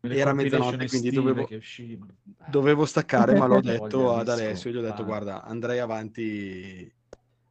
era 0.00 0.32
mezzanotte, 0.32 0.88
quindi 0.88 1.10
dovevo, 1.10 1.46
uscivano. 1.50 2.16
dovevo 2.50 2.84
staccare, 2.86 3.36
ma 3.36 3.46
l'ho 3.46 3.60
detto 3.62 4.14
ad 4.14 4.28
Alessio, 4.28 4.70
gli 4.70 4.76
ho 4.76 4.80
detto 4.80 5.04
scoppare. 5.04 5.24
guarda, 5.24 5.44
andrei 5.44 5.78
avanti, 5.78 6.92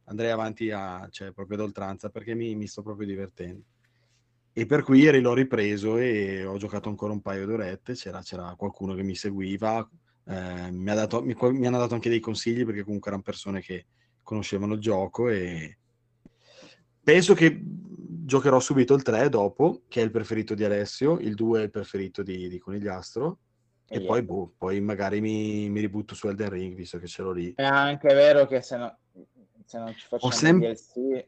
andrei 0.04 0.30
avanti 0.30 0.70
a, 0.70 1.06
cioè, 1.10 1.32
proprio 1.32 1.56
ad 1.58 1.62
oltranza 1.62 2.10
perché 2.10 2.34
mi, 2.34 2.54
mi 2.56 2.66
sto 2.66 2.82
proprio 2.82 3.06
divertendo. 3.06 3.62
E 4.58 4.66
per 4.66 4.82
cui 4.82 4.98
ieri 4.98 5.20
l'ho 5.20 5.34
ripreso 5.34 5.98
e 5.98 6.44
ho 6.44 6.56
giocato 6.56 6.88
ancora 6.88 7.12
un 7.12 7.22
paio 7.22 7.46
d'orette, 7.46 7.92
c'era, 7.92 8.20
c'era 8.22 8.56
qualcuno 8.56 8.94
che 8.94 9.04
mi 9.04 9.14
seguiva, 9.14 9.88
eh, 10.24 10.72
mi, 10.72 10.90
ha 10.90 10.94
dato, 10.94 11.22
mi, 11.22 11.36
mi 11.52 11.66
hanno 11.68 11.78
dato 11.78 11.94
anche 11.94 12.08
dei 12.08 12.18
consigli 12.18 12.64
perché 12.64 12.82
comunque 12.82 13.08
erano 13.10 13.22
persone 13.22 13.60
che 13.60 13.86
conoscevano 14.20 14.74
il 14.74 14.80
gioco 14.80 15.28
e 15.28 15.78
penso 17.04 17.34
che 17.34 17.56
giocherò 17.62 18.58
subito 18.58 18.94
il 18.94 19.02
3 19.02 19.28
dopo, 19.28 19.82
che 19.86 20.00
è 20.00 20.04
il 20.04 20.10
preferito 20.10 20.56
di 20.56 20.64
Alessio, 20.64 21.20
il 21.20 21.36
2 21.36 21.60
è 21.60 21.62
il 21.62 21.70
preferito 21.70 22.24
di, 22.24 22.48
di 22.48 22.58
Conigliastro 22.58 23.38
e 23.86 23.98
Yeah. 23.98 24.06
poi, 24.06 24.22
boh, 24.22 24.54
poi 24.58 24.80
magari 24.80 25.20
mi, 25.20 25.70
mi 25.70 25.78
ributto 25.78 26.16
su 26.16 26.26
Elden 26.26 26.50
Ring 26.50 26.74
visto 26.74 26.98
che 26.98 27.06
ce 27.06 27.22
l'ho 27.22 27.30
lì. 27.30 27.52
È 27.54 27.62
anche 27.62 28.12
vero 28.12 28.44
che 28.46 28.60
se, 28.60 28.76
no- 28.76 28.98
se 29.64 29.78
non 29.78 29.94
ci 29.94 30.06
facciamo 30.08 30.32
sem- 30.32 30.58
DLC, 30.58 31.26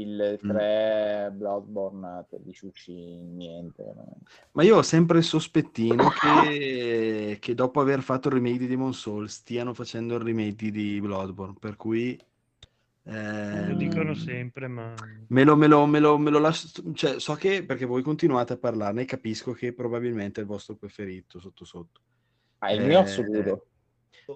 il 0.00 0.38
Mm. 0.42 0.48
3 0.48 1.30
Bloodborne 1.34 2.26
te 2.28 2.38
li 2.44 2.52
ciucci 2.52 2.92
niente. 2.92 3.82
veramente. 3.82 4.30
Ma 4.52 4.62
io 4.62 4.76
ho 4.76 4.82
sempre 4.82 5.18
il 5.18 5.24
sospettino 5.24 6.08
che, 6.10 7.38
che 7.40 7.54
dopo 7.54 7.80
aver 7.80 8.02
fatto 8.02 8.28
il 8.28 8.34
remake 8.34 8.58
di 8.58 8.66
Demon 8.66 8.94
Souls 8.94 9.32
stiano 9.34 9.74
facendo 9.74 10.14
il 10.16 10.22
remake 10.22 10.70
di 10.70 11.00
Bloodborne, 11.00 11.56
per 11.58 11.76
cui... 11.76 12.18
Lo 13.04 13.14
ehm, 13.14 13.72
dicono 13.78 14.14
sempre, 14.14 14.68
ma... 14.68 14.94
Me 15.28 15.44
lo, 15.44 15.56
me 15.56 15.66
lo, 15.66 15.86
me 15.86 15.98
lo, 15.98 16.18
me 16.18 16.30
lo 16.30 16.38
lascio, 16.38 16.68
cioè, 16.92 17.18
so 17.18 17.34
che 17.34 17.64
perché 17.64 17.86
voi 17.86 18.02
continuate 18.02 18.52
a 18.52 18.58
parlarne, 18.58 19.04
capisco 19.06 19.52
che 19.52 19.72
probabilmente 19.72 20.40
è 20.40 20.42
il 20.42 20.48
vostro 20.48 20.74
preferito 20.76 21.38
sotto 21.40 21.64
sotto. 21.64 22.00
Ah, 22.58 22.72
il 22.72 22.84
mio 22.84 22.98
Eh, 22.98 23.02
assoluto. 23.02 23.66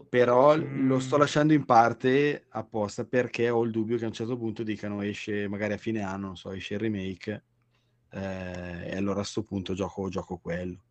Però 0.09 0.57
Mm. 0.57 0.89
lo 0.89 0.99
sto 1.01 1.17
lasciando 1.19 1.53
in 1.53 1.65
parte 1.67 2.47
apposta 2.49 3.05
perché 3.05 3.51
ho 3.51 3.63
il 3.63 3.71
dubbio 3.71 3.99
che 3.99 4.05
a 4.05 4.07
un 4.09 4.15
certo 4.15 4.39
punto 4.39 4.63
dicano 4.63 5.03
esce 5.03 5.49
magari 5.49 5.75
a 5.75 5.77
fine 5.79 6.01
anno, 6.03 6.29
non 6.29 6.37
so, 6.37 6.51
esce 6.51 6.75
il 6.75 6.81
remake 6.81 7.45
eh, 8.11 8.91
e 8.91 8.97
allora 8.97 9.21
a 9.21 9.25
sto 9.25 9.43
punto 9.43 9.75
gioco, 9.75 10.09
gioco 10.09 10.39
quello. 10.39 10.83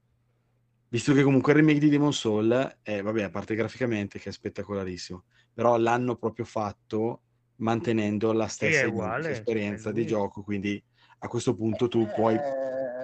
Visto 0.87 1.13
che 1.13 1.23
comunque 1.23 1.53
il 1.53 1.59
remake 1.59 1.79
di 1.79 1.89
Demon 1.89 2.13
Soul 2.13 2.77
è, 2.81 3.01
vabbè, 3.01 3.23
a 3.23 3.29
parte 3.29 3.55
graficamente 3.55 4.19
che 4.19 4.29
è 4.29 4.31
spettacolarissimo, 4.31 5.23
però 5.53 5.77
l'hanno 5.77 6.15
proprio 6.15 6.45
fatto 6.45 7.21
mantenendo 7.61 8.33
la 8.33 8.47
stessa 8.47 8.81
è 8.81 8.85
uguale, 8.85 9.29
esperienza 9.29 9.89
è 9.89 9.93
di 9.93 10.05
gioco, 10.05 10.43
quindi 10.43 10.83
a 11.19 11.27
questo 11.27 11.55
punto 11.55 11.87
tu 11.87 12.07
puoi 12.13 12.36
Eh, 12.36 12.39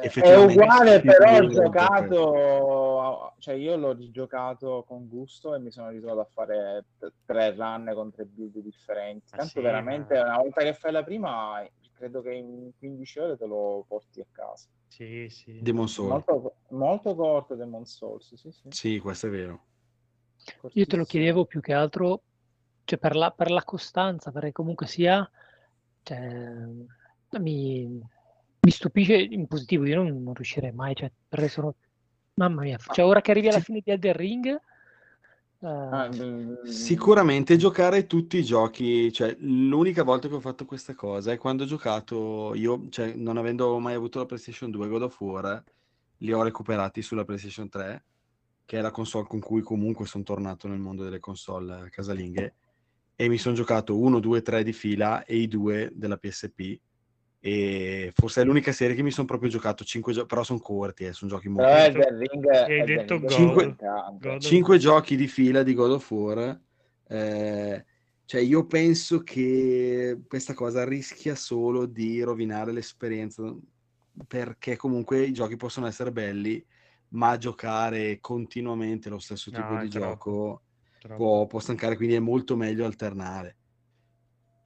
è 0.01 0.05
effettivamente 0.05 0.53
uguale, 0.61 0.91
sentirti 0.91 1.07
però 1.17 1.37
ho 1.37 1.39
bene 1.39 2.07
cioè 3.39 3.55
io 3.55 3.75
l'ho 3.75 3.93
rigiocato 3.93 4.83
con 4.87 5.07
gusto 5.07 5.53
e 5.55 5.59
mi 5.59 5.71
sono 5.71 5.89
ritrovato 5.89 6.19
a 6.21 6.29
fare 6.31 6.85
t- 6.97 7.11
tre 7.25 7.53
run 7.55 7.91
con 7.93 8.11
tre 8.11 8.25
build 8.25 8.57
differenti. 8.59 9.33
Ah, 9.33 9.37
Tanto 9.37 9.51
sì, 9.53 9.61
veramente 9.61 10.15
ma- 10.15 10.23
una 10.23 10.37
volta 10.37 10.61
che 10.61 10.73
fai 10.73 10.91
la 10.91 11.03
prima, 11.03 11.65
credo 11.93 12.21
che 12.21 12.33
in 12.33 12.71
15 12.77 13.19
ore 13.19 13.37
te 13.37 13.45
lo 13.45 13.83
porti 13.87 14.21
a 14.21 14.25
casa. 14.31 14.67
Sì, 14.87 15.27
sì. 15.29 15.59
Demon 15.61 15.87
Soul. 15.87 16.09
Molto, 16.09 16.55
molto 16.69 17.15
corto 17.15 17.55
Demon 17.55 17.85
Souls, 17.85 18.33
sì, 18.35 18.51
sì. 18.51 18.67
Sì, 18.69 18.99
questo 18.99 19.27
è 19.27 19.29
vero. 19.29 19.65
Io 20.37 20.45
te 20.47 20.51
lo 20.55 20.61
cortissimo. 20.61 21.05
chiedevo 21.05 21.45
più 21.45 21.59
che 21.61 21.73
altro 21.73 22.21
cioè 22.85 22.97
per 22.99 23.15
la, 23.17 23.31
per 23.31 23.51
la 23.51 23.63
costanza, 23.63 24.31
perché 24.31 24.53
comunque 24.53 24.87
sia, 24.87 25.29
cioè, 26.03 26.17
mi, 27.39 27.85
mi 28.59 28.71
stupisce 28.71 29.15
in 29.17 29.45
positivo, 29.45 29.85
io 29.85 30.01
non, 30.03 30.23
non 30.23 30.33
riuscirei 30.33 30.71
mai, 30.71 30.95
cioè, 30.95 31.11
perché 31.27 31.49
sono, 31.49 31.75
mamma 32.37 32.61
mia, 32.61 32.77
cioè 32.91 33.05
ora 33.05 33.21
che 33.21 33.31
arrivi 33.31 33.49
alla 33.49 33.59
fine 33.59 33.81
di 33.83 33.91
Elden 33.91 34.13
Ring, 34.13 34.59
mm, 35.65 36.63
Sicuramente 36.65 37.57
giocare 37.57 38.05
tutti 38.05 38.37
i 38.37 38.43
giochi, 38.43 39.11
cioè 39.11 39.35
l'unica 39.39 40.03
volta 40.03 40.27
che 40.27 40.35
ho 40.35 40.39
fatto 40.39 40.65
questa 40.65 40.93
cosa 40.93 41.31
è 41.31 41.37
quando 41.37 41.63
ho 41.63 41.67
giocato 41.67 42.53
io, 42.55 42.87
cioè 42.89 43.13
non 43.15 43.37
avendo 43.37 43.77
mai 43.79 43.95
avuto 43.95 44.19
la 44.19 44.25
PlayStation 44.25 44.71
2 44.71 44.87
God 44.87 45.01
of 45.03 45.19
War, 45.19 45.63
li 46.17 46.31
ho 46.31 46.43
recuperati 46.43 47.01
sulla 47.01 47.25
PlayStation 47.25 47.69
3 47.69 48.03
che 48.67 48.77
è 48.77 48.81
la 48.81 48.91
console 48.91 49.27
con 49.27 49.39
cui 49.39 49.61
comunque 49.61 50.05
sono 50.05 50.25
tornato 50.25 50.67
nel 50.67 50.79
mondo 50.79 51.01
delle 51.01 51.21
console 51.21 51.89
casalinghe, 51.89 52.53
e 53.15 53.29
mi 53.29 53.37
sono 53.37 53.55
giocato 53.55 53.97
1, 53.97 54.19
2, 54.19 54.41
3 54.41 54.61
di 54.61 54.73
fila 54.73 55.23
e 55.23 55.37
i 55.37 55.47
due 55.47 55.89
della 55.93 56.17
PSP. 56.17 56.77
E 57.39 58.11
forse 58.15 58.41
è 58.41 58.43
l'unica 58.45 58.71
serie 58.71 58.95
che 58.95 59.03
mi 59.03 59.11
sono 59.11 59.27
proprio 59.27 59.49
giocato 59.49 59.83
5 59.83 60.11
giochi, 60.13 60.27
però 60.27 60.43
sono 60.43 60.59
corti, 60.59 61.05
eh, 61.05 61.13
sono 61.13 61.31
giochi 61.31 61.49
molto 61.49 61.69
God. 63.29 63.65
importante. 63.65 64.29
God. 64.29 64.39
5 64.39 64.77
giochi 64.77 65.15
di 65.15 65.27
fila 65.27 65.63
di 65.63 65.73
God 65.73 65.91
of 65.91 66.11
War. 66.11 66.61
eh, 67.09 67.85
cioè, 68.25 68.41
io 68.41 68.65
penso 68.65 69.21
che 69.23 70.19
questa 70.27 70.53
cosa 70.53 70.83
rischia 70.83 71.33
solo 71.35 71.85
di 71.85 72.21
rovinare 72.21 72.73
l'esperienza 72.73 73.55
perché 74.27 74.75
comunque 74.75 75.21
i 75.23 75.31
giochi 75.31 75.55
possono 75.55 75.87
essere 75.87 76.11
belli, 76.11 76.61
ma 77.09 77.37
giocare 77.37 78.19
continuamente 78.19 79.07
lo 79.09 79.19
stesso 79.19 79.49
tipo 79.51 79.75
No, 79.75 79.81
di 79.81 79.87
troppo. 79.87 80.05
gioco 80.05 80.61
Troppo. 80.99 81.23
può, 81.23 81.47
può 81.47 81.59
stancare, 81.59 81.95
quindi 81.95 82.15
è 82.15 82.19
molto 82.19 82.57
meglio 82.57 82.85
alternare. 82.85 83.55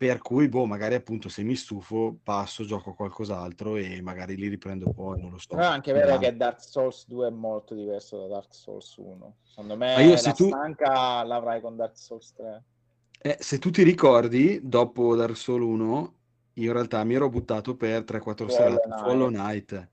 Per 0.02 0.18
cui, 0.18 0.50
boh, 0.50 0.66
magari 0.66 0.96
appunto 0.96 1.30
se 1.30 1.44
mi 1.44 1.54
stufo, 1.54 2.18
passo, 2.24 2.64
gioco 2.64 2.90
a 2.90 2.96
qualcos'altro 2.96 3.76
e 3.76 4.02
magari 4.02 4.36
li 4.36 4.48
riprendo 4.48 4.92
poi, 4.92 5.22
non 5.22 5.30
lo 5.30 5.38
so. 5.38 5.50
Però 5.50 5.62
è 5.62 5.66
anche 5.66 5.94
vero 5.94 6.18
che 6.18 6.36
Dark 6.36 6.60
Souls 6.60 7.06
2 7.08 7.28
è 7.28 7.30
molto 7.30 7.76
diverso 7.76 8.18
da 8.18 8.26
Dark 8.26 8.52
Souls 8.52 8.96
1. 8.98 9.36
Secondo 9.44 9.78
me 9.78 9.94
Ma 9.94 10.02
io 10.02 10.18
se 10.18 10.30
la 10.30 10.34
tu- 10.34 10.48
stanca 10.48 11.24
l'avrai 11.24 11.62
con 11.62 11.76
Dark 11.76 11.96
Souls 12.00 12.34
3. 12.34 12.64
Eh, 13.22 13.38
se 13.40 13.60
tu 13.60 13.70
ti 13.70 13.84
ricordi, 13.84 14.60
dopo 14.64 15.16
Dark 15.16 15.38
Souls 15.38 15.64
1, 15.64 16.16
io 16.54 16.66
in 16.66 16.74
realtà 16.74 17.04
mi 17.04 17.14
ero 17.14 17.30
buttato 17.30 17.76
per 17.76 18.04
3-4 18.04 18.50
Su 18.50 18.56
serate 18.56 18.90
Hollow 19.04 19.28
Knight. 19.28 19.92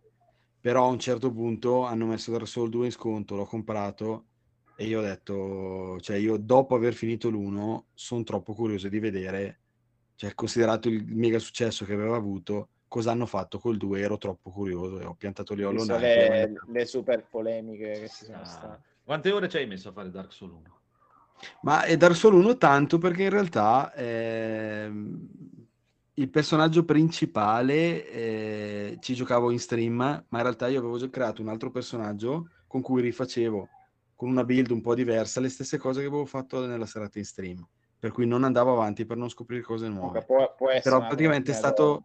Però 0.58 0.86
a 0.86 0.88
un 0.88 0.98
certo 0.98 1.30
punto 1.30 1.84
hanno 1.84 2.06
messo 2.06 2.30
Dark 2.30 2.48
Souls 2.48 2.70
2 2.70 2.86
in 2.86 2.92
sconto, 2.92 3.36
l'ho 3.36 3.44
comprato 3.44 4.28
e 4.74 4.86
io 4.86 5.00
ho 5.00 5.02
detto, 5.02 6.00
cioè 6.00 6.16
io 6.16 6.38
dopo 6.38 6.74
aver 6.74 6.94
finito 6.94 7.28
l'1 7.28 7.88
sono 7.92 8.22
troppo 8.22 8.54
curioso 8.54 8.88
di 8.88 9.00
vedere, 9.00 9.60
cioè 10.18 10.34
considerato 10.34 10.88
il 10.88 11.04
mega 11.06 11.38
successo 11.38 11.84
che 11.84 11.92
aveva 11.92 12.16
avuto, 12.16 12.70
cosa 12.88 13.12
hanno 13.12 13.24
fatto 13.24 13.60
col 13.60 13.76
2, 13.76 14.00
ero 14.00 14.18
troppo 14.18 14.50
curioso 14.50 14.98
e 14.98 15.04
ho 15.04 15.14
piantato 15.14 15.54
lì 15.54 15.62
Hollow 15.62 15.84
Knight. 15.84 16.16
le, 16.16 16.42
ho- 16.42 16.72
le 16.72 16.86
super 16.86 17.24
polemiche 17.30 18.00
che 18.00 18.08
ci 18.08 18.24
sono 18.24 18.38
Ah, 18.40 18.44
state. 18.44 18.80
Quante 19.04 19.30
ore 19.30 19.48
ci 19.48 19.58
hai 19.58 19.68
messo 19.68 19.90
a 19.90 19.92
fare 19.92 20.10
Dark 20.10 20.32
Souls 20.32 20.54
1? 20.54 20.80
Ma 21.60 21.84
è 21.84 21.96
Dark 21.96 22.16
Souls 22.16 22.34
1 22.44 22.56
tanto 22.56 22.98
perché 22.98 23.22
in 23.22 23.30
realtà 23.30 23.94
ehm, 23.94 25.28
il 26.14 26.30
personaggio 26.30 26.84
principale 26.84 28.10
eh, 28.10 28.96
ci 29.00 29.14
giocavo 29.14 29.52
in 29.52 29.60
stream, 29.60 29.94
ma 29.98 30.24
in 30.36 30.42
realtà 30.42 30.66
io 30.66 30.80
avevo 30.80 30.98
già 30.98 31.08
creato 31.08 31.42
un 31.42 31.48
altro 31.48 31.70
personaggio 31.70 32.48
con 32.66 32.80
cui 32.82 33.02
rifacevo 33.02 33.68
con 34.16 34.30
una 34.30 34.42
build 34.42 34.70
un 34.72 34.80
po' 34.80 34.96
diversa 34.96 35.38
le 35.38 35.48
stesse 35.48 35.78
cose 35.78 36.00
che 36.00 36.08
avevo 36.08 36.26
fatto 36.26 36.66
nella 36.66 36.86
serata 36.86 37.18
in 37.18 37.24
stream, 37.24 37.64
per 37.98 38.12
cui 38.12 38.26
non 38.26 38.44
andavo 38.44 38.72
avanti 38.72 39.04
per 39.04 39.16
non 39.16 39.28
scoprire 39.28 39.62
cose 39.62 39.88
nuove. 39.88 40.24
Può, 40.24 40.54
può 40.56 40.68
Però 40.82 40.98
praticamente 40.98 41.50
è 41.50 41.54
stato 41.54 42.04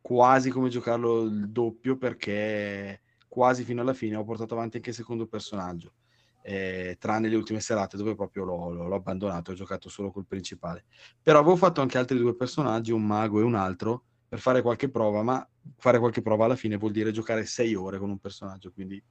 quasi 0.00 0.50
come 0.50 0.68
giocarlo 0.68 1.22
il 1.22 1.50
doppio 1.50 1.96
perché 1.96 3.02
quasi 3.28 3.64
fino 3.64 3.80
alla 3.80 3.94
fine 3.94 4.16
ho 4.16 4.24
portato 4.24 4.54
avanti 4.54 4.76
anche 4.76 4.90
il 4.90 4.94
secondo 4.96 5.26
personaggio, 5.26 5.94
eh, 6.42 6.96
tranne 6.98 7.28
le 7.28 7.36
ultime 7.36 7.60
serate 7.60 7.96
dove 7.96 8.14
proprio 8.14 8.44
l'ho, 8.44 8.70
l'ho- 8.70 8.88
l'ho 8.88 8.94
abbandonato, 8.94 9.52
ho 9.52 9.54
giocato 9.54 9.88
solo 9.88 10.10
col 10.10 10.26
principale. 10.26 10.84
Però 11.22 11.38
avevo 11.38 11.56
fatto 11.56 11.80
anche 11.80 11.96
altri 11.96 12.18
due 12.18 12.36
personaggi, 12.36 12.92
un 12.92 13.06
mago 13.06 13.40
e 13.40 13.44
un 13.44 13.54
altro, 13.54 14.04
per 14.28 14.40
fare 14.40 14.60
qualche 14.60 14.90
prova, 14.90 15.22
ma 15.22 15.48
fare 15.76 15.98
qualche 15.98 16.20
prova 16.20 16.44
alla 16.44 16.56
fine 16.56 16.76
vuol 16.76 16.92
dire 16.92 17.10
giocare 17.10 17.44
sei 17.46 17.74
ore 17.74 17.98
con 17.98 18.10
un 18.10 18.18
personaggio, 18.18 18.70
quindi 18.72 19.02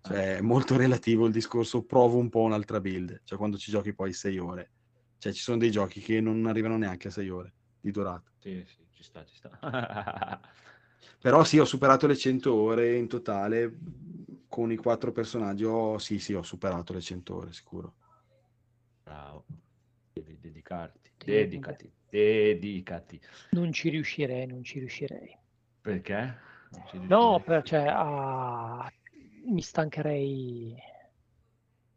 cioè, 0.00 0.36
è 0.36 0.40
molto 0.40 0.76
relativo 0.76 1.26
il 1.26 1.32
discorso 1.32 1.84
provo 1.84 2.18
un 2.18 2.28
po' 2.28 2.40
un'altra 2.42 2.80
build, 2.80 3.22
cioè 3.24 3.38
quando 3.38 3.58
ci 3.58 3.70
giochi 3.70 3.94
poi 3.94 4.12
sei 4.12 4.38
ore. 4.38 4.70
Cioè 5.18 5.32
ci 5.32 5.40
sono 5.40 5.58
dei 5.58 5.70
giochi 5.70 6.00
che 6.00 6.20
non 6.20 6.46
arrivano 6.46 6.76
neanche 6.76 7.08
a 7.08 7.10
sei 7.10 7.28
ore 7.30 7.52
di 7.80 7.90
durata. 7.90 8.30
Sì, 8.38 8.64
sì, 8.66 8.86
ci 8.92 9.02
sta, 9.02 9.24
ci 9.24 9.34
sta. 9.36 9.50
Però 11.20 11.44
sì, 11.44 11.58
ho 11.58 11.64
superato 11.64 12.06
le 12.06 12.16
100 12.16 12.54
ore 12.54 12.96
in 12.96 13.08
totale 13.08 13.72
con 14.48 14.70
i 14.70 14.76
quattro 14.76 15.12
personaggi. 15.12 15.64
Ho- 15.64 15.98
sì, 15.98 16.18
sì, 16.18 16.34
ho 16.34 16.42
superato 16.42 16.92
le 16.92 17.00
100 17.00 17.36
ore, 17.36 17.52
sicuro. 17.52 17.94
Bravo. 19.04 19.44
Devi 20.12 20.38
dedicarti, 20.40 21.10
dedicati, 21.18 21.92
dedicati. 22.08 23.20
Non 23.50 23.72
ci 23.72 23.88
riuscirei, 23.88 24.46
non 24.46 24.62
ci 24.62 24.78
riuscirei. 24.78 25.36
Perché? 25.80 26.36
Ci 26.88 26.98
No, 27.08 27.38
riuscirei. 27.38 27.42
per- 27.44 27.62
cioè, 27.62 27.86
ah, 27.88 28.90
mi 29.46 29.62
stancherei. 29.62 30.76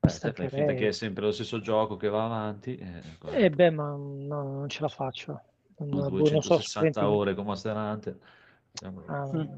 Eh, 0.02 0.34
fai 0.34 0.50
finta 0.50 0.74
che 0.74 0.88
è 0.88 0.92
sempre 0.92 1.26
lo 1.26 1.32
stesso 1.32 1.60
gioco 1.60 1.98
che 1.98 2.10
va 2.10 2.26
avanti. 2.26 2.76
Eh, 2.78 3.46
eh 3.46 3.50
beh, 3.50 3.70
ma 3.70 3.90
no, 3.90 4.44
non 4.44 4.70
ce 4.70 4.82
la 4.82 4.88
faccio. 4.88 5.42
Non, 5.78 6.10
260 6.10 7.00
boh, 7.00 7.06
non 7.06 7.14
so, 7.14 7.20
ore 7.20 7.36
come 7.36 7.48
Master 7.48 7.76
Hunter. 7.76 8.18
Ah, 9.08 9.26
mm. 9.26 9.54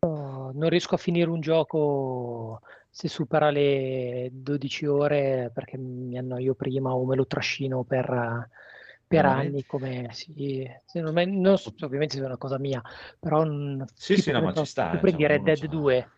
no, 0.00 0.50
non 0.54 0.68
riesco 0.68 0.94
a 0.94 0.98
finire 0.98 1.28
un 1.30 1.40
gioco 1.40 2.60
se 2.96 3.08
supera 3.08 3.50
le 3.50 4.30
12 4.32 4.86
ore 4.86 5.50
perché 5.52 5.76
mi 5.76 6.16
annoio 6.16 6.54
prima 6.54 6.94
o 6.94 7.04
me 7.04 7.14
lo 7.14 7.26
trascino 7.26 7.84
per, 7.84 8.48
per 9.06 9.26
ah, 9.26 9.34
anni 9.34 9.66
come 9.66 10.08
sì, 10.12 10.66
non, 10.94 11.12
non, 11.12 11.56
ovviamente 11.82 12.18
è 12.18 12.24
una 12.24 12.38
cosa 12.38 12.58
mia 12.58 12.82
però 13.20 13.44
sì, 13.94 14.16
sì, 14.16 14.30
no, 14.30 14.50
ci 14.54 14.64
sta, 14.64 14.96
prendi 14.96 15.26
diciamo, 15.26 15.44
Red 15.44 15.58
Dead 15.58 15.70
2 15.70 16.10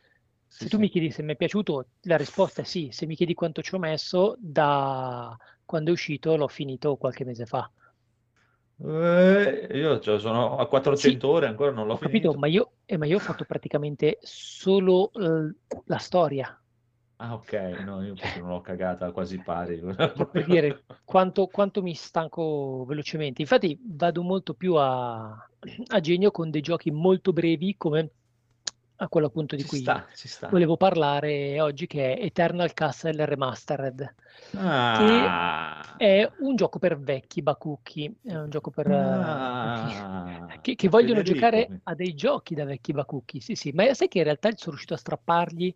se 0.48 0.64
tu 0.64 0.76
sì. 0.76 0.82
mi 0.82 0.88
chiedi 0.88 1.10
se 1.10 1.22
mi 1.22 1.34
è 1.34 1.36
piaciuto, 1.36 1.88
la 2.02 2.16
risposta 2.16 2.62
è 2.62 2.64
sì. 2.64 2.88
Se 2.90 3.06
mi 3.06 3.14
chiedi 3.14 3.34
quanto 3.34 3.62
ci 3.62 3.74
ho 3.74 3.78
messo, 3.78 4.36
da 4.38 5.36
quando 5.64 5.90
è 5.90 5.92
uscito 5.92 6.34
l'ho 6.36 6.48
finito 6.48 6.96
qualche 6.96 7.24
mese 7.24 7.44
fa. 7.44 7.70
Eh, 8.80 9.68
io 9.72 9.98
cioè, 9.98 10.18
sono 10.18 10.56
a 10.56 10.66
400 10.66 11.26
sì, 11.26 11.32
ore, 11.32 11.46
ancora 11.46 11.70
non 11.70 11.86
l'ho 11.86 11.94
ho 11.94 11.96
finito. 11.96 12.18
Capito, 12.18 12.38
ma 12.38 12.46
io, 12.46 12.72
eh, 12.86 12.96
ma 12.96 13.06
io 13.06 13.16
ho 13.16 13.20
fatto 13.20 13.44
praticamente 13.44 14.18
solo 14.22 15.10
eh, 15.12 15.54
la 15.84 15.98
storia. 15.98 16.60
Ah, 17.20 17.34
ok, 17.34 17.52
no, 17.84 18.02
io 18.02 18.14
non 18.38 18.48
l'ho 18.48 18.60
cagata 18.60 19.10
quasi 19.10 19.38
pari. 19.40 19.80
per 20.30 20.46
dire 20.46 20.84
quanto, 21.04 21.48
quanto, 21.48 21.82
mi 21.82 21.94
stanco 21.94 22.84
velocemente. 22.86 23.42
Infatti 23.42 23.76
vado 23.82 24.22
molto 24.22 24.54
più 24.54 24.76
a, 24.76 25.26
a 25.28 26.00
genio 26.00 26.30
con 26.30 26.50
dei 26.50 26.60
giochi 26.60 26.92
molto 26.92 27.32
brevi 27.32 27.76
come 27.76 28.10
a 29.00 29.08
quello 29.08 29.26
appunto 29.28 29.54
di 29.54 29.62
Ci 29.62 29.68
cui 29.68 29.78
sta, 29.78 30.06
sta. 30.12 30.48
volevo 30.48 30.76
parlare 30.76 31.60
oggi 31.60 31.86
che 31.86 32.14
è 32.14 32.24
Eternal 32.24 32.72
Castle 32.74 33.24
Remastered. 33.24 34.14
Ah, 34.56 35.94
È 35.96 36.30
un 36.38 36.56
gioco 36.56 36.78
per 36.78 36.98
vecchi 36.98 37.42
bakucchi, 37.42 38.12
è 38.24 38.34
un 38.36 38.50
gioco 38.50 38.70
per... 38.70 38.90
eh, 38.90 38.94
Ah, 38.96 40.58
che, 40.60 40.74
che 40.74 40.88
vogliono 40.88 41.22
giocare 41.22 41.80
a 41.84 41.94
dei 41.94 42.14
giochi 42.14 42.54
da 42.54 42.64
vecchi 42.64 42.92
bakucchi, 42.92 43.40
sì 43.40 43.54
sì, 43.54 43.72
ma 43.72 43.92
sai 43.94 44.08
che 44.08 44.18
in 44.18 44.24
realtà 44.24 44.48
sono 44.50 44.70
riuscito 44.72 44.94
a 44.94 44.96
strappargli 44.96 45.74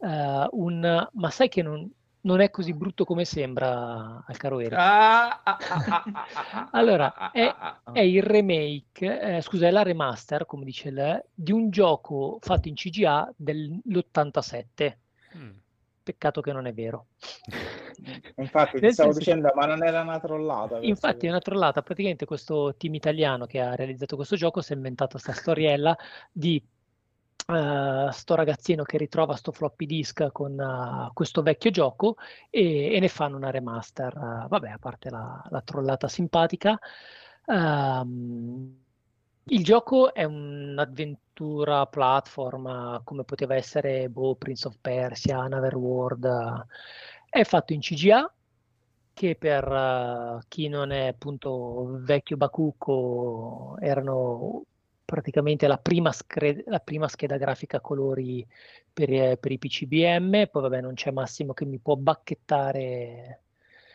eh, 0.00 0.46
un... 0.52 1.08
ma 1.12 1.30
sai 1.30 1.48
che 1.48 1.62
non, 1.62 1.90
non 2.22 2.40
è 2.40 2.50
così 2.50 2.72
brutto 2.74 3.04
come 3.04 3.24
sembra 3.24 4.24
al 4.26 4.36
caro 4.36 4.60
Eric. 4.60 4.78
Ah, 4.78 5.42
ah, 5.42 5.58
ah, 5.64 6.68
Allora, 6.72 7.14
ah, 7.14 7.30
è- 7.30 7.42
ah, 7.42 7.80
ah. 7.82 7.92
È 7.92 8.00
il 8.00 8.22
remake, 8.22 9.20
eh, 9.20 9.40
scusa, 9.40 9.66
è 9.66 9.70
la 9.70 9.82
remaster, 9.82 10.46
come 10.46 10.64
dice 10.64 10.90
lei, 10.90 11.20
di 11.32 11.52
un 11.52 11.70
gioco 11.70 12.38
fatto 12.40 12.68
in 12.68 12.74
CGA 12.74 13.32
dell'87. 13.36 14.98
Mm. 15.36 15.50
Peccato 16.02 16.40
che 16.40 16.52
non 16.52 16.66
è 16.66 16.72
vero. 16.72 17.06
Infatti, 18.36 18.80
ti 18.80 18.92
stavo 18.92 19.12
dicendo, 19.12 19.52
ma 19.54 19.66
non 19.66 19.84
era 19.84 20.00
una 20.00 20.18
trollata. 20.18 20.78
Infatti 20.80 21.12
è 21.12 21.18
cosa. 21.18 21.28
una 21.30 21.38
trollata, 21.40 21.82
praticamente 21.82 22.24
questo 22.24 22.74
team 22.76 22.94
italiano 22.94 23.46
che 23.46 23.60
ha 23.60 23.74
realizzato 23.74 24.16
questo 24.16 24.36
gioco 24.36 24.60
si 24.60 24.72
è 24.72 24.76
inventato 24.76 25.12
questa 25.12 25.32
storiella 25.32 25.96
di 26.32 26.60
eh, 27.46 28.08
sto 28.12 28.34
ragazzino 28.34 28.82
che 28.84 28.98
ritrova 28.98 29.36
sto 29.36 29.52
floppy 29.52 29.86
disk 29.86 30.30
con 30.32 30.58
eh, 30.58 31.10
questo 31.12 31.42
vecchio 31.42 31.70
gioco 31.70 32.16
e, 32.50 32.94
e 32.94 33.00
ne 33.00 33.08
fanno 33.08 33.36
una 33.36 33.50
remaster. 33.50 34.14
eh, 34.16 34.48
vabbè, 34.48 34.70
a 34.70 34.78
parte 34.78 35.10
la, 35.10 35.42
la 35.50 35.60
trollata 35.62 36.08
simpatica. 36.08 36.78
Ehm, 37.46 38.80
il 39.44 39.64
gioco 39.64 40.14
è 40.14 40.24
un'avventura 40.24 41.86
platform 41.86 43.02
come 43.02 43.24
poteva 43.24 43.54
essere 43.56 44.08
boh, 44.08 44.36
Prince 44.36 44.68
of 44.68 44.76
Persia, 44.80 45.40
Another 45.40 45.74
World. 45.76 46.66
È 47.28 47.42
fatto 47.44 47.72
in 47.72 47.80
CGA 47.80 48.32
che 49.14 49.36
per 49.36 50.44
chi 50.48 50.68
non 50.68 50.90
è 50.90 51.08
appunto 51.08 51.98
vecchio 52.00 52.36
bacucco 52.36 53.76
erano 53.80 54.64
praticamente 55.12 55.66
la 55.66 55.76
prima, 55.76 56.10
scre- 56.10 56.64
la 56.68 56.78
prima 56.78 57.06
scheda 57.06 57.36
grafica 57.36 57.76
a 57.76 57.80
colori 57.80 58.46
per, 58.90 59.12
eh, 59.12 59.36
per 59.36 59.52
i 59.52 59.58
PCBM, 59.58 60.46
poi 60.50 60.62
vabbè 60.62 60.80
non 60.80 60.94
c'è 60.94 61.10
Massimo 61.10 61.52
che 61.52 61.66
mi 61.66 61.78
può 61.78 61.96
bacchettare 61.96 63.42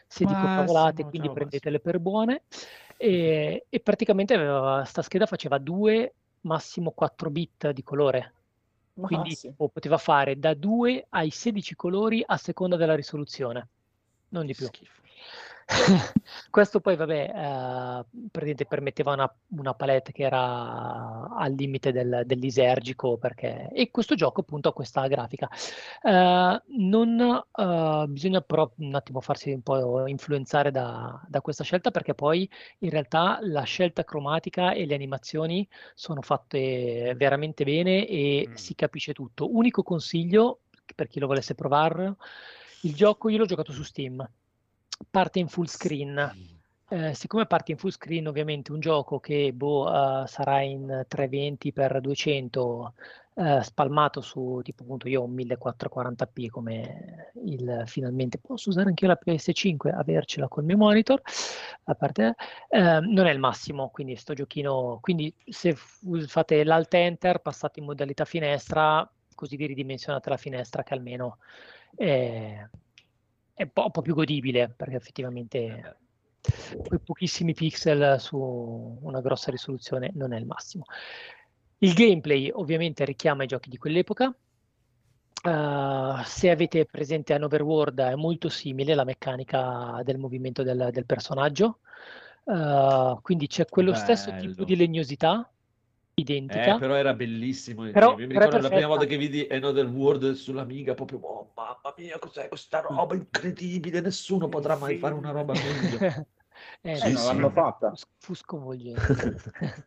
se 0.06 0.26
dico 0.26 0.42
Massimo, 0.42 0.56
cavolate, 0.56 1.06
quindi 1.06 1.32
prendetele 1.32 1.80
per 1.80 1.98
buone. 1.98 2.44
E, 2.98 3.66
e 3.68 3.80
praticamente 3.80 4.36
aveva, 4.36 4.84
sta 4.86 5.02
scheda 5.02 5.26
faceva 5.26 5.58
2, 5.58 6.14
massimo 6.42 6.92
4 6.92 7.32
bit 7.32 7.72
di 7.72 7.82
colore. 7.82 8.34
Ma 8.94 9.08
quindi 9.08 9.32
sì. 9.32 9.50
tipo, 9.50 9.70
poteva 9.70 9.98
fare 9.98 10.38
da 10.38 10.54
2 10.54 11.08
ai 11.10 11.32
16 11.32 11.76
colori 11.76 12.24
a 12.24 12.38
seconda 12.38 12.76
della 12.76 12.96
risoluzione, 12.96 13.70
non 14.30 14.46
di 14.46 14.54
più. 14.54 14.70
Questo 16.50 16.80
poi, 16.80 16.96
vabbè, 16.96 17.14
eh, 17.14 18.06
praticamente 18.32 18.66
permetteva 18.66 19.14
una, 19.14 19.36
una 19.50 19.74
palette 19.74 20.12
che 20.12 20.24
era 20.24 21.28
al 21.36 21.54
limite 21.54 21.92
del, 21.92 22.24
dell'isergico, 22.26 23.18
perché... 23.18 23.70
e 23.74 23.92
questo 23.92 24.16
gioco 24.16 24.42
appunto 24.42 24.70
ha 24.70 24.74
questa 24.74 25.06
grafica. 25.08 25.50
Eh, 26.02 26.62
non 26.78 27.44
eh, 27.56 28.06
bisogna 28.08 28.42
però 28.42 28.72
un 28.78 28.96
attimo 28.96 29.20
farsi 29.20 29.52
un 29.52 29.62
po' 29.62 30.08
influenzare 30.08 30.72
da, 30.72 31.22
da 31.28 31.42
questa 31.42 31.64
scelta, 31.64 31.92
perché 31.92 32.14
poi 32.14 32.50
in 32.80 32.90
realtà 32.90 33.40
la 33.42 33.64
scelta 33.64 34.04
cromatica 34.04 34.72
e 34.72 34.86
le 34.86 34.96
animazioni 34.96 35.68
sono 35.94 36.22
fatte 36.22 37.14
veramente 37.18 37.64
bene 37.64 38.08
e 38.08 38.48
Mm. 38.48 38.54
si 38.54 38.76
capisce 38.76 39.14
tutto. 39.14 39.54
Unico 39.56 39.84
consiglio 39.84 40.62
per 40.96 41.08
chi 41.08 41.20
lo 41.20 41.28
volesse 41.28 41.56
provare, 41.56 42.16
il 42.82 42.94
gioco 42.96 43.30
io 43.30 43.38
l'ho 43.40 43.46
giocato 43.46 43.72
su 43.72 43.84
Steam, 43.84 44.26
parte 45.10 45.40
in 45.40 45.48
full 45.48 45.66
screen. 45.66 46.56
Eh, 46.90 47.14
siccome 47.14 47.46
parte 47.46 47.72
in 47.72 47.78
full 47.78 47.90
screen, 47.90 48.28
ovviamente 48.28 48.72
un 48.72 48.80
gioco 48.80 49.20
che 49.20 49.52
boh, 49.54 50.24
eh, 50.24 50.28
sarà 50.28 50.62
in 50.62 51.06
320 51.08 51.74
x 51.76 51.98
200 52.00 52.94
eh, 53.40 53.62
spalmato 53.62 54.20
su 54.22 54.62
tipo 54.64 54.82
appunto 54.82 55.08
io 55.08 55.22
ho 55.22 55.26
un 55.26 55.36
1440p 55.36 56.50
come 56.50 57.34
il 57.46 57.84
finalmente 57.86 58.40
posso 58.40 58.70
usare 58.70 58.90
anche 58.90 59.06
io 59.06 59.12
la 59.12 59.20
PS5 59.24 59.94
avercela 59.94 60.48
col 60.48 60.64
mio 60.64 60.78
monitor 60.78 61.22
a 61.84 61.94
parte 61.94 62.34
eh, 62.68 63.00
non 63.00 63.28
è 63.28 63.32
il 63.32 63.38
massimo 63.38 63.90
quindi 63.90 64.16
sto 64.16 64.34
giochino 64.34 64.98
quindi 65.02 65.32
se 65.46 65.76
fate 65.76 66.64
l'alt 66.64 66.92
enter 66.96 67.38
passate 67.40 67.80
in 67.80 67.86
modalità 67.86 68.26
finestra 68.26 69.08
così 69.36 69.56
vi 69.56 69.68
ridimensionate 69.68 70.30
la 70.32 70.38
finestra 70.38 70.82
che 70.82 70.96
almeno 70.96 71.38
è, 71.96 72.68
è 73.58 73.64
un 73.64 73.70
po', 73.74 73.86
un 73.86 73.92
po' 73.92 74.04
più 74.04 74.14
godibile 74.14 74.70
perché 74.70 74.96
effettivamente 74.96 75.98
quei 76.88 77.00
pochissimi 77.00 77.56
pixel 77.56 78.20
su 78.22 78.38
una 79.02 79.20
grossa 79.20 79.50
risoluzione 79.50 80.12
non 80.14 80.32
è 80.32 80.38
il 80.38 80.46
massimo. 80.46 80.86
Il 81.80 81.94
gameplay 81.94 82.52
ovviamente 82.54 83.04
richiama 83.04 83.44
i 83.44 83.48
giochi 83.48 83.70
di 83.70 83.78
quell'epoca. 83.78 84.34
Uh, 85.44 86.24
se 86.24 86.50
avete 86.50 86.86
presente 86.86 87.34
an 87.34 87.44
Overworld 87.44 88.00
è 88.00 88.16
molto 88.16 88.48
simile 88.50 88.94
la 88.94 89.04
meccanica 89.04 90.02
del 90.04 90.18
movimento 90.20 90.62
del, 90.62 90.90
del 90.92 91.06
personaggio, 91.06 91.80
Uh, 92.48 93.20
quindi 93.24 93.48
c'è 93.48 93.66
quello 93.66 93.94
stesso 93.94 94.32
tipo 94.38 94.54
Bello. 94.54 94.64
di 94.64 94.78
legnosità 94.78 95.52
identica. 96.20 96.76
Eh, 96.76 96.80
però 96.80 96.96
era 96.96 97.14
bellissimo 97.14 97.90
Però- 97.92 98.16
mi 98.16 98.26
ricordo 98.26 98.60
la 98.60 98.70
prima 98.70 98.88
volta 98.88 99.06
che 99.06 99.18
vidi 99.18 99.48
Another 99.50 99.86
World 99.86 100.32
sull'Amiga, 100.34 100.94
proprio, 100.94 101.20
oh 101.20 101.52
mamma 101.56 101.94
mia, 101.98 102.18
cos'è 102.20 102.48
questa 102.48 102.80
roba 102.80 103.16
incredibile, 103.16 104.02
nessuno 104.02 104.50
potrà 104.50 104.76
mai 104.78 104.98
fare 104.98 105.14
una 105.14 105.32
roba 105.32 105.54
meglio. 105.54 105.98
Eh, 106.82 106.94
Eh, 106.94 106.96
Sì, 106.96 107.12
non 107.12 107.18
sì. 107.22 107.26
l'hanno 107.28 107.50
fatta. 107.52 107.94
fu- 107.94 108.06
fu 108.18 108.34
sconvolgente. 108.34 109.36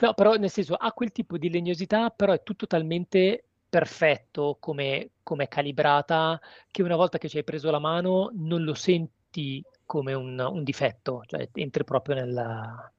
no, 0.00 0.12
però 0.14 0.34
nel 0.34 0.50
senso 0.50 0.74
ha 0.74 0.90
quel 0.92 1.12
tipo 1.12 1.38
di 1.38 1.48
legnosità, 1.48 2.10
però 2.10 2.32
è 2.32 2.42
tutto 2.42 2.66
talmente 2.66 3.44
perfetto 3.68 4.56
come, 4.58 5.10
come 5.22 5.44
è 5.44 5.48
calibrata 5.48 6.40
che 6.68 6.82
una 6.82 6.96
volta 6.96 7.18
che 7.18 7.28
ci 7.28 7.36
hai 7.36 7.44
preso 7.44 7.70
la 7.70 7.78
mano 7.78 8.30
non 8.34 8.64
lo 8.64 8.74
senti 8.74 9.62
come 9.86 10.12
un, 10.14 10.36
un 10.40 10.64
difetto, 10.64 11.22
cioè 11.26 11.48
entri 11.54 11.84
proprio 11.84 12.16
nella- 12.16 12.92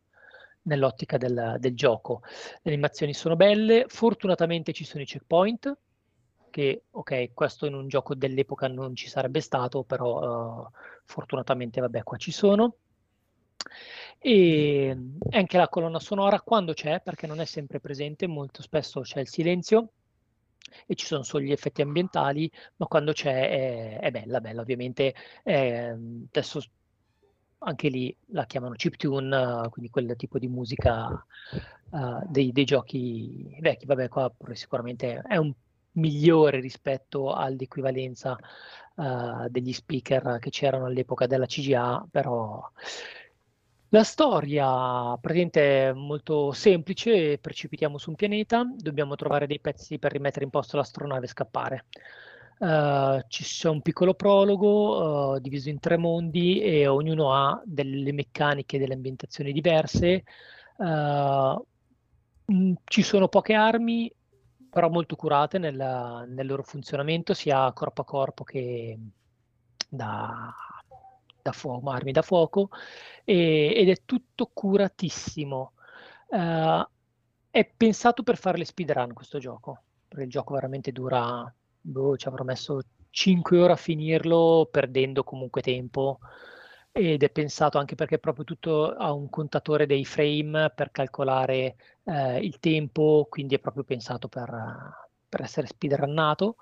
nell'ottica 0.63 1.17
del, 1.17 1.57
del 1.59 1.75
gioco. 1.75 2.21
Le 2.61 2.71
animazioni 2.71 3.13
sono 3.13 3.35
belle, 3.35 3.85
fortunatamente 3.87 4.73
ci 4.73 4.83
sono 4.83 5.03
i 5.03 5.05
checkpoint, 5.05 5.77
che 6.49 6.83
ok, 6.91 7.33
questo 7.33 7.65
in 7.65 7.73
un 7.73 7.87
gioco 7.87 8.13
dell'epoca 8.13 8.67
non 8.67 8.95
ci 8.95 9.07
sarebbe 9.07 9.41
stato, 9.41 9.83
però 9.83 10.67
eh, 10.67 10.77
fortunatamente 11.05 11.81
vabbè, 11.81 12.03
qua 12.03 12.17
ci 12.17 12.31
sono. 12.31 12.75
E 14.19 14.97
anche 15.31 15.57
la 15.57 15.69
colonna 15.69 15.99
sonora 15.99 16.41
quando 16.41 16.73
c'è, 16.73 17.01
perché 17.01 17.25
non 17.25 17.39
è 17.39 17.45
sempre 17.45 17.79
presente, 17.79 18.27
molto 18.27 18.61
spesso 18.61 19.01
c'è 19.01 19.19
il 19.21 19.27
silenzio 19.27 19.93
e 20.85 20.95
ci 20.95 21.05
sono 21.05 21.23
solo 21.23 21.43
gli 21.43 21.51
effetti 21.51 21.81
ambientali, 21.81 22.51
ma 22.77 22.85
quando 22.85 23.13
c'è 23.13 23.97
è, 23.97 23.99
è 23.99 24.11
bella, 24.11 24.39
bella. 24.39 24.61
Ovviamente 24.61 25.15
eh, 25.43 25.95
adesso 26.27 26.61
anche 27.63 27.89
lì 27.89 28.15
la 28.27 28.45
chiamano 28.45 28.73
chiptune, 28.75 29.67
quindi 29.69 29.89
quel 29.91 30.15
tipo 30.15 30.39
di 30.39 30.47
musica 30.47 31.25
eh, 31.91 32.25
dei, 32.27 32.51
dei 32.51 32.65
giochi 32.65 33.57
vecchi. 33.59 33.85
Vabbè, 33.85 34.07
qua 34.07 34.31
sicuramente 34.53 35.21
è 35.21 35.37
un 35.37 35.53
migliore 35.93 36.59
rispetto 36.59 37.33
all'equivalenza 37.33 38.37
eh, 38.95 39.49
degli 39.49 39.73
speaker 39.73 40.39
che 40.39 40.49
c'erano 40.49 40.85
all'epoca 40.85 41.27
della 41.27 41.45
CGA, 41.45 42.05
però 42.09 42.61
la 43.89 44.03
storia 44.03 45.17
praticamente 45.17 45.89
è 45.89 45.93
molto 45.93 46.53
semplice, 46.53 47.37
precipitiamo 47.37 47.97
su 47.97 48.09
un 48.09 48.15
pianeta, 48.15 48.63
dobbiamo 48.73 49.15
trovare 49.15 49.47
dei 49.47 49.59
pezzi 49.59 49.99
per 49.99 50.13
rimettere 50.13 50.45
in 50.45 50.51
posto 50.51 50.77
l'astronave 50.77 51.25
e 51.25 51.29
scappare. 51.29 51.85
Eh, 52.63 53.25
ci 53.27 53.43
c'è 53.43 53.69
un 53.69 53.81
piccolo 53.81 54.13
prologo 54.13 55.35
eh, 55.37 55.41
diviso 55.41 55.69
in 55.69 55.79
tre 55.79 55.97
mondi 55.97 56.59
e 56.61 56.85
ognuno 56.87 57.33
ha 57.33 57.59
delle 57.65 58.11
meccaniche, 58.11 58.77
delle 58.77 58.93
ambientazioni 58.93 59.51
diverse. 59.51 60.23
Eh, 60.77 61.61
mh, 62.45 62.73
ci 62.83 63.01
sono 63.03 63.27
poche 63.27 63.53
armi, 63.53 64.11
però 64.69 64.89
molto 64.89 65.15
curate 65.15 65.57
nella- 65.57 66.23
nel 66.27 66.45
loro 66.47 66.63
funzionamento, 66.63 67.33
sia 67.33 67.71
corpo 67.73 68.01
a 68.01 68.05
corpo 68.05 68.43
che 68.43 68.97
da, 69.89 70.53
da 71.41 71.51
fuoco, 71.51 71.89
armi 71.89 72.11
da 72.11 72.21
fuoco, 72.21 72.69
e- 73.23 73.73
ed 73.75 73.89
è 73.89 74.01
tutto 74.05 74.49
curatissimo. 74.53 75.73
È 77.49 77.65
pensato 77.75 78.23
per 78.23 78.37
fare 78.37 78.57
le 78.57 78.65
speedrun 78.65 79.13
questo 79.13 79.37
gioco, 79.39 79.83
perché 80.07 80.23
il 80.23 80.29
gioco 80.29 80.53
veramente 80.53 80.91
dura, 80.91 81.53
boh, 81.81 82.17
ci 82.17 82.27
avrò 82.27 82.43
messo 82.43 82.81
5 83.09 83.59
ore 83.59 83.73
a 83.73 83.75
finirlo, 83.75 84.67
perdendo 84.71 85.23
comunque 85.23 85.61
tempo, 85.61 86.19
ed 86.91 87.23
è 87.23 87.29
pensato 87.29 87.77
anche 87.77 87.95
perché 87.95 88.19
proprio 88.19 88.43
tutto 88.45 88.93
ha 88.93 89.13
un 89.13 89.29
contatore 89.29 89.85
dei 89.85 90.05
frame 90.05 90.71
per 90.75 90.91
calcolare 90.91 91.75
eh, 92.03 92.39
il 92.39 92.59
tempo, 92.59 93.27
quindi 93.29 93.55
è 93.55 93.59
proprio 93.59 93.83
pensato 93.83 94.27
per, 94.27 94.49
per 95.27 95.41
essere 95.41 95.67
speedrunnato. 95.67 96.55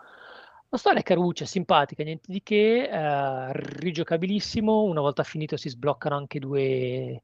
La 0.70 0.78
storia 0.78 1.00
è 1.00 1.04
caruccia, 1.04 1.46
simpatica, 1.46 2.04
niente 2.04 2.32
di 2.32 2.44
che, 2.44 2.84
eh, 2.84 3.52
rigiocabilissimo. 3.54 4.84
Una 4.84 5.02
volta 5.02 5.24
finito 5.24 5.58
si 5.58 5.70
sbloccano 5.70 6.16
anche 6.16 6.38
due 6.40 7.22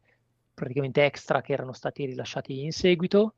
praticamente 0.54 1.06
extra 1.06 1.42
che 1.42 1.54
erano 1.54 1.74
stati 1.74 2.06
rilasciati 2.06 2.64
in 2.64 2.72
seguito. 2.72 3.36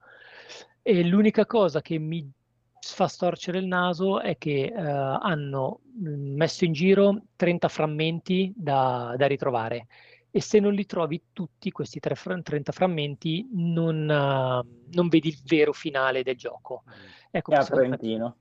E 0.81 1.03
l'unica 1.03 1.45
cosa 1.45 1.81
che 1.81 1.97
mi 1.99 2.31
fa 2.80 3.08
storcere 3.08 3.60
il 3.60 3.66
naso 3.66 4.20
è 4.22 4.38
che 4.38 4.66
eh, 4.66 4.80
hanno 4.80 5.82
mh, 5.94 6.10
messo 6.36 6.66
in 6.66 6.74
giro 6.74 7.22
30 7.36 7.68
frammenti 7.68 8.54
da, 8.56 9.14
da 9.18 9.26
ritrovare 9.28 9.88
e 10.30 10.41
se 10.41 10.60
non 10.60 10.74
li 10.74 10.86
trovi 10.86 11.22
tutti 11.34 11.72
questi 11.72 11.99
tre 11.99 12.16
fra- 12.16 12.40
30 12.41 12.72
frammenti 12.72 13.48
non, 13.54 14.10
eh, 14.10 14.88
non 14.94 15.08
vedi 15.08 15.30
il 15.30 15.40
vero 15.44 15.74
finale 15.74 16.22
del 16.24 16.36
gioco. 16.36 16.84
Ecco, 17.32 17.52
È 17.52 17.56
a 17.56 17.64
Trentino. 17.64 18.38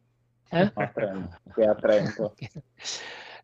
eh? 0.50 0.72
Trento. 0.92 1.38
Che 1.54 1.62
è 1.62 1.66
a 1.66 1.74
Trento. 1.74 2.34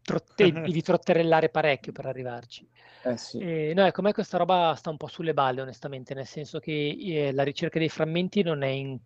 Trotte- 0.02 0.50
devi 0.52 0.82
trotterellare 0.82 1.48
parecchio 1.48 1.92
per 1.92 2.06
arrivarci. 2.06 2.68
Eh 3.04 3.16
sì. 3.16 3.38
Eh, 3.38 3.72
no, 3.74 3.86
ecco, 3.86 4.00
a 4.00 4.04
me 4.04 4.12
questa 4.12 4.36
roba 4.36 4.74
sta 4.76 4.90
un 4.90 4.96
po' 4.96 5.06
sulle 5.06 5.32
balle, 5.32 5.60
onestamente, 5.60 6.12
nel 6.12 6.26
senso 6.26 6.58
che 6.58 6.96
eh, 7.00 7.32
la 7.32 7.44
ricerca 7.44 7.78
dei 7.78 7.88
frammenti 7.88 8.42
non 8.42 8.62
è 8.62 8.68
in- 8.68 8.98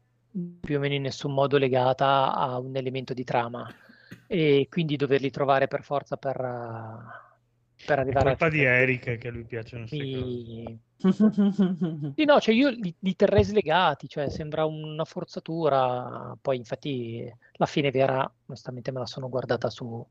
più 0.61 0.77
o 0.77 0.81
meno 0.81 0.95
in 0.95 1.03
nessun 1.03 1.33
modo 1.33 1.59
legata 1.59 2.33
a 2.35 2.59
un 2.59 2.77
elemento 2.77 3.15
di 3.15 3.25
trama 3.25 3.69
e 4.27 4.67
quindi 4.69 4.97
doverli 4.97 5.31
trovare 5.31 5.69
per 5.69 5.83
forza 5.83 6.17
per, 6.17 6.37
eh, 6.41 7.85
per 7.85 7.99
arrivare 7.99 8.29
colpa 8.31 8.47
al 8.47 8.51
di 8.51 8.63
Eric 8.63 9.19
che 9.19 9.29
a 9.29 9.31
lui 9.31 9.45
piacciono 9.45 9.85
mi- 9.91 10.81
Sì, 12.19 12.25
no, 12.25 12.41
cioè 12.41 12.55
io 12.55 12.71
li, 12.71 12.95
li 13.01 13.15
terrei 13.15 13.45
slegati, 13.45 14.09
cioè 14.09 14.31
sembra 14.31 14.65
una 14.65 15.05
forzatura. 15.05 16.35
Poi, 16.41 16.57
infatti, 16.57 17.31
la 17.53 17.67
fine 17.67 17.91
vera, 17.91 18.31
onestamente, 18.47 18.91
me 18.91 19.01
la 19.01 19.07
sono 19.07 19.29
guardata 19.29 19.69
su, 19.69 20.05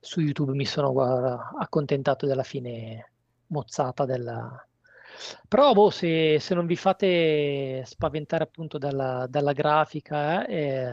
su 0.00 0.20
YouTube, 0.20 0.52
mi 0.52 0.64
sono 0.64 0.92
accontentato 1.58 2.26
della 2.26 2.44
fine 2.44 3.12
mozzata 3.46 4.04
della... 4.04 4.64
Però, 5.48 5.72
boh, 5.72 5.90
se, 5.90 6.38
se 6.40 6.54
non 6.54 6.66
vi 6.66 6.76
fate 6.76 7.82
spaventare 7.84 8.44
appunto 8.44 8.78
dalla, 8.78 9.26
dalla 9.28 9.52
grafica, 9.52 10.46
eh, 10.46 10.92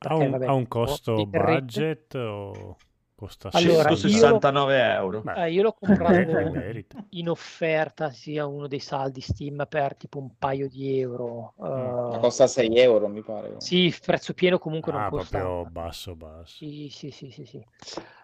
Ha 0.00 0.14
perché, 0.14 0.16
un, 0.16 0.28
vabbè, 0.28 0.46
ha 0.46 0.54
un 0.54 0.66
boh, 0.80 1.00
costo 1.06 1.26
budget 1.26 2.14
o... 2.14 2.76
Costa 3.14 3.50
Allora, 3.50 3.90
io- 3.92 4.46
169 4.50 4.80
euro. 4.80 5.20
Beh, 5.22 5.40
Eh, 5.44 5.52
io 5.52 5.62
l'ho 5.62 5.72
eh, 5.88 5.96
comprato 5.96 6.76
in 7.10 7.28
offerta 7.28 8.10
sia 8.10 8.46
uno 8.46 8.66
dei 8.68 8.80
saldi 8.80 9.20
Steam 9.20 9.66
per 9.68 9.96
tipo 9.96 10.18
un 10.18 10.36
paio 10.36 10.68
di 10.68 10.98
euro. 11.00 11.54
Mm. 11.74 11.92
eh, 12.06 12.08
Ma 12.08 12.18
costa 12.18 12.46
6 12.46 12.76
euro, 12.78 13.08
mi 13.08 13.22
pare. 13.22 13.56
sì, 13.56 13.94
prezzo 14.04 14.34
pieno 14.34 14.58
comunque 14.58 14.92
non 14.92 15.02
Ah, 15.02 15.06
costa. 15.06 15.52
proprio 15.52 15.64
basso 15.66 16.16
basso. 16.16 16.66
Sì, 16.66 16.88
sì, 16.90 17.10
sì, 17.10 17.30
sì, 17.30 17.44
sì. 17.44 17.64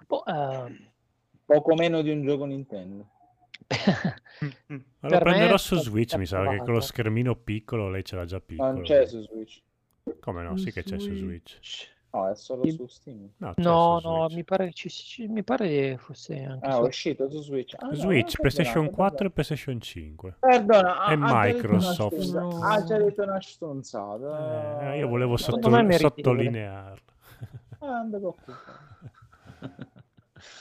Boh, 0.07 0.25
eh, 0.25 0.93
Poco 1.47 1.75
meno 1.75 2.03
di 2.03 2.11
un 2.11 2.23
gioco 2.25 2.45
Nintendo. 2.47 3.07
Ma 3.66 4.82
lo 5.01 5.09
Per 5.09 5.10
me 5.10 5.18
prenderò 5.18 5.56
su 5.56 5.76
Switch, 5.76 6.14
mi 6.16 6.26
sa 6.26 6.47
che 6.48 6.59
con 6.59 6.72
lo 6.74 6.81
schermino 6.81 7.35
piccolo 7.36 7.89
lei 7.89 8.05
ce 8.05 8.16
l'ha 8.16 8.24
già 8.24 8.40
piccolo. 8.40 8.72
Non 8.72 8.82
c'è 8.82 9.06
su 9.06 9.20
Switch. 9.22 9.60
Come 10.20 10.43
no? 10.43 10.56
Sì 10.56 10.70
che 10.72 10.82
c'è 10.82 10.98
su 10.98 11.14
Switch. 11.14 11.93
No, 12.14 12.31
è 12.31 12.36
solo 12.36 12.64
su 12.70 12.86
Steam. 12.86 13.28
No, 13.39 13.55
no, 13.56 13.98
no, 14.01 14.26
mi 14.31 14.44
pare, 14.44 14.72
ci- 14.72 14.89
ci- 14.89 15.26
mi 15.26 15.43
pare 15.43 15.97
fosse 15.98 16.44
anche 16.44 16.64
Ah, 16.66 16.74
su- 16.76 16.82
è 16.82 16.86
uscito 16.86 17.28
su 17.28 17.40
Switch. 17.43 17.74
Ah, 17.76 17.93
Switch, 17.93 18.35
no, 18.36 18.40
PlayStation 18.40 18.72
perdona, 18.85 18.94
4 18.94 19.16
perdona. 19.16 19.28
e 19.28 19.32
PlayStation 19.32 19.81
5. 19.81 20.36
Perdona, 20.39 21.01
ha- 21.05 21.12
E 21.12 21.16
Microsoft. 21.16 22.35
Ha 22.62 22.85
già 22.85 22.98
detto 22.98 23.22
una 23.24 23.40
stronzata. 23.40 24.93
Eh, 24.93 24.98
io 24.98 25.09
volevo 25.09 25.36
Secondo 25.36 25.70
sotto- 25.70 25.97
sottolinearlo. 25.98 27.02
Ah, 27.81 27.86
non 27.86 28.10
devo 28.10 28.28
occupare. 28.28 28.82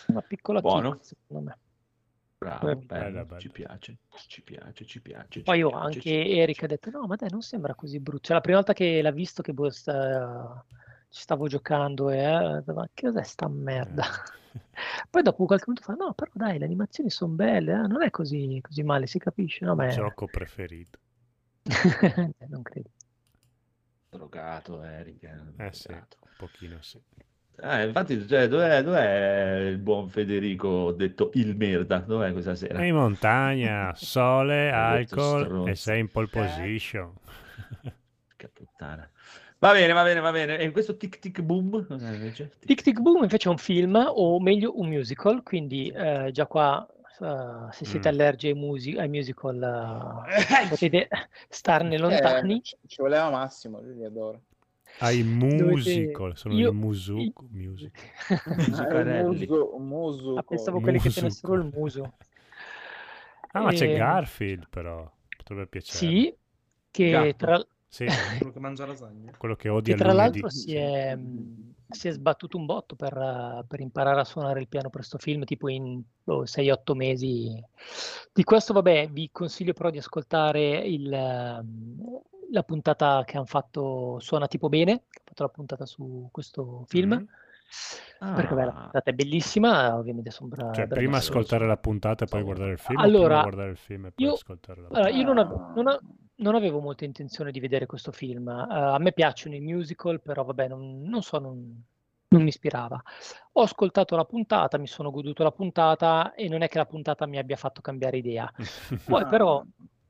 una 0.08 0.22
piccola 0.22 0.60
Buono. 0.60 0.98
secondo 1.02 1.44
me. 1.44 1.58
Bravo, 2.44 2.68
Eh, 2.72 2.76
bello, 2.76 3.22
bella, 3.22 3.26
bella. 3.26 3.40
ci 3.40 3.50
piace, 3.50 3.98
ci 4.28 4.42
piace, 4.44 4.86
ci 4.86 5.02
piace. 5.02 5.44
ci 5.44 5.44
Poi 5.44 5.60
io 5.60 5.70
piace, 5.70 5.86
anche 5.86 6.02
ci 6.02 6.18
piace. 6.20 6.42
Eric 6.42 6.64
ha 6.64 6.68
detto: 6.68 6.90
No, 6.90 7.06
ma 7.08 7.16
dai, 7.16 7.30
non 7.30 7.42
sembra 7.42 7.76
così 7.76 8.00
brutto. 8.00 8.24
Cioè, 8.28 8.36
la 8.36 8.42
prima 8.42 8.58
volta 8.58 8.74
che 8.74 9.02
l'ha 9.02 9.12
visto, 9.12 9.42
che 9.42 9.54
boh, 9.54 9.70
sta- 9.70 10.66
ci 11.10 11.22
stavo 11.22 11.48
giocando, 11.48 12.10
e 12.10 12.24
ha 12.24 12.56
detto, 12.60 12.74
ma 12.74 12.88
che 12.94 13.08
cos'è 13.08 13.24
sta 13.24 13.48
merda? 13.48 14.04
Poi 15.10 15.22
dopo 15.22 15.46
qualche 15.46 15.66
minuto 15.68 15.86
fa: 15.86 15.94
No, 15.96 16.14
però 16.14 16.32
dai, 16.34 16.58
le 16.60 16.66
animazioni 16.66 17.10
sono 17.10 17.34
belle, 17.34 17.74
eh, 17.74 17.88
non 17.88 18.02
è 18.04 18.10
così, 18.10 18.60
così 18.62 18.84
male, 18.84 19.08
si 19.08 19.20
capisce. 19.20 19.66
No, 19.66 19.76
ma 19.76 19.88
è- 19.88 19.94
Gioco 19.94 20.28
preferito. 20.28 21.00
non 22.50 22.62
credo. 22.64 22.90
Drogato, 24.10 24.82
Eric. 24.82 25.24
eh, 25.24 25.42
Eh 25.58 25.74
sì, 25.74 25.88
drogato. 25.88 26.18
un 26.22 26.36
pochino 26.38 26.82
sì. 26.82 27.02
Eh, 27.62 27.86
infatti, 27.88 28.28
cioè, 28.28 28.48
dov'è, 28.48 28.82
dov'è 28.84 29.58
il 29.70 29.78
buon 29.78 30.10
Federico 30.10 30.92
detto 30.92 31.30
il 31.36 31.56
merda? 31.56 32.00
Dov'è 32.00 32.32
questa 32.32 32.56
sera? 32.56 32.80
È 32.80 32.84
in 32.86 32.96
montagna, 32.96 33.94
sole, 33.96 34.70
alcol 34.72 35.70
e 35.70 35.76
sei 35.76 36.00
in 36.02 36.12
pole 36.12 36.28
position. 36.28 37.14
Che 38.36 38.50
puttana. 38.50 39.10
Va 39.60 39.72
bene, 39.72 39.94
va 39.94 40.04
bene, 40.04 40.20
va 40.20 40.32
bene. 40.32 40.58
E 40.58 40.72
questo 40.72 40.98
tic 40.98 41.20
tic 41.20 41.42
boom? 41.42 41.86
Invece? 41.90 42.52
Tic 42.66 42.82
Tic 42.82 43.00
Boom 43.00 43.24
invece 43.24 43.48
è 43.48 43.52
un 43.52 43.58
film, 43.58 43.96
o 43.96 44.40
meglio 44.42 44.78
un 44.80 44.90
musical, 44.90 45.44
quindi 45.44 45.90
eh, 45.90 46.30
già 46.34 46.46
qua 46.48 46.86
eh, 47.22 47.72
se 47.72 47.86
siete 47.86 48.10
Mm. 48.10 48.12
allergici 48.12 48.48
ai, 48.48 48.54
musi- 48.56 48.98
ai 48.98 49.08
musical 49.08 50.26
eh, 50.28 50.68
potete 50.68 51.08
starne 51.50 51.98
lontani. 51.98 52.58
Eh, 52.58 52.62
ci, 52.62 52.78
ci 52.88 53.02
voleva 53.02 53.30
Massimo, 53.30 53.80
lui 53.82 53.96
li 53.96 54.04
adora. 54.06 54.40
Hai 55.00 55.24
musical, 55.24 56.38
sono 56.38 56.58
io- 56.58 56.70
i 56.70 56.74
musuku, 56.74 57.48
music. 57.52 58.12
Muso, 58.46 59.78
muso, 59.80 60.34
Ah, 60.38 60.44
pensavo 60.44 60.80
quelli 60.80 60.98
che 61.00 61.06
Musuco. 61.06 61.20
tenessero 61.22 61.54
il 61.56 61.72
muso. 61.74 62.14
Ah, 63.52 63.62
ma 63.62 63.72
c'è 63.72 63.88
Ehm, 63.88 63.96
Garfield 63.98 64.68
però, 64.70 65.12
potrebbe 65.38 65.68
piacere. 65.68 65.98
Sì, 65.98 66.36
che 66.92 67.10
Gatto. 67.10 67.36
tra, 67.38 67.66
Sì, 67.88 68.06
Quello 68.06 68.52
che 68.52 68.60
mangia 68.60 68.86
lasagne. 68.88 69.34
quello 69.38 69.56
che 69.56 69.70
odia 69.70 69.84
che 69.84 69.92
il 69.94 69.98
tra 69.98 70.14
lunedì. 70.14 70.40
l'altro 70.40 70.50
si 70.50 70.74
è, 70.74 71.18
si 71.90 72.08
è 72.08 72.12
sbattuto 72.12 72.58
un 72.58 72.66
botto 72.66 72.96
per, 72.96 73.16
eh, 73.16 73.64
per 73.68 73.80
imparare 73.82 74.20
a 74.22 74.24
suonare 74.24 74.62
il 74.62 74.68
piano 74.68 74.90
per 74.90 75.00
questo 75.00 75.18
film, 75.20 75.44
tipo 75.44 75.70
in 75.70 76.02
boh, 76.24 76.46
6-8 76.46 76.96
mesi. 76.96 77.62
Di 78.34 78.44
questo, 78.44 78.74
vabbè, 78.74 79.10
vi 79.10 79.30
consiglio 79.32 79.74
però 79.74 79.92
di 79.92 80.00
ascoltare 80.00 80.80
il, 80.88 81.12
la 82.54 82.64
puntata 82.64 83.24
che 83.26 83.36
hanno 83.38 83.46
fatto 83.48 84.20
Suona 84.20 84.48
tipo 84.48 84.70
bene, 84.70 85.04
che 85.10 85.20
ha 85.20 85.24
fatto 85.26 85.44
la 85.44 85.50
puntata 85.50 85.86
su 85.86 86.30
questo 86.32 86.84
film. 86.88 87.14
Mhm. 87.14 87.28
Perché 88.36 88.54
beh, 88.54 88.66
la 88.66 88.72
Ah. 88.72 88.82
puntata 88.84 89.10
è 89.10 89.14
bellissima, 89.14 89.96
ovviamente 89.98 90.30
sono 90.30 90.50
bra- 90.50 90.72
Cioè, 90.72 90.88
prima 90.88 91.18
ascoltare 91.18 91.66
la 91.66 91.78
puntata 91.78 92.24
e 92.26 92.28
poi 92.28 92.44
guardare 92.44 92.72
il 92.74 92.78
film, 92.78 93.00
Allora, 93.00 93.42
guardare 93.42 93.72
il 93.72 93.78
film 93.78 94.06
e 94.06 94.12
poi 94.12 94.26
io- 94.26 94.34
ascoltare 94.34 94.82
la 94.82 94.88
Allora, 94.90 95.10
io 95.10 95.24
non, 95.26 95.38
Ah. 95.40 95.42
ave- 95.42 95.56
non 95.76 95.88
a- 95.88 96.00
non 96.36 96.56
avevo 96.56 96.80
molta 96.80 97.06
intenzione 97.06 97.52
di 97.52 97.60
vedere 97.60 97.86
questo 97.88 98.12
film. 98.12 98.48
Eh, 98.50 98.66
a 98.76 98.98
me 99.00 99.12
piacciono 99.14 99.56
i 99.56 99.60
musical, 99.60 100.22
però 100.22 100.44
vabbè, 100.44 100.68
non, 100.68 101.02
non 101.02 101.22
so, 101.24 101.40
non, 101.40 101.84
non 102.28 102.42
mi 102.42 102.48
ispirava. 102.50 103.02
Ho 103.54 103.62
ascoltato 103.62 104.16
la 104.16 104.26
puntata, 104.26 104.78
mi 104.78 104.88
sono 104.88 105.10
goduto 105.12 105.42
la 105.44 105.52
puntata 105.52 106.34
e 106.36 106.48
non 106.50 106.62
è 106.62 106.68
che 106.68 106.78
la 106.78 106.86
puntata 106.86 107.26
mi 107.26 107.38
abbia 107.40 107.56
fatto 107.56 107.82
cambiare 107.82 108.18
idea. 108.18 108.52
Poi 109.22 109.26
però, 109.28 109.64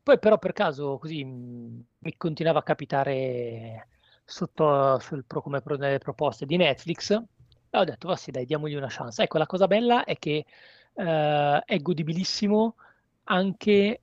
poi 0.03 0.19
però 0.19 0.37
per 0.37 0.53
caso 0.53 0.97
così 0.97 1.23
mh, 1.23 1.85
mi 1.99 2.17
continuava 2.17 2.59
a 2.59 2.63
capitare 2.63 3.87
sotto 4.25 4.99
sul 4.99 5.25
come 5.27 5.61
pro- 5.61 5.77
nelle 5.77 5.97
proposte 5.99 6.45
di 6.45 6.57
Netflix 6.57 7.11
e 7.11 7.77
ho 7.77 7.83
detto, 7.83 8.07
va 8.07 8.15
sì, 8.15 8.29
dai, 8.31 8.45
diamogli 8.45 8.75
una 8.75 8.87
chance. 8.89 9.23
Ecco, 9.23 9.37
la 9.39 9.47
cosa 9.47 9.65
bella 9.67 10.03
è 10.03 10.17
che 10.17 10.45
eh, 10.93 11.61
è 11.65 11.79
godibilissimo 11.81 12.75
anche 13.25 14.01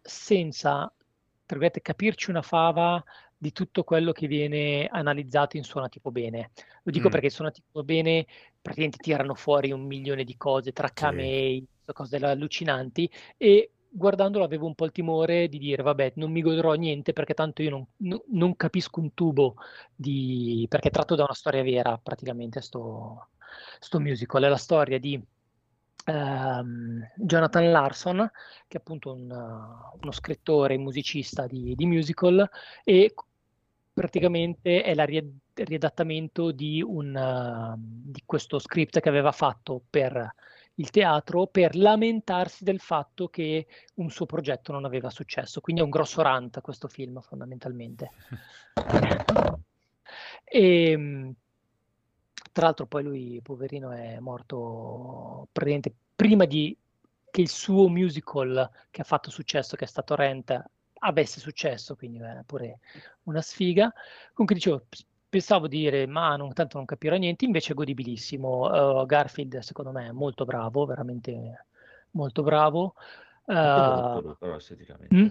senza, 0.00 0.70
tra 0.86 1.58
virgolette, 1.58 1.80
capirci 1.82 2.30
una 2.30 2.42
fava 2.42 3.02
di 3.36 3.52
tutto 3.52 3.82
quello 3.84 4.12
che 4.12 4.26
viene 4.26 4.86
analizzato 4.86 5.56
in 5.56 5.64
Suona 5.64 5.88
Tipo 5.88 6.10
Bene. 6.12 6.52
Lo 6.84 6.92
dico 6.92 7.08
Mm. 7.08 7.12
perché 7.12 7.30
Suona 7.30 7.50
Tipo 7.50 7.82
Bene 7.82 8.26
praticamente 8.60 8.98
tirano 8.98 9.34
fuori 9.34 9.72
un 9.72 9.82
milione 9.86 10.24
di 10.24 10.36
cose 10.36 10.72
tra 10.72 10.90
camei, 10.90 11.66
cose 11.92 12.16
allucinanti 12.18 13.10
e 13.36 13.72
guardandolo 13.92 14.44
avevo 14.44 14.66
un 14.66 14.74
po' 14.74 14.84
il 14.84 14.92
timore 14.92 15.48
di 15.48 15.58
dire 15.58 15.82
vabbè 15.82 16.12
non 16.16 16.30
mi 16.30 16.42
godrò 16.42 16.74
niente 16.74 17.12
perché 17.12 17.34
tanto 17.34 17.62
io 17.62 17.70
non, 17.70 17.86
non- 17.98 18.22
non 18.28 18.56
capisco 18.56 19.00
un 19.00 19.12
tubo 19.14 19.56
di 19.94 20.66
perché 20.68 20.88
è 20.88 20.92
tratto 20.92 21.16
da 21.16 21.24
una 21.24 21.34
storia 21.34 21.62
vera 21.62 21.98
praticamente 21.98 22.60
sto, 22.60 23.28
sto 23.80 24.00
musical 24.00 24.44
è 24.44 24.48
la 24.48 24.56
storia 24.56 24.98
di 24.98 25.20
ehm, 26.04 27.10
Jonathan 27.16 27.70
Larson 27.70 28.30
che 28.68 28.76
è 28.76 28.80
appunto 28.80 29.12
un, 29.12 29.30
uh, 29.30 29.98
uno 30.00 30.12
scrittore 30.12 30.74
e 30.74 30.78
musicista 30.78 31.46
di, 31.46 31.74
di 31.74 31.86
musical 31.86 32.48
e 32.84 33.12
praticamente 33.92 34.82
è 34.82 34.94
la 34.94 35.04
rie- 35.04 35.32
riadattamento 35.54 36.52
di, 36.52 36.80
un, 36.80 37.14
uh, 37.14 37.74
di 37.76 38.22
questo 38.24 38.58
script 38.60 39.00
che 39.00 39.08
aveva 39.08 39.32
fatto 39.32 39.82
per 39.90 40.32
il 40.80 40.90
teatro 40.90 41.46
per 41.46 41.76
lamentarsi 41.76 42.64
del 42.64 42.80
fatto 42.80 43.28
che 43.28 43.66
un 43.96 44.10
suo 44.10 44.24
progetto 44.24 44.72
non 44.72 44.86
aveva 44.86 45.10
successo. 45.10 45.60
Quindi 45.60 45.82
è 45.82 45.84
un 45.84 45.90
grosso 45.90 46.22
rant 46.22 46.60
questo 46.60 46.88
film 46.88 47.20
fondamentalmente. 47.20 48.10
E, 50.52 50.96
mh, 50.96 51.34
tra 52.50 52.64
l'altro 52.64 52.86
poi 52.86 53.04
lui, 53.04 53.40
poverino, 53.40 53.92
è 53.92 54.18
morto 54.18 55.46
praticamente 55.52 55.94
prima 56.16 56.44
di 56.44 56.76
che 57.30 57.40
il 57.40 57.48
suo 57.48 57.88
musical 57.88 58.68
che 58.90 59.02
ha 59.02 59.04
fatto 59.04 59.30
successo, 59.30 59.76
che 59.76 59.84
è 59.84 59.88
stato 59.88 60.16
Rent, 60.16 60.60
avesse 61.02 61.38
successo, 61.38 61.94
quindi 61.94 62.18
è 62.18 62.42
pure 62.44 62.80
una 63.24 63.40
sfiga. 63.40 63.92
Comunque 64.32 64.56
dicevo, 64.56 64.86
pensavo 65.30 65.68
di 65.68 65.78
dire, 65.78 66.06
ma 66.06 66.36
non, 66.36 66.52
tanto 66.52 66.76
non 66.76 66.86
capirò 66.86 67.16
niente, 67.16 67.46
invece 67.46 67.72
è 67.72 67.74
godibilissimo. 67.74 69.00
Uh, 69.00 69.06
Garfield 69.06 69.58
secondo 69.60 69.92
me 69.92 70.08
è 70.08 70.12
molto 70.12 70.44
bravo, 70.44 70.84
veramente 70.84 71.66
molto 72.12 72.42
bravo. 72.42 72.94
Molto 73.62 73.80
Uh, 73.80 74.12
brutto, 74.12 74.36
però, 74.38 74.56
esteticamente. 74.56 75.14
mm? 75.14 75.28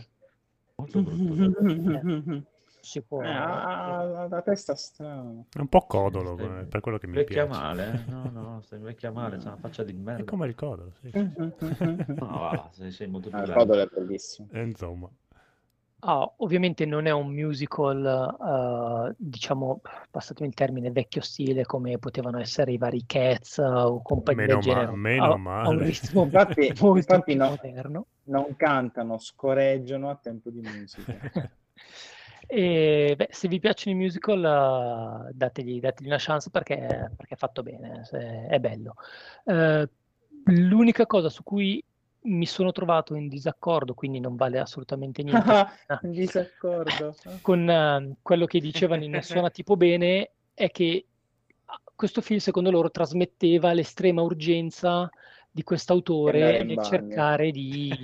Molto 0.76 1.02
brutto. 1.02 1.36
si 2.82 3.02
può... 3.02 3.22
Eh, 3.22 3.28
ha 3.28 4.28
la 4.30 4.42
testa 4.42 4.76
strana. 4.76 5.44
È 5.52 5.60
un 5.60 5.68
po' 5.68 5.86
codolo, 5.86 6.34
Stai- 6.34 6.62
eh, 6.62 6.66
per 6.66 6.80
quello 6.80 6.98
che 6.98 7.08
mi 7.08 7.16
Vecchia 7.18 7.44
piace. 7.44 7.60
male, 7.60 7.84
eh? 8.08 8.12
No, 8.12 8.30
no, 8.30 8.62
stai 8.64 8.80
vecchia 8.80 9.12
male, 9.12 9.38
c'ha 9.38 9.50
una 9.50 9.58
faccia 9.58 9.84
di 9.84 9.92
È 9.92 9.96
merda. 9.96 10.24
come 10.24 10.48
il 10.48 10.56
codolo, 10.56 10.92
sì. 11.02 11.10
No, 12.20 12.26
va, 12.40 12.70
sei, 12.74 12.92
sei 12.92 13.08
molto 13.08 13.30
più 13.30 13.40
Ah, 13.40 13.44
il 13.44 13.52
codolo 13.52 13.82
è 13.82 13.88
bellissimo. 13.92 14.48
E 14.52 14.62
insomma, 14.64 15.10
Ah, 16.02 16.34
ovviamente 16.38 16.86
non 16.86 17.08
è 17.08 17.12
un 17.12 17.34
musical, 17.34 19.10
eh, 19.12 19.16
diciamo, 19.18 19.82
passatemi 20.10 20.48
il 20.48 20.54
termine, 20.56 20.92
vecchio 20.92 21.22
stile 21.22 21.66
come 21.66 21.98
potevano 22.00 22.40
essere 22.40 22.72
i 22.72 22.78
vari 22.78 23.04
Cats 23.06 23.58
eh, 23.58 23.64
o 23.64 24.02
compagnia 24.02 24.46
Meno 24.46 24.48
del 24.48 24.60
genere. 24.60 24.86
ma- 24.88 24.96
meno 24.96 25.36
Ha- 25.36 25.42
ha 25.60 25.70
un 25.70 25.78
male. 25.78 25.84
ritmo 25.84 26.24
Infatti, 26.24 26.72
molto 26.80 26.98
infatti 26.98 27.36
no, 27.36 27.50
moderno. 27.50 28.08
non 28.30 28.56
cantano, 28.56 29.18
scoreggiano 29.20 30.10
a 30.10 30.16
tempo 30.16 30.50
di 30.50 30.62
musica. 30.62 31.22
E 32.52 33.14
beh, 33.16 33.28
se 33.32 33.48
vi 33.48 33.60
piacciono 33.60 33.96
i 33.96 34.00
musical, 34.00 35.28
eh, 35.30 35.32
dategli, 35.34 35.80
dategli 35.80 36.08
una 36.08 36.18
chance 36.20 36.50
perché, 36.50 37.12
perché 37.16 37.36
è 37.36 37.38
fatto 37.38 37.62
bene, 37.64 38.04
se- 38.06 38.48
è 38.48 38.60
bello. 38.60 38.96
Eh, 39.46 39.88
l'unica 40.46 41.06
cosa 41.06 41.30
su 41.30 41.44
cui 41.44 41.84
mi 42.22 42.46
sono 42.46 42.72
trovato 42.72 43.16
in 43.16 43.28
disaccordo, 43.28 43.94
quindi 43.94 44.20
non 44.20 44.36
vale 44.36 44.60
assolutamente 44.60 45.24
niente, 45.24 45.68
In 46.04 46.12
disaccordo. 46.12 47.16
con 47.42 47.70
eh, 47.70 48.16
quello 48.22 48.46
che 48.46 48.60
dicevano 48.60 49.04
in 49.04 49.20
Suona 49.22 49.50
tipo 49.52 49.78
bene 49.78 50.32
è 50.54 50.70
che 50.70 51.06
ah, 51.66 51.82
questo 51.96 52.22
film 52.22 52.40
secondo 52.40 52.72
loro 52.72 52.92
trasmetteva 52.92 53.72
l'estrema 53.74 54.22
urgenza 54.22 55.10
di 55.52 55.64
quest'autore 55.64 56.64
nel 56.64 56.82
cercare 56.84 57.52
di, 57.52 57.98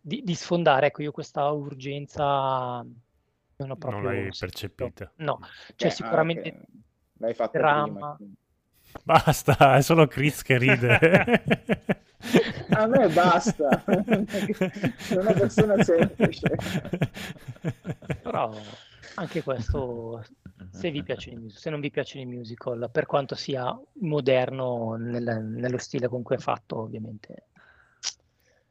di- 0.00 0.22
di 0.22 0.34
sfondare. 0.34 0.86
Ecco, 0.88 1.02
io 1.02 1.10
questa 1.12 1.50
urgenza 1.50 2.84
non 3.58 3.70
ho 3.70 3.76
proprio 3.76 4.10
Non 4.10 4.14
l'hai 4.14 4.30
percepita. 4.38 5.10
No, 5.16 5.38
cioè 5.74 5.88
Eh, 5.88 5.90
sicuramente 5.90 6.60
L'hai 7.18 7.34
fatto 7.34 7.58
trama. 7.58 7.92
prima. 7.92 8.14
quindi. 8.16 8.34
Basta, 9.02 9.76
è 9.76 9.82
solo 9.82 10.06
Chris 10.06 10.42
che 10.42 10.58
ride. 10.58 10.98
A 12.70 12.86
me 12.86 13.08
basta. 13.08 13.82
Sono 14.98 15.20
una 15.20 15.32
persona 15.32 15.82
semplice. 15.82 16.54
Però 18.22 18.52
anche 19.14 19.42
questo, 19.42 20.24
se 20.70 20.90
vi 20.90 21.02
piacciono 21.02 21.36
i 21.36 21.40
musical, 21.40 21.60
se 21.60 21.70
non 21.70 21.80
vi 21.80 21.90
piacciono 21.90 22.24
i 22.24 22.26
musical, 22.26 22.88
per 22.92 23.06
quanto 23.06 23.34
sia 23.34 23.78
moderno 24.00 24.96
nel- 24.96 25.42
nello 25.44 25.78
stile 25.78 26.08
con 26.08 26.22
cui 26.22 26.36
è 26.36 26.38
fatto, 26.38 26.80
ovviamente 26.80 27.46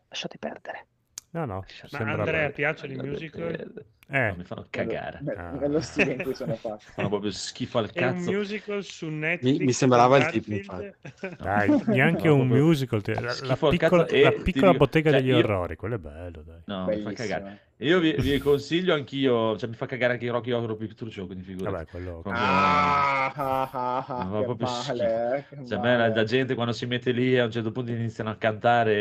lasciate 0.08 0.38
perdere. 0.38 0.88
No, 1.32 1.46
no, 1.46 1.66
Andrea, 1.92 2.24
bello. 2.24 2.52
piacciono 2.54 2.94
i 2.94 2.96
musical? 2.96 3.86
Eh, 4.08 4.28
No, 4.30 4.36
mi 4.38 4.44
fanno 4.44 4.66
cagare. 4.70 5.20
Ne- 5.24 5.34
Ah. 5.34 5.50
Nello 5.52 5.82
stile 5.82 6.14
in 6.14 6.22
cui 6.24 6.36
sono 6.36 6.54
fatti. 6.56 6.86
Fanno 6.94 7.10
proprio 7.10 7.32
schifo 7.32 7.80
al 7.80 7.90
È 7.92 8.06
un 8.06 8.14
cazzo. 8.14 8.32
musical 8.32 8.84
su 8.84 9.08
Netflix. 9.10 9.58
mi 9.60 9.72
sembrava 9.74 10.18
con 10.20 10.28
il 10.34 10.42
tipo, 10.44 10.78
dai, 11.42 11.82
neanche 11.88 12.28
No, 12.28 12.36
un 12.36 12.48
proprio 12.48 12.66
musical. 12.66 13.02
La, 13.06 13.22
la 13.22 13.56
piccola, 13.56 14.06
cazzo 14.06 14.22
la 14.22 14.32
piccola 14.32 14.72
dico- 14.72 14.78
bottega 14.78 15.10
cioè, 15.12 15.20
degli 15.22 15.30
io- 15.32 15.38
orrori, 15.38 15.76
quello 15.76 15.96
è 15.96 16.00
bello, 16.00 16.44
dai. 16.46 16.60
No, 16.66 16.78
mi 16.80 16.84
fa 16.86 16.86
Bellissimo. 16.86 17.14
cagare. 17.14 17.60
Io 17.80 18.00
vi, 18.00 18.14
vi 18.18 18.38
consiglio 18.38 18.94
anch'io, 18.94 19.58
cioè 19.58 19.68
mi 19.68 19.76
fa 19.76 19.86
cagare 19.86 20.14
anche 20.14 20.30
Rocky 20.30 20.52
Horror 20.52 20.78
Picture 20.78 21.12
Show, 21.12 21.26
quindi 21.26 21.44
figurati. 21.44 21.74
Vabbè, 21.76 21.86
quello... 21.88 22.22
Proprio- 22.22 22.42
Ah, 22.42 23.26
ah, 23.36 23.70
ah, 23.70 24.06
ah, 24.08 24.26
proprio 24.28 24.56
male, 24.60 25.46
Cioè, 25.68 25.78
a 25.78 25.82
me 25.82 25.92
la, 25.92 25.98
male. 25.98 26.16
la 26.16 26.24
gente 26.24 26.54
quando 26.56 26.72
si 26.72 26.86
mette 26.86 27.12
lì 27.12 27.38
a 27.38 27.44
un 27.44 27.52
certo 27.52 27.72
punto 27.74 27.92
iniziano 27.92 28.30
a 28.30 28.36
cantare 28.38 28.94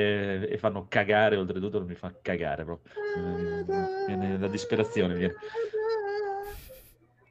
e, 0.49 0.55
e 0.55 0.59
fanno 0.59 0.87
cagare, 0.89 1.37
oltretutto 1.37 1.85
mi 1.85 1.95
fa 1.95 2.13
cagare 2.21 2.65
proprio. 2.65 2.93
Viene 4.09 4.39
la 4.39 4.49
disperazione. 4.49 4.93
Viene. 4.95 5.35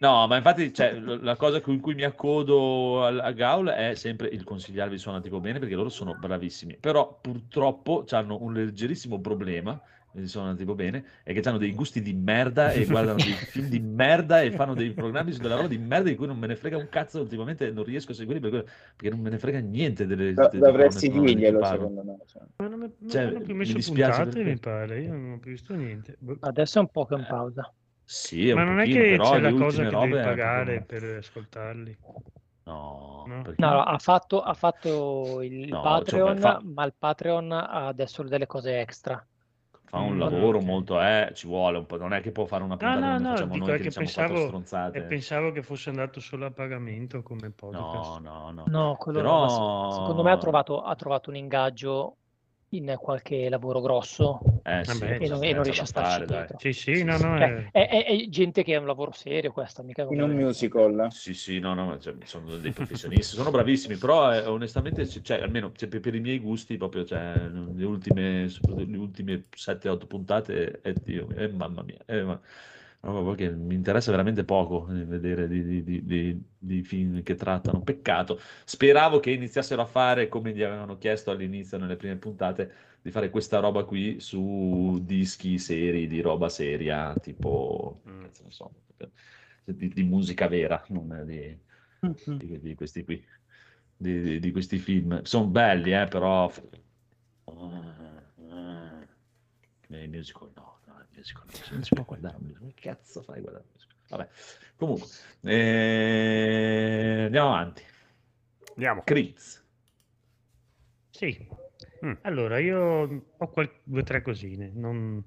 No, 0.03 0.27
ma 0.27 0.35
infatti 0.35 0.73
cioè, 0.73 0.93
la 0.99 1.35
cosa 1.37 1.61
con 1.61 1.79
cui 1.79 1.93
mi 1.93 2.03
accodo 2.03 3.05
a 3.05 3.31
Gaul 3.31 3.69
è 3.69 3.95
sempre 3.95 4.27
il 4.27 4.43
consigliarvi 4.43 4.97
suona 4.97 5.21
tipo 5.21 5.39
bene 5.39 5.59
perché 5.59 5.75
loro 5.75 5.89
sono 5.89 6.13
bravissimi. 6.13 6.77
Però 6.79 7.19
purtroppo 7.21 8.03
hanno 8.09 8.37
un 8.41 8.53
leggerissimo 8.53 9.21
problema, 9.21 9.79
e 10.15 10.27
suona 10.27 10.53
tipo 10.55 10.75
bene, 10.75 11.03
è 11.23 11.33
che 11.33 11.47
hanno 11.49 11.57
dei 11.57 11.73
gusti 11.73 12.01
di 12.01 12.13
merda 12.13 12.71
e 12.71 12.85
guardano 12.85 13.17
dei 13.17 13.33
film 13.33 13.67
di 13.67 13.79
merda 13.79 14.41
e 14.41 14.51
fanno 14.51 14.73
dei 14.75 14.91
programmi 14.91 15.31
su 15.31 15.41
della 15.41 15.55
roba 15.55 15.67
di 15.67 15.77
merda 15.77 16.09
di 16.09 16.15
cui 16.15 16.27
non 16.27 16.37
me 16.37 16.47
ne 16.47 16.55
frega 16.55 16.77
un 16.77 16.87
cazzo. 16.89 17.19
Ultimamente 17.21 17.71
non 17.71 17.83
riesco 17.83 18.11
a 18.11 18.15
seguirli 18.15 18.39
perché, 18.41 18.63
perché 18.95 19.09
non 19.09 19.19
me 19.19 19.29
ne 19.31 19.39
frega 19.39 19.59
niente 19.59 20.05
delle, 20.05 20.33
Do- 20.33 20.47
delle 20.49 20.65
dovresti 20.65 21.09
dirglielo, 21.09 21.63
secondo 21.65 22.03
me. 22.03 22.17
cioè. 22.25 22.41
Ma 22.57 22.67
non, 22.67 22.79
non 22.79 23.09
Cioè, 23.09 23.27
più 23.41 23.53
mi 23.53 23.59
messo 23.59 23.73
dispiace 23.73 24.21
puntate, 24.23 24.43
per 24.43 24.45
mi 24.53 24.59
pare. 24.59 25.01
Io 25.01 25.11
non 25.11 25.31
ho 25.31 25.39
più 25.39 25.51
visto 25.51 25.73
niente. 25.73 26.17
Adesso 26.41 26.77
è 26.77 26.81
un 26.81 26.89
po' 26.89 27.05
che 27.05 27.15
in 27.15 27.25
pausa. 27.27 27.73
Sì, 28.05 28.49
è 28.49 28.53
Ma 28.53 28.63
non 28.65 28.79
è 28.81 28.83
pochino, 28.85 29.01
che 29.03 29.09
però 29.11 29.31
c'è 29.31 29.39
la 29.39 29.51
cosa 29.53 29.83
che 29.83 29.89
robe 29.89 30.07
devi 30.09 30.19
è 30.19 30.23
pagare 30.23 30.75
proprio- 30.83 30.99
per 31.09 31.17
ascoltarli. 31.17 31.97
No, 32.65 33.23
No? 33.27 33.41
perché- 33.41 33.61
no, 33.61 33.81
ha 33.81 33.97
fatto, 33.97 34.41
ha 34.41 34.53
fatto 34.53 35.41
il 35.41 35.67
No, 35.69 35.81
Patreon, 35.81 36.27
cioè, 36.33 36.39
fa- 36.39 36.61
ma 36.63 36.85
il 36.85 36.93
Patreon 36.97 37.51
ha 37.51 37.87
adesso 37.87 38.23
delle 38.23 38.45
cose 38.45 38.79
extra. 38.79 39.25
Fa 39.93 39.99
un 39.99 40.15
Mm, 40.15 40.19
lavoro 40.19 40.59
molto, 40.59 40.99
eh, 40.99 41.29
ci 41.35 41.45
vuole 41.45 41.77
un 41.77 41.85
po', 41.85 41.97
non 41.97 42.13
è 42.13 42.21
che 42.21 42.31
può 42.31 42.45
fare 42.45 42.63
una 42.63 42.77
puntata 42.77 42.99
no, 42.99 43.05
come 43.13 43.19
no, 43.19 43.29
facciamo 43.29 43.55
noi 43.57 43.77
che 43.77 43.83
diciamo 43.83 44.05
quattro 44.07 44.23
pensavo- 44.23 44.45
stronzate. 44.47 44.97
E 44.97 45.01
pensavo 45.03 45.51
che 45.51 45.61
fosse 45.61 45.89
andato 45.89 46.19
solo 46.19 46.45
a 46.47 46.51
pagamento 46.51 47.21
come 47.21 47.51
podcast. 47.51 48.19
No, 48.21 48.49
no, 48.51 48.63
no. 48.65 48.95
No, 48.95 48.97
Però- 49.11 49.91
secondo 49.91 50.23
me 50.23 50.31
ha 50.31 50.37
trovato, 50.37 50.81
ha 50.81 50.95
trovato 50.95 51.29
un 51.29 51.35
ingaggio 51.35 52.17
in 52.77 52.95
qualche 52.99 53.49
lavoro 53.49 53.81
grosso 53.81 54.43
Eh, 54.65 54.83
sì, 54.85 54.99
Vabbè, 54.99 55.23
e 55.23 55.27
non, 55.27 55.43
e 55.43 55.53
non 55.53 55.63
riesce 55.63 55.81
a 55.81 55.85
starci 55.85 56.25
fare. 56.25 56.55
Sì, 56.57 56.71
sì, 56.73 57.03
no, 57.03 57.17
no. 57.17 57.37
Cioè, 57.37 57.69
è- 57.71 57.87
è, 57.87 57.87
è- 57.89 58.05
è 58.05 58.29
gente 58.29 58.63
che 58.63 58.75
ha 58.75 58.79
un 58.79 58.85
lavoro 58.85 59.11
serio 59.11 59.51
questa, 59.51 59.83
mica 59.83 60.03
In 60.03 60.21
un 60.21 60.31
musical. 60.31 61.11
Sì, 61.11 61.33
sì, 61.33 61.59
no, 61.59 61.73
no, 61.73 61.99
cioè, 61.99 62.15
sono 62.23 62.57
dei 62.57 62.71
professionisti, 62.71 63.35
sono 63.35 63.51
bravissimi, 63.51 63.97
però 63.97 64.33
eh, 64.33 64.45
onestamente, 64.45 65.05
cioè, 65.07 65.41
almeno 65.41 65.71
cioè, 65.75 65.89
per, 65.89 65.99
per 65.99 66.15
i 66.15 66.19
miei 66.21 66.39
gusti, 66.39 66.77
proprio, 66.77 67.03
cioè, 67.03 67.47
le 67.49 67.83
ultime, 67.85 68.47
le 68.65 68.97
ultime 68.97 69.45
7-8 69.49 70.07
puntate, 70.07 70.79
eh, 70.81 70.93
Dio, 71.01 71.29
eh, 71.31 71.49
mamma 71.49 71.83
mia, 71.83 71.99
eh, 72.05 72.23
ma, 72.23 72.39
che 73.35 73.49
mi 73.51 73.75
interessa 73.75 74.11
veramente 74.11 74.45
poco 74.45 74.87
eh, 74.89 75.03
vedere 75.03 75.47
di, 75.49 75.61
di- 75.63 75.83
di- 75.83 76.05
di- 76.05 76.43
di 76.57 76.83
film 76.83 77.21
che 77.21 77.35
trattano, 77.35 77.81
peccato. 77.81 78.39
Speravo 78.63 79.19
che 79.19 79.31
iniziassero 79.31 79.81
a 79.81 79.85
fare, 79.85 80.29
come 80.29 80.53
gli 80.53 80.63
avevano 80.63 80.97
chiesto 80.97 81.31
all'inizio, 81.31 81.77
nelle 81.77 81.97
prime 81.97 82.15
puntate, 82.15 82.71
di 83.01 83.11
fare 83.11 83.29
questa 83.29 83.59
roba 83.59 83.83
qui 83.83 84.21
su 84.21 84.99
dischi 85.01 85.57
seri, 85.59 86.07
di 86.07 86.21
roba 86.21 86.47
seria, 86.47 87.13
tipo, 87.15 87.99
Mm. 88.07 88.25
so, 88.47 88.71
di, 89.65 89.89
di 89.89 90.03
musica 90.03 90.47
vera, 90.47 90.81
non 90.89 91.23
di, 91.25 91.57
di- 92.37 92.59
di 92.61 92.75
questi 92.75 93.03
qui, 93.03 93.21
di, 93.97 94.21
di- 94.21 94.39
di 94.39 94.51
questi 94.51 94.77
film. 94.77 95.21
Sono 95.23 95.47
belli, 95.47 95.93
eh, 95.93 96.07
però... 96.07 96.49
I 99.89 100.07
musical 100.07 100.49
no, 100.55 100.72
musical 101.15 101.43
non 101.71 101.83
si, 101.83 101.93
può 101.93 102.03
guardare 102.03 102.35
un 102.37 102.43
musical. 102.47 102.73
Che 102.73 102.81
cazzo 102.89 103.21
fai 103.21 103.41
guardare 103.41 103.65
un 103.65 103.71
musical? 103.71 103.97
Vabbè, 104.09 104.29
comunque, 104.75 105.07
eh, 105.41 107.23
andiamo 107.25 107.47
avanti. 107.49 107.83
Andiamo. 108.75 109.01
Critz. 109.03 109.63
Sì. 111.09 111.47
Mm. 112.05 112.13
Allora, 112.21 112.59
io 112.59 113.23
ho 113.37 113.47
qual- 113.49 113.79
due 113.83 114.01
o 114.01 114.03
tre 114.03 114.21
cosine. 114.21 114.71
Non- 114.73 115.23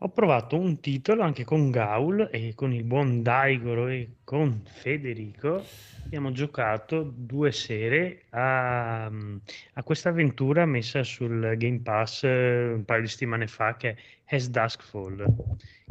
Ho 0.00 0.10
provato 0.10 0.56
un 0.56 0.78
titolo 0.78 1.22
anche 1.22 1.42
con 1.42 1.70
Gaul 1.72 2.28
e 2.30 2.54
con 2.54 2.72
il 2.72 2.84
buon 2.84 3.20
Daigoro 3.20 3.88
e 3.88 4.18
con 4.22 4.62
Federico. 4.64 5.60
Abbiamo 6.04 6.30
giocato 6.30 7.02
due 7.02 7.50
sere 7.50 8.26
a, 8.30 9.06
a 9.06 9.82
questa 9.82 10.10
avventura 10.10 10.66
messa 10.66 11.02
sul 11.02 11.54
Game 11.56 11.80
Pass 11.80 12.22
eh, 12.22 12.72
un 12.74 12.84
paio 12.84 13.00
di 13.00 13.08
settimane 13.08 13.48
fa 13.48 13.76
che 13.76 13.96
è 14.24 14.36
As 14.36 14.48
Dusk 14.48 14.84
Fall. 14.84 15.24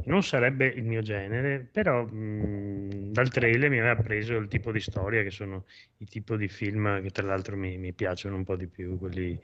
Non 0.06 0.24
sarebbe 0.24 0.68
il 0.68 0.86
mio 0.86 1.02
genere, 1.02 1.68
però 1.70 2.06
mh, 2.06 3.12
dal 3.12 3.30
trailer 3.30 3.70
mi 3.70 3.80
aveva 3.80 4.02
preso 4.02 4.38
il 4.38 4.48
tipo 4.48 4.72
di 4.72 4.80
storia 4.80 5.22
che 5.22 5.32
sono 5.32 5.66
i 5.98 6.06
tipo 6.06 6.38
di 6.38 6.48
film 6.48 7.02
che 7.02 7.10
tra 7.10 7.26
l'altro 7.28 7.58
mi, 7.58 7.78
mi 7.78 7.92
piacciono 7.92 8.38
un 8.38 8.46
po' 8.46 8.56
di 8.56 8.68
più, 8.68 8.98
quelli 8.98 9.38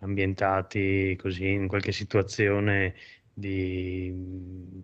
ambientati 0.00 1.16
così 1.20 1.48
in 1.48 1.68
qualche 1.68 1.92
situazione 1.92 2.94
di, 3.40 4.10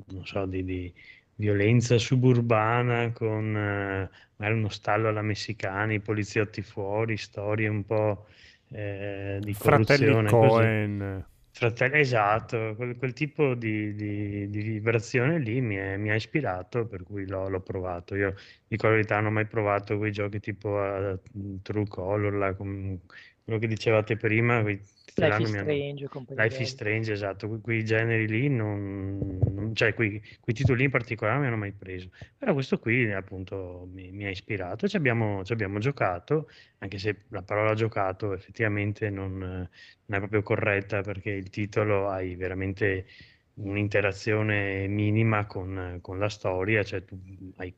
non 0.08 0.24
so, 0.26 0.46
di, 0.46 0.64
di 0.64 0.92
violenza 1.36 1.98
suburbana 1.98 3.12
con 3.12 3.56
eh, 3.56 4.10
magari 4.36 4.58
uno 4.58 4.68
stallo 4.70 5.08
alla 5.08 5.22
messicana, 5.22 5.92
i 5.92 6.00
poliziotti 6.00 6.62
fuori, 6.62 7.16
storie 7.16 7.68
un 7.68 7.84
po' 7.84 8.26
eh, 8.70 9.38
di 9.42 9.54
Fratelli 9.54 10.06
corruzione. 10.06 10.36
così. 10.36 10.62
Cohen. 10.62 11.26
Fratelli, 11.50 12.00
esatto, 12.00 12.74
quel, 12.76 12.96
quel 12.98 13.12
tipo 13.14 13.54
di, 13.54 13.94
di- 13.94 14.50
di 14.50 14.60
vibrazione 14.62 15.38
lì 15.38 15.60
mi, 15.62 15.76
è- 15.76 15.96
mi 15.96 16.10
ha 16.10 16.14
ispirato, 16.14 16.86
per 16.86 17.02
cui 17.02 17.26
l'ho, 17.26 17.48
l'ho 17.48 17.60
provato. 17.62 18.14
Io 18.14 18.34
dico 18.68 18.86
la 18.86 18.92
verità, 18.92 19.16
non 19.16 19.26
ho 19.26 19.30
mai 19.30 19.46
provato 19.46 19.96
quei 19.96 20.12
giochi 20.12 20.38
tipo 20.40 20.84
eh, 20.84 21.18
True 21.62 21.86
Color, 21.88 22.34
là, 22.34 22.54
com- 22.54 23.00
quello 23.46 23.60
che 23.60 23.68
dicevate 23.68 24.16
prima, 24.16 24.60
Life 24.60 24.82
is 25.12 25.22
hanno- 25.22 25.46
Strange 25.46 26.08
Life 26.34 26.62
is. 26.62 26.68
Strange, 26.68 27.12
esatto, 27.12 27.48
que- 27.48 27.60
quei 27.60 27.84
generi 27.84 28.26
lì, 28.26 28.48
non, 28.48 29.38
non- 29.54 29.72
cioè 29.72 29.94
quei, 29.94 30.20
quei 30.40 30.54
titoli 30.54 30.82
in 30.82 30.90
particolare 30.90 31.36
non 31.38 31.42
mi 31.46 31.52
hanno 31.52 31.60
mai 31.60 31.72
preso. 31.72 32.10
Però 32.36 32.52
questo 32.52 32.80
qui 32.80 33.10
appunto 33.12 33.88
mi, 33.92 34.10
mi 34.10 34.24
ha 34.24 34.30
ispirato, 34.30 34.88
ci 34.88 34.96
abbiamo, 34.96 35.44
ci 35.44 35.52
abbiamo 35.52 35.78
giocato, 35.78 36.48
anche 36.78 36.98
se 36.98 37.26
la 37.28 37.42
parola 37.42 37.74
giocato 37.74 38.32
effettivamente 38.34 39.10
non, 39.10 39.38
non 39.38 39.68
è 40.08 40.18
proprio 40.18 40.42
corretta 40.42 41.02
perché 41.02 41.30
il 41.30 41.48
titolo 41.48 42.08
hai 42.08 42.34
veramente 42.34 43.06
un'interazione 43.54 44.86
minima 44.88 45.46
con, 45.46 45.98
con 46.02 46.18
la 46.18 46.28
storia, 46.28 46.82
cioè 46.82 47.04
tu 47.04 47.16
hai 47.58 47.72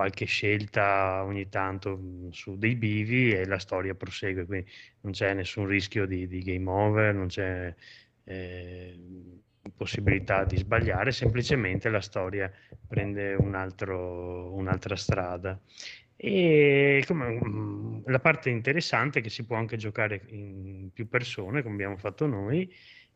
qualche 0.00 0.24
scelta 0.24 1.22
ogni 1.24 1.50
tanto 1.50 1.94
mh, 1.98 2.30
su 2.30 2.56
dei 2.56 2.74
bivi 2.74 3.32
e 3.32 3.44
la 3.46 3.58
storia 3.58 3.94
prosegue, 3.94 4.46
quindi 4.46 4.70
non 5.00 5.12
c'è 5.12 5.34
nessun 5.34 5.66
rischio 5.66 6.06
di, 6.06 6.26
di 6.26 6.40
game 6.42 6.70
over, 6.70 7.14
non 7.14 7.26
c'è 7.26 7.74
eh, 8.24 8.98
possibilità 9.76 10.44
di 10.44 10.56
sbagliare, 10.56 11.12
semplicemente 11.12 11.90
la 11.90 12.00
storia 12.00 12.50
prende 12.86 13.34
un 13.34 13.54
altro- 13.54 14.54
un'altra 14.54 14.96
strada. 14.96 15.60
E 16.16 17.02
come- 17.06 17.38
mm, 17.44 18.00
la 18.06 18.20
parte 18.20 18.48
interessante 18.50 19.18
è 19.18 19.22
che 19.22 19.28
si 19.30 19.44
può 19.44 19.56
anche 19.56 19.76
giocare 19.76 20.22
in 20.28 20.90
più 20.94 21.08
persone, 21.08 21.62
come 21.62 21.74
abbiamo 21.74 21.96
fatto 21.98 22.26
noi, 22.26 22.70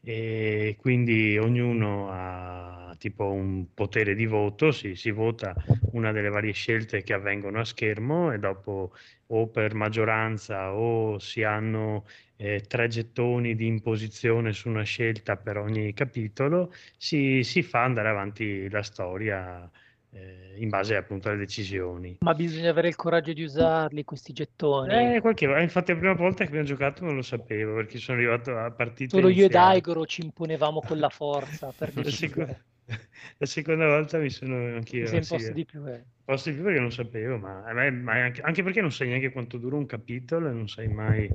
e 0.04 0.76
quindi 0.78 1.38
ognuno 1.38 2.08
ha 2.10 2.94
tipo 2.98 3.30
un 3.32 3.72
potere 3.74 4.14
di 4.14 4.26
voto, 4.26 4.70
si, 4.70 4.94
si 4.94 5.10
vota 5.10 5.54
una 5.92 6.12
delle 6.12 6.28
varie 6.28 6.52
scelte 6.52 7.02
che 7.02 7.14
avvengono 7.14 7.60
a 7.60 7.64
schermo 7.64 8.32
e 8.32 8.38
dopo 8.38 8.92
o 9.28 9.48
per 9.48 9.74
maggioranza 9.74 10.74
o 10.74 11.18
si 11.18 11.42
hanno 11.42 12.04
eh, 12.36 12.60
tre 12.66 12.88
gettoni 12.88 13.54
di 13.54 13.66
imposizione 13.66 14.52
su 14.52 14.68
una 14.68 14.82
scelta 14.82 15.36
per 15.36 15.56
ogni 15.56 15.92
capitolo, 15.94 16.72
si, 16.96 17.42
si 17.42 17.62
fa 17.62 17.84
andare 17.84 18.08
avanti 18.08 18.68
la 18.68 18.82
storia 18.82 19.70
eh, 20.14 20.54
in 20.58 20.68
base 20.68 20.96
appunto 20.96 21.28
alle 21.28 21.38
decisioni. 21.38 22.16
Ma 22.20 22.34
bisogna 22.34 22.70
avere 22.70 22.88
il 22.88 22.96
coraggio 22.96 23.32
di 23.32 23.42
usarli 23.42 24.04
questi 24.04 24.32
gettoni. 24.32 25.16
Eh, 25.16 25.20
qualche... 25.20 25.44
Infatti 25.46 25.92
la 25.92 25.98
prima 25.98 26.14
volta 26.14 26.44
che 26.44 26.48
abbiamo 26.48 26.66
giocato 26.66 27.04
non 27.04 27.14
lo 27.16 27.22
sapevo 27.22 27.74
perché 27.74 27.98
sono 27.98 28.18
arrivato 28.18 28.56
a 28.56 28.70
partite 28.70 29.10
Solo 29.10 29.28
io 29.28 29.46
e. 29.46 29.48
Daigoro 29.48 30.06
ci 30.06 30.22
imponevamo 30.22 30.80
con 30.80 30.98
la 30.98 31.08
forza 31.08 31.72
per 31.72 31.92
La, 31.94 32.02
decidere. 32.02 32.46
seco- 32.86 32.96
la 33.38 33.46
seconda 33.46 33.86
volta 33.86 34.18
mi 34.18 34.30
sono 34.30 34.76
anch'io 34.76 35.06
Sei 35.06 35.22
sì, 35.22 35.34
imposto 35.34 35.52
di 35.52 35.64
più. 35.64 35.86
eh. 35.86 36.04
Posso 36.24 36.48
di 36.48 36.54
più 36.54 36.64
perché 36.64 36.80
non 36.80 36.92
sapevo, 36.92 37.38
ma, 37.38 37.72
me- 37.72 37.90
ma 37.90 38.12
anche, 38.12 38.40
anche 38.42 38.62
perché 38.62 38.80
non 38.80 38.90
sai 38.92 39.08
neanche 39.08 39.30
quanto 39.32 39.58
dura 39.58 39.76
un 39.76 39.86
capitolo 39.86 40.48
e 40.48 40.52
non 40.52 40.68
sai 40.68 40.88
mai 40.88 41.28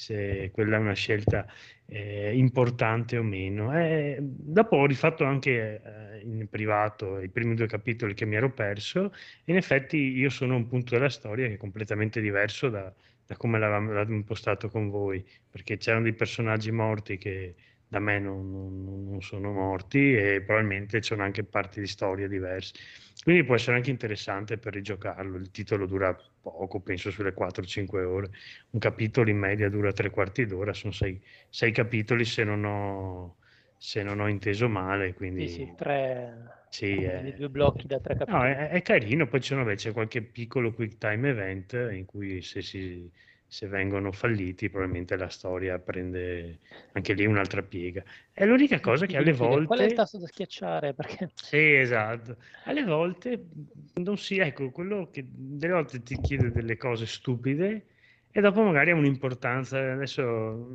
se 0.00 0.50
quella 0.52 0.76
è 0.76 0.80
una 0.80 0.94
scelta 0.94 1.46
eh, 1.86 2.34
importante 2.36 3.18
o 3.18 3.22
meno. 3.22 3.76
Eh, 3.78 4.18
dopo 4.20 4.76
ho 4.76 4.86
rifatto 4.86 5.24
anche 5.24 5.82
eh, 5.82 6.20
in 6.22 6.48
privato 6.48 7.20
i 7.20 7.28
primi 7.28 7.54
due 7.54 7.66
capitoli 7.66 8.14
che 8.14 8.24
mi 8.24 8.36
ero 8.36 8.52
perso 8.52 9.12
e 9.44 9.52
in 9.52 9.56
effetti 9.56 9.96
io 9.98 10.30
sono 10.30 10.56
un 10.56 10.66
punto 10.66 10.94
della 10.94 11.10
storia 11.10 11.46
che 11.48 11.54
è 11.54 11.56
completamente 11.58 12.20
diverso 12.20 12.70
da, 12.70 12.92
da 13.26 13.36
come 13.36 13.58
l'avevamo 13.58 14.14
impostato 14.14 14.68
con 14.70 14.88
voi, 14.88 15.24
perché 15.50 15.76
c'erano 15.76 16.04
dei 16.04 16.14
personaggi 16.14 16.70
morti 16.72 17.18
che 17.18 17.54
da 17.90 17.98
me 17.98 18.18
non, 18.20 18.50
non- 18.84 19.04
non 19.10 19.20
sono 19.22 19.52
morti 19.52 20.14
e 20.14 20.42
probabilmente 20.42 21.00
c'erano 21.00 21.24
anche 21.26 21.44
parti 21.44 21.80
di 21.80 21.86
storia 21.86 22.28
diverse. 22.28 22.74
Quindi 23.22 23.44
può 23.44 23.54
essere 23.56 23.76
anche 23.76 23.90
interessante 23.90 24.58
per 24.58 24.72
rigiocarlo. 24.74 25.36
Il 25.36 25.50
titolo 25.50 25.86
dura 25.86 26.14
poco, 26.40 26.80
penso 26.80 27.10
sulle 27.10 27.32
4-5 27.34 28.02
ore. 28.04 28.30
Un 28.70 28.78
capitolo 28.80 29.28
in 29.30 29.38
media 29.38 29.68
dura 29.68 29.92
tre 29.92 30.10
quarti 30.10 30.46
d'ora, 30.46 30.72
sono 30.72 30.92
sei, 30.92 31.20
sei 31.48 31.72
capitoli 31.72 32.24
se 32.24 32.44
non 32.44 32.64
ho, 32.64 33.38
se 33.76 34.02
non 34.02 34.20
ho 34.20 34.28
inteso 34.28 34.68
male. 34.68 35.12
Quindi 35.14 35.46
Sì, 35.48 35.48
sì, 35.48 35.74
tre, 35.74 36.68
sì, 36.68 37.02
è- 37.02 37.32
due 37.32 37.48
blocchi 37.50 37.86
da 37.88 37.98
tre 38.00 38.14
No, 38.24 38.44
capitoli. 38.44 38.44
è, 38.44 38.68
è 38.70 38.82
carino, 38.82 39.26
poi 39.26 39.40
ci 39.40 39.48
sono 39.48 39.62
invece 39.62 39.92
qualche 39.92 40.22
piccolo 40.22 40.72
quick 40.72 40.98
time 40.98 41.30
event 41.30 41.72
in 41.92 42.04
cui 42.06 42.42
se, 42.42 42.62
si- 42.62 43.10
se 43.50 43.66
vengono 43.68 44.12
falliti 44.12 44.70
probabilmente 44.70 45.16
la 45.16 45.28
storia 45.28 45.78
prende 45.80 46.60
anche 46.92 47.12
lì 47.14 47.26
un'altra 47.26 47.62
piega. 47.62 48.02
È 48.32 48.44
l'unica 48.46 48.80
cosa 48.80 49.06
che 49.06 49.16
alle 49.16 49.32
chiedere, 49.32 49.62
Qual 49.62 49.78
è 49.80 49.84
il 49.84 49.92
volte... 49.92 49.94
tasto 49.94 50.18
da 50.18 50.26
schiacciare? 50.26 50.94
Perché 50.94 51.32
Sì, 51.34 51.56
esatto. 51.74 52.38
Alle 52.64 52.84
volte 52.84 53.48
non 53.94 54.16
si, 54.18 54.38
ecco, 54.38 54.70
quello 54.70 55.10
che 55.10 55.24
delle 55.28 55.72
volte 55.72 56.02
ti 56.02 56.20
chiede 56.20 56.50
delle 56.52 56.76
cose 56.76 57.06
stupide 57.06 57.86
e 58.30 58.40
dopo 58.40 58.62
magari 58.62 58.90
ha 58.90 58.94
un'importanza. 58.94 59.92
Adesso 59.92 60.22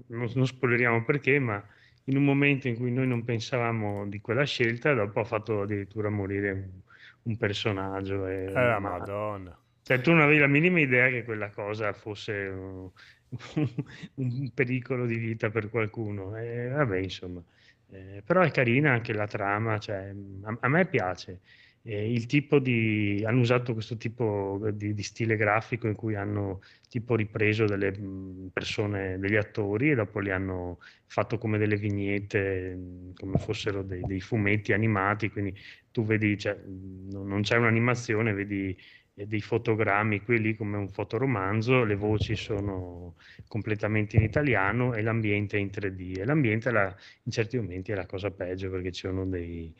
non, 0.08 0.30
non 0.34 0.46
spoileriamo 0.48 1.04
perché, 1.06 1.40
ma 1.40 1.64
in 2.06 2.18
un 2.18 2.26
momento 2.26 2.68
in 2.68 2.76
cui 2.76 2.92
noi 2.92 3.08
non 3.08 3.24
pensavamo 3.24 4.08
di 4.10 4.20
quella 4.20 4.44
scelta, 4.44 4.94
dopo 4.94 5.20
ha 5.22 5.24
fatto 5.24 5.62
addirittura 5.62 6.10
morire 6.10 6.52
un, 6.52 6.82
un 7.24 7.38
personaggio. 7.38 8.26
E, 8.28 8.50
Eh, 8.56 8.60
la 8.66 8.80
ma- 8.80 8.96
madonna. 9.00 9.58
Cioè, 9.86 10.02
tu 10.02 10.10
non 10.12 10.22
avevi 10.22 10.40
la 10.40 10.48
minima 10.48 10.80
idea 10.80 11.10
che 11.10 11.24
quella 11.24 11.52
cosa 11.52 11.94
fosse 11.94 12.32
uh, 12.48 12.92
un 14.16 14.52
pericolo 14.52 15.06
di 15.06 15.16
vita 15.18 15.52
per 15.52 15.70
qualcuno. 15.70 16.36
E 16.36 16.70
vabbè, 16.70 16.98
insomma. 16.98 17.44
Eh, 17.92 18.24
però 18.26 18.42
è 18.42 18.50
carina 18.50 18.92
anche 18.94 19.14
la 19.14 19.28
trama, 19.28 19.78
cioè, 19.78 20.12
a, 20.42 20.58
a 20.60 20.68
me 20.70 20.88
piace. 20.88 21.42
Eh, 21.84 22.12
il 22.12 22.26
tipo 22.26 22.58
di... 22.58 23.22
hanno 23.28 23.42
usato 23.42 23.74
questo 23.74 23.96
tipo 23.96 24.60
di, 24.74 24.96
di 24.96 25.04
stile 25.04 25.36
grafico 25.36 25.86
in 25.88 25.94
cui 25.94 26.16
hanno 26.16 26.62
tipo 26.90 27.16
ripreso 27.16 27.66
delle 27.66 27.92
mh, 27.96 28.50
persone, 28.54 29.20
degli 29.20 29.36
attori 29.36 29.92
e 29.92 29.96
dopo 29.96 30.20
li 30.20 30.32
hanno 30.32 30.80
fatto 31.06 31.38
come 31.38 31.60
delle 31.60 31.78
vignette, 31.78 32.74
mh, 32.76 33.14
come 33.14 33.38
fossero 33.38 33.84
dei, 33.84 34.04
dei 34.04 34.20
fumetti 34.20 34.74
animati, 34.74 35.30
quindi 35.30 35.56
tu 35.92 36.04
vedi, 36.06 36.36
cioè, 36.40 36.56
mh, 36.56 37.10
non 37.24 37.42
c'è 37.44 37.58
un'animazione, 37.58 38.34
vedi 38.34 38.70
eh, 38.70 38.78
dei 39.16 39.42
fotogrammi 39.42 40.22
qui 40.22 40.36
e 40.36 40.40
lì 40.40 40.56
come 40.56 40.78
un 40.78 40.90
fotoromanzo, 40.90 41.84
le 41.86 41.96
voci 41.96 42.36
sono 42.36 43.16
completamente 43.48 44.18
in 44.18 44.24
italiano 44.24 44.94
e 44.94 45.02
l'ambiente 45.02 45.58
è 45.58 45.60
in 45.62 45.70
3D. 45.70 46.18
E 46.20 46.26
l'ambiente 46.26 46.70
la- 46.72 46.94
in 47.24 47.32
certi 47.32 47.58
momenti 47.58 47.92
è 47.92 47.96
la 47.96 48.06
cosa 48.06 48.32
peggio 48.32 48.70
perché 48.70 48.92
ci 48.92 49.08
sono 49.08 49.26
dei, 49.26 49.74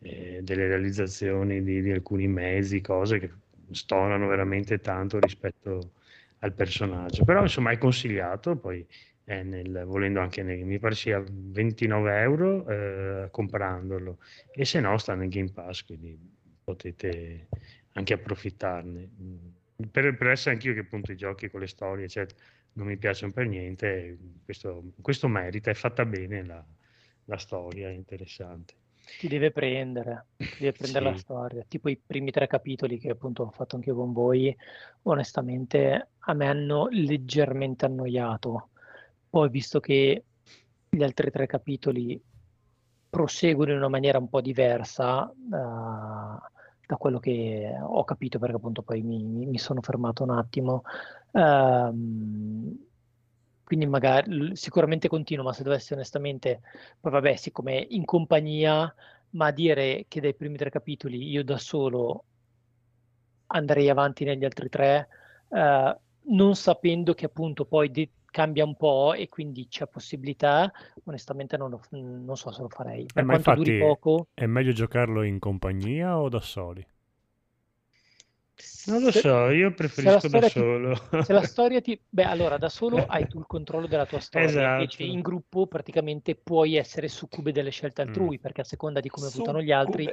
eh, 0.00 0.40
delle 0.42 0.66
realizzazioni 0.68 1.62
di, 1.62 1.80
di 1.82 1.90
alcuni 1.90 2.26
mezzi, 2.28 2.80
cose 2.80 3.18
che 3.18 3.30
stonano 3.70 4.26
veramente 4.28 4.78
tanto 4.80 5.18
rispetto 5.18 5.92
al 6.40 6.52
personaggio. 6.54 7.24
Però 7.24 7.40
insomma 7.42 7.70
è 7.70 7.78
consigliato, 7.78 8.56
poi 8.56 8.86
è 9.24 9.42
nel- 9.42 9.84
volendo 9.86 10.20
anche 10.20 10.42
nei, 10.42 10.64
mi 10.64 10.78
pare 10.78 10.94
sia 10.94 11.22
29 11.26 12.20
euro 12.20 12.66
eh, 12.68 13.28
comprandolo 13.30 14.18
e 14.52 14.64
se 14.64 14.80
no 14.80 14.98
sta 14.98 15.14
nel 15.14 15.28
Game 15.28 15.52
Pass, 15.52 15.84
quindi 15.84 16.18
potete 16.64 17.48
anche 17.92 18.14
approfittarne. 18.14 19.10
Mm, 19.20 19.48
Per, 19.90 20.16
per 20.16 20.28
essere 20.28 20.54
anch'io 20.54 20.74
che 20.74 20.80
appunto 20.80 21.12
i 21.12 21.16
giochi 21.16 21.50
con 21.50 21.60
le 21.60 21.66
storie, 21.66 22.04
eccetera, 22.04 22.38
non 22.74 22.86
mi 22.86 22.96
piacciono 22.96 23.32
per 23.32 23.46
niente, 23.46 24.18
questo, 24.44 24.92
questo 25.00 25.28
merita, 25.28 25.70
è 25.70 25.74
fatta 25.74 26.04
bene 26.06 26.44
la, 26.44 26.64
la 27.24 27.36
storia, 27.38 27.88
è 27.88 27.92
interessante. 27.92 28.74
ti 29.16 29.28
deve 29.28 29.50
prendere, 29.52 30.28
ti 30.48 30.58
deve 30.58 30.72
prendere 30.72 31.04
la 31.04 31.14
Sì. 31.14 31.18
storia. 31.18 31.64
Tipo 31.68 31.88
i 31.88 32.00
primi 32.04 32.30
tre 32.30 32.46
capitoli 32.46 32.98
che 32.98 33.10
appunto 33.10 33.44
ho 33.44 33.50
fatto 33.50 33.76
anche 33.76 33.92
con 33.92 34.12
voi, 34.12 34.54
onestamente 35.02 36.10
a 36.18 36.32
me 36.34 36.46
hanno 36.46 36.88
leggermente 36.90 37.84
annoiato. 37.84 38.70
Poi 39.28 39.48
visto 39.50 39.80
che 39.80 40.24
gli 40.88 41.02
altri 41.02 41.30
tre 41.30 41.46
capitoli 41.46 42.20
proseguono 43.08 43.72
in 43.72 43.78
una 43.78 43.88
maniera 43.88 44.18
un 44.18 44.28
po' 44.28 44.40
diversa 44.40 45.30
eh, 45.30 46.38
da 46.92 46.96
quello 46.98 47.18
che 47.18 47.74
ho 47.80 48.04
capito, 48.04 48.38
perché 48.38 48.56
appunto 48.56 48.82
poi 48.82 49.02
mi, 49.02 49.46
mi- 49.46 49.58
sono 49.58 49.80
fermato 49.80 50.22
un 50.22 50.30
attimo. 50.30 50.82
Ehm, 51.32 52.76
quindi 53.64 53.86
magari 53.86 54.54
sicuramente 54.56 55.08
continuo, 55.08 55.44
ma 55.44 55.52
se 55.52 55.62
dovessi 55.62 55.92
onestamente, 55.94 56.60
poi 57.00 57.12
vabbè, 57.12 57.36
siccome 57.36 57.86
in 57.90 58.04
compagnia, 58.04 58.92
ma 59.30 59.50
dire 59.50 60.04
che 60.08 60.20
dai 60.20 60.34
primi 60.34 60.56
tre 60.58 60.70
capitoli 60.70 61.28
io 61.30 61.42
da 61.44 61.56
solo 61.58 62.26
andrei 63.46 63.88
avanti 63.88 64.24
negli 64.24 64.44
altri 64.44 64.68
tre, 64.68 65.08
eh, 65.50 65.98
non 66.24 66.54
sapendo 66.56 67.14
che 67.14 67.26
appunto 67.26 67.64
poi 67.66 67.90
de- 67.90 68.10
cambia 68.32 68.64
un 68.64 68.74
po' 68.76 69.14
e 69.14 69.28
quindi 69.28 69.68
c'è 69.68 69.86
possibilità, 69.86 70.72
onestamente 71.04 71.56
non, 71.56 71.70
lo- 71.70 71.80
non 71.90 72.36
so 72.36 72.50
se 72.50 72.62
lo 72.62 72.68
farei. 72.68 73.08
Per 73.12 73.22
Eh, 73.22 73.22
ma 73.22 73.34
quanto 73.34 73.52
duri 73.52 73.72
infatti 73.72 73.72
poco, 73.72 74.26
è 74.34 74.44
meglio 74.46 74.72
giocarlo 74.72 75.22
in 75.22 75.38
compagnia 75.38 76.18
o 76.18 76.28
da 76.28 76.40
soli? 76.40 76.84
Non 78.84 79.02
lo 79.02 79.10
se- 79.10 79.22
so, 79.22 79.50
io 79.50 79.74
preferisco 79.74 80.28
da 80.28 80.40
storia 80.40 80.50
ti- 80.50 80.66
solo. 80.66 80.96
se 81.18 81.32
la 81.32 81.42
storia 81.42 81.80
ti... 81.80 82.00
Beh, 82.08 82.24
allora 82.24 82.58
da 82.58 82.68
solo 82.68 83.04
hai 83.04 83.26
tu 83.28 83.38
il 83.38 83.46
controllo 83.46 83.86
della 83.86 84.06
tua 84.06 84.18
storia, 84.20 84.62
invece 84.62 85.02
Esatto. 85.02 85.04
in 85.04 85.20
gruppo 85.20 85.66
praticamente 85.66 86.34
puoi 86.36 86.74
essere 86.76 87.08
succube 87.08 87.52
delle 87.52 87.70
scelte 87.70 88.02
Mm. 88.02 88.02
altrui, 88.02 88.38
perché 88.40 88.62
a 88.62 88.64
seconda 88.64 89.00
di 89.00 89.08
come 89.08 89.28
votano 89.28 89.62
gli 89.62 89.72
altri... 89.72 90.12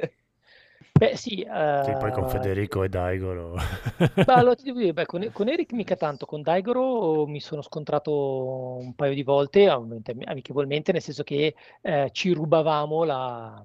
Beh, 0.99 1.15
sì, 1.15 1.47
Sì, 1.85 1.95
poi 1.97 2.11
con 2.11 2.25
eh, 2.25 2.27
Federico 2.27 2.83
e 2.83 2.89
Daigoro. 2.89 3.53
Beh, 3.97 4.33
allora 4.33 4.55
ti 4.55 4.63
devo 4.65 4.79
dire, 4.79 4.91
beh, 4.91 5.05
con, 5.05 5.29
con 5.31 5.47
Eric 5.47 5.71
mica 5.71 5.95
tanto, 5.95 6.25
con 6.25 6.41
Daigoro 6.41 7.25
mi 7.25 7.39
sono 7.39 7.61
scontrato 7.61 8.75
un 8.77 8.93
paio 8.95 9.13
di 9.13 9.23
volte, 9.23 9.69
amichevolmente, 9.69 10.91
nel 10.91 11.01
senso 11.01 11.23
che 11.23 11.55
eh, 11.79 12.09
ci 12.11 12.33
rubavamo 12.33 13.05
la, 13.05 13.63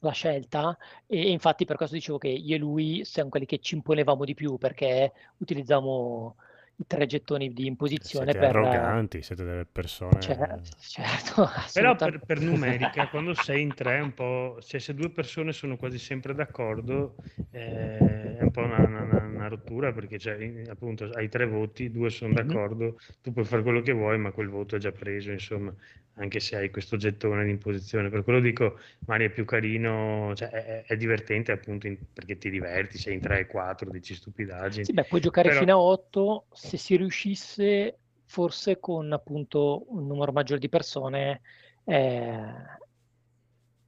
la 0.00 0.10
scelta 0.12 0.78
e, 1.06 1.18
e 1.18 1.30
infatti 1.30 1.64
per 1.64 1.76
questo 1.76 1.96
dicevo 1.96 2.18
che 2.18 2.28
io 2.28 2.54
e 2.54 2.58
lui 2.58 3.04
siamo 3.04 3.28
quelli 3.28 3.46
che 3.46 3.58
ci 3.58 3.74
imponevamo 3.74 4.24
di 4.24 4.34
più 4.34 4.56
perché 4.56 5.12
utilizzavamo 5.38 6.36
i 6.38 6.44
tre 6.86 7.06
gettoni 7.06 7.52
di 7.52 7.66
imposizione 7.66 8.32
Siete 8.32 8.38
per... 8.38 8.56
arroganti, 8.56 9.22
siete 9.22 9.44
delle 9.44 9.64
persone... 9.64 10.20
Cer- 10.20 10.60
certo, 10.78 11.48
Però 11.72 11.90
assolutamente. 11.92 12.26
per, 12.26 12.38
per 12.38 12.40
numerica, 12.40 13.08
quando 13.10 13.34
sei 13.34 13.62
in 13.62 13.74
tre, 13.74 14.00
un 14.00 14.12
po', 14.14 14.58
cioè 14.62 14.80
se 14.80 14.94
due 14.94 15.10
persone 15.10 15.52
sono 15.52 15.76
quasi 15.76 15.98
sempre 15.98 16.34
d'accordo, 16.34 17.16
eh, 17.50 18.36
è 18.38 18.42
un 18.42 18.50
po' 18.50 18.60
una, 18.62 18.78
una- 18.86 19.02
una 19.02 19.25
rottura 19.48 19.92
perché 19.92 20.18
cioè, 20.18 20.64
appunto 20.68 21.04
hai 21.14 21.28
tre 21.28 21.46
voti, 21.46 21.90
due 21.90 22.10
sono 22.10 22.32
Mhm. 22.32 22.34
d'accordo, 22.34 22.98
tu 23.22 23.32
puoi 23.32 23.44
fare 23.44 23.62
quello 23.62 23.80
che 23.80 23.92
vuoi, 23.92 24.18
ma 24.18 24.30
quel 24.32 24.48
voto 24.48 24.76
è 24.76 24.78
già 24.78 24.92
preso, 24.92 25.30
insomma, 25.30 25.74
anche 26.14 26.40
se 26.40 26.56
hai 26.56 26.70
questo 26.70 26.96
gettone 26.96 27.44
di 27.44 27.50
imposizione. 27.50 28.08
Per 28.08 28.22
quello 28.24 28.40
dico, 28.40 28.78
Mario 29.06 29.26
è 29.26 29.30
più 29.30 29.44
carino, 29.44 30.32
cioè, 30.34 30.48
è, 30.48 30.84
è- 30.86 30.96
divertente 30.96 31.52
appunto 31.52 31.86
in- 31.86 31.98
perché 32.12 32.38
ti 32.38 32.50
diverti, 32.50 32.96
sei 32.98 33.14
in 33.14 33.20
tre 33.20 33.40
e 33.40 33.46
quattro, 33.46 33.90
dici 33.90 34.14
stupidaggini. 34.14 34.84
Sì, 34.84 34.92
beh, 34.92 35.04
puoi 35.04 35.20
giocare 35.20 35.48
Però- 35.48 35.60
fino 35.60 35.72
a 35.74 35.78
8 35.80 36.46
se 36.52 36.76
si 36.76 36.96
riuscisse 36.96 37.98
forse 38.24 38.80
con 38.80 39.12
appunto 39.12 39.84
un 39.92 40.06
numero 40.06 40.32
maggiore 40.32 40.58
di 40.58 40.68
persone 40.68 41.40
eh, 41.84 42.42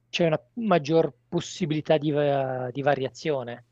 c'è 0.09 0.25
una 0.25 0.39
maggior 0.53 1.13
possibilità 1.27 1.97
di, 1.97 2.11
di 2.71 2.81
variazione. 2.81 3.65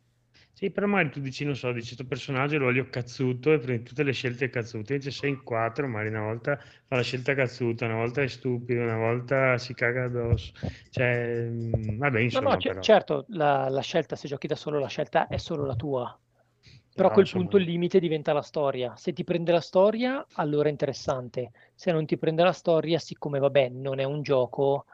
Sì, 0.57 0.71
però 0.71 0.87
magari 0.87 1.11
tu 1.11 1.19
dici, 1.19 1.45
non 1.45 1.55
so, 1.55 1.71
dici, 1.71 1.85
questo 1.93 2.07
personaggio 2.07 2.57
lo 2.57 2.65
voglio 2.65 2.89
cazzuto 2.89 3.53
e 3.53 3.59
prendi 3.59 3.83
tutte 3.83 4.01
le 4.01 4.11
scelte 4.11 4.49
cazzute, 4.49 4.93
invece 4.93 5.11
sei 5.11 5.29
in 5.29 5.43
quattro, 5.43 5.87
magari 5.87 6.09
una 6.09 6.23
volta 6.23 6.57
fa 6.57 6.95
la 6.95 7.03
scelta 7.03 7.35
cazzuta, 7.35 7.85
una 7.85 7.95
volta 7.97 8.23
è 8.23 8.27
stupido, 8.27 8.81
una 8.81 8.97
volta 8.97 9.57
si 9.59 9.75
caga 9.75 10.05
addosso, 10.05 10.51
cioè, 10.89 11.45
mm, 11.47 11.97
vabbè, 11.99 12.19
No, 12.29 12.39
insomma, 12.39 12.55
no, 12.55 12.57
c- 12.57 12.77
però, 12.77 12.79
certo, 12.79 13.25
la, 13.29 13.69
la 13.69 13.81
scelta, 13.81 14.15
se 14.15 14.27
giochi 14.27 14.47
da 14.47 14.55
solo, 14.55 14.79
la 14.79 14.87
scelta 14.87 15.27
è 15.27 15.37
solo 15.37 15.65
la 15.65 15.75
tua. 15.75 16.19
Però 16.93 17.07
a 17.09 17.11
quel 17.11 17.27
insomma, 17.27 17.27
punto 17.27 17.57
il 17.57 17.63
limite 17.63 17.99
diventa 17.99 18.33
la 18.33 18.41
storia. 18.41 18.95
Se 18.97 19.13
ti 19.13 19.23
prende 19.23 19.51
la 19.51 19.61
storia, 19.61 20.27
allora 20.33 20.67
è 20.67 20.71
interessante. 20.71 21.51
Se 21.75 21.91
non 21.91 22.05
ti 22.05 22.17
prende 22.17 22.43
la 22.43 22.51
storia, 22.53 22.99
siccome 22.99 23.39
vabbè, 23.39 23.69
non 23.69 23.99
è 23.99 24.03
un 24.03 24.21
gioco, 24.23 24.85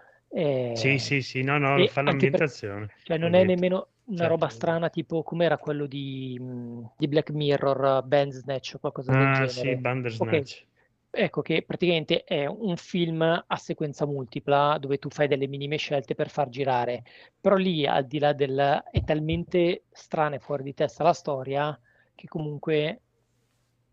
sì, 0.72 0.98
eh, 0.98 1.00
sì, 1.00 1.22
sì, 1.22 1.42
no, 1.44 1.58
no, 1.58 1.80
e 1.80 1.88
fa 1.88 2.02
anche 2.04 2.28
per- 2.28 2.48
l'ambientazione, 2.48 2.90
cioè 3.04 3.18
non 3.18 3.34
è 3.34 3.44
nemmeno 3.44 3.93
una 4.06 4.26
Cioè, 4.26 4.28
roba 4.28 4.48
strana 4.50 4.90
tipo 4.90 5.24
com'era 5.24 5.58
quello 5.58 5.86
di, 5.88 6.38
mh, 6.40 6.94
di 6.98 7.08
Black 7.08 7.32
Mirror, 7.32 8.04
Bandersnatch 8.06 8.74
o 8.76 8.80
qualcosa 8.80 9.14
del 9.14 9.30
Ah, 9.30 9.48
sì, 9.48 9.74
genere. 9.74 9.84
Ok, 10.18 10.44
Bandersnatch. 10.44 10.68
ecco 11.10 11.42
che 11.42 11.64
praticamente 11.64 12.24
è 12.24 12.46
un 12.46 12.76
film 12.78 13.22
a 13.22 13.56
sequenza 13.58 14.06
multipla 14.06 14.78
dove 14.80 14.98
tu 14.98 15.10
fai 15.10 15.28
delle 15.28 15.48
minime 15.48 15.78
scelte 15.78 16.16
per 16.16 16.30
far 16.30 16.50
girare, 16.50 17.04
però 17.40 17.56
lì 17.56 17.86
al 17.88 18.06
di 18.08 18.20
là 18.20 18.34
del... 18.34 18.84
è 18.92 19.04
talmente 19.04 19.86
strana 19.92 20.36
e 20.36 20.40
fuori 20.40 20.64
di 20.64 20.74
testa 20.74 21.04
la 21.04 21.14
storia 21.14 21.80
che 22.16 22.28
comunque, 22.28 23.02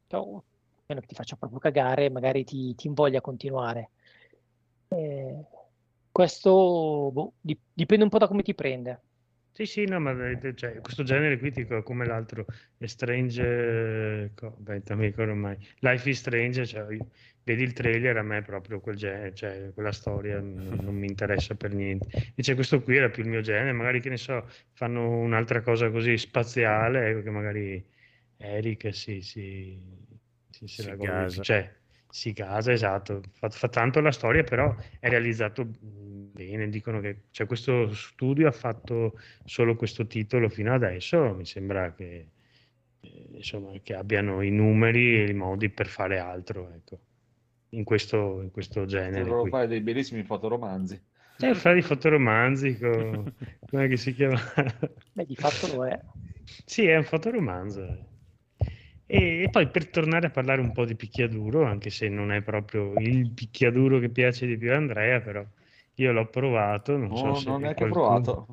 cioè, 0.08 0.20
a 0.20 0.42
meno 0.86 1.00
che 1.00 1.06
ti 1.06 1.14
faccia 1.14 1.36
proprio 1.36 1.58
cagare, 1.60 2.10
magari 2.10 2.44
ti, 2.44 2.74
ti 2.74 2.86
invoglia 2.86 3.18
a 3.18 3.20
continuare. 3.22 3.90
Eh, 4.88 5.46
questo 6.10 7.10
boh, 7.12 7.34
di- 7.40 7.58
dipende 7.72 8.04
un 8.04 8.10
po' 8.10 8.18
da 8.18 8.28
come 8.28 8.42
ti 8.42 8.54
prende. 8.54 9.02
Sì, 9.52 9.66
sì, 9.66 9.84
no, 9.84 9.98
ma 10.00 10.12
eh, 10.30 10.54
cioè, 10.54 10.80
questo 10.80 11.02
genere 11.02 11.38
qui 11.38 11.50
dico 11.50 11.82
come 11.82 12.06
l'altro, 12.06 12.46
è 12.76 12.86
Strange, 12.86 13.42
eh, 13.42 14.32
beh, 14.56 14.82
non 14.86 14.98
mi 14.98 15.06
ricordo 15.06 15.34
mai, 15.34 15.56
Life 15.80 16.08
is 16.08 16.18
Strange, 16.20 16.64
cioè, 16.66 16.92
io- 16.94 17.10
vedi 17.42 17.62
il 17.64 17.72
trailer, 17.72 18.16
a 18.16 18.22
me 18.22 18.42
proprio 18.42 18.80
quel 18.80 18.96
genere, 18.96 19.34
cioè, 19.34 19.72
quella 19.74 19.92
storia 19.92 20.40
non, 20.40 20.54
non 20.80 20.94
mi 20.94 21.06
interessa 21.06 21.56
per 21.56 21.74
niente. 21.74 22.08
Invece 22.28 22.54
questo 22.54 22.82
qui 22.82 22.96
era 22.96 23.10
più 23.10 23.22
il 23.24 23.28
mio 23.28 23.40
genere, 23.40 23.72
magari 23.72 24.00
che 24.00 24.08
ne 24.08 24.16
so, 24.16 24.46
fanno 24.72 25.08
un'altra 25.18 25.60
cosa 25.62 25.90
così 25.90 26.16
spaziale, 26.16 27.08
ecco 27.10 27.22
che 27.22 27.30
magari 27.30 27.86
Eric 28.36 28.94
si, 28.94 29.20
si, 29.20 29.78
si, 30.48 30.66
se 30.68 30.82
Si 30.82 30.88
la 30.96 30.96
cioè, 31.40 31.79
si 32.10 32.32
casa, 32.32 32.72
esatto, 32.72 33.22
fa, 33.32 33.48
fa 33.48 33.68
tanto 33.68 34.00
la 34.00 34.12
storia, 34.12 34.42
però 34.42 34.74
è 34.98 35.08
realizzato 35.08 35.64
mh, 35.64 36.32
bene, 36.32 36.68
dicono 36.68 37.00
che 37.00 37.22
cioè, 37.30 37.46
questo 37.46 37.92
studio 37.94 38.48
ha 38.48 38.52
fatto 38.52 39.18
solo 39.44 39.76
questo 39.76 40.06
titolo 40.06 40.48
fino 40.48 40.74
adesso, 40.74 41.34
mi 41.34 41.46
sembra 41.46 41.94
che, 41.94 42.26
eh, 43.00 43.28
insomma, 43.32 43.72
che 43.82 43.94
abbiano 43.94 44.42
i 44.42 44.50
numeri 44.50 45.22
e 45.22 45.30
i 45.30 45.34
modi 45.34 45.70
per 45.70 45.86
fare 45.86 46.18
altro, 46.18 46.70
ecco, 46.74 46.98
in 47.70 47.84
questo, 47.84 48.40
in 48.42 48.50
questo 48.50 48.84
genere 48.84 49.30
qui. 49.30 49.50
fare 49.50 49.66
dei 49.68 49.80
bellissimi 49.80 50.22
fotoromanzi. 50.24 51.00
Cioè, 51.38 51.54
fare 51.54 51.78
i 51.78 51.82
fotoromanzi, 51.82 52.76
con... 52.76 53.32
come 53.70 53.88
che 53.88 53.96
si 53.96 54.12
chiama? 54.12 54.38
Beh, 55.12 55.24
di 55.24 55.36
fatto 55.36 55.74
lo 55.74 55.86
è. 55.86 55.98
Sì, 56.66 56.84
è 56.84 56.96
un 56.96 57.04
fotoromanzo. 57.04 58.08
E, 59.12 59.48
poi 59.50 59.66
per 59.68 59.88
tornare 59.88 60.28
a 60.28 60.30
parlare 60.30 60.60
un 60.60 60.70
po' 60.70 60.84
di 60.84 60.94
picchiaduro, 60.94 61.64
anche 61.64 61.90
se 61.90 62.08
non 62.08 62.30
è 62.30 62.42
proprio 62.42 62.94
il 62.98 63.28
picchiaduro 63.32 63.98
che 63.98 64.08
piace 64.08 64.46
di 64.46 64.56
più 64.56 64.70
a 64.72 64.76
Andrea, 64.76 65.20
però 65.20 65.44
io 65.94 66.12
l'ho 66.12 66.28
provato, 66.28 66.96
non 66.96 67.16
so 67.16 67.26
No, 67.26 67.34
se 67.34 67.48
non 67.48 67.64
è 67.64 67.74
qualcuno... 67.74 68.20
provato. 68.20 68.46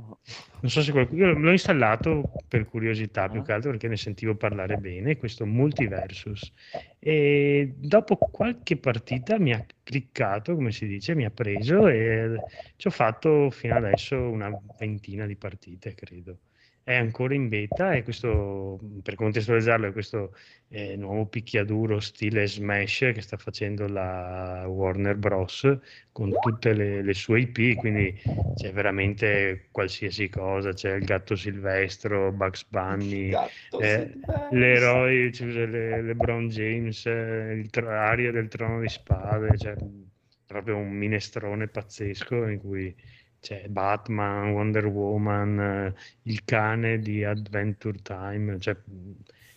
Non 0.59 0.71
so 0.71 0.81
se 0.81 0.91
qualcuno... 0.91 1.31
L'ho 1.33 1.51
installato 1.51 2.31
per 2.47 2.65
curiosità, 2.65 3.29
più 3.29 3.41
Ah. 3.41 3.43
che 3.43 3.51
altro 3.51 3.69
perché 3.69 3.87
ne 3.87 3.97
sentivo 3.97 4.33
parlare 4.33 4.77
bene, 4.77 5.15
questo 5.17 5.45
Multiversus. 5.45 6.51
E 6.97 7.75
dopo 7.77 8.15
qualche 8.17 8.77
partita 8.77 9.37
mi 9.37 9.53
ha 9.53 9.63
cliccato, 9.83 10.55
come 10.55 10.71
si 10.71 10.87
dice, 10.87 11.13
mi 11.13 11.23
ha 11.25 11.29
preso 11.29 11.87
e 11.87 12.41
ci 12.77 12.87
ho 12.87 12.91
fatto 12.91 13.51
fino 13.51 13.75
adesso 13.75 14.19
una 14.19 14.49
ventina 14.79 15.27
di 15.27 15.35
partite, 15.35 15.93
credo. 15.93 16.39
È 16.87 16.95
ancora 16.95 17.33
in 17.33 17.49
beta 17.49 17.91
e 17.95 18.03
questo, 18.03 18.79
per 19.03 19.15
contestualizzarlo, 19.15 19.87
è 19.87 19.91
questo 19.91 20.33
eh, 20.69 20.95
nuovo 20.95 21.25
picchiaduro 21.25 21.99
stile 21.99 22.47
Smash 22.47 23.11
che 23.13 23.19
sta 23.19 23.35
facendo 23.35 23.89
la 23.89 24.63
Warner 24.69 25.17
Bros. 25.17 25.79
con 26.13 26.31
tutte 26.39 26.71
le, 26.71 27.01
le 27.01 27.13
sue 27.13 27.41
IP, 27.41 27.75
quindi 27.75 28.17
c'è 28.55 28.71
veramente 28.71 29.67
qualsiasi 29.69 30.29
cosa, 30.29 30.71
c'è 30.71 30.95
il 30.95 31.03
gatto 31.03 31.35
silvestro, 31.35 32.31
Bugs 32.31 32.65
Bunny, 32.69 33.31
eh, 33.81 34.13
l'eroe, 34.51 35.29
cioè, 35.33 35.65
le- 35.65 36.01
LeBron 36.01 36.47
James, 36.47 37.05
eh, 37.05 37.59
il 37.59 37.69
tro- 37.69 37.89
Aria 37.89 38.31
del 38.31 38.47
Trono 38.47 38.79
di 38.79 38.87
Spade, 38.87 39.57
cioè, 39.57 39.75
proprio 40.45 40.77
un 40.77 40.91
minestrone 40.91 41.67
pazzesco 41.67 42.47
in 42.47 42.59
cui 42.59 42.95
c'è 43.39 43.67
Batman, 43.67 44.51
Wonder 44.51 44.85
Woman, 44.85 45.59
eh, 45.59 45.93
il 46.23 46.43
cane 46.43 46.99
di 46.99 47.23
Adventure 47.23 47.97
Time, 48.01 48.59
cioè 48.59 48.75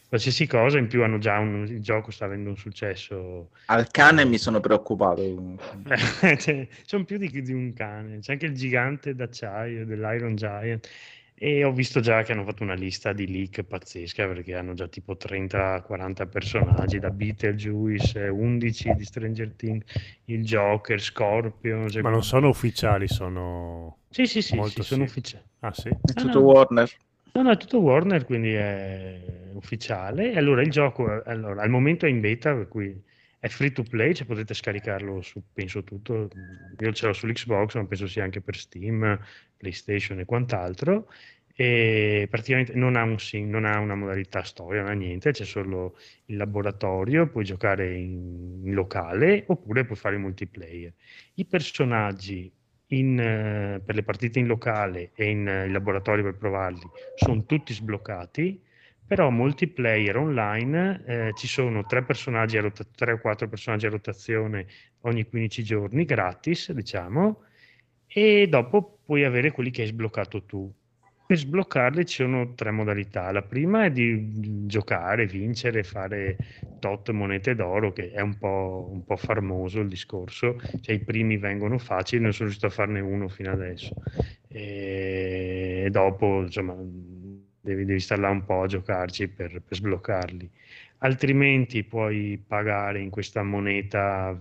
qualsiasi 0.09 0.47
cosa, 0.47 0.79
in 0.79 0.89
più 0.89 1.05
hanno 1.05 1.19
già 1.19 1.39
un, 1.39 1.67
il 1.69 1.81
gioco 1.81 2.11
sta 2.11 2.25
avendo 2.25 2.49
un 2.51 2.57
successo 2.57 3.51
Al 3.67 3.89
cane 3.91 4.25
mi 4.25 4.39
sono 4.39 4.59
preoccupato. 4.59 5.23
cioè, 6.39 6.67
sono 6.85 7.05
più 7.05 7.17
di, 7.17 7.31
di 7.43 7.53
un 7.53 7.73
cane, 7.73 8.19
c'è 8.19 8.33
anche 8.33 8.47
il 8.47 8.55
gigante 8.55 9.15
d'acciaio 9.15 9.85
dell'Iron 9.87 10.35
Giant 10.35 10.89
e 11.43 11.65
ho 11.65 11.73
visto 11.73 12.01
già 12.01 12.23
che 12.23 12.33
hanno 12.33 12.45
fatto 12.45 12.63
una 12.63 12.75
lista 12.75 13.15
di 13.15 13.27
leak 13.27 13.63
pazzesca 13.63 14.27
perché 14.27 14.55
hanno 14.55 14.75
già 14.75 14.89
tipo 14.89 15.17
30-40 15.17 16.27
personaggi 16.27 16.99
da 16.99 17.11
Beetlejuice, 17.11 18.29
11 18.29 18.95
di 18.95 19.05
Stranger 19.05 19.55
Things, 19.57 19.85
il 20.27 20.45
Joker, 20.45 21.01
Scorpion. 21.01 21.89
cioè- 21.89 22.03
Ma 22.03 22.11
non 22.11 22.23
sono 22.23 22.49
ufficiali, 22.49 23.09
sono... 23.09 23.97
Sì, 24.11 24.27
sì, 24.27 24.43
sì, 24.43 24.57
molto 24.57 24.83
sì, 24.83 24.89
sono 24.89 25.05
ufficiali. 25.05 25.45
Ah 25.61 25.73
sì? 25.73 25.89
È 25.89 25.95
Ah, 26.15 26.21
tutto 26.21 26.41
no. 26.41 26.45
Warner. 26.45 26.91
No, 27.33 27.43
no, 27.43 27.51
è 27.53 27.57
tutto 27.57 27.79
Warner, 27.81 28.25
quindi 28.27 28.53
è 28.53 29.21
ufficiale. 29.55 30.33
E 30.33 30.37
allora 30.37 30.61
il 30.63 30.71
gioco, 30.71 31.23
allora, 31.25 31.63
al 31.63 31.71
momento 31.71 32.05
è 32.05 32.09
in 32.11 32.21
beta, 32.21 32.53
per 32.55 32.69
cui 32.69 33.01
è 33.41 33.49
free 33.49 33.73
to 33.73 33.83
play, 33.83 34.13
cioè 34.13 34.27
potete 34.27 34.53
scaricarlo 34.53 35.23
su, 35.23 35.43
penso 35.53 35.83
tutto, 35.83 36.29
io 36.79 36.93
ce 36.93 37.07
l'ho 37.07 37.15
sull'Xbox, 37.15 37.75
ma 37.75 37.87
penso 37.87 38.07
sia 38.07 38.23
anche 38.23 38.43
per 38.43 38.55
Steam, 38.55 39.19
PlayStation 39.57 40.21
e 40.21 40.27
quant'altro. 40.27 41.09
E 41.55 42.27
praticamente 42.31 42.75
non 42.75 42.97
ha, 42.97 43.03
un 43.03 43.17
non 43.47 43.65
ha 43.65 43.79
una 43.79 43.95
modalità 43.95 44.43
storia, 44.43 44.83
non 44.83 44.91
ha 44.91 44.95
niente, 44.95 45.33
c'è 45.33 45.45
solo 45.45 45.97
il 46.27 46.37
laboratorio, 46.37 47.29
puoi 47.29 47.45
giocare 47.45 47.95
in, 47.95 48.61
in 48.63 48.75
locale 48.75 49.45
oppure 49.47 49.85
puoi 49.85 49.97
fare 49.97 50.17
multiplayer. 50.19 50.93
I 51.35 51.45
personaggi 51.47 52.51
in, 52.89 53.81
per 53.85 53.95
le 53.95 54.03
partite 54.03 54.39
in 54.39 54.47
locale 54.47 55.13
e 55.15 55.29
in, 55.29 55.41
in 55.41 55.73
laboratorio 55.73 56.25
per 56.25 56.37
provarli 56.37 56.87
sono 57.15 57.45
tutti 57.45 57.73
sbloccati, 57.73 58.63
però 59.11 59.29
multiplayer 59.31 60.17
online 60.17 61.03
eh, 61.05 61.33
ci 61.35 61.49
sono 61.49 61.85
tre 61.85 62.05
personaggi 62.05 62.57
a 62.59 62.61
rota- 62.61 62.85
tre 62.95 63.15
o 63.15 63.19
quattro 63.19 63.49
personaggi 63.49 63.87
a 63.87 63.91
rotazione 63.91 64.69
ogni 65.01 65.25
15 65.29 65.65
giorni, 65.65 66.05
gratis, 66.05 66.71
diciamo, 66.71 67.43
e 68.07 68.47
dopo 68.49 69.01
puoi 69.05 69.25
avere 69.25 69.51
quelli 69.51 69.71
che 69.73 69.83
hai 69.83 69.89
sbloccato 69.89 70.45
tu. 70.45 70.73
Per 71.27 71.37
sbloccarli 71.37 72.07
ci 72.07 72.23
sono 72.23 72.55
tre 72.55 72.71
modalità. 72.71 73.33
La 73.33 73.43
prima 73.43 73.85
è 73.85 73.91
di 73.91 74.67
giocare, 74.69 75.27
vincere, 75.27 75.83
fare 75.83 76.37
tot 76.79 77.11
monete 77.11 77.57
d'oro, 77.57 77.91
che 77.93 78.13
è 78.13 78.21
un 78.21 78.39
po', 78.39 78.91
un 78.93 79.05
po' 79.05 79.17
farmoso 79.17 79.81
il 79.81 79.89
discorso. 79.89 80.57
Cioè, 80.81 80.95
i 80.95 81.01
primi 81.03 81.37
vengono 81.37 81.79
facili, 81.79 82.23
non 82.23 82.33
sono 82.33 82.45
riuscito 82.49 82.67
a 82.69 82.71
farne 82.75 83.01
uno 83.01 83.27
fino 83.29 83.51
adesso. 83.51 83.93
E 84.49 85.89
dopo, 85.91 86.43
insomma, 86.43 86.75
devi, 87.61 87.85
devi 87.85 88.01
stare 88.01 88.21
là 88.21 88.31
un 88.31 88.45
po' 88.45 88.63
a 88.63 88.67
giocarci 88.67 89.29
per, 89.29 89.61
per 89.63 89.77
sbloccarli. 89.77 90.51
Altrimenti 91.03 91.83
puoi 91.85 92.43
pagare 92.47 93.01
in 93.01 93.09
questa 93.11 93.43
moneta 93.43 94.39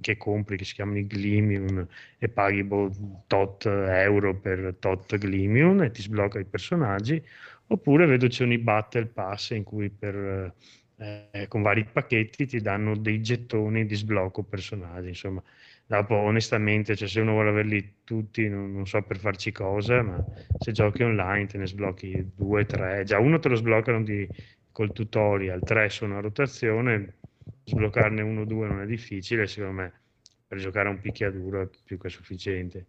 che 0.00 0.16
compri, 0.16 0.56
che 0.56 0.64
si 0.64 0.74
chiama 0.74 0.98
Glimium, 1.00 1.86
e 2.18 2.28
paghi 2.28 2.64
boh, 2.64 2.90
tot 3.26 3.66
euro 3.66 4.34
per 4.38 4.76
tot 4.78 5.16
Glimium 5.18 5.82
e 5.82 5.90
ti 5.90 6.00
sblocca 6.00 6.38
i 6.38 6.44
personaggi. 6.46 7.22
Oppure 7.66 8.06
vedo 8.06 8.26
c'è 8.28 8.44
un 8.44 8.62
Battle 8.62 9.06
Pass 9.06 9.50
in 9.50 9.64
cui 9.64 9.90
per, 9.90 10.54
eh, 10.96 11.46
con 11.48 11.62
vari 11.62 11.84
pacchetti 11.84 12.46
ti 12.46 12.60
danno 12.60 12.96
dei 12.96 13.20
gettoni 13.20 13.84
di 13.84 13.94
sblocco 13.94 14.42
personaggi. 14.42 15.08
Insomma, 15.08 15.42
dopo 15.88 16.14
onestamente, 16.14 16.94
cioè, 16.96 17.08
se 17.08 17.20
uno 17.20 17.32
vuole 17.32 17.50
averli 17.50 18.00
tutti, 18.04 18.48
non, 18.48 18.72
non 18.72 18.86
so 18.86 19.02
per 19.02 19.18
farci 19.18 19.52
cosa, 19.52 20.02
ma 20.02 20.24
se 20.56 20.72
giochi 20.72 21.02
online 21.02 21.46
te 21.46 21.58
ne 21.58 21.66
sblocchi 21.66 22.32
due, 22.34 22.66
tre. 22.66 23.04
Già 23.04 23.18
uno 23.18 23.38
te 23.38 23.48
lo 23.48 23.54
sbloccano 23.56 24.02
di, 24.02 24.30
col 24.70 24.92
tutorial, 24.92 25.62
tre 25.62 25.88
sono 25.88 26.16
a 26.18 26.20
rotazione, 26.20 27.16
sbloccarne 27.64 28.22
uno 28.22 28.42
o 28.42 28.44
due 28.44 28.66
non 28.68 28.80
è 28.82 28.86
difficile, 28.86 29.46
secondo 29.46 29.82
me 29.82 30.02
per 30.46 30.58
giocare 30.58 30.88
a 30.88 30.92
un 30.92 31.00
picchiaduro 31.00 31.62
è 31.62 31.68
più 31.84 31.98
che 31.98 32.08
sufficiente. 32.08 32.86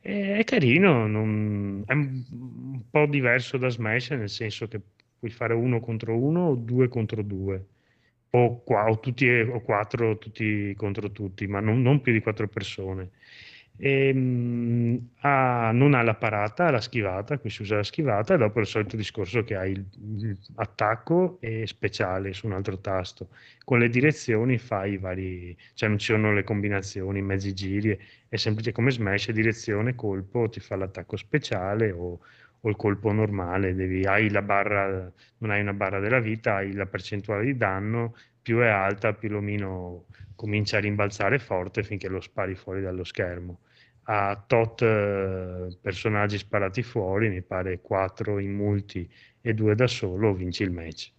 E- 0.00 0.38
È 0.38 0.44
carino, 0.44 1.06
non- 1.06 1.82
è 1.86 1.92
un, 1.92 2.24
un 2.30 2.88
po' 2.90 3.06
diverso 3.06 3.58
da 3.58 3.68
Smash, 3.68 4.10
nel 4.10 4.28
senso 4.30 4.66
che 4.68 4.80
puoi 5.18 5.30
fare 5.30 5.54
uno 5.54 5.80
contro 5.80 6.16
uno 6.18 6.48
o 6.48 6.54
due 6.54 6.88
contro 6.88 7.22
due, 7.22 7.66
o, 8.30 8.62
qua, 8.62 8.88
o 8.90 8.98
tutti 9.00 9.26
e- 9.26 9.42
o 9.42 9.60
quattro 9.62 10.18
tutti 10.18 10.74
contro 10.76 11.10
tutti, 11.12 11.46
ma 11.46 11.60
non, 11.60 11.82
non 11.82 12.00
più 12.00 12.12
di 12.12 12.20
quattro 12.20 12.48
persone. 12.48 13.10
Ehm, 13.82 15.12
ha- 15.20 15.70
non 15.72 15.94
ha 15.94 16.02
la 16.02 16.14
parata, 16.14 16.66
ha 16.66 16.70
la 16.70 16.80
schivata, 16.80 17.38
qui 17.38 17.48
si 17.50 17.62
usa 17.62 17.76
la 17.76 17.82
schivata, 17.82 18.34
e 18.34 18.36
dopo 18.38 18.60
il 18.60 18.66
solito 18.66 18.96
discorso 18.96 19.42
che 19.42 19.56
hai 19.56 19.74
attacco 20.56 21.38
e 21.40 21.66
speciale 21.66 22.32
su 22.34 22.46
un 22.46 22.52
altro 22.52 22.78
tasto. 22.80 23.30
Con 23.64 23.78
le 23.78 23.88
direzioni 23.88 24.58
fai 24.58 24.92
i 24.92 24.98
vari, 24.98 25.56
cioè 25.74 25.88
non 25.88 25.98
ci 25.98 26.06
sono 26.12 26.32
le 26.32 26.44
combinazioni, 26.44 27.22
mezzi 27.22 27.54
giri, 27.54 27.98
è 28.28 28.36
semplice 28.36 28.72
come 28.72 28.90
Smash, 28.90 29.30
direzione, 29.30 29.94
colpo, 29.94 30.48
ti 30.48 30.60
fa 30.60 30.76
l'attacco 30.76 31.16
speciale 31.16 31.90
o, 31.90 32.20
o 32.60 32.68
il 32.68 32.76
colpo 32.76 33.12
normale, 33.12 33.74
devi, 33.74 34.04
hai 34.06 34.30
la 34.30 34.42
barra, 34.42 35.10
non 35.38 35.50
hai 35.50 35.60
una 35.60 35.72
barra 35.72 35.98
della 36.00 36.20
vita, 36.20 36.56
hai 36.56 36.72
la 36.72 36.86
percentuale 36.86 37.44
di 37.44 37.56
danno, 37.56 38.14
più 38.42 38.58
è 38.58 38.68
alta, 38.68 39.14
più 39.14 39.28
l'omino 39.30 40.06
comincia 40.34 40.76
a 40.78 40.80
rimbalzare 40.80 41.38
forte 41.38 41.82
finché 41.82 42.08
lo 42.08 42.20
spari 42.20 42.54
fuori 42.54 42.80
dallo 42.82 43.04
schermo. 43.04 43.60
Ha 44.04 44.42
tot 44.46 44.82
eh, 44.82 45.78
personaggi 45.80 46.38
sparati 46.38 46.82
fuori, 46.82 47.28
mi 47.28 47.42
pare 47.42 47.80
4 47.80 48.38
in 48.38 48.52
multi 48.52 49.08
e 49.40 49.54
2 49.54 49.74
da 49.74 49.86
solo, 49.86 50.34
vinci 50.34 50.62
il 50.62 50.70
match. 50.72 51.12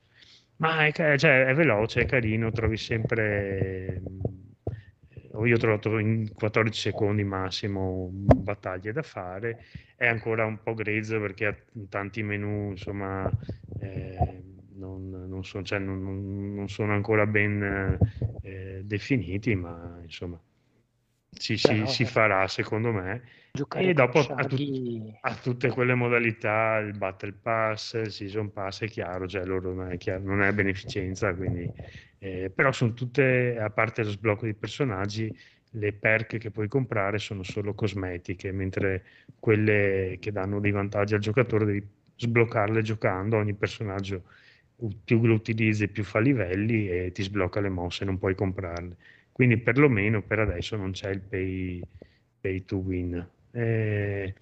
Ma 0.58 0.86
è, 0.86 0.92
cioè, 1.18 1.46
è 1.46 1.54
veloce, 1.56 2.02
è 2.02 2.06
carino, 2.06 2.52
trovi 2.52 2.78
sempre... 2.78 4.00
mm, 4.00 4.20
Io 5.46 5.56
ho 5.56 5.58
trovato 5.58 5.98
in 5.98 6.32
14 6.34 6.80
secondi 6.90 7.24
massimo 7.24 8.10
battaglie 8.12 8.92
da 8.92 9.02
fare, 9.02 9.64
è 10.02 10.08
ancora 10.08 10.46
un 10.46 10.58
po' 10.64 10.74
grezzo 10.74 11.20
perché 11.20 11.46
ha 11.46 11.56
tanti 11.88 12.24
menu, 12.24 12.72
insomma, 12.72 13.32
eh, 13.80 14.42
non, 14.78 15.28
non 15.30 15.44
so- 15.44 15.62
cioè, 15.62 15.78
non- 15.78 16.56
non- 16.56 16.68
sono 16.68 16.94
ancora 16.94 17.28
ben 17.28 18.00
eh, 18.42 18.82
definiti, 18.84 19.54
ma 19.54 20.00
insomma, 20.02 20.42
si, 21.30 21.56
si- 21.56 21.68
Però- 21.68 21.86
si 21.86 22.06
farà 22.06 22.48
secondo 22.48 22.92
me. 22.92 23.22
E 23.54 23.94
dopo 23.94 24.18
ha, 24.20 24.44
tut- 24.46 25.18
ha 25.22 25.36
tutte 25.36 25.70
quelle 25.70 25.94
modalità, 25.94 26.78
il 26.80 26.98
Battle 26.98 27.34
Pass, 27.34 27.94
il 27.94 28.12
Season 28.12 28.52
Pass, 28.52 28.82
è 28.82 28.88
chiaro, 28.88 29.28
cioè 29.28 29.46
loro 29.46 29.72
non 29.72 29.92
è, 29.92 29.98
chiaro- 29.98 30.24
non 30.24 30.42
è 30.42 30.52
beneficenza, 30.52 31.32
quindi, 31.36 31.72
eh, 32.18 32.50
però 32.50 32.72
sono 32.72 32.94
tutte, 32.94 33.56
a 33.60 33.70
parte 33.70 34.04
lo 34.04 34.10
sblocco 34.10 34.46
di 34.48 34.56
personaggi, 34.56 35.32
le 35.72 35.94
perk 35.94 36.38
che 36.38 36.52
puoi 36.52 36.68
comprare 36.68 37.18
sono 37.20 37.44
solo 37.44 37.74
cosmetiche, 37.74 38.52
mentre 38.52 39.04
quelle 39.40 40.18
che 40.20 40.32
danno 40.32 40.60
dei 40.60 40.72
vantaggi 40.72 41.14
al 41.14 41.20
giocatore 41.22 41.66
devi 41.66 41.88
sbloccarle 42.16 42.82
giocando, 42.82 43.38
ogni 43.38 43.54
personaggio 43.56 44.24
più 45.04 45.26
lo 45.26 45.34
utilizzi 45.36 45.88
più 45.90 46.04
fa 46.04 46.20
livelli 46.20 46.90
e 46.90 47.12
ti 47.12 47.22
sblocca 47.24 47.60
le 47.62 47.70
mosse, 47.70 48.06
non 48.06 48.18
puoi 48.18 48.36
comprarle. 48.36 48.98
Quindi 49.32 49.58
perlomeno 49.60 50.22
per 50.24 50.40
adesso 50.40 50.76
non 50.76 50.92
c'è 50.92 51.10
il 51.10 51.22
pay, 51.22 51.82
pay 52.40 52.66
to 52.66 52.78
win. 52.78 53.30
Eh, 53.52 54.34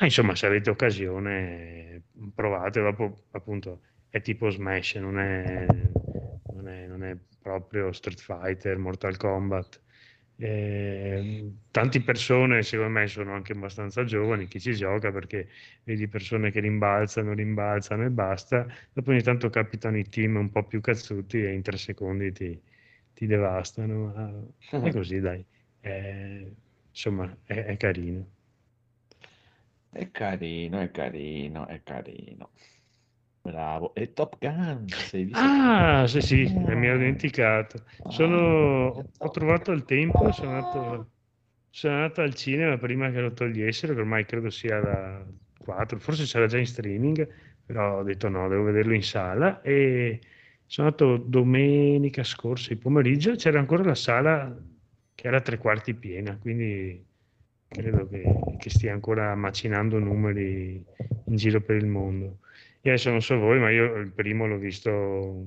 insomma, 0.00 0.34
se 0.34 0.46
avete 0.46 0.70
occasione, 0.70 2.02
provate. 2.34 2.80
Dopo, 2.82 3.24
appunto, 3.32 3.80
è 4.10 4.20
tipo 4.20 4.50
Smash, 4.50 4.94
non 4.96 5.18
è, 5.18 5.66
non 6.52 6.68
è- 6.68 6.86
non 6.86 7.02
è 7.04 7.16
proprio 7.40 7.92
Street 7.92 8.20
Fighter, 8.20 8.76
Mortal 8.78 9.16
Kombat. 9.16 9.80
Eh, 10.40 11.52
tante 11.72 12.00
persone, 12.02 12.62
secondo 12.62 12.92
me, 12.92 13.06
sono 13.08 13.34
anche 13.34 13.52
abbastanza 13.52 14.04
giovani 14.04 14.46
chi 14.46 14.60
ci 14.60 14.72
gioca 14.74 15.10
perché 15.10 15.48
vedi 15.82 16.06
persone 16.08 16.50
che 16.52 16.60
rimbalzano, 16.60 17.32
rimbalzano 17.34 18.04
e 18.04 18.10
basta. 18.10 18.66
Dopo 18.92 19.10
ogni 19.10 19.22
tanto 19.22 19.50
capitano 19.50 19.98
i 19.98 20.08
team 20.08 20.36
un 20.36 20.50
po' 20.50 20.64
più 20.64 20.80
cazzuti 20.80 21.42
e 21.42 21.52
in 21.52 21.62
tre 21.62 21.76
secondi 21.76 22.32
ti, 22.32 22.60
ti 23.14 23.26
devastano. 23.26 24.12
ma 24.14 24.44
è 24.88 24.92
così, 24.92 25.18
dai. 25.20 25.44
Eh, 25.80 26.54
insomma, 26.90 27.36
è, 27.44 27.54
è 27.64 27.76
carino. 27.76 28.30
È 29.90 30.10
carino, 30.10 30.80
è 30.80 30.90
carino, 30.90 31.66
è 31.66 31.82
carino. 31.82 32.52
Bravo. 33.50 33.94
E 33.94 34.06
Top 34.12 34.38
Gun? 34.40 34.86
Ah, 35.30 36.06
sì, 36.06 36.20
sì, 36.22 36.42
eh, 36.42 36.74
mi 36.74 36.86
ero 36.86 36.96
Ah. 36.96 36.98
dimenticato. 36.98 37.84
Ah, 38.04 38.10
Sono, 38.10 38.94
è 38.94 39.04
ho 39.18 39.30
trovato 39.30 39.72
il 39.72 39.84
tempo, 39.84 40.30
sono 40.32 40.52
andato, 40.56 41.10
sono 41.70 41.94
andato 41.94 42.22
al 42.22 42.34
cinema 42.34 42.78
prima 42.78 43.10
che 43.10 43.20
lo 43.20 43.32
togliessero, 43.32 43.94
che 43.94 44.00
ormai 44.00 44.24
credo 44.24 44.50
sia 44.50 44.80
da 44.80 45.26
4, 45.58 45.98
forse 45.98 46.24
c'era 46.24 46.46
già 46.46 46.58
in 46.58 46.66
streaming, 46.66 47.28
però 47.64 47.98
ho 47.98 48.02
detto 48.02 48.28
no, 48.28 48.48
devo 48.48 48.64
vederlo 48.64 48.94
in 48.94 49.02
sala 49.02 49.60
e 49.62 50.20
sono 50.66 50.88
andato 50.88 51.16
domenica 51.18 52.24
scorsa, 52.24 52.72
il 52.72 52.78
pomeriggio, 52.78 53.34
c'era 53.36 53.58
ancora 53.58 53.84
la 53.84 53.94
sala 53.94 54.56
che 55.14 55.26
era 55.26 55.40
tre 55.40 55.58
quarti 55.58 55.94
piena, 55.94 56.38
quindi 56.38 57.06
credo 57.66 58.06
che, 58.08 58.54
che 58.56 58.70
stia 58.70 58.92
ancora 58.92 59.34
macinando 59.34 59.98
numeri 59.98 60.84
in 61.24 61.36
giro 61.36 61.60
per 61.62 61.76
il 61.76 61.86
mondo. 61.86 62.40
Adesso 62.88 63.10
non 63.10 63.22
so 63.22 63.38
voi, 63.38 63.58
ma 63.58 63.70
io 63.70 63.96
il 63.96 64.12
primo 64.12 64.46
l'ho 64.46 64.58
visto 64.58 65.44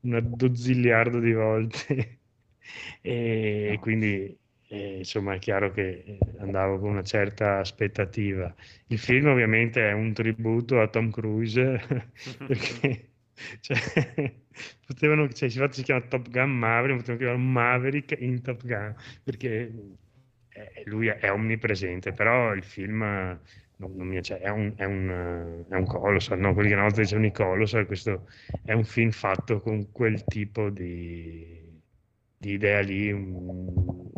una 0.00 0.20
dozziliardo 0.20 1.20
di 1.20 1.32
volte 1.32 2.18
e 3.02 3.78
quindi 3.80 4.36
eh, 4.68 4.98
insomma 4.98 5.34
è 5.34 5.38
chiaro 5.38 5.72
che 5.72 6.04
eh, 6.06 6.18
andavo 6.38 6.78
con 6.78 6.90
una 6.90 7.02
certa 7.02 7.58
aspettativa. 7.58 8.54
Il 8.86 8.98
film 8.98 9.26
ovviamente 9.28 9.88
è 9.88 9.92
un 9.92 10.12
tributo 10.12 10.80
a 10.80 10.88
Tom 10.88 11.10
Cruise 11.10 11.80
perché 12.46 13.10
cioè, 13.60 13.78
potevano, 14.86 15.28
cioè, 15.32 15.48
infatti 15.48 15.78
si 15.78 15.82
chiama 15.82 16.02
Top 16.02 16.28
Gun 16.28 16.50
Maverick, 16.50 17.00
potevano 17.00 17.18
chiamare 17.18 17.38
Maverick 17.38 18.16
in 18.20 18.42
Top 18.42 18.64
Gun 18.64 18.94
perché 19.22 19.72
eh, 20.48 20.82
lui 20.84 21.08
è, 21.08 21.30
onnipresente, 21.30 22.12
però 22.12 22.52
il 22.54 22.62
film 22.62 23.38
non, 23.80 23.94
non 23.96 24.06
mi, 24.06 24.22
cioè, 24.22 24.38
è 24.40 24.48
un, 24.50 24.72
è 24.76 24.84
un, 24.84 25.64
è 25.68 25.74
un 25.74 25.84
colossal, 25.86 26.38
no? 26.38 26.52
quelli 26.54 26.68
che 26.68 26.74
una 26.74 26.84
volta 26.84 27.00
dicevano 27.00 27.26
i 27.26 27.32
colossal, 27.32 27.86
questo 27.86 28.26
è 28.64 28.72
un 28.72 28.84
film 28.84 29.10
fatto 29.10 29.60
con 29.60 29.90
quel 29.90 30.24
tipo 30.24 30.70
di, 30.70 31.80
di 32.36 32.52
idea 32.52 32.80
lì, 32.80 33.10
un- 33.12 34.08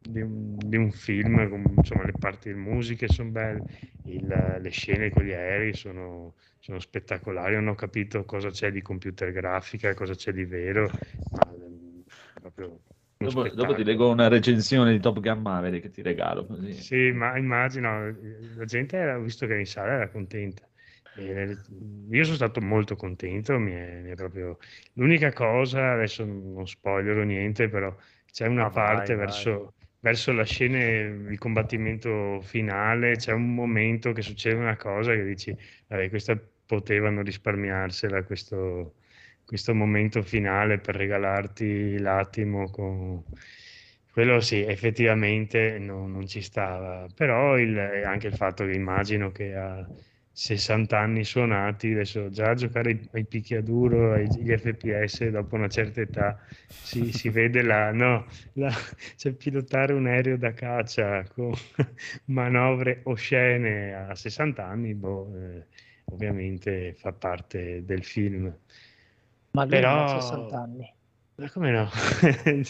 di, 0.00 0.22
di 0.68 0.76
un 0.76 0.90
film, 0.92 1.48
con, 1.48 1.74
insomma 1.76 2.04
le 2.04 2.12
parti 2.18 2.52
musiche 2.54 3.08
sono 3.08 3.30
belle, 3.30 3.62
il- 4.04 4.58
le 4.60 4.70
scene 4.70 5.10
con 5.10 5.24
gli 5.24 5.32
aerei 5.32 5.74
sono, 5.74 6.34
sono 6.58 6.78
spettacolari, 6.78 7.54
non 7.54 7.68
ho 7.68 7.74
capito 7.74 8.24
cosa 8.24 8.50
c'è 8.50 8.70
di 8.70 8.82
computer 8.82 9.32
grafica, 9.32 9.94
cosa 9.94 10.14
c'è 10.14 10.32
di 10.32 10.44
vero, 10.44 10.88
ma 11.30 11.50
ehm, 11.52 12.02
proprio 12.40 12.80
Dopo, 13.18 13.48
dopo 13.48 13.74
ti 13.74 13.82
leggo 13.84 14.10
una 14.10 14.28
recensione 14.28 14.92
di 14.92 15.00
Top 15.00 15.20
Gun 15.20 15.40
Maverick 15.40 15.86
che 15.86 15.90
ti 15.90 16.02
regalo. 16.02 16.46
Così. 16.46 16.72
Sì, 16.72 17.10
ma 17.10 17.36
immagino, 17.36 18.14
la 18.56 18.64
gente 18.64 18.96
era, 18.96 19.18
visto 19.18 19.44
che 19.46 19.52
era 19.52 19.60
in 19.60 19.66
sala 19.66 19.92
era 19.94 20.08
contenta. 20.08 20.62
E 21.14 21.56
io 22.10 22.24
sono 22.24 22.36
stato 22.36 22.60
molto 22.60 22.94
contento, 22.94 23.58
mi 23.58 23.72
è, 23.72 24.00
mi 24.02 24.10
è 24.10 24.14
proprio... 24.14 24.58
L'unica 24.94 25.32
cosa, 25.32 25.92
adesso 25.92 26.24
non 26.24 26.66
spoilerò 26.66 27.22
niente, 27.24 27.68
però 27.68 27.94
c'è 28.30 28.46
una 28.46 28.68
vai, 28.68 28.72
parte 28.84 29.14
vai. 29.14 29.24
verso, 29.26 29.74
verso 29.98 30.32
la 30.32 30.44
scena, 30.44 30.78
il 30.78 31.38
combattimento 31.38 32.40
finale, 32.40 33.16
c'è 33.16 33.32
un 33.32 33.52
momento 33.52 34.12
che 34.12 34.22
succede 34.22 34.54
una 34.56 34.76
cosa 34.76 35.12
che 35.12 35.24
dici, 35.24 35.56
vabbè, 35.88 36.08
questa 36.08 36.40
potevano 36.66 37.22
risparmiarsela, 37.22 38.22
questo, 38.22 38.94
questo 39.48 39.74
momento 39.74 40.22
finale 40.22 40.78
per 40.78 40.94
regalarti 40.96 41.98
l'attimo 41.98 42.70
con... 42.70 43.24
Quello 44.10 44.40
sì, 44.40 44.60
effettivamente 44.62 45.78
non, 45.78 46.10
non 46.12 46.26
ci 46.26 46.42
stava, 46.42 47.06
però 47.14 47.56
il- 47.58 47.76
e 47.78 48.02
anche 48.04 48.26
il 48.26 48.32
fatto 48.34 48.64
che 48.66 48.72
immagino 48.72 49.30
che 49.30 49.54
a 49.54 49.88
60 50.32 50.98
anni 50.98 51.22
suonati, 51.24 51.92
adesso 51.92 52.28
già 52.30 52.54
giocare 52.54 53.08
ai, 53.12 53.26
picchiaduro, 53.26 54.14
agli 54.14 54.56
FPS, 54.56 55.28
dopo 55.28 55.54
una 55.54 55.68
certa 55.68 56.00
età, 56.00 56.36
si, 56.80 57.12
si 57.12 57.28
vede 57.30 57.62
la, 57.62 57.92
no, 57.92 58.26
la- 58.54 58.72
cioè 59.16 59.32
pilotare 59.34 59.92
un 59.92 60.06
aereo 60.06 60.36
da 60.36 60.52
caccia 60.52 61.22
con 61.28 61.52
manovre 62.26 63.00
oscene 63.04 63.94
a 63.94 64.14
60 64.16 64.66
anni, 64.66 64.94
boh, 64.94 65.32
eh, 65.36 65.66
ovviamente 66.06 66.94
fa 66.94 67.12
parte 67.12 67.84
del 67.84 68.02
film. 68.04 68.52
Ma 69.58 69.64
lui 69.64 69.80
non 69.80 69.98
ha 69.98 70.04
Però- 70.04 70.20
60 70.20 70.58
anni. 70.58 70.96
Ma 71.38 71.48
come 71.50 71.70
no? 71.70 71.88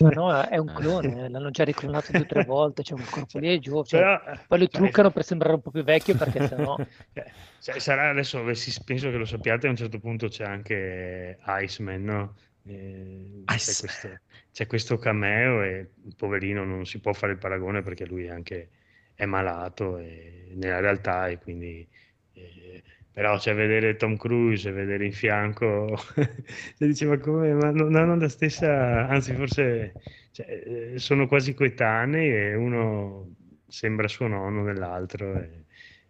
Ma 0.01 0.11
no, 0.11 0.43
è 0.43 0.59
un 0.59 0.73
clone, 0.75 1.25
eh, 1.25 1.29
l'hanno 1.31 1.51
già 1.51 1.65
riclonato 1.65 2.13
due 2.13 2.21
o 2.23 2.27
tre 2.27 2.45
volte, 2.45 2.83
c'è 2.83 2.93
un 2.93 3.05
corpo 3.11 3.39
lì 3.39 3.57
è 3.57 3.59
giovane. 3.59 3.87
cioè, 3.87 4.01
Però, 4.01 4.21
poi 4.47 4.59
lo 4.59 4.67
cioè, 4.69 4.81
truccano 4.83 5.11
per 5.11 5.25
sembrare 5.25 5.55
un 5.55 5.61
po' 5.63 5.71
più 5.71 5.83
vecchio 5.83 6.15
perché 6.17 6.47
sennò... 6.47 6.77
Cioè, 7.15 7.33
cioè, 7.61 7.79
sarà 7.79 8.11
adesso, 8.11 8.43
penso 8.85 9.11
che 9.11 9.17
lo 9.17 9.25
sappiate, 9.25 9.67
a 9.67 9.71
un 9.71 9.77
certo 9.77 9.99
punto 9.99 10.29
c'è 10.29 10.45
anche 10.45 11.39
Iceman, 11.47 12.03
no? 12.05 12.35
eh, 12.67 13.43
Ah, 13.47 13.57
c'è, 13.57 13.75
questo, 13.75 14.21
c'è 14.53 14.67
questo 14.67 14.99
cameo 14.99 15.63
e 15.63 15.91
il 16.05 16.15
poverino 16.15 16.63
non 16.65 16.85
si 16.85 17.01
può 17.01 17.15
fare 17.15 17.33
il 17.33 17.39
paragone 17.39 17.83
perché 17.83 18.05
lui 18.05 18.29
anche 18.29 18.69
è 19.15 19.25
malato 19.25 19.97
e- 19.97 20.53
nella 20.57 20.81
realtà 20.81 21.29
e 21.29 21.39
quindi 21.39 21.89
eh, 22.35 22.83
però 23.19 23.37
cioè, 23.37 23.53
vedere 23.53 23.97
Tom 23.97 24.17
Cruise 24.17 24.71
vedere 24.71 25.05
in 25.05 25.13
fianco 25.13 25.97
cioè, 26.15 26.87
diceva 26.87 27.19
come 27.19 27.53
ma 27.53 27.73
non 27.73 27.97
hanno 27.97 28.15
la 28.15 28.29
stessa 28.29 29.09
anzi 29.09 29.35
forse 29.35 29.93
cioè, 30.31 30.47
eh, 30.95 30.99
sono 31.01 31.27
quasi 31.27 31.53
coetanei 31.53 32.31
e 32.31 32.55
uno 32.55 33.35
sembra 33.67 34.07
suo 34.07 34.29
nonno 34.29 34.63
nell'altro 34.63 35.35
e- 35.35 35.65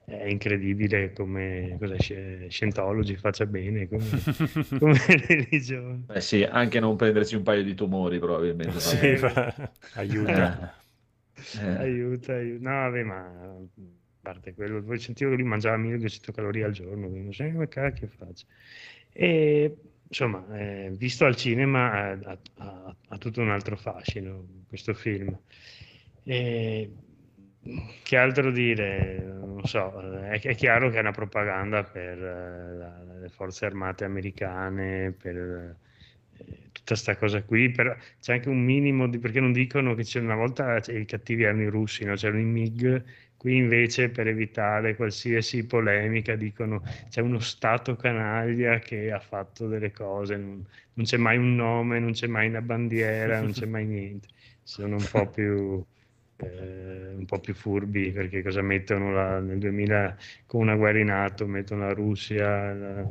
è 0.04 0.24
incredibile 0.26 1.12
come 1.12 1.76
cosa 1.78 1.96
Sci- 1.98 2.46
Scientology 2.48 3.16
faccia 3.16 3.46
bene 3.46 3.88
come, 3.88 4.04
come 4.78 4.98
religione 5.26 6.04
Eh 6.12 6.20
sì, 6.20 6.42
anche 6.44 6.78
non 6.80 6.96
prendersi 6.96 7.36
un 7.36 7.42
paio 7.42 7.62
di 7.62 7.74
tumori 7.74 8.18
probabilmente. 8.18 8.80
Sì, 8.80 9.16
fa- 9.16 9.70
aiuta. 9.94 10.74
Eh. 11.60 11.76
aiuta, 11.76 12.32
aiuta. 12.34 12.70
No, 12.70 12.76
vabbè, 12.76 13.02
ma 13.02 13.58
parte 14.32 14.54
quello, 14.54 14.82
sentivo 14.98 15.30
che 15.30 15.36
lui 15.36 15.44
mangiava 15.46 15.76
1200 15.76 16.32
calorie 16.32 16.64
al 16.64 16.72
giorno, 16.72 17.08
quindi 17.08 17.22
non 17.24 17.32
so 17.32 17.44
come 17.44 17.68
cacchio 17.68 18.08
faccio. 18.08 18.46
E 19.12 19.76
insomma, 20.08 20.46
eh, 20.58 20.90
visto 20.96 21.24
al 21.24 21.36
cinema 21.36 22.12
eh, 22.12 22.18
ha, 22.24 22.38
ha- 22.56 22.96
ha 23.08 23.18
tutto 23.18 23.40
un 23.40 23.50
altro 23.50 23.76
fascino 23.76 24.46
questo 24.68 24.94
film. 24.94 25.38
E, 26.24 26.90
che 28.02 28.16
altro 28.16 28.50
dire? 28.50 29.20
Non 29.22 29.62
so, 29.64 30.00
eh, 30.22 30.30
è, 30.30 30.40
è 30.40 30.54
chiaro 30.54 30.88
che 30.90 30.96
è 30.96 31.00
una 31.00 31.10
propaganda 31.12 31.82
per 31.84 32.18
eh, 32.22 32.76
la- 32.76 33.02
le 33.20 33.28
forze 33.28 33.66
armate 33.66 34.04
americane, 34.04 35.12
per 35.12 35.36
eh, 36.38 36.70
tutta 36.72 36.94
sta 36.94 37.16
cosa 37.16 37.42
qui, 37.42 37.70
però 37.70 37.94
c'è 38.20 38.34
anche 38.34 38.48
un 38.48 38.60
minimo 38.64 39.08
di, 39.08 39.18
perché 39.18 39.40
non 39.40 39.52
dicono 39.52 39.94
che 39.94 40.02
c'è 40.04 40.20
una 40.20 40.34
volta 40.36 40.80
cioè, 40.80 40.96
i 40.96 41.04
cattivi 41.04 41.42
erano 41.42 41.62
i 41.62 41.68
russi, 41.68 42.04
no? 42.04 42.14
c'erano 42.14 42.40
i 42.40 42.44
MiG, 42.44 43.04
qui 43.38 43.56
invece 43.56 44.10
per 44.10 44.26
evitare 44.28 44.96
qualsiasi 44.96 45.64
polemica 45.66 46.36
dicono 46.36 46.82
c'è 47.08 47.20
uno 47.22 47.38
stato 47.40 47.96
canaglia 47.96 48.78
che 48.80 49.12
ha 49.12 49.20
fatto 49.20 49.68
delle 49.68 49.92
cose, 49.92 50.36
non, 50.36 50.66
non 50.94 51.06
c'è 51.06 51.16
mai 51.16 51.38
un 51.38 51.54
nome, 51.54 52.00
non 52.00 52.12
c'è 52.12 52.26
mai 52.26 52.48
una 52.48 52.62
bandiera, 52.62 53.40
non 53.40 53.52
c'è 53.52 53.66
mai 53.66 53.86
niente, 53.86 54.28
sono 54.62 54.96
un 54.96 55.08
po' 55.08 55.28
più... 55.30 55.84
eh, 56.40 57.14
un 57.16 57.24
po' 57.26 57.40
più 57.40 57.54
furbi 57.54 58.12
perché 58.12 58.42
cosa 58.42 58.62
mettono 58.62 59.10
la- 59.12 59.40
nel 59.40 59.58
2000 59.58 60.16
con 60.46 60.60
una 60.62 60.76
guerra 60.76 61.00
in 61.00 61.10
atto 61.10 61.46
mettono 61.48 61.86
la 61.86 61.92
Russia 61.94 62.72
la, 62.74 63.06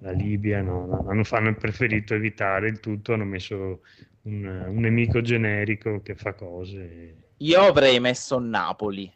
la 0.00 0.10
Libia 0.12 0.60
no, 0.62 0.86
no, 0.86 1.08
hanno, 1.08 1.22
hanno 1.30 1.54
preferito 1.54 2.14
evitare 2.14 2.68
il 2.68 2.80
tutto 2.80 3.14
hanno 3.14 3.24
messo 3.24 3.82
un, 4.22 4.44
un 4.44 4.80
nemico 4.80 5.20
generico 5.22 6.02
che 6.02 6.14
fa 6.14 6.34
cose 6.34 7.16
Io 7.38 7.60
avrei 7.60 8.00
messo 8.00 8.38
Napoli. 8.38 9.12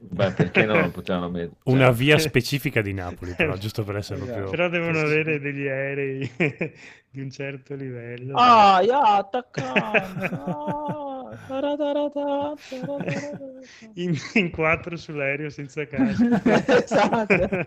Beh, 0.00 0.32
perché 0.32 0.64
no? 0.66 0.80
Lo 0.80 0.90
potevano 0.90 1.30
mettere. 1.30 1.56
Una 1.64 1.86
Cioè, 1.86 1.94
via 1.94 2.18
specifica 2.18 2.82
di 2.82 2.92
Napoli, 2.92 3.32
però, 3.34 3.56
giusto 3.58 3.82
per 3.84 3.96
essere 3.96 4.20
Esatto. 4.20 4.32
proprio... 4.32 4.50
però 4.50 4.68
devono 4.68 4.98
avere 5.00 5.40
degli 5.40 5.66
aerei 5.66 6.30
di 7.10 7.20
un 7.20 7.30
certo 7.30 7.74
livello 7.74 8.36
Ah, 8.36 8.82
ya, 8.82 9.26
taratarata. 11.46 12.54
in, 13.94 14.14
in 14.34 14.50
quattro 14.50 14.96
sull'aereo 14.96 15.48
senza 15.50 15.86
casa 15.86 16.24
Esatto. 16.82 17.66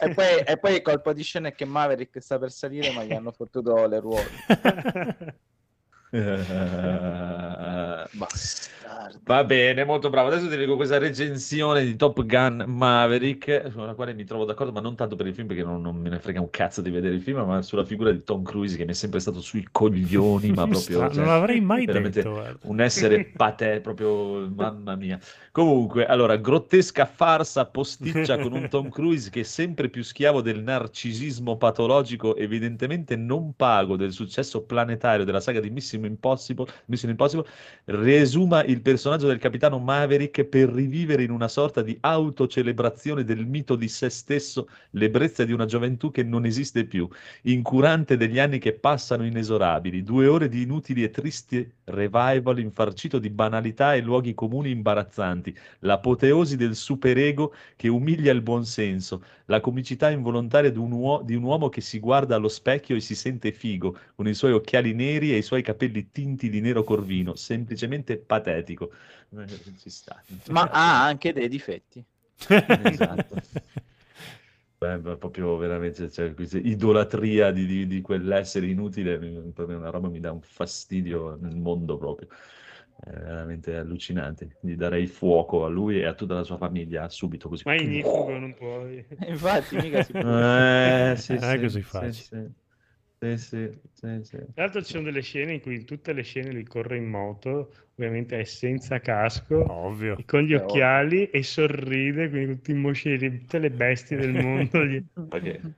e, 0.00 0.14
poi, 0.14 0.38
e 0.46 0.58
poi 0.58 0.74
il 0.76 0.82
colpo 0.82 1.12
di 1.12 1.22
scena 1.22 1.48
è 1.48 1.54
che 1.54 1.64
Maverick 1.64 2.22
sta 2.22 2.38
per 2.38 2.52
salire, 2.52 2.92
ma 2.92 3.02
gli 3.04 3.12
hanno 3.12 3.32
fottuto 3.32 3.86
le 3.86 4.00
ruote. 4.00 4.30
Va 9.24 9.44
bene, 9.44 9.84
molto 9.84 10.10
bravo. 10.10 10.28
Adesso 10.28 10.48
ti 10.48 10.56
leggo 10.56 10.76
questa 10.76 10.98
recensione 10.98 11.84
di 11.84 11.96
Top 11.96 12.24
Gun 12.24 12.64
Maverick, 12.66 13.70
sulla 13.70 13.94
quale 13.94 14.14
mi 14.14 14.24
trovo 14.24 14.44
d'accordo, 14.44 14.72
ma 14.72 14.80
non 14.80 14.96
tanto 14.96 15.16
per 15.16 15.26
il 15.26 15.34
film, 15.34 15.46
perché 15.46 15.62
non, 15.62 15.80
non 15.82 15.96
me 15.96 16.08
ne 16.08 16.18
frega 16.18 16.40
un 16.40 16.50
cazzo 16.50 16.80
di 16.80 16.90
vedere 16.90 17.14
il 17.14 17.20
film, 17.20 17.40
ma 17.40 17.62
sulla 17.62 17.84
figura 17.84 18.10
di 18.10 18.24
Tom 18.24 18.42
Cruise, 18.42 18.76
che 18.76 18.84
mi 18.84 18.90
è 18.90 18.94
sempre 18.94 19.20
stato 19.20 19.40
sui 19.40 19.66
coglioni, 19.70 20.50
ma 20.50 20.66
proprio... 20.68 20.98
Cioè, 20.98 21.14
non 21.16 21.26
l'avrei 21.26 21.60
mai 21.60 21.84
veramente 21.84 22.22
detto. 22.22 22.58
un 22.62 22.80
essere 22.80 23.24
patè, 23.36 23.80
proprio 23.80 24.48
mamma 24.48 24.96
mia. 24.96 25.18
Comunque, 25.52 26.06
allora, 26.06 26.36
grottesca 26.36 27.04
farsa 27.04 27.66
posticcia 27.66 28.38
con 28.38 28.52
un 28.52 28.68
Tom 28.68 28.88
Cruise 28.90 29.28
che 29.30 29.40
è 29.40 29.44
sempre 29.44 29.88
più 29.88 30.02
schiavo 30.02 30.40
del 30.40 30.62
narcisismo 30.62 31.56
patologico, 31.56 32.36
evidentemente 32.36 33.16
non 33.16 33.54
pago 33.54 33.96
del 33.96 34.12
successo 34.12 34.62
planetario 34.62 35.24
della 35.24 35.40
saga 35.40 35.60
di 35.60 35.70
Mission 35.70 36.04
Impossible, 36.04 36.66
Mission 36.86 37.10
Impossible 37.10 37.46
resuma 37.86 38.64
il 38.64 38.77
personaggio 38.80 39.26
del 39.26 39.38
capitano 39.38 39.78
Maverick 39.78 40.44
per 40.44 40.68
rivivere 40.68 41.22
in 41.22 41.30
una 41.30 41.48
sorta 41.48 41.82
di 41.82 41.96
autocelebrazione 42.00 43.24
del 43.24 43.46
mito 43.46 43.76
di 43.76 43.88
se 43.88 44.08
stesso, 44.10 44.68
l'ebbrezza 44.90 45.44
di 45.44 45.52
una 45.52 45.64
gioventù 45.64 46.10
che 46.10 46.22
non 46.22 46.44
esiste 46.44 46.84
più, 46.84 47.08
incurante 47.42 48.16
degli 48.16 48.38
anni 48.38 48.58
che 48.58 48.72
passano 48.74 49.24
inesorabili, 49.24 50.02
due 50.02 50.26
ore 50.26 50.48
di 50.48 50.62
inutili 50.62 51.02
e 51.02 51.10
tristi 51.10 51.68
revival 51.84 52.58
infarcito 52.58 53.18
di 53.18 53.30
banalità 53.30 53.94
e 53.94 54.00
luoghi 54.00 54.34
comuni 54.34 54.70
imbarazzanti, 54.70 55.54
l'apoteosi 55.80 56.56
del 56.56 56.74
superego 56.74 57.54
che 57.76 57.88
umilia 57.88 58.32
il 58.32 58.42
buonsenso, 58.42 59.22
la 59.46 59.60
comicità 59.60 60.10
involontaria 60.10 60.70
di 60.70 60.78
un, 60.78 60.92
uo- 60.92 61.22
di 61.24 61.34
un 61.34 61.42
uomo 61.42 61.68
che 61.68 61.80
si 61.80 61.98
guarda 61.98 62.36
allo 62.36 62.48
specchio 62.48 62.96
e 62.96 63.00
si 63.00 63.14
sente 63.14 63.52
figo, 63.52 63.96
con 64.14 64.26
i 64.28 64.34
suoi 64.34 64.52
occhiali 64.52 64.92
neri 64.94 65.32
e 65.32 65.38
i 65.38 65.42
suoi 65.42 65.62
capelli 65.62 66.10
tinti 66.10 66.48
di 66.48 66.60
nero 66.60 66.84
corvino, 66.84 67.34
semplicemente 67.34 68.18
patetico. 68.18 68.67
Eh, 68.76 69.46
Ci 69.78 69.90
sta. 69.90 70.22
Ma 70.50 70.68
ha 70.70 71.04
anche 71.04 71.32
dei 71.32 71.48
difetti. 71.48 72.04
Esatto. 72.84 73.36
Beh, 74.78 75.16
proprio 75.16 75.56
veramente 75.56 76.08
cioè, 76.08 76.32
questa 76.34 76.58
idolatria 76.58 77.50
di, 77.50 77.66
di- 77.66 77.86
di 77.88 78.00
quell'essere 78.00 78.66
inutile, 78.66 79.18
mi- 79.18 79.50
proprio 79.52 79.76
una 79.76 79.90
roba 79.90 80.08
mi 80.08 80.20
dà 80.20 80.30
un 80.30 80.40
fastidio 80.40 81.36
nel 81.40 81.56
mondo 81.56 81.98
proprio. 81.98 82.28
È 83.00 83.10
veramente 83.10 83.76
allucinante. 83.76 84.56
Gli 84.60 84.74
darei 84.76 85.06
fuoco 85.08 85.64
a 85.64 85.68
lui 85.68 85.98
e 85.98 86.04
a 86.06 86.14
tutta 86.14 86.34
la 86.34 86.44
sua 86.44 86.58
famiglia 86.58 87.08
subito 87.08 87.48
così. 87.48 87.64
ma 87.64 87.74
ignifugo 87.74 88.38
non 88.38 88.54
puoi 88.54 89.04
Infatti, 89.26 89.76
mica 89.76 90.02
si 90.02 90.12
può. 90.12 90.26
Eh, 90.26 91.14
sì, 91.16 91.34
Non 91.34 91.44
è 91.50 91.58
sì, 91.58 91.60
così 91.60 91.82
sì, 91.82 91.88
facile. 91.88 92.12
sì. 92.12 92.52
Sì, 93.20 93.36
sì, 93.36 93.70
sì, 93.92 94.20
sì. 94.22 94.36
Tra 94.36 94.62
l'altro 94.64 94.80
ci 94.82 94.90
sono 94.90 95.02
delle 95.04 95.22
scene 95.22 95.54
in 95.54 95.60
cui 95.60 95.74
in 95.76 95.84
tutte 95.84 96.12
le 96.12 96.22
scene 96.22 96.52
lui 96.52 96.64
corre 96.64 96.96
in 96.98 97.06
moto, 97.08 97.72
ovviamente 97.96 98.38
è 98.38 98.44
senza 98.44 99.00
casco, 99.00 99.56
Ovvio. 99.70 100.14
e 100.14 100.24
con 100.24 100.42
gli 100.42 100.54
Eh, 100.54 100.58
occhiali 100.58 101.28
e 101.30 101.42
sorride, 101.42 102.28
quindi 102.30 102.54
tutti 102.54 102.70
i 102.70 102.74
moscerini, 102.74 103.38
tutte 103.40 103.58
le 103.58 103.70
bestie 103.70 104.16
del 104.16 104.34
mondo. 104.34 104.84
gli- 104.84 105.04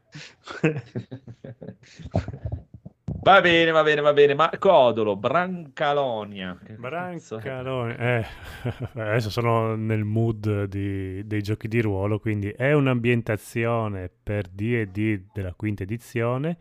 Va 3.23 3.41
bene, 3.41 3.71
va 3.73 3.83
bene, 3.83 4.01
va 4.01 4.12
bene. 4.12 4.35
Ma 4.35 4.51
Codolo, 4.59 5.17
Brancalonia. 5.17 6.59
Brancalone. 6.75 7.97
Eh, 7.99 8.25
adesso 9.01 9.31
sono 9.31 9.75
nel 9.77 10.05
mood 10.05 10.65
di- 10.65 11.27
dei 11.27 11.43
giochi 11.43 11.69
di 11.69 11.81
ruolo, 11.81 12.19
quindi 12.19 12.49
è 12.51 12.73
un'ambientazione 12.73 14.11
per 14.23 14.49
D&D 14.49 15.23
della 15.33 15.53
quinta 15.55 15.83
edizione, 15.83 16.57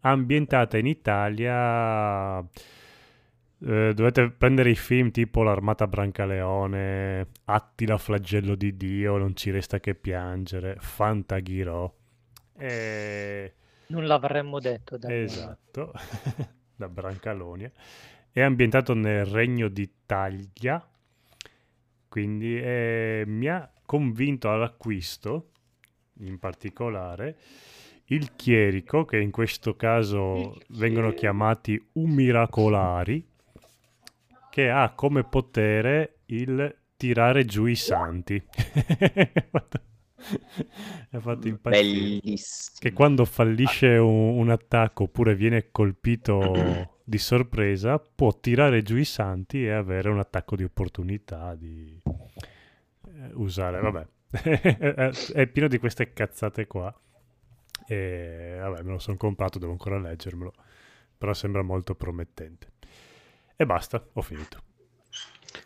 ambientata 0.00 0.78
in 0.78 0.86
Italia. 0.86 2.38
eh, 2.40 3.92
dovete 3.94 4.30
prendere 4.30 4.70
i 4.70 4.76
film 4.76 5.10
tipo 5.10 5.42
L'Armata 5.42 5.86
Brancaleone, 5.86 7.26
Attila 7.46 7.98
Flagello 7.98 8.54
di 8.54 8.76
Dio, 8.76 9.16
Non 9.16 9.34
ci 9.34 9.50
resta 9.50 9.80
che 9.80 9.94
piangere, 9.94 10.76
Fantaghirò. 10.78 11.92
E... 12.56 13.52
Non 13.88 14.06
l'avremmo 14.06 14.60
detto. 14.60 14.96
da 14.98 15.12
Esatto, 15.14 15.92
da 16.76 16.88
Brancalonia. 16.88 17.70
È 18.30 18.40
ambientato 18.40 18.94
nel 18.94 19.24
Regno 19.24 19.68
d'Italia, 19.68 20.86
quindi 22.08 22.60
eh, 22.60 23.24
mi 23.26 23.48
ha 23.48 23.68
convinto 23.84 24.50
all'acquisto, 24.50 25.50
in 26.20 26.38
particolare, 26.38 27.36
il 28.10 28.34
chierico, 28.36 29.04
che 29.04 29.18
in 29.18 29.30
questo 29.30 29.76
caso 29.76 30.56
vengono 30.68 31.12
chiamati 31.12 31.80
umiracolari, 31.92 33.26
che 34.50 34.70
ha 34.70 34.92
come 34.94 35.24
potere 35.24 36.20
il 36.26 36.74
tirare 36.96 37.44
giù 37.44 37.66
i 37.66 37.74
santi. 37.74 38.42
ha 41.10 41.20
fatto 41.20 41.48
impazzire. 41.48 41.82
Bellissimo. 41.82 42.78
che 42.80 42.92
quando 42.92 43.24
fallisce 43.24 43.96
un, 43.96 44.38
un 44.38 44.50
attacco 44.50 45.04
oppure 45.04 45.34
viene 45.34 45.70
colpito 45.70 46.90
di 47.04 47.18
sorpresa 47.18 47.98
può 47.98 48.36
tirare 48.38 48.82
giù 48.82 48.96
i 48.96 49.04
santi 49.04 49.64
e 49.64 49.70
avere 49.70 50.08
un 50.08 50.18
attacco 50.18 50.56
di 50.56 50.64
opportunità 50.64 51.54
di 51.54 52.00
eh, 52.04 53.30
usare. 53.34 53.80
Vabbè. 53.80 54.06
È 55.32 55.46
pieno 55.46 55.68
di 55.68 55.78
queste 55.78 56.12
cazzate 56.12 56.66
qua 56.66 56.94
E 57.88 58.58
vabbè, 58.60 58.82
me 58.82 58.92
lo 58.92 58.98
sono 58.98 59.16
comprato, 59.16 59.58
devo 59.58 59.72
ancora 59.72 59.98
leggermelo. 59.98 60.52
Però 61.16 61.32
sembra 61.34 61.62
molto 61.62 61.94
promettente. 61.94 62.72
E 63.56 63.66
basta, 63.66 64.04
ho 64.12 64.22
finito. 64.22 64.62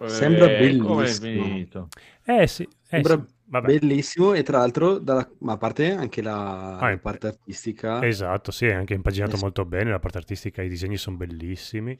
Sembra 0.06 0.46
Eh, 0.46 0.58
bellissimo. 0.58 1.88
Eh 2.24 2.46
sì, 2.46 2.62
eh 2.64 2.68
Sembra 2.82 3.14
sì, 3.16 3.24
vabbè. 3.46 3.66
Bellissimo 3.78 4.32
e 4.34 4.42
tra 4.42 4.58
l'altro, 4.58 4.98
dalla- 4.98 5.28
ma 5.40 5.52
a 5.52 5.56
parte 5.56 5.92
anche 5.92 6.22
la, 6.22 6.80
Ah, 6.80 6.90
la 6.90 6.98
parte 6.98 7.26
artistica, 7.28 8.00
Esatto, 8.06 8.50
sì, 8.50 8.66
è 8.66 8.72
anche 8.74 8.94
impaginato 8.94 9.36
sì. 9.36 9.42
molto 9.42 9.64
bene, 9.64 9.90
la 9.90 9.98
parte 10.00 10.18
artistica, 10.18 10.62
i 10.62 10.68
disegni 10.68 10.96
sono 10.96 11.16
bellissimi. 11.16 11.98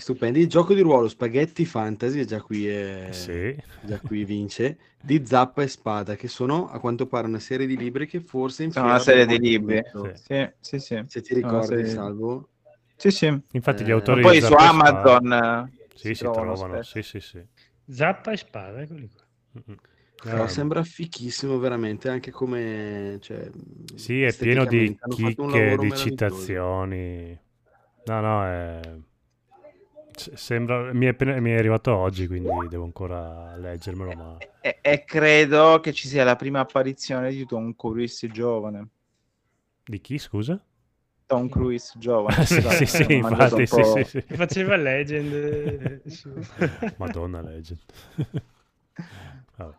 Stupendi. 0.00 0.40
Il 0.40 0.48
gioco 0.48 0.74
di 0.74 0.80
ruolo 0.80 1.08
Spaghetti 1.08 1.64
Fantasy, 1.64 2.20
e 2.20 2.24
già 2.24 2.40
qui, 2.40 2.66
è, 2.68 3.08
Sì. 3.12 3.56
già 3.82 3.98
qui 4.00 4.24
vince, 4.24 4.78
di 5.00 5.24
Zappa 5.24 5.62
e 5.62 5.68
Spada, 5.68 6.16
che 6.16 6.28
sono 6.28 6.68
a 6.68 6.78
quanto 6.80 7.06
pare 7.06 7.26
una 7.26 7.38
serie 7.38 7.66
di 7.66 7.76
libri 7.76 8.06
che 8.06 8.20
forse 8.20 8.70
Sono 8.70 8.86
una 8.86 8.98
serie 8.98 9.26
di 9.26 9.38
libri. 9.38 9.80
Sì. 9.92 10.10
Sì, 10.14 10.50
sì, 10.60 10.78
sì. 10.78 11.02
Se 11.06 11.20
ti 11.22 11.34
ricordi, 11.34 11.66
serie- 11.66 11.86
Salvo. 11.88 12.48
Sì, 12.96 13.10
sì. 13.10 13.26
Infatti 13.52 13.84
gli 13.84 13.88
Eh, 13.90 13.92
autori 13.92 14.22
Poi 14.22 14.32
di 14.34 14.40
su 14.40 14.46
e 14.46 14.48
Spada- 14.48 14.68
Amazon 14.68 15.32
eh, 15.32 15.72
Sì, 15.94 16.14
si 16.14 16.22
trovano 16.22 16.54
trovano, 16.54 16.82
sì, 16.82 17.02
sì, 17.02 17.20
sì. 17.20 17.42
Zappa 17.88 18.32
e 18.32 18.36
spada, 18.36 18.80
eccoli 18.80 19.08
qua. 19.10 19.24
Però 20.22 20.44
Eh, 20.44 20.48
sembra 20.48 20.82
fichissimo 20.82 21.58
veramente 21.58 22.08
anche 22.08 22.30
come... 22.30 23.18
Cioè, 23.20 23.50
Sì, 23.94 24.22
è 24.22 24.34
pieno 24.34 24.64
di 24.64 24.98
chicche, 25.08 25.76
di 25.78 25.92
citazioni. 25.94 27.38
No, 28.06 28.20
no, 28.20 28.44
è... 28.44 28.80
Sembra... 30.16 30.92
Mi 30.92 31.06
è, 31.06 31.08
appena- 31.08 31.38
mi 31.40 31.50
è 31.50 31.58
arrivato 31.58 31.94
oggi, 31.94 32.26
quindi 32.26 32.48
devo 32.68 32.84
ancora 32.84 33.56
leggermelo, 33.56 34.14
ma... 34.14 34.36
E, 34.60 34.78
e 34.80 35.04
credo 35.04 35.80
che 35.80 35.92
ci 35.92 36.08
sia 36.08 36.24
la 36.24 36.36
prima 36.36 36.60
apparizione 36.60 37.30
di 37.30 37.46
Tom 37.46 37.74
Cruise 37.76 38.26
giovane. 38.28 38.88
Di 39.84 40.00
chi, 40.00 40.18
scusa? 40.18 40.60
Tom 41.26 41.48
Cruise 41.48 41.92
giovane. 41.98 42.44
sì, 42.46 42.60
sì, 42.60 42.86
sì, 42.86 43.12
infatti, 43.12 43.66
sì, 43.66 43.82
sì, 43.82 44.04
sì. 44.04 44.20
Faceva 44.34 44.76
Legend. 44.76 45.32
eh, 45.32 46.00
Madonna 46.98 47.40
Legend. 47.42 47.78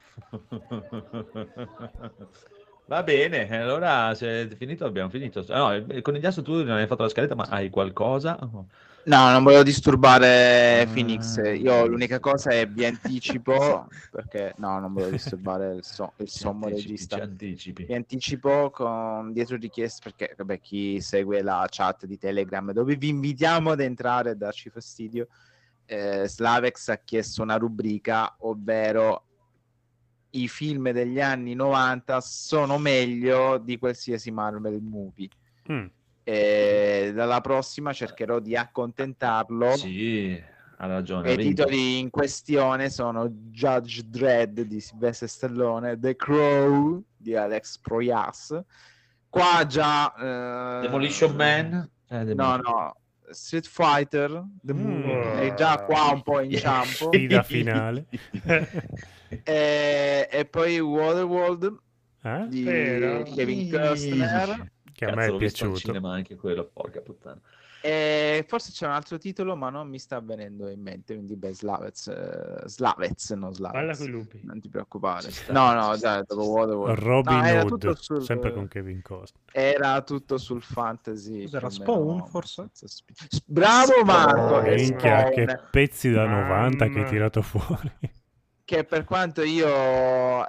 Va 2.88 3.04
bene, 3.04 3.50
allora 3.62 4.14
se 4.16 4.48
è 4.50 4.56
finito 4.56 4.86
abbiamo 4.86 5.10
finito. 5.10 5.44
No, 5.50 5.74
il 5.76 6.02
conigliastro 6.02 6.42
tu 6.42 6.64
non 6.64 6.78
hai 6.78 6.88
fatto 6.88 7.04
la 7.04 7.10
scaletta, 7.10 7.36
ma 7.36 7.44
hai 7.50 7.70
qualcosa? 7.70 8.40
No, 9.08 9.32
non 9.32 9.42
volevo 9.42 9.64
disturbare 9.64 10.82
Ah. 10.82 10.88
Phoenix. 10.88 11.38
Io 11.38 11.86
l'unica 11.88 12.20
cosa 12.20 12.50
è 12.50 12.68
vi 12.68 12.84
anticipo 12.86 13.88
perché 14.12 14.54
no, 14.58 14.80
non 14.80 14.92
volevo 14.92 15.12
disturbare 15.12 15.76
il, 15.76 15.84
so- 15.86 16.12
il 16.18 16.28
sommo 16.28 16.66
anticipi, 16.66 16.90
regista. 16.92 17.16
ci 17.16 17.22
anticipi. 17.22 17.86
Vi 17.86 17.94
anticipo 17.94 18.70
con 18.70 19.32
dietro 19.32 19.56
richieste 19.56 20.02
perché 20.04 20.36
vabbè, 20.38 20.60
chi 20.60 21.00
segue 21.00 21.42
la 21.42 21.66
chat 21.70 22.06
di 22.06 22.18
Telegram 22.18 22.72
dove 22.74 22.98
vi 22.98 23.08
invitiamo 23.08 23.72
ad 23.72 23.80
entrare 23.80 24.32
e 24.32 24.36
darci 24.36 24.70
fastidio. 24.70 25.28
eh, 25.86 26.28
Slavex 26.28 26.90
ha 26.90 26.98
chiesto 26.98 27.42
una 27.44 27.56
rubrica, 27.56 28.36
ovvero 28.40 29.24
i 30.32 30.50
film 30.50 30.92
degli 30.92 31.22
anni 31.22 31.54
90 31.54 32.20
sono 32.20 32.78
meglio 32.78 33.58
di 33.58 33.78
qualsiasi 33.78 34.30
Marvel 34.32 34.82
movie. 34.82 35.30
Mm. 35.72 35.86
E 36.30 37.14
dalla 37.16 37.40
prossima 37.40 37.94
cercherò 37.94 38.40
di 38.40 38.54
accontentarlo. 38.54 39.78
Sì, 39.78 40.38
ha 40.80 40.86
ragione. 40.86 41.32
I 41.32 41.38
titoli 41.38 42.00
in 42.00 42.10
questione 42.10 42.90
sono 42.90 43.30
Judge 43.30 44.02
Dredd 44.06 44.60
di 44.60 44.82
Sylvester 44.82 45.30
Stallone, 45.30 45.98
The 45.98 46.18
Crow 46.18 47.02
di 47.16 47.34
Alex 47.34 47.78
Proyas. 47.80 48.60
Qua 49.30 49.66
già... 49.68 50.14
eh, 50.16 50.82
Demolition 50.82 51.34
Man? 51.34 51.90
Eh, 52.10 52.18
No, 52.18 52.24
Demolition- 52.26 52.62
no. 52.66 52.96
Street 53.30 53.66
Fighter, 53.68 54.44
The 54.62 54.74
Mm. 54.74 55.04
è 55.38 55.54
già 55.54 55.82
qua 55.86 56.12
un 56.12 56.24
po' 56.24 56.42
inciampo. 56.42 57.08
Sfida 57.12 57.42
finale. 57.44 58.06
e, 59.44 60.28
e 60.30 60.46
poi 60.46 60.78
Waterworld 60.80 61.78
Eh? 62.24 62.46
di 62.50 62.64
Vero. 62.64 63.24
Kevin 63.24 63.72
Costner. 63.72 64.72
Che 64.98 65.06
a 65.06 65.10
Cazzo, 65.14 65.20
me 65.20 65.26
è 65.28 65.38
visto 65.38 65.66
piaciuto. 65.66 65.78
cinema 65.80 66.14
anche 66.14 66.36
quello, 66.36 66.68
porca 66.74 67.02
puttana. 67.02 67.40
E 67.80 68.44
forse 68.48 68.72
c'è 68.72 68.88
un 68.88 68.94
altro 68.94 69.20
titolo, 69.20 69.56
ma 69.56 69.70
non 69.70 69.88
mi 69.88 70.00
sta 70.00 70.20
venendo 70.20 70.68
in 70.70 70.82
mente. 70.82 71.14
Quindi, 71.14 71.36
beh, 71.36 71.54
Slavez, 71.54 72.08
eh, 72.08 72.64
Slavez, 72.68 73.30
non 73.34 73.54
Slavez. 73.54 74.00
coi 74.00 74.08
lupi. 74.08 74.42
Non 74.44 74.60
ti 74.60 74.68
preoccupare. 74.68 75.30
Sta, 75.30 75.54
no, 75.54 75.72
no, 75.74 75.96
dai, 75.96 76.24
sta. 76.24 76.36
Waterworld. 76.36 76.98
Robin 76.98 77.38
No, 77.38 77.46
era 77.46 77.60
Hood, 77.62 77.68
tutto 77.70 77.96
sul- 77.96 78.24
sempre 78.24 78.52
con 78.52 78.68
Kevin 78.68 79.04
Costner. 79.04 79.44
Era 79.52 80.02
tutto 80.02 80.40
sul 80.40 80.64
fantasy. 80.64 81.48
Meno, 81.52 81.70
Spawn, 81.70 82.26
forse? 82.28 82.70
Bravo 83.46 84.04
Marco! 84.04 84.60
è 84.62 84.76
Minchia, 84.76 85.20
Spawn, 85.28 85.32
che 85.34 85.60
pezzi 85.70 86.10
da 86.12 86.26
Mamma. 86.26 86.48
90 86.48 86.88
che 86.90 87.00
hai 87.00 87.06
tirato 87.06 87.42
fuori. 87.44 87.92
Che 88.68 88.84
per 88.84 89.06
quanto 89.06 89.44
io 89.44 89.66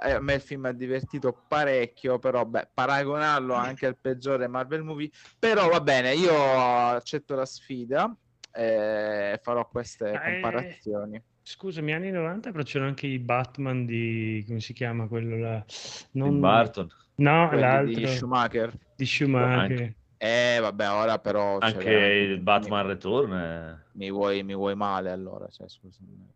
eh, 0.01 0.11
a 0.11 0.19
me 0.19 0.33
il 0.33 0.41
film 0.41 0.65
ha 0.65 0.73
divertito 0.73 1.45
parecchio, 1.47 2.19
però 2.19 2.43
beh, 2.43 2.67
paragonarlo 2.73 3.53
anche 3.53 3.85
al 3.85 3.95
peggiore 3.95 4.49
Marvel 4.49 4.83
movie, 4.83 5.09
però 5.39 5.69
va 5.69 5.79
bene, 5.79 6.13
io 6.15 6.33
accetto 6.33 7.33
la 7.35 7.45
sfida 7.45 8.13
e 8.51 9.39
farò 9.41 9.65
queste 9.69 10.11
è- 10.11 10.31
comparazioni. 10.33 11.23
Scusami, 11.41 11.93
anni 11.93 12.11
90, 12.11 12.51
però 12.51 12.61
c'erano 12.63 12.89
anche 12.89 13.07
i 13.07 13.19
Batman 13.19 13.85
di... 13.85 14.43
come 14.45 14.59
si 14.59 14.73
chiama 14.73 15.07
quello 15.07 15.37
là? 15.37 15.63
Tim 15.65 16.07
Non... 16.21 16.39
Burton. 16.41 16.87
No, 17.15 17.47
Quelli 17.47 17.63
l'altro 17.63 17.93
di 18.01 18.07
Schumacher. 18.07 18.73
di 18.97 19.05
Schumacher. 19.05 19.93
Eh, 20.17 20.57
vabbè, 20.59 20.89
ora 20.91 21.19
però 21.19 21.57
Anche 21.59 21.89
il 21.89 22.39
Batman 22.41 22.85
Return. 22.85 23.33
eh. 23.33 23.87
Mi, 23.99 24.09
vuoi, 24.11 24.43
mi 24.43 24.55
vuoi 24.55 24.75
male 24.75 25.11
allora, 25.11 25.47
cioè, 25.49 25.67
scusami. 25.67 26.27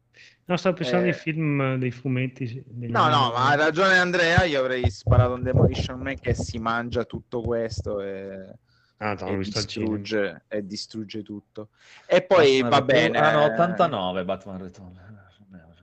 No, 0.46 0.58
stavo 0.58 0.76
pensando 0.76 1.06
Eh. 1.06 1.10
ai 1.10 1.14
film, 1.14 1.78
dei 1.78 1.92
fumetti. 1.92 2.46
sì, 2.46 2.62
degli 2.68 2.92
No, 2.92 3.04
anni 3.04 3.14
no, 3.14 3.20
ma 3.32 3.36
ha 3.38 3.56
90. 3.56 3.64
ragione 3.64 3.98
Andrea, 3.98 4.44
io 4.44 4.60
avrei 4.60 4.90
sparato 4.92 5.34
un 5.34 5.42
Demolition 5.44 6.00
Man 6.02 6.20
che 6.20 6.34
si 6.34 6.60
mangia 6.60 7.06
tutto 7.06 7.42
questo 7.42 8.02
e, 8.02 8.54
Ah, 8.98 9.14
no, 9.14 9.28
e 9.28 9.38
distrugge, 9.38 10.44
e 10.50 10.66
distrugge 10.66 11.24
tutto. 11.24 11.70
E 12.06 12.22
poi 12.24 12.62
Batman 12.62 12.70
va 12.70 12.78
Return- 12.94 13.12
bene. 13.12 13.20
Ah, 13.20 13.32
no, 13.34 13.44
89 13.54 14.26
Batman 14.26 14.62
Return. 14.62 15.22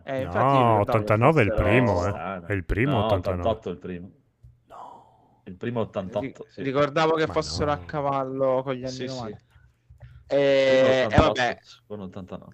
Eh, 0.04 0.18
mi 0.18 0.24
No, 0.24 0.30
ricordavo 0.30 0.80
89 0.80 1.40
è 1.42 1.44
il 1.44 1.52
primo, 1.54 2.06
eh. 2.06 2.40
È 2.46 2.52
il 2.52 2.64
primo 2.64 2.92
no, 2.92 3.04
89. 3.06 3.40
88 3.48 3.68
è 3.68 3.72
il 3.72 3.78
primo. 3.78 4.10
No. 4.66 5.40
Il 5.44 5.54
primo 5.56 5.80
88. 5.80 6.46
sì. 6.50 6.62
Ricordavo 6.62 7.14
che 7.14 7.26
Ma 7.26 7.32
fossero 7.32 7.66
no. 7.66 7.72
a 7.72 7.78
cavallo 7.84 8.62
con 8.62 8.74
gli 8.74 8.82
anni 8.84 8.90
Sì, 8.92 9.06
sì. 9.08 9.14
90. 9.14 9.36
Primo 9.36 9.49
E, 10.30 10.36
e 10.36 11.04
88, 11.06 11.26
vabbè, 11.26 11.58
secondo 11.60 12.04
89. 12.04 12.52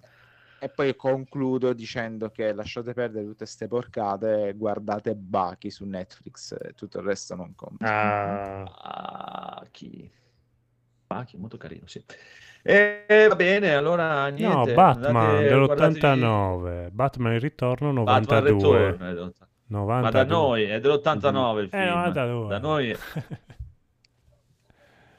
e 0.59 0.69
poi 0.69 0.95
concludo 0.95 1.73
dicendo 1.73 2.29
che 2.29 2.51
lasciate 2.53 2.93
perdere 2.93 3.25
tutte 3.25 3.45
ste 3.45 3.67
porcate 3.67 4.53
guardate 4.55 5.15
Baki 5.15 5.69
su 5.69 5.85
Netflix 5.85 6.55
tutto 6.75 6.99
il 6.99 7.05
resto 7.05 7.35
non 7.35 7.53
conta. 7.55 7.85
Ah, 7.85 9.63
chi? 9.69 10.09
Ah, 11.07 11.23
chi? 11.23 11.37
Molto 11.37 11.57
carino, 11.57 11.85
sì. 11.85 12.03
E 12.63 13.27
va 13.29 13.35
bene, 13.35 13.75
allora 13.75 14.27
niente. 14.27 14.55
No, 14.55 14.73
Batman 14.73 15.15
andate, 15.15 15.65
guardatevi 15.65 16.19
dell'89, 16.19 16.89
Batman 16.91 17.33
il 17.33 17.39
ritorno 17.39 18.03
Batman 18.03 18.43
92. 18.43 18.77
Return, 18.77 19.09
è 19.09 19.13
dell'80. 19.13 19.45
92. 19.69 20.01
Ma 20.01 20.09
da 20.09 20.23
noi 20.25 20.63
è 20.63 20.79
dell'89 20.79 21.57
il 21.61 21.69
film. 21.69 21.81
Eh, 21.81 21.85
92. 21.85 22.47
Da 22.47 22.59
noi 22.59 22.97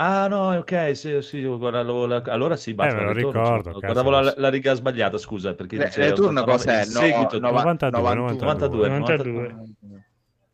Ah 0.00 0.28
no, 0.28 0.56
ok, 0.56 0.96
sì, 0.96 1.20
sì, 1.22 1.42
guarda, 1.42 1.82
lo- 1.82 2.06
la- 2.06 2.22
allora 2.26 2.54
sì, 2.54 2.72
Batman 2.72 2.98
me 2.98 3.12
lo 3.12 3.12
ricordo, 3.18 3.44
cioè, 3.44 3.62
cazzo, 3.64 3.80
guardavo 3.80 4.10
la, 4.10 4.34
la 4.36 4.48
riga 4.48 4.74
sbagliata, 4.74 5.18
scusa, 5.18 5.54
perché 5.54 5.76
Re- 5.76 5.86
dice 5.86 6.00
Return 6.10 6.36
89, 6.38 6.54
cos'è? 6.54 6.80
il 6.82 6.86
No, 6.86 7.00
seguito, 7.00 7.40
nova- 7.40 7.62
92, 7.62 8.14
91. 8.14 8.46
92, 8.46 8.88
92. 8.88 9.48
92. 9.48 10.04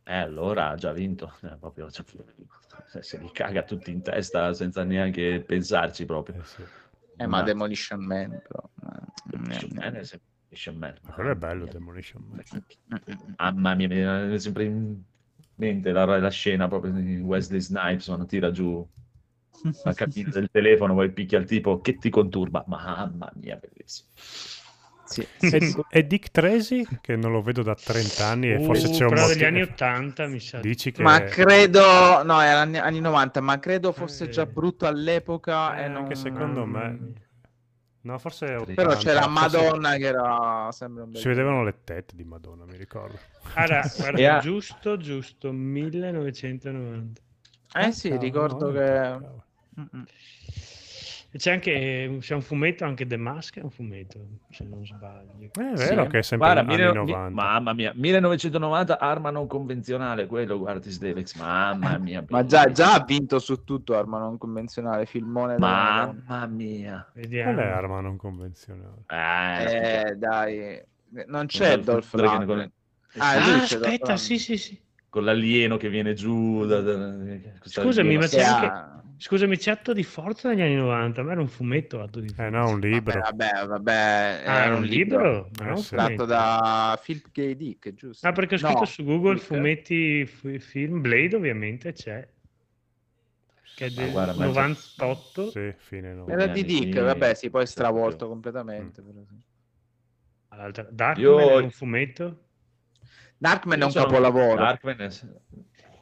Eh, 0.07 0.15
allora 0.15 0.69
ha 0.69 0.75
già 0.75 0.91
vinto, 0.93 1.31
eh, 1.43 1.57
proprio, 1.59 1.91
cioè, 1.91 2.05
se, 3.01 3.17
li 3.19 3.31
caga 3.31 3.61
tutti 3.61 3.91
in 3.91 4.01
testa 4.01 4.51
senza 4.53 4.83
neanche 4.83 5.43
pensarci 5.45 6.05
proprio. 6.05 6.37
Eh, 6.41 6.43
sì. 6.43 6.61
Eh, 7.17 7.27
ma 7.27 7.37
Ma- 7.37 7.43
Demolition 7.43 8.03
Man, 8.03 8.41
però. 8.47 8.67
eh, 8.81 9.05
Demolition 9.29 9.69
eh, 9.73 9.75
Man 9.75 9.95
è 9.95 10.03
sempre 10.03 10.27
Demolition 10.49 10.75
Man. 10.77 10.95
Ma 11.03 11.11
quello 11.13 11.29
è 11.31 11.35
bello, 11.35 11.65
Demolition 11.65 12.23
Man. 12.29 12.63
Mamma 13.37 13.75
mia, 13.75 13.87
mi 13.87 13.95
viene 13.95 14.39
sempre 14.39 14.63
in 14.65 15.01
mente 15.55 15.91
la, 15.91 16.05
la 16.19 16.29
scena 16.29 16.67
proprio 16.67 16.91
di 16.93 17.17
Wesley 17.17 17.59
Snipes 17.59 18.05
quando 18.05 18.25
tira 18.25 18.51
giù 18.51 18.87
la 19.83 19.93
cabina 19.93 20.29
del 20.29 20.49
telefono, 20.51 20.93
poi 20.93 21.11
picchia 21.11 21.37
il 21.39 21.45
tipo 21.45 21.81
che 21.81 21.97
ti 21.97 22.09
conturba. 22.09 22.63
Mamma 22.67 23.31
mia, 23.35 23.57
bellissimo. 23.59 24.09
Sì, 25.07 25.25
E, 25.39 25.71
e 25.91 26.07
Dick 26.07 26.31
Tracy, 26.31 26.83
che 26.99 27.15
non 27.15 27.31
lo 27.31 27.41
vedo 27.43 27.61
da 27.61 27.75
30 27.75 28.25
anni 28.25 28.49
e 28.49 28.55
Uh, 28.55 28.63
forse 28.63 28.89
c'è 28.89 29.03
un 29.03 29.09
però 29.09 29.27
degli 29.27 29.43
anni 29.43 29.61
80 29.61 30.25
mi 30.25 30.39
sa. 30.39 30.59
Dici 30.59 30.91
che... 30.91 31.03
Ma 31.03 31.21
credo, 31.21 32.23
no, 32.23 32.41
era 32.41 32.61
anni, 32.61 32.79
anni 32.79 32.99
90, 32.99 33.39
ma 33.41 33.59
credo 33.59 33.91
fosse 33.91 34.23
Eh. 34.25 34.29
già 34.29 34.47
brutto 34.47 34.87
all'epoca. 34.87 35.77
Eh, 35.77 35.83
e 35.83 35.87
non... 35.89 36.03
anche 36.03 36.15
secondo 36.15 36.65
me... 36.65 37.13
No, 38.01 38.17
forse 38.19 38.47
è 38.47 38.55
80, 38.57 38.73
Però 38.73 38.95
c'era 38.97 39.21
forse- 39.21 39.57
Madonna 39.59 39.95
che 39.95 40.05
era. 40.05 40.69
Sembra 40.71 41.03
un 41.03 41.11
bel 41.11 41.21
Si 41.21 41.27
vedevano 41.27 41.63
le 41.63 41.75
tette 41.83 42.15
di 42.15 42.23
Madonna, 42.23 42.65
mi 42.65 42.77
ricordo. 42.77 43.17
Allora, 43.53 43.81
guarda, 43.97 44.37
a- 44.37 44.39
giusto, 44.39 44.97
giusto, 44.97 45.51
1990. 45.51 47.21
Eh 47.77 47.91
sì, 47.91 48.09
cavolo, 48.09 48.23
ricordo 48.25 48.65
no, 48.71 48.71
che... 48.73 48.85
cavolo. 48.85 49.44
Mm-mm. 49.79 50.05
E 51.31 51.37
c'è 51.37 51.51
anche 51.51 52.17
c'è 52.21 52.33
un 52.33 52.41
fumetto, 52.41 52.85
anche 52.85 53.05
The 53.05 53.17
Mask 53.17 53.57
è 53.59 53.61
un 53.61 53.69
fumetto, 53.69 54.25
se 54.51 54.63
non 54.63 54.85
sbaglio. 54.85 55.33
Eh, 55.41 55.49
È 55.49 55.73
vero 55.73 56.03
Sì. 56.03 56.09
che 56.09 56.17
è 56.19 56.21
sempre 56.21 56.47
Guarda, 56.53 56.59
anni 56.61 56.69
mille- 56.81 56.93
90. 56.93 57.27
mi- 57.27 57.33
mamma 57.33 57.73
mia, 57.73 57.91
1990 57.93 58.99
arma 58.99 59.31
non 59.31 59.45
convenzionale, 59.45 60.27
quello 60.27 60.57
Guardi 60.57 60.97
Devex, 60.97 61.35
mamma 61.35 61.97
mia. 61.99 62.23
Ma 62.29 62.45
già, 62.45 62.71
già 62.71 62.93
ha 62.93 63.03
vinto 63.03 63.39
su 63.39 63.65
tutto 63.65 63.97
Arma 63.97 64.17
non 64.19 64.37
convenzionale, 64.37 65.05
filmone. 65.05 65.57
Mamma 65.57 66.45
mia. 66.45 67.05
Vediamo. 67.13 67.51
Qual 67.53 67.65
è 67.65 67.69
arma 67.69 67.99
non 67.99 68.15
convenzionale? 68.15 69.03
Eh, 69.07 70.07
Eh, 70.11 70.15
dai, 70.15 70.81
non 71.27 71.47
c'è 71.47 71.79
Dolph 71.79 72.13
Lundgren. 72.13 72.71
Ah, 73.17 73.31
Ah, 73.33 73.61
aspetta, 73.63 74.15
sì, 74.15 74.37
sì, 74.39 74.55
sì. 74.57 74.79
con 75.09 75.25
l'alieno 75.25 75.75
che 75.75 75.89
viene 75.89 76.13
giù. 76.13 76.65
Da, 76.65 76.79
da- 76.79 77.13
Scusami, 77.61 78.15
ma 78.17 78.27
c'è 78.27 78.41
ha- 78.41 78.55
anche- 78.55 78.93
Scusami, 79.17 79.57
c'è 79.57 79.71
Atto 79.71 79.93
di 79.93 80.03
Forza 80.03 80.49
negli 80.49 80.61
anni 80.61 80.75
90, 80.75 81.23
ma 81.23 81.31
era 81.31 81.41
un 81.41 81.47
fumetto 81.47 82.01
Atto 82.01 82.19
di 82.19 82.27
Forza. 82.27 82.45
Eh 82.47 82.49
no, 82.49 82.69
un 82.69 82.79
libro. 82.79 83.19
Vabbè, 83.19 83.51
vabbè, 83.51 83.67
vabbè, 83.67 83.91
Ah, 84.45 84.63
era 84.65 84.65
è 84.65 84.75
un 84.75 84.83
libro? 84.83 85.49
Eh, 85.61 85.69
un 85.69 85.77
sì. 85.77 85.89
tratto 85.95 86.25
da 86.25 86.99
Philip 87.03 87.31
K. 87.31 87.51
Dick, 87.55 87.93
giusto? 87.93 88.27
Ah, 88.27 88.31
perché 88.33 88.55
ho 88.55 88.57
scritto 88.57 88.79
No, 88.79 88.85
su 88.85 89.03
Google 89.03 89.33
Dick. 89.35 89.45
fumetti, 89.45 90.25
fu- 90.25 90.59
film, 90.59 91.01
Blade 91.01 91.35
ovviamente 91.35 91.93
c'è, 91.93 92.27
che 93.75 93.85
è 93.85 93.89
del 93.89 94.11
guarda, 94.11 94.33
ma- 94.33 94.45
98. 94.45 95.49
Sì, 95.49 95.73
fine 95.77 96.13
no. 96.13 96.27
Era 96.27 96.47
di 96.47 96.65
Dick, 96.65 96.93
sì, 96.93 96.99
vabbè, 96.99 97.33
sì, 97.35 97.49
poi 97.49 97.65
sì, 97.65 97.71
stravolto 97.71 98.09
proprio. 98.27 98.27
completamente. 98.29 99.01
però 99.01 99.23
sì. 99.27 99.35
All'altra- 100.49 100.87
Darkman 100.91 101.23
Io- 101.23 101.59
è 101.59 101.61
un 101.63 101.71
fumetto, 101.71 102.39
Darkman 103.37 103.77
è 103.77 103.79
Io 103.79 103.85
un 103.85 103.91
sono- 103.91 104.05
capolavoro. 104.05 104.55
Darkman 104.55 104.99
è, 104.99 105.09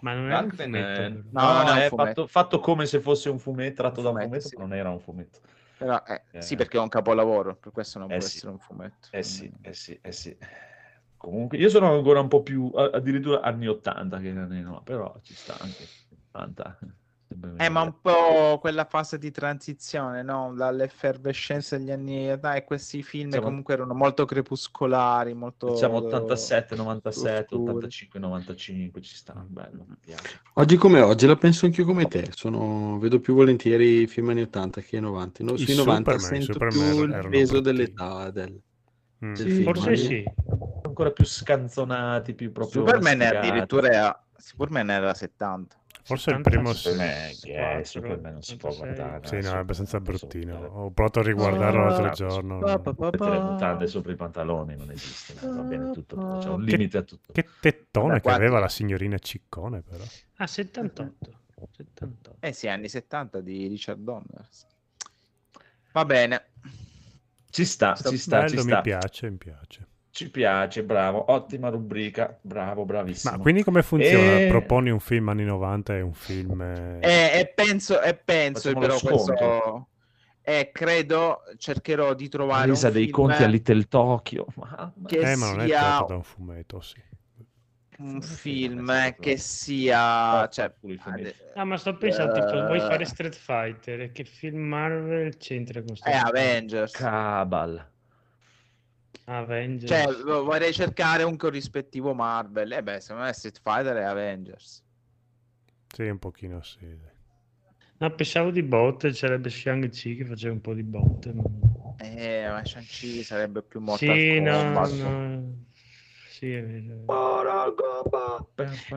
ma 0.04 0.14
non 0.14 0.30
è 0.30 0.38
un 0.38 0.48
Darkman 0.48 0.68
fumetto. 0.68 1.02
è-. 1.02 1.10
No, 1.32 1.54
non 1.54 1.68
è 1.68 1.72
un 1.72 1.78
è 1.80 1.88
fumetto. 1.88 1.96
fatto, 1.96 2.28
fatto 2.28 2.60
come 2.60 2.86
se 2.86 3.00
fosse 3.00 3.30
un 3.30 3.40
fumetto, 3.40 3.82
tratto 3.82 4.00
Un 4.00 4.04
da 4.06 4.10
un 4.12 4.16
fumetto, 4.16 4.30
fumetto, 4.30 4.48
sì. 4.50 4.56
ma 4.58 4.64
non 4.64 4.74
era 4.78 4.90
un 4.90 5.00
fumetto. 5.00 5.40
Però, 5.78 6.04
eh, 6.06 6.24
Eh. 6.32 6.42
Sì, 6.42 6.56
perché 6.56 6.78
è 6.78 6.82
un 6.82 6.90
capolavoro, 6.90 7.56
per 7.56 7.72
questo 7.72 8.00
non 8.00 8.12
Eh 8.12 8.18
può 8.18 8.26
sì. 8.28 8.36
essere 8.38 8.52
un 8.52 8.60
fumetto. 8.60 9.08
Eh 9.12 9.24
sì, 9.24 9.52
eh 9.62 9.74
sì, 9.74 9.98
eh 10.02 10.12
sì. 10.12 10.38
Comunque, 11.16 11.58
io 11.58 11.70
sono 11.70 11.94
ancora 11.94 12.20
un 12.20 12.28
po' 12.28 12.44
più, 12.44 12.70
addirittura 12.76 13.40
anni 13.42 13.68
80 13.68 14.20
che 14.20 14.30
anni 14.30 14.62
90, 14.62 14.82
però 14.84 15.18
ci 15.22 15.34
sta 15.34 15.58
anche 15.58 15.88
80. 16.32 16.78
Eh, 17.58 17.70
ma 17.70 17.82
un 17.82 17.96
po' 18.02 18.58
quella 18.60 18.86
fase 18.86 19.18
di 19.18 19.32
transizione, 19.32 20.24
no? 20.24 20.54
Dall'effervescenza 20.56 21.78
degli 21.78 21.92
anni 21.92 22.38
dai, 22.40 22.64
questi 22.64 23.04
film 23.04 23.30
Diciamo- 23.30 23.46
comunque 23.46 23.74
erano 23.74 23.94
molto 23.94 24.26
crepuscolari, 24.26 25.34
molto 25.34 25.72
Diciamo 25.72 25.98
87, 25.98 26.76
97, 26.76 27.56
oscuri. 27.56 27.70
85, 27.70 28.20
95, 28.20 29.02
ci 29.02 29.16
sta, 29.16 29.34
bello, 29.48 29.86
mi 29.88 29.96
piace. 30.00 30.42
Oggi 30.54 30.76
come 30.78 31.02
oggi 31.02 31.26
la 31.26 31.36
penso 31.36 31.66
anch'io 31.66 31.86
come 31.86 32.08
te, 32.08 32.30
sono, 32.32 32.98
vedo 33.00 33.20
più 33.20 33.34
volentieri 33.34 34.02
i 34.02 34.08
film 34.08 34.30
anni 34.30 34.42
80 34.42 34.82
che 34.82 34.98
i 34.98 35.02
90. 35.02 35.44
No, 35.44 35.54
I 35.54 35.58
sui 35.58 35.76
90 35.76 36.12
Superman, 36.18 36.42
i 36.42 36.44
sento 36.46 36.54
Superman 36.54 36.94
più 36.96 37.04
il 37.04 37.30
peso 37.30 37.60
dell'età 37.60 38.30
del... 38.30 38.62
Mm. 39.24 39.34
del 39.34 39.52
film. 39.52 39.64
Forse 39.64 39.96
sì. 39.96 40.24
Ancora 40.84 41.12
più 41.12 41.26
scanzonati, 41.26 42.34
più 42.34 42.52
proprio 42.52 42.86
Superman 42.86 43.22
addirittura 43.22 43.88
era, 43.88 44.26
Superman 44.38 44.90
era 44.90 45.14
70. 45.14 45.76
Forse 46.06 46.32
il 46.32 46.36
70, 46.44 46.50
primo... 46.50 46.74
Superman, 46.74 47.80
è 47.80 47.84
Superman 47.84 48.34
non 48.34 48.42
si 48.42 48.58
può 48.58 48.70
86. 48.70 48.96
guardare. 48.96 49.28
Sì, 49.42 49.48
no, 49.48 49.54
è 49.56 49.58
abbastanza 49.58 50.00
bruttino. 50.02 50.58
Ho 50.66 50.92
provato 50.92 51.20
a 51.20 51.24
riguardarlo 51.24 51.84
l'altro 51.86 52.08
Ah, 52.08 52.12
giorno. 52.12 52.60
pa, 52.60 52.80
pa, 52.80 52.94
pa, 52.94 53.10
Mettere 53.12 53.38
le 53.40 53.44
mutande 53.46 53.88
sopra 53.88 54.12
i 54.12 54.16
pantaloni 54.16 54.76
non 54.76 54.92
esiste, 54.92 55.34
no, 55.46 55.54
va 55.56 55.62
bene 55.64 55.92
tutto, 55.92 56.16
c'è 56.40 56.50
un 56.50 56.66
Che- 56.66 56.72
limite 56.72 56.98
a 56.98 57.02
tutto. 57.04 57.32
Che 57.32 57.48
tettone 57.60 58.20
che 58.20 58.30
aveva 58.32 58.60
la 58.60 58.70
signorina 58.70 59.18
Ciccone, 59.18 59.82
però. 59.82 60.04
Ah, 60.38 60.48
78. 60.48 61.40
78. 61.72 62.36
Eh 62.46 62.52
sì, 62.52 62.68
anni 62.68 62.90
70 62.90 63.40
di 63.40 63.68
Richard 63.68 64.02
Donner. 64.02 64.48
Va 65.94 66.06
bene. 66.06 66.46
Ci 67.50 67.66
sta, 67.66 67.96
Sta 67.96 68.10
ci 68.10 68.18
sta, 68.18 68.38
Bello, 68.40 68.50
ci 68.50 68.56
mi 68.56 68.62
sta. 68.64 68.82
piace, 68.82 69.30
mi 69.30 69.38
piace. 69.38 69.88
Ci 70.14 70.30
piace, 70.30 70.84
bravo, 70.84 71.32
ottima 71.32 71.70
rubrica, 71.70 72.38
bravo, 72.40 72.82
Ma 72.82 72.86
bravissimo. 72.86 73.40
quindi 73.40 73.64
come 73.64 73.82
funziona? 73.82 74.42
E- 74.42 74.48
Proponi 74.48 74.92
un 74.92 75.00
film 75.00 75.28
anni 75.30 75.44
90 75.44 75.96
e 75.96 76.02
un 76.02 76.14
film... 76.14 76.62
eh, 76.62 77.00
E, 77.02 77.40
e 77.40 77.48
penso, 77.56 78.00
e 78.00 78.14
penso 78.14 78.72
Facciamo 78.72 78.80
però 78.80 79.00
questo... 79.00 79.36
sconto. 79.36 79.88
E 80.44 80.70
credo 80.72 81.40
cercherò 81.58 82.14
di 82.14 82.30
trovare 82.30 82.70
un 82.70 82.92
dei 82.92 83.10
conti 83.10 83.42
a 83.42 83.48
Little 83.48 83.86
Tokyo. 83.88 84.46
Mamma 84.56 84.94
che 85.08 85.32
eh, 85.32 85.36
ma 85.36 85.48
non 85.50 85.62
è 85.62 85.66
sia 85.66 85.80
tratto 85.80 86.06
da 86.06 86.16
un 86.16 86.24
fumetto, 86.24 86.80
sì. 86.82 87.02
un 88.00 88.22
film 88.22 88.90
eh, 88.92 89.16
che 89.20 89.38
sia... 89.38 90.48
Cioè, 90.50 90.74
Ah, 91.56 91.64
ma 91.64 91.78
sto 91.78 91.98
pensando, 91.98 92.34
tipo, 92.34 92.66
vuoi 92.66 92.78
Eh. 92.78 92.82
fare 92.82 93.06
Street 93.06 93.34
Fighter? 93.36 94.02
E 94.02 94.12
Che 94.12 94.26
film 94.26 94.60
Marvel 94.62 95.38
c'entra 95.38 95.82
con 95.82 95.94
è 95.94 95.96
Street 95.96 96.16
Fighter? 96.18 96.40
Avengers. 96.40 96.92
Cabal. 96.92 97.92
Avengers. 99.26 99.90
Cioè, 99.90 100.24
vo- 100.24 100.44
vorrei 100.44 100.74
cercare 100.74 101.24
un 101.24 101.36
corrispettivo 101.38 102.14
Marvel. 102.14 102.72
E 102.72 102.84
beh, 102.84 103.00
secondo 103.00 103.24
me 103.24 103.34
Street 103.34 103.60
Fighter 103.62 103.98
e 103.98 104.04
Avengers. 104.04 104.84
Sì, 105.94 106.04
un 106.08 106.20
pochino 106.20 106.62
sì. 106.64 107.12
No, 107.98 108.16
pensavo 108.16 108.50
di 108.52 108.64
botte, 108.64 109.12
c'era 109.12 109.40
Shang-Chi 109.42 110.16
che 110.18 110.26
faceva 110.26 110.54
un 110.54 110.62
po' 110.62 110.74
di 110.74 110.84
botte. 110.84 111.32
ma- 111.34 111.44
Eh, 111.98 112.48
ma 112.50 112.66
Shang-Chi 112.66 113.24
sarebbe 113.24 113.62
più 113.62 113.80
Mortal 113.80 114.18
Sì, 114.18 114.40
no, 114.42 114.88
no. 114.88 115.56
Sì, 116.44 116.52
è 116.52 116.62
vero. 116.62 117.06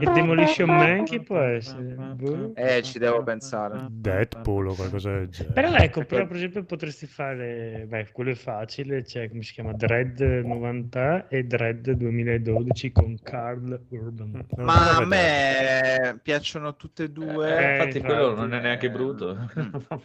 E 0.01 0.05
Demolition 0.13 0.69
Man 0.69 1.05
chi 1.05 1.21
può 1.21 1.39
essere? 1.39 1.95
Boh. 1.95 2.53
Eh, 2.57 2.83
ci 2.83 2.99
devo 2.99 3.23
pensare. 3.23 3.87
Deadpool 3.89 4.67
o 4.67 4.75
qualcosa 4.75 5.11
del 5.13 5.29
genere. 5.29 5.55
Però 5.55 5.75
ecco, 5.77 6.05
però 6.05 6.27
per 6.27 6.35
esempio 6.35 6.65
potresti 6.65 7.07
fare, 7.07 7.85
beh, 7.87 8.11
quello 8.11 8.33
è 8.33 8.35
facile, 8.35 9.03
c'è 9.03 9.29
come 9.29 9.43
si 9.43 9.53
chiama 9.53 9.75
Dread 9.75 10.19
90 10.19 11.29
e 11.29 11.45
Dread 11.45 11.89
2012 11.93 12.91
con 12.91 13.17
Carl 13.23 13.81
Urban. 13.91 14.31
Non 14.33 14.47
lo 14.49 14.65
Ma 14.65 14.97
a 14.97 15.05
me 15.05 16.19
piacciono 16.21 16.75
tutte 16.75 17.05
e 17.05 17.07
Eh, 17.07 17.11
due. 17.11 17.77
infatti, 17.79 18.01
quello 18.01 18.31
infatti, 18.31 18.41
non 18.41 18.55
è 18.55 18.61
neanche 18.61 18.87
eh, 18.87 18.91
brutto. 18.91 19.39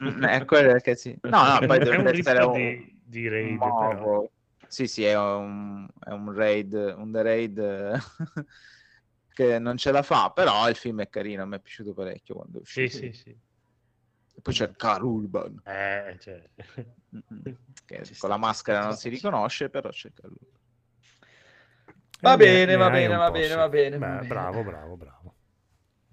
Mm, 0.04 0.24
eh, 0.26 0.46
quello 0.46 0.76
è 0.76 0.82
che 0.82 0.96
sì. 0.96 1.18
No, 1.22 1.44
no, 1.44 1.66
poi 1.66 1.80
dovrebbe 1.82 2.12
essere 2.12 2.44
un, 2.44 2.54
di, 2.54 3.00
di 3.04 3.28
raid, 3.28 3.58
però. 3.58 4.30
Sì, 4.72 4.88
sì, 4.88 5.03
è 5.03 5.18
un, 5.18 5.85
è 5.99 6.11
un 6.11 6.31
raid, 6.34 6.72
un 6.98 7.11
The 7.11 7.22
Raid 7.22 7.57
eh, 7.57 7.99
che 9.34 9.60
non 9.60 9.76
ce 9.76 9.91
la 9.91 10.02
fa, 10.02 10.31
però 10.31 10.69
il 10.69 10.76
film 10.77 11.02
è 11.02 11.10
carino, 11.10 11.45
mi 11.45 11.57
è 11.57 11.60
piaciuto 11.60 11.93
parecchio 11.93 12.35
quando 12.35 12.60
è 12.60 12.61
Sì, 12.64 12.88
uscito. 12.88 12.98
sì, 12.98 13.11
sì. 13.11 13.30
E 14.34 14.41
poi 14.41 14.53
c'è 14.53 14.72
Carl 14.72 15.03
Urban, 15.03 15.61
Eh, 15.65 16.15
cioè. 16.22 16.49
che 17.85 18.06
Ci 18.06 18.15
con 18.15 18.15
sta, 18.15 18.27
la 18.30 18.38
maschera 18.38 18.80
non 18.84 18.93
sta, 18.93 19.02
si 19.02 19.10
riconosce, 19.10 19.69
però 19.69 19.89
c'è 19.89 20.14
Carl 20.14 20.31
Urban. 20.31 20.60
Va 22.22 22.38
bene, 22.38 22.65
ne 22.65 22.77
va 22.77 22.89
bene, 22.89 23.15
va 23.18 23.30
bene, 23.31 23.48
sì. 23.48 23.56
va 23.56 23.68
bene, 23.69 23.98
va 23.98 24.06
Beh, 24.06 24.19
bene. 24.19 24.27
bravo, 24.27 24.64
bravo, 24.64 24.95
bravo. 24.95 25.20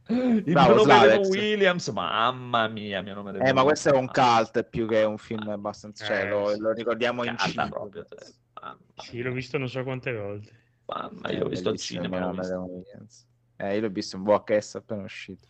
Il 0.08 0.42
Bravo, 0.42 0.74
mio 0.74 0.84
nome 0.84 0.94
è 0.94 0.96
Slavex. 1.08 1.28
Williams, 1.28 1.88
mamma 1.88 2.66
mia, 2.68 3.02
mio 3.02 3.14
nome 3.14 3.32
è 3.38 3.48
Eh, 3.48 3.52
ma 3.52 3.62
questo 3.62 3.90
è 3.92 3.96
un 3.96 4.08
cult 4.08 4.62
più 4.64 4.86
che 4.88 5.02
un 5.02 5.18
film 5.18 5.48
abbastanza... 5.48 6.04
Cioè, 6.06 6.24
Eh, 6.24 6.28
lo, 6.30 6.56
lo 6.58 6.72
ricordiamo 6.72 7.24
in 7.24 7.36
cinque. 7.36 7.68
proprio, 7.68 8.06
cioè, 8.08 8.74
Sì, 8.96 9.20
l'ho 9.22 9.32
visto 9.32 9.58
non 9.58 9.68
so 9.68 9.82
quante 9.82 10.12
volte. 10.16 10.50
Mamma, 10.86 11.28
Eh, 11.28 11.34
io 11.34 11.40
l'ho 11.42 11.48
visto 11.48 11.68
al 11.68 11.74
bellissimo, 11.74 12.02
cinema, 12.02 12.16
il 12.16 12.22
l'ho 12.22 12.28
nome 12.42 12.84
visto. 13.02 13.26
Eh, 13.56 13.74
io 13.74 13.80
l'ho 13.82 13.88
visto 13.90 14.16
in 14.16 14.22
VHS 14.22 14.74
appena 14.76 15.02
uscito. 15.02 15.46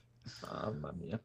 Mamma 0.50 0.92
mia. 0.92 1.20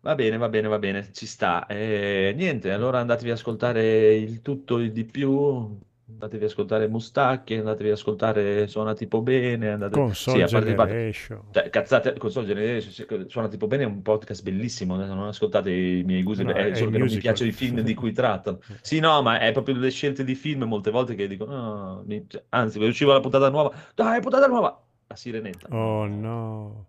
Va 0.00 0.14
bene, 0.14 0.36
va 0.36 0.48
bene, 0.48 0.68
va 0.68 0.78
bene, 0.78 1.12
ci 1.12 1.26
sta. 1.26 1.66
Eh, 1.66 2.32
niente, 2.36 2.70
allora 2.70 3.00
andatevi 3.00 3.30
ad 3.30 3.36
ascoltare 3.38 4.14
il 4.14 4.42
tutto, 4.42 4.78
il 4.78 4.92
di 4.92 5.04
più, 5.04 5.78
andatevi 6.08 6.44
ad 6.44 6.50
ascoltare 6.50 6.88
Mustacchi, 6.88 7.54
andatevi 7.54 7.88
ad 7.88 7.96
ascoltare 7.96 8.66
Suona 8.68 8.94
Tipo 8.94 9.22
Bene, 9.22 9.70
andate... 9.70 9.98
Console 9.98 10.36
Sì, 10.36 10.42
a 10.42 10.46
parte. 10.74 11.12
Cioè, 11.50 11.70
cazzate, 11.70 12.16
Console 12.16 12.46
Generation, 12.46 13.28
Suona 13.28 13.48
Tipo 13.48 13.66
Bene 13.66 13.82
è 13.82 13.86
un 13.86 14.02
podcast 14.02 14.42
bellissimo, 14.42 14.96
non 14.96 15.26
ascoltate 15.26 15.70
i 15.70 16.02
miei 16.04 16.22
gusti, 16.22 16.44
No, 16.44 16.52
è 16.52 16.70
è 16.70 16.74
solo 16.74 16.90
che 16.90 16.98
non 16.98 17.08
mi 17.08 17.18
piacciono 17.18 17.50
i 17.50 17.52
film 17.52 17.80
di 17.80 17.94
cui 17.94 18.12
trattano. 18.12 18.60
Sì, 18.80 19.00
no, 19.00 19.20
ma 19.22 19.40
è 19.40 19.50
proprio 19.52 19.76
le 19.76 19.90
scelte 19.90 20.22
di 20.22 20.34
film 20.34 20.62
molte 20.64 20.90
volte 20.90 21.14
che 21.14 21.26
dico, 21.26 21.44
"No", 21.44 22.02
mi- 22.06 22.24
cioè, 22.28 22.44
anzi, 22.50 22.78
usciva 22.78 23.14
la 23.14 23.20
puntata 23.20 23.48
nuova, 23.50 23.72
dai, 23.94 24.20
puntata 24.20 24.46
nuova, 24.46 24.85
la 25.08 25.14
sirenetta. 25.14 25.68
Oh 25.70 26.06
no. 26.06 26.88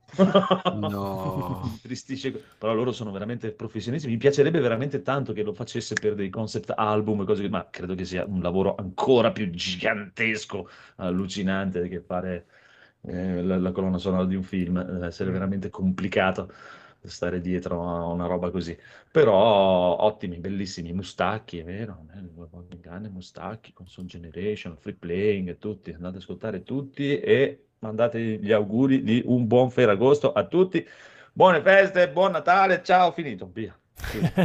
No. 0.73 1.77
Tristisce, 1.81 2.31
però 2.57 2.73
loro 2.73 2.91
sono 2.91 3.11
veramente 3.11 3.51
professionisti. 3.51 4.07
Mi 4.07 4.17
piacerebbe 4.17 4.59
veramente 4.59 5.01
tanto 5.01 5.33
che 5.33 5.43
lo 5.43 5.53
facesse 5.53 5.93
per 5.93 6.15
dei 6.15 6.29
concept 6.29 6.73
album 6.75 7.21
e 7.21 7.25
cose 7.25 7.47
ma 7.49 7.67
credo 7.69 7.93
che 7.93 8.05
sia 8.05 8.25
un 8.25 8.41
lavoro 8.41 8.75
ancora 8.75 9.31
più 9.31 9.49
gigantesco, 9.51 10.67
allucinante 10.95 11.87
che 11.87 12.01
fare 12.01 12.47
eh, 13.01 13.43
la, 13.43 13.57
la 13.57 13.71
colonna 13.71 13.99
sonora 13.99 14.25
di 14.25 14.35
un 14.35 14.43
film. 14.43 14.81
Deve 14.83 15.05
essere 15.05 15.29
veramente 15.29 15.69
complicato 15.69 16.51
stare 17.03 17.39
dietro 17.39 17.87
a 17.87 18.05
una 18.07 18.25
roba 18.25 18.49
così. 18.49 18.77
Però 19.11 20.01
ottimi, 20.01 20.37
bellissimi, 20.39 20.91
Mustacchi, 20.91 21.59
è 21.59 21.63
vero, 21.63 22.07
eh, 22.15 22.77
Gun, 22.79 23.09
Mustacchi, 23.11 23.73
Console 23.73 24.07
Generation, 24.07 24.75
Free 24.75 24.95
Playing 24.95 25.57
tutti, 25.57 25.91
andate 25.91 26.15
ad 26.15 26.21
ascoltare 26.21 26.63
tutti 26.63 27.19
e 27.19 27.66
mandate 27.79 28.19
gli 28.19 28.51
auguri 28.51 29.03
di 29.03 29.21
un 29.25 29.47
buon 29.47 29.69
Ferragosto 29.69 30.31
a 30.31 30.45
tutti. 30.45 30.85
Buone 31.33 31.61
feste, 31.61 32.09
buon 32.09 32.31
Natale, 32.31 32.81
ciao, 32.83 33.11
finito, 33.11 33.49
via. 33.51 33.77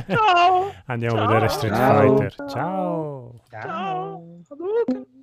Ciao! 0.09 0.73
Andiamo 0.87 1.17
Ciao. 1.17 1.25
a 1.25 1.27
vedere 1.29 1.49
Street 1.49 1.75
Ciao. 1.75 2.17
Fighter. 2.17 2.35
Ciao. 2.49 3.35
Ciao! 3.51 4.41
Hadouken! 4.49 5.21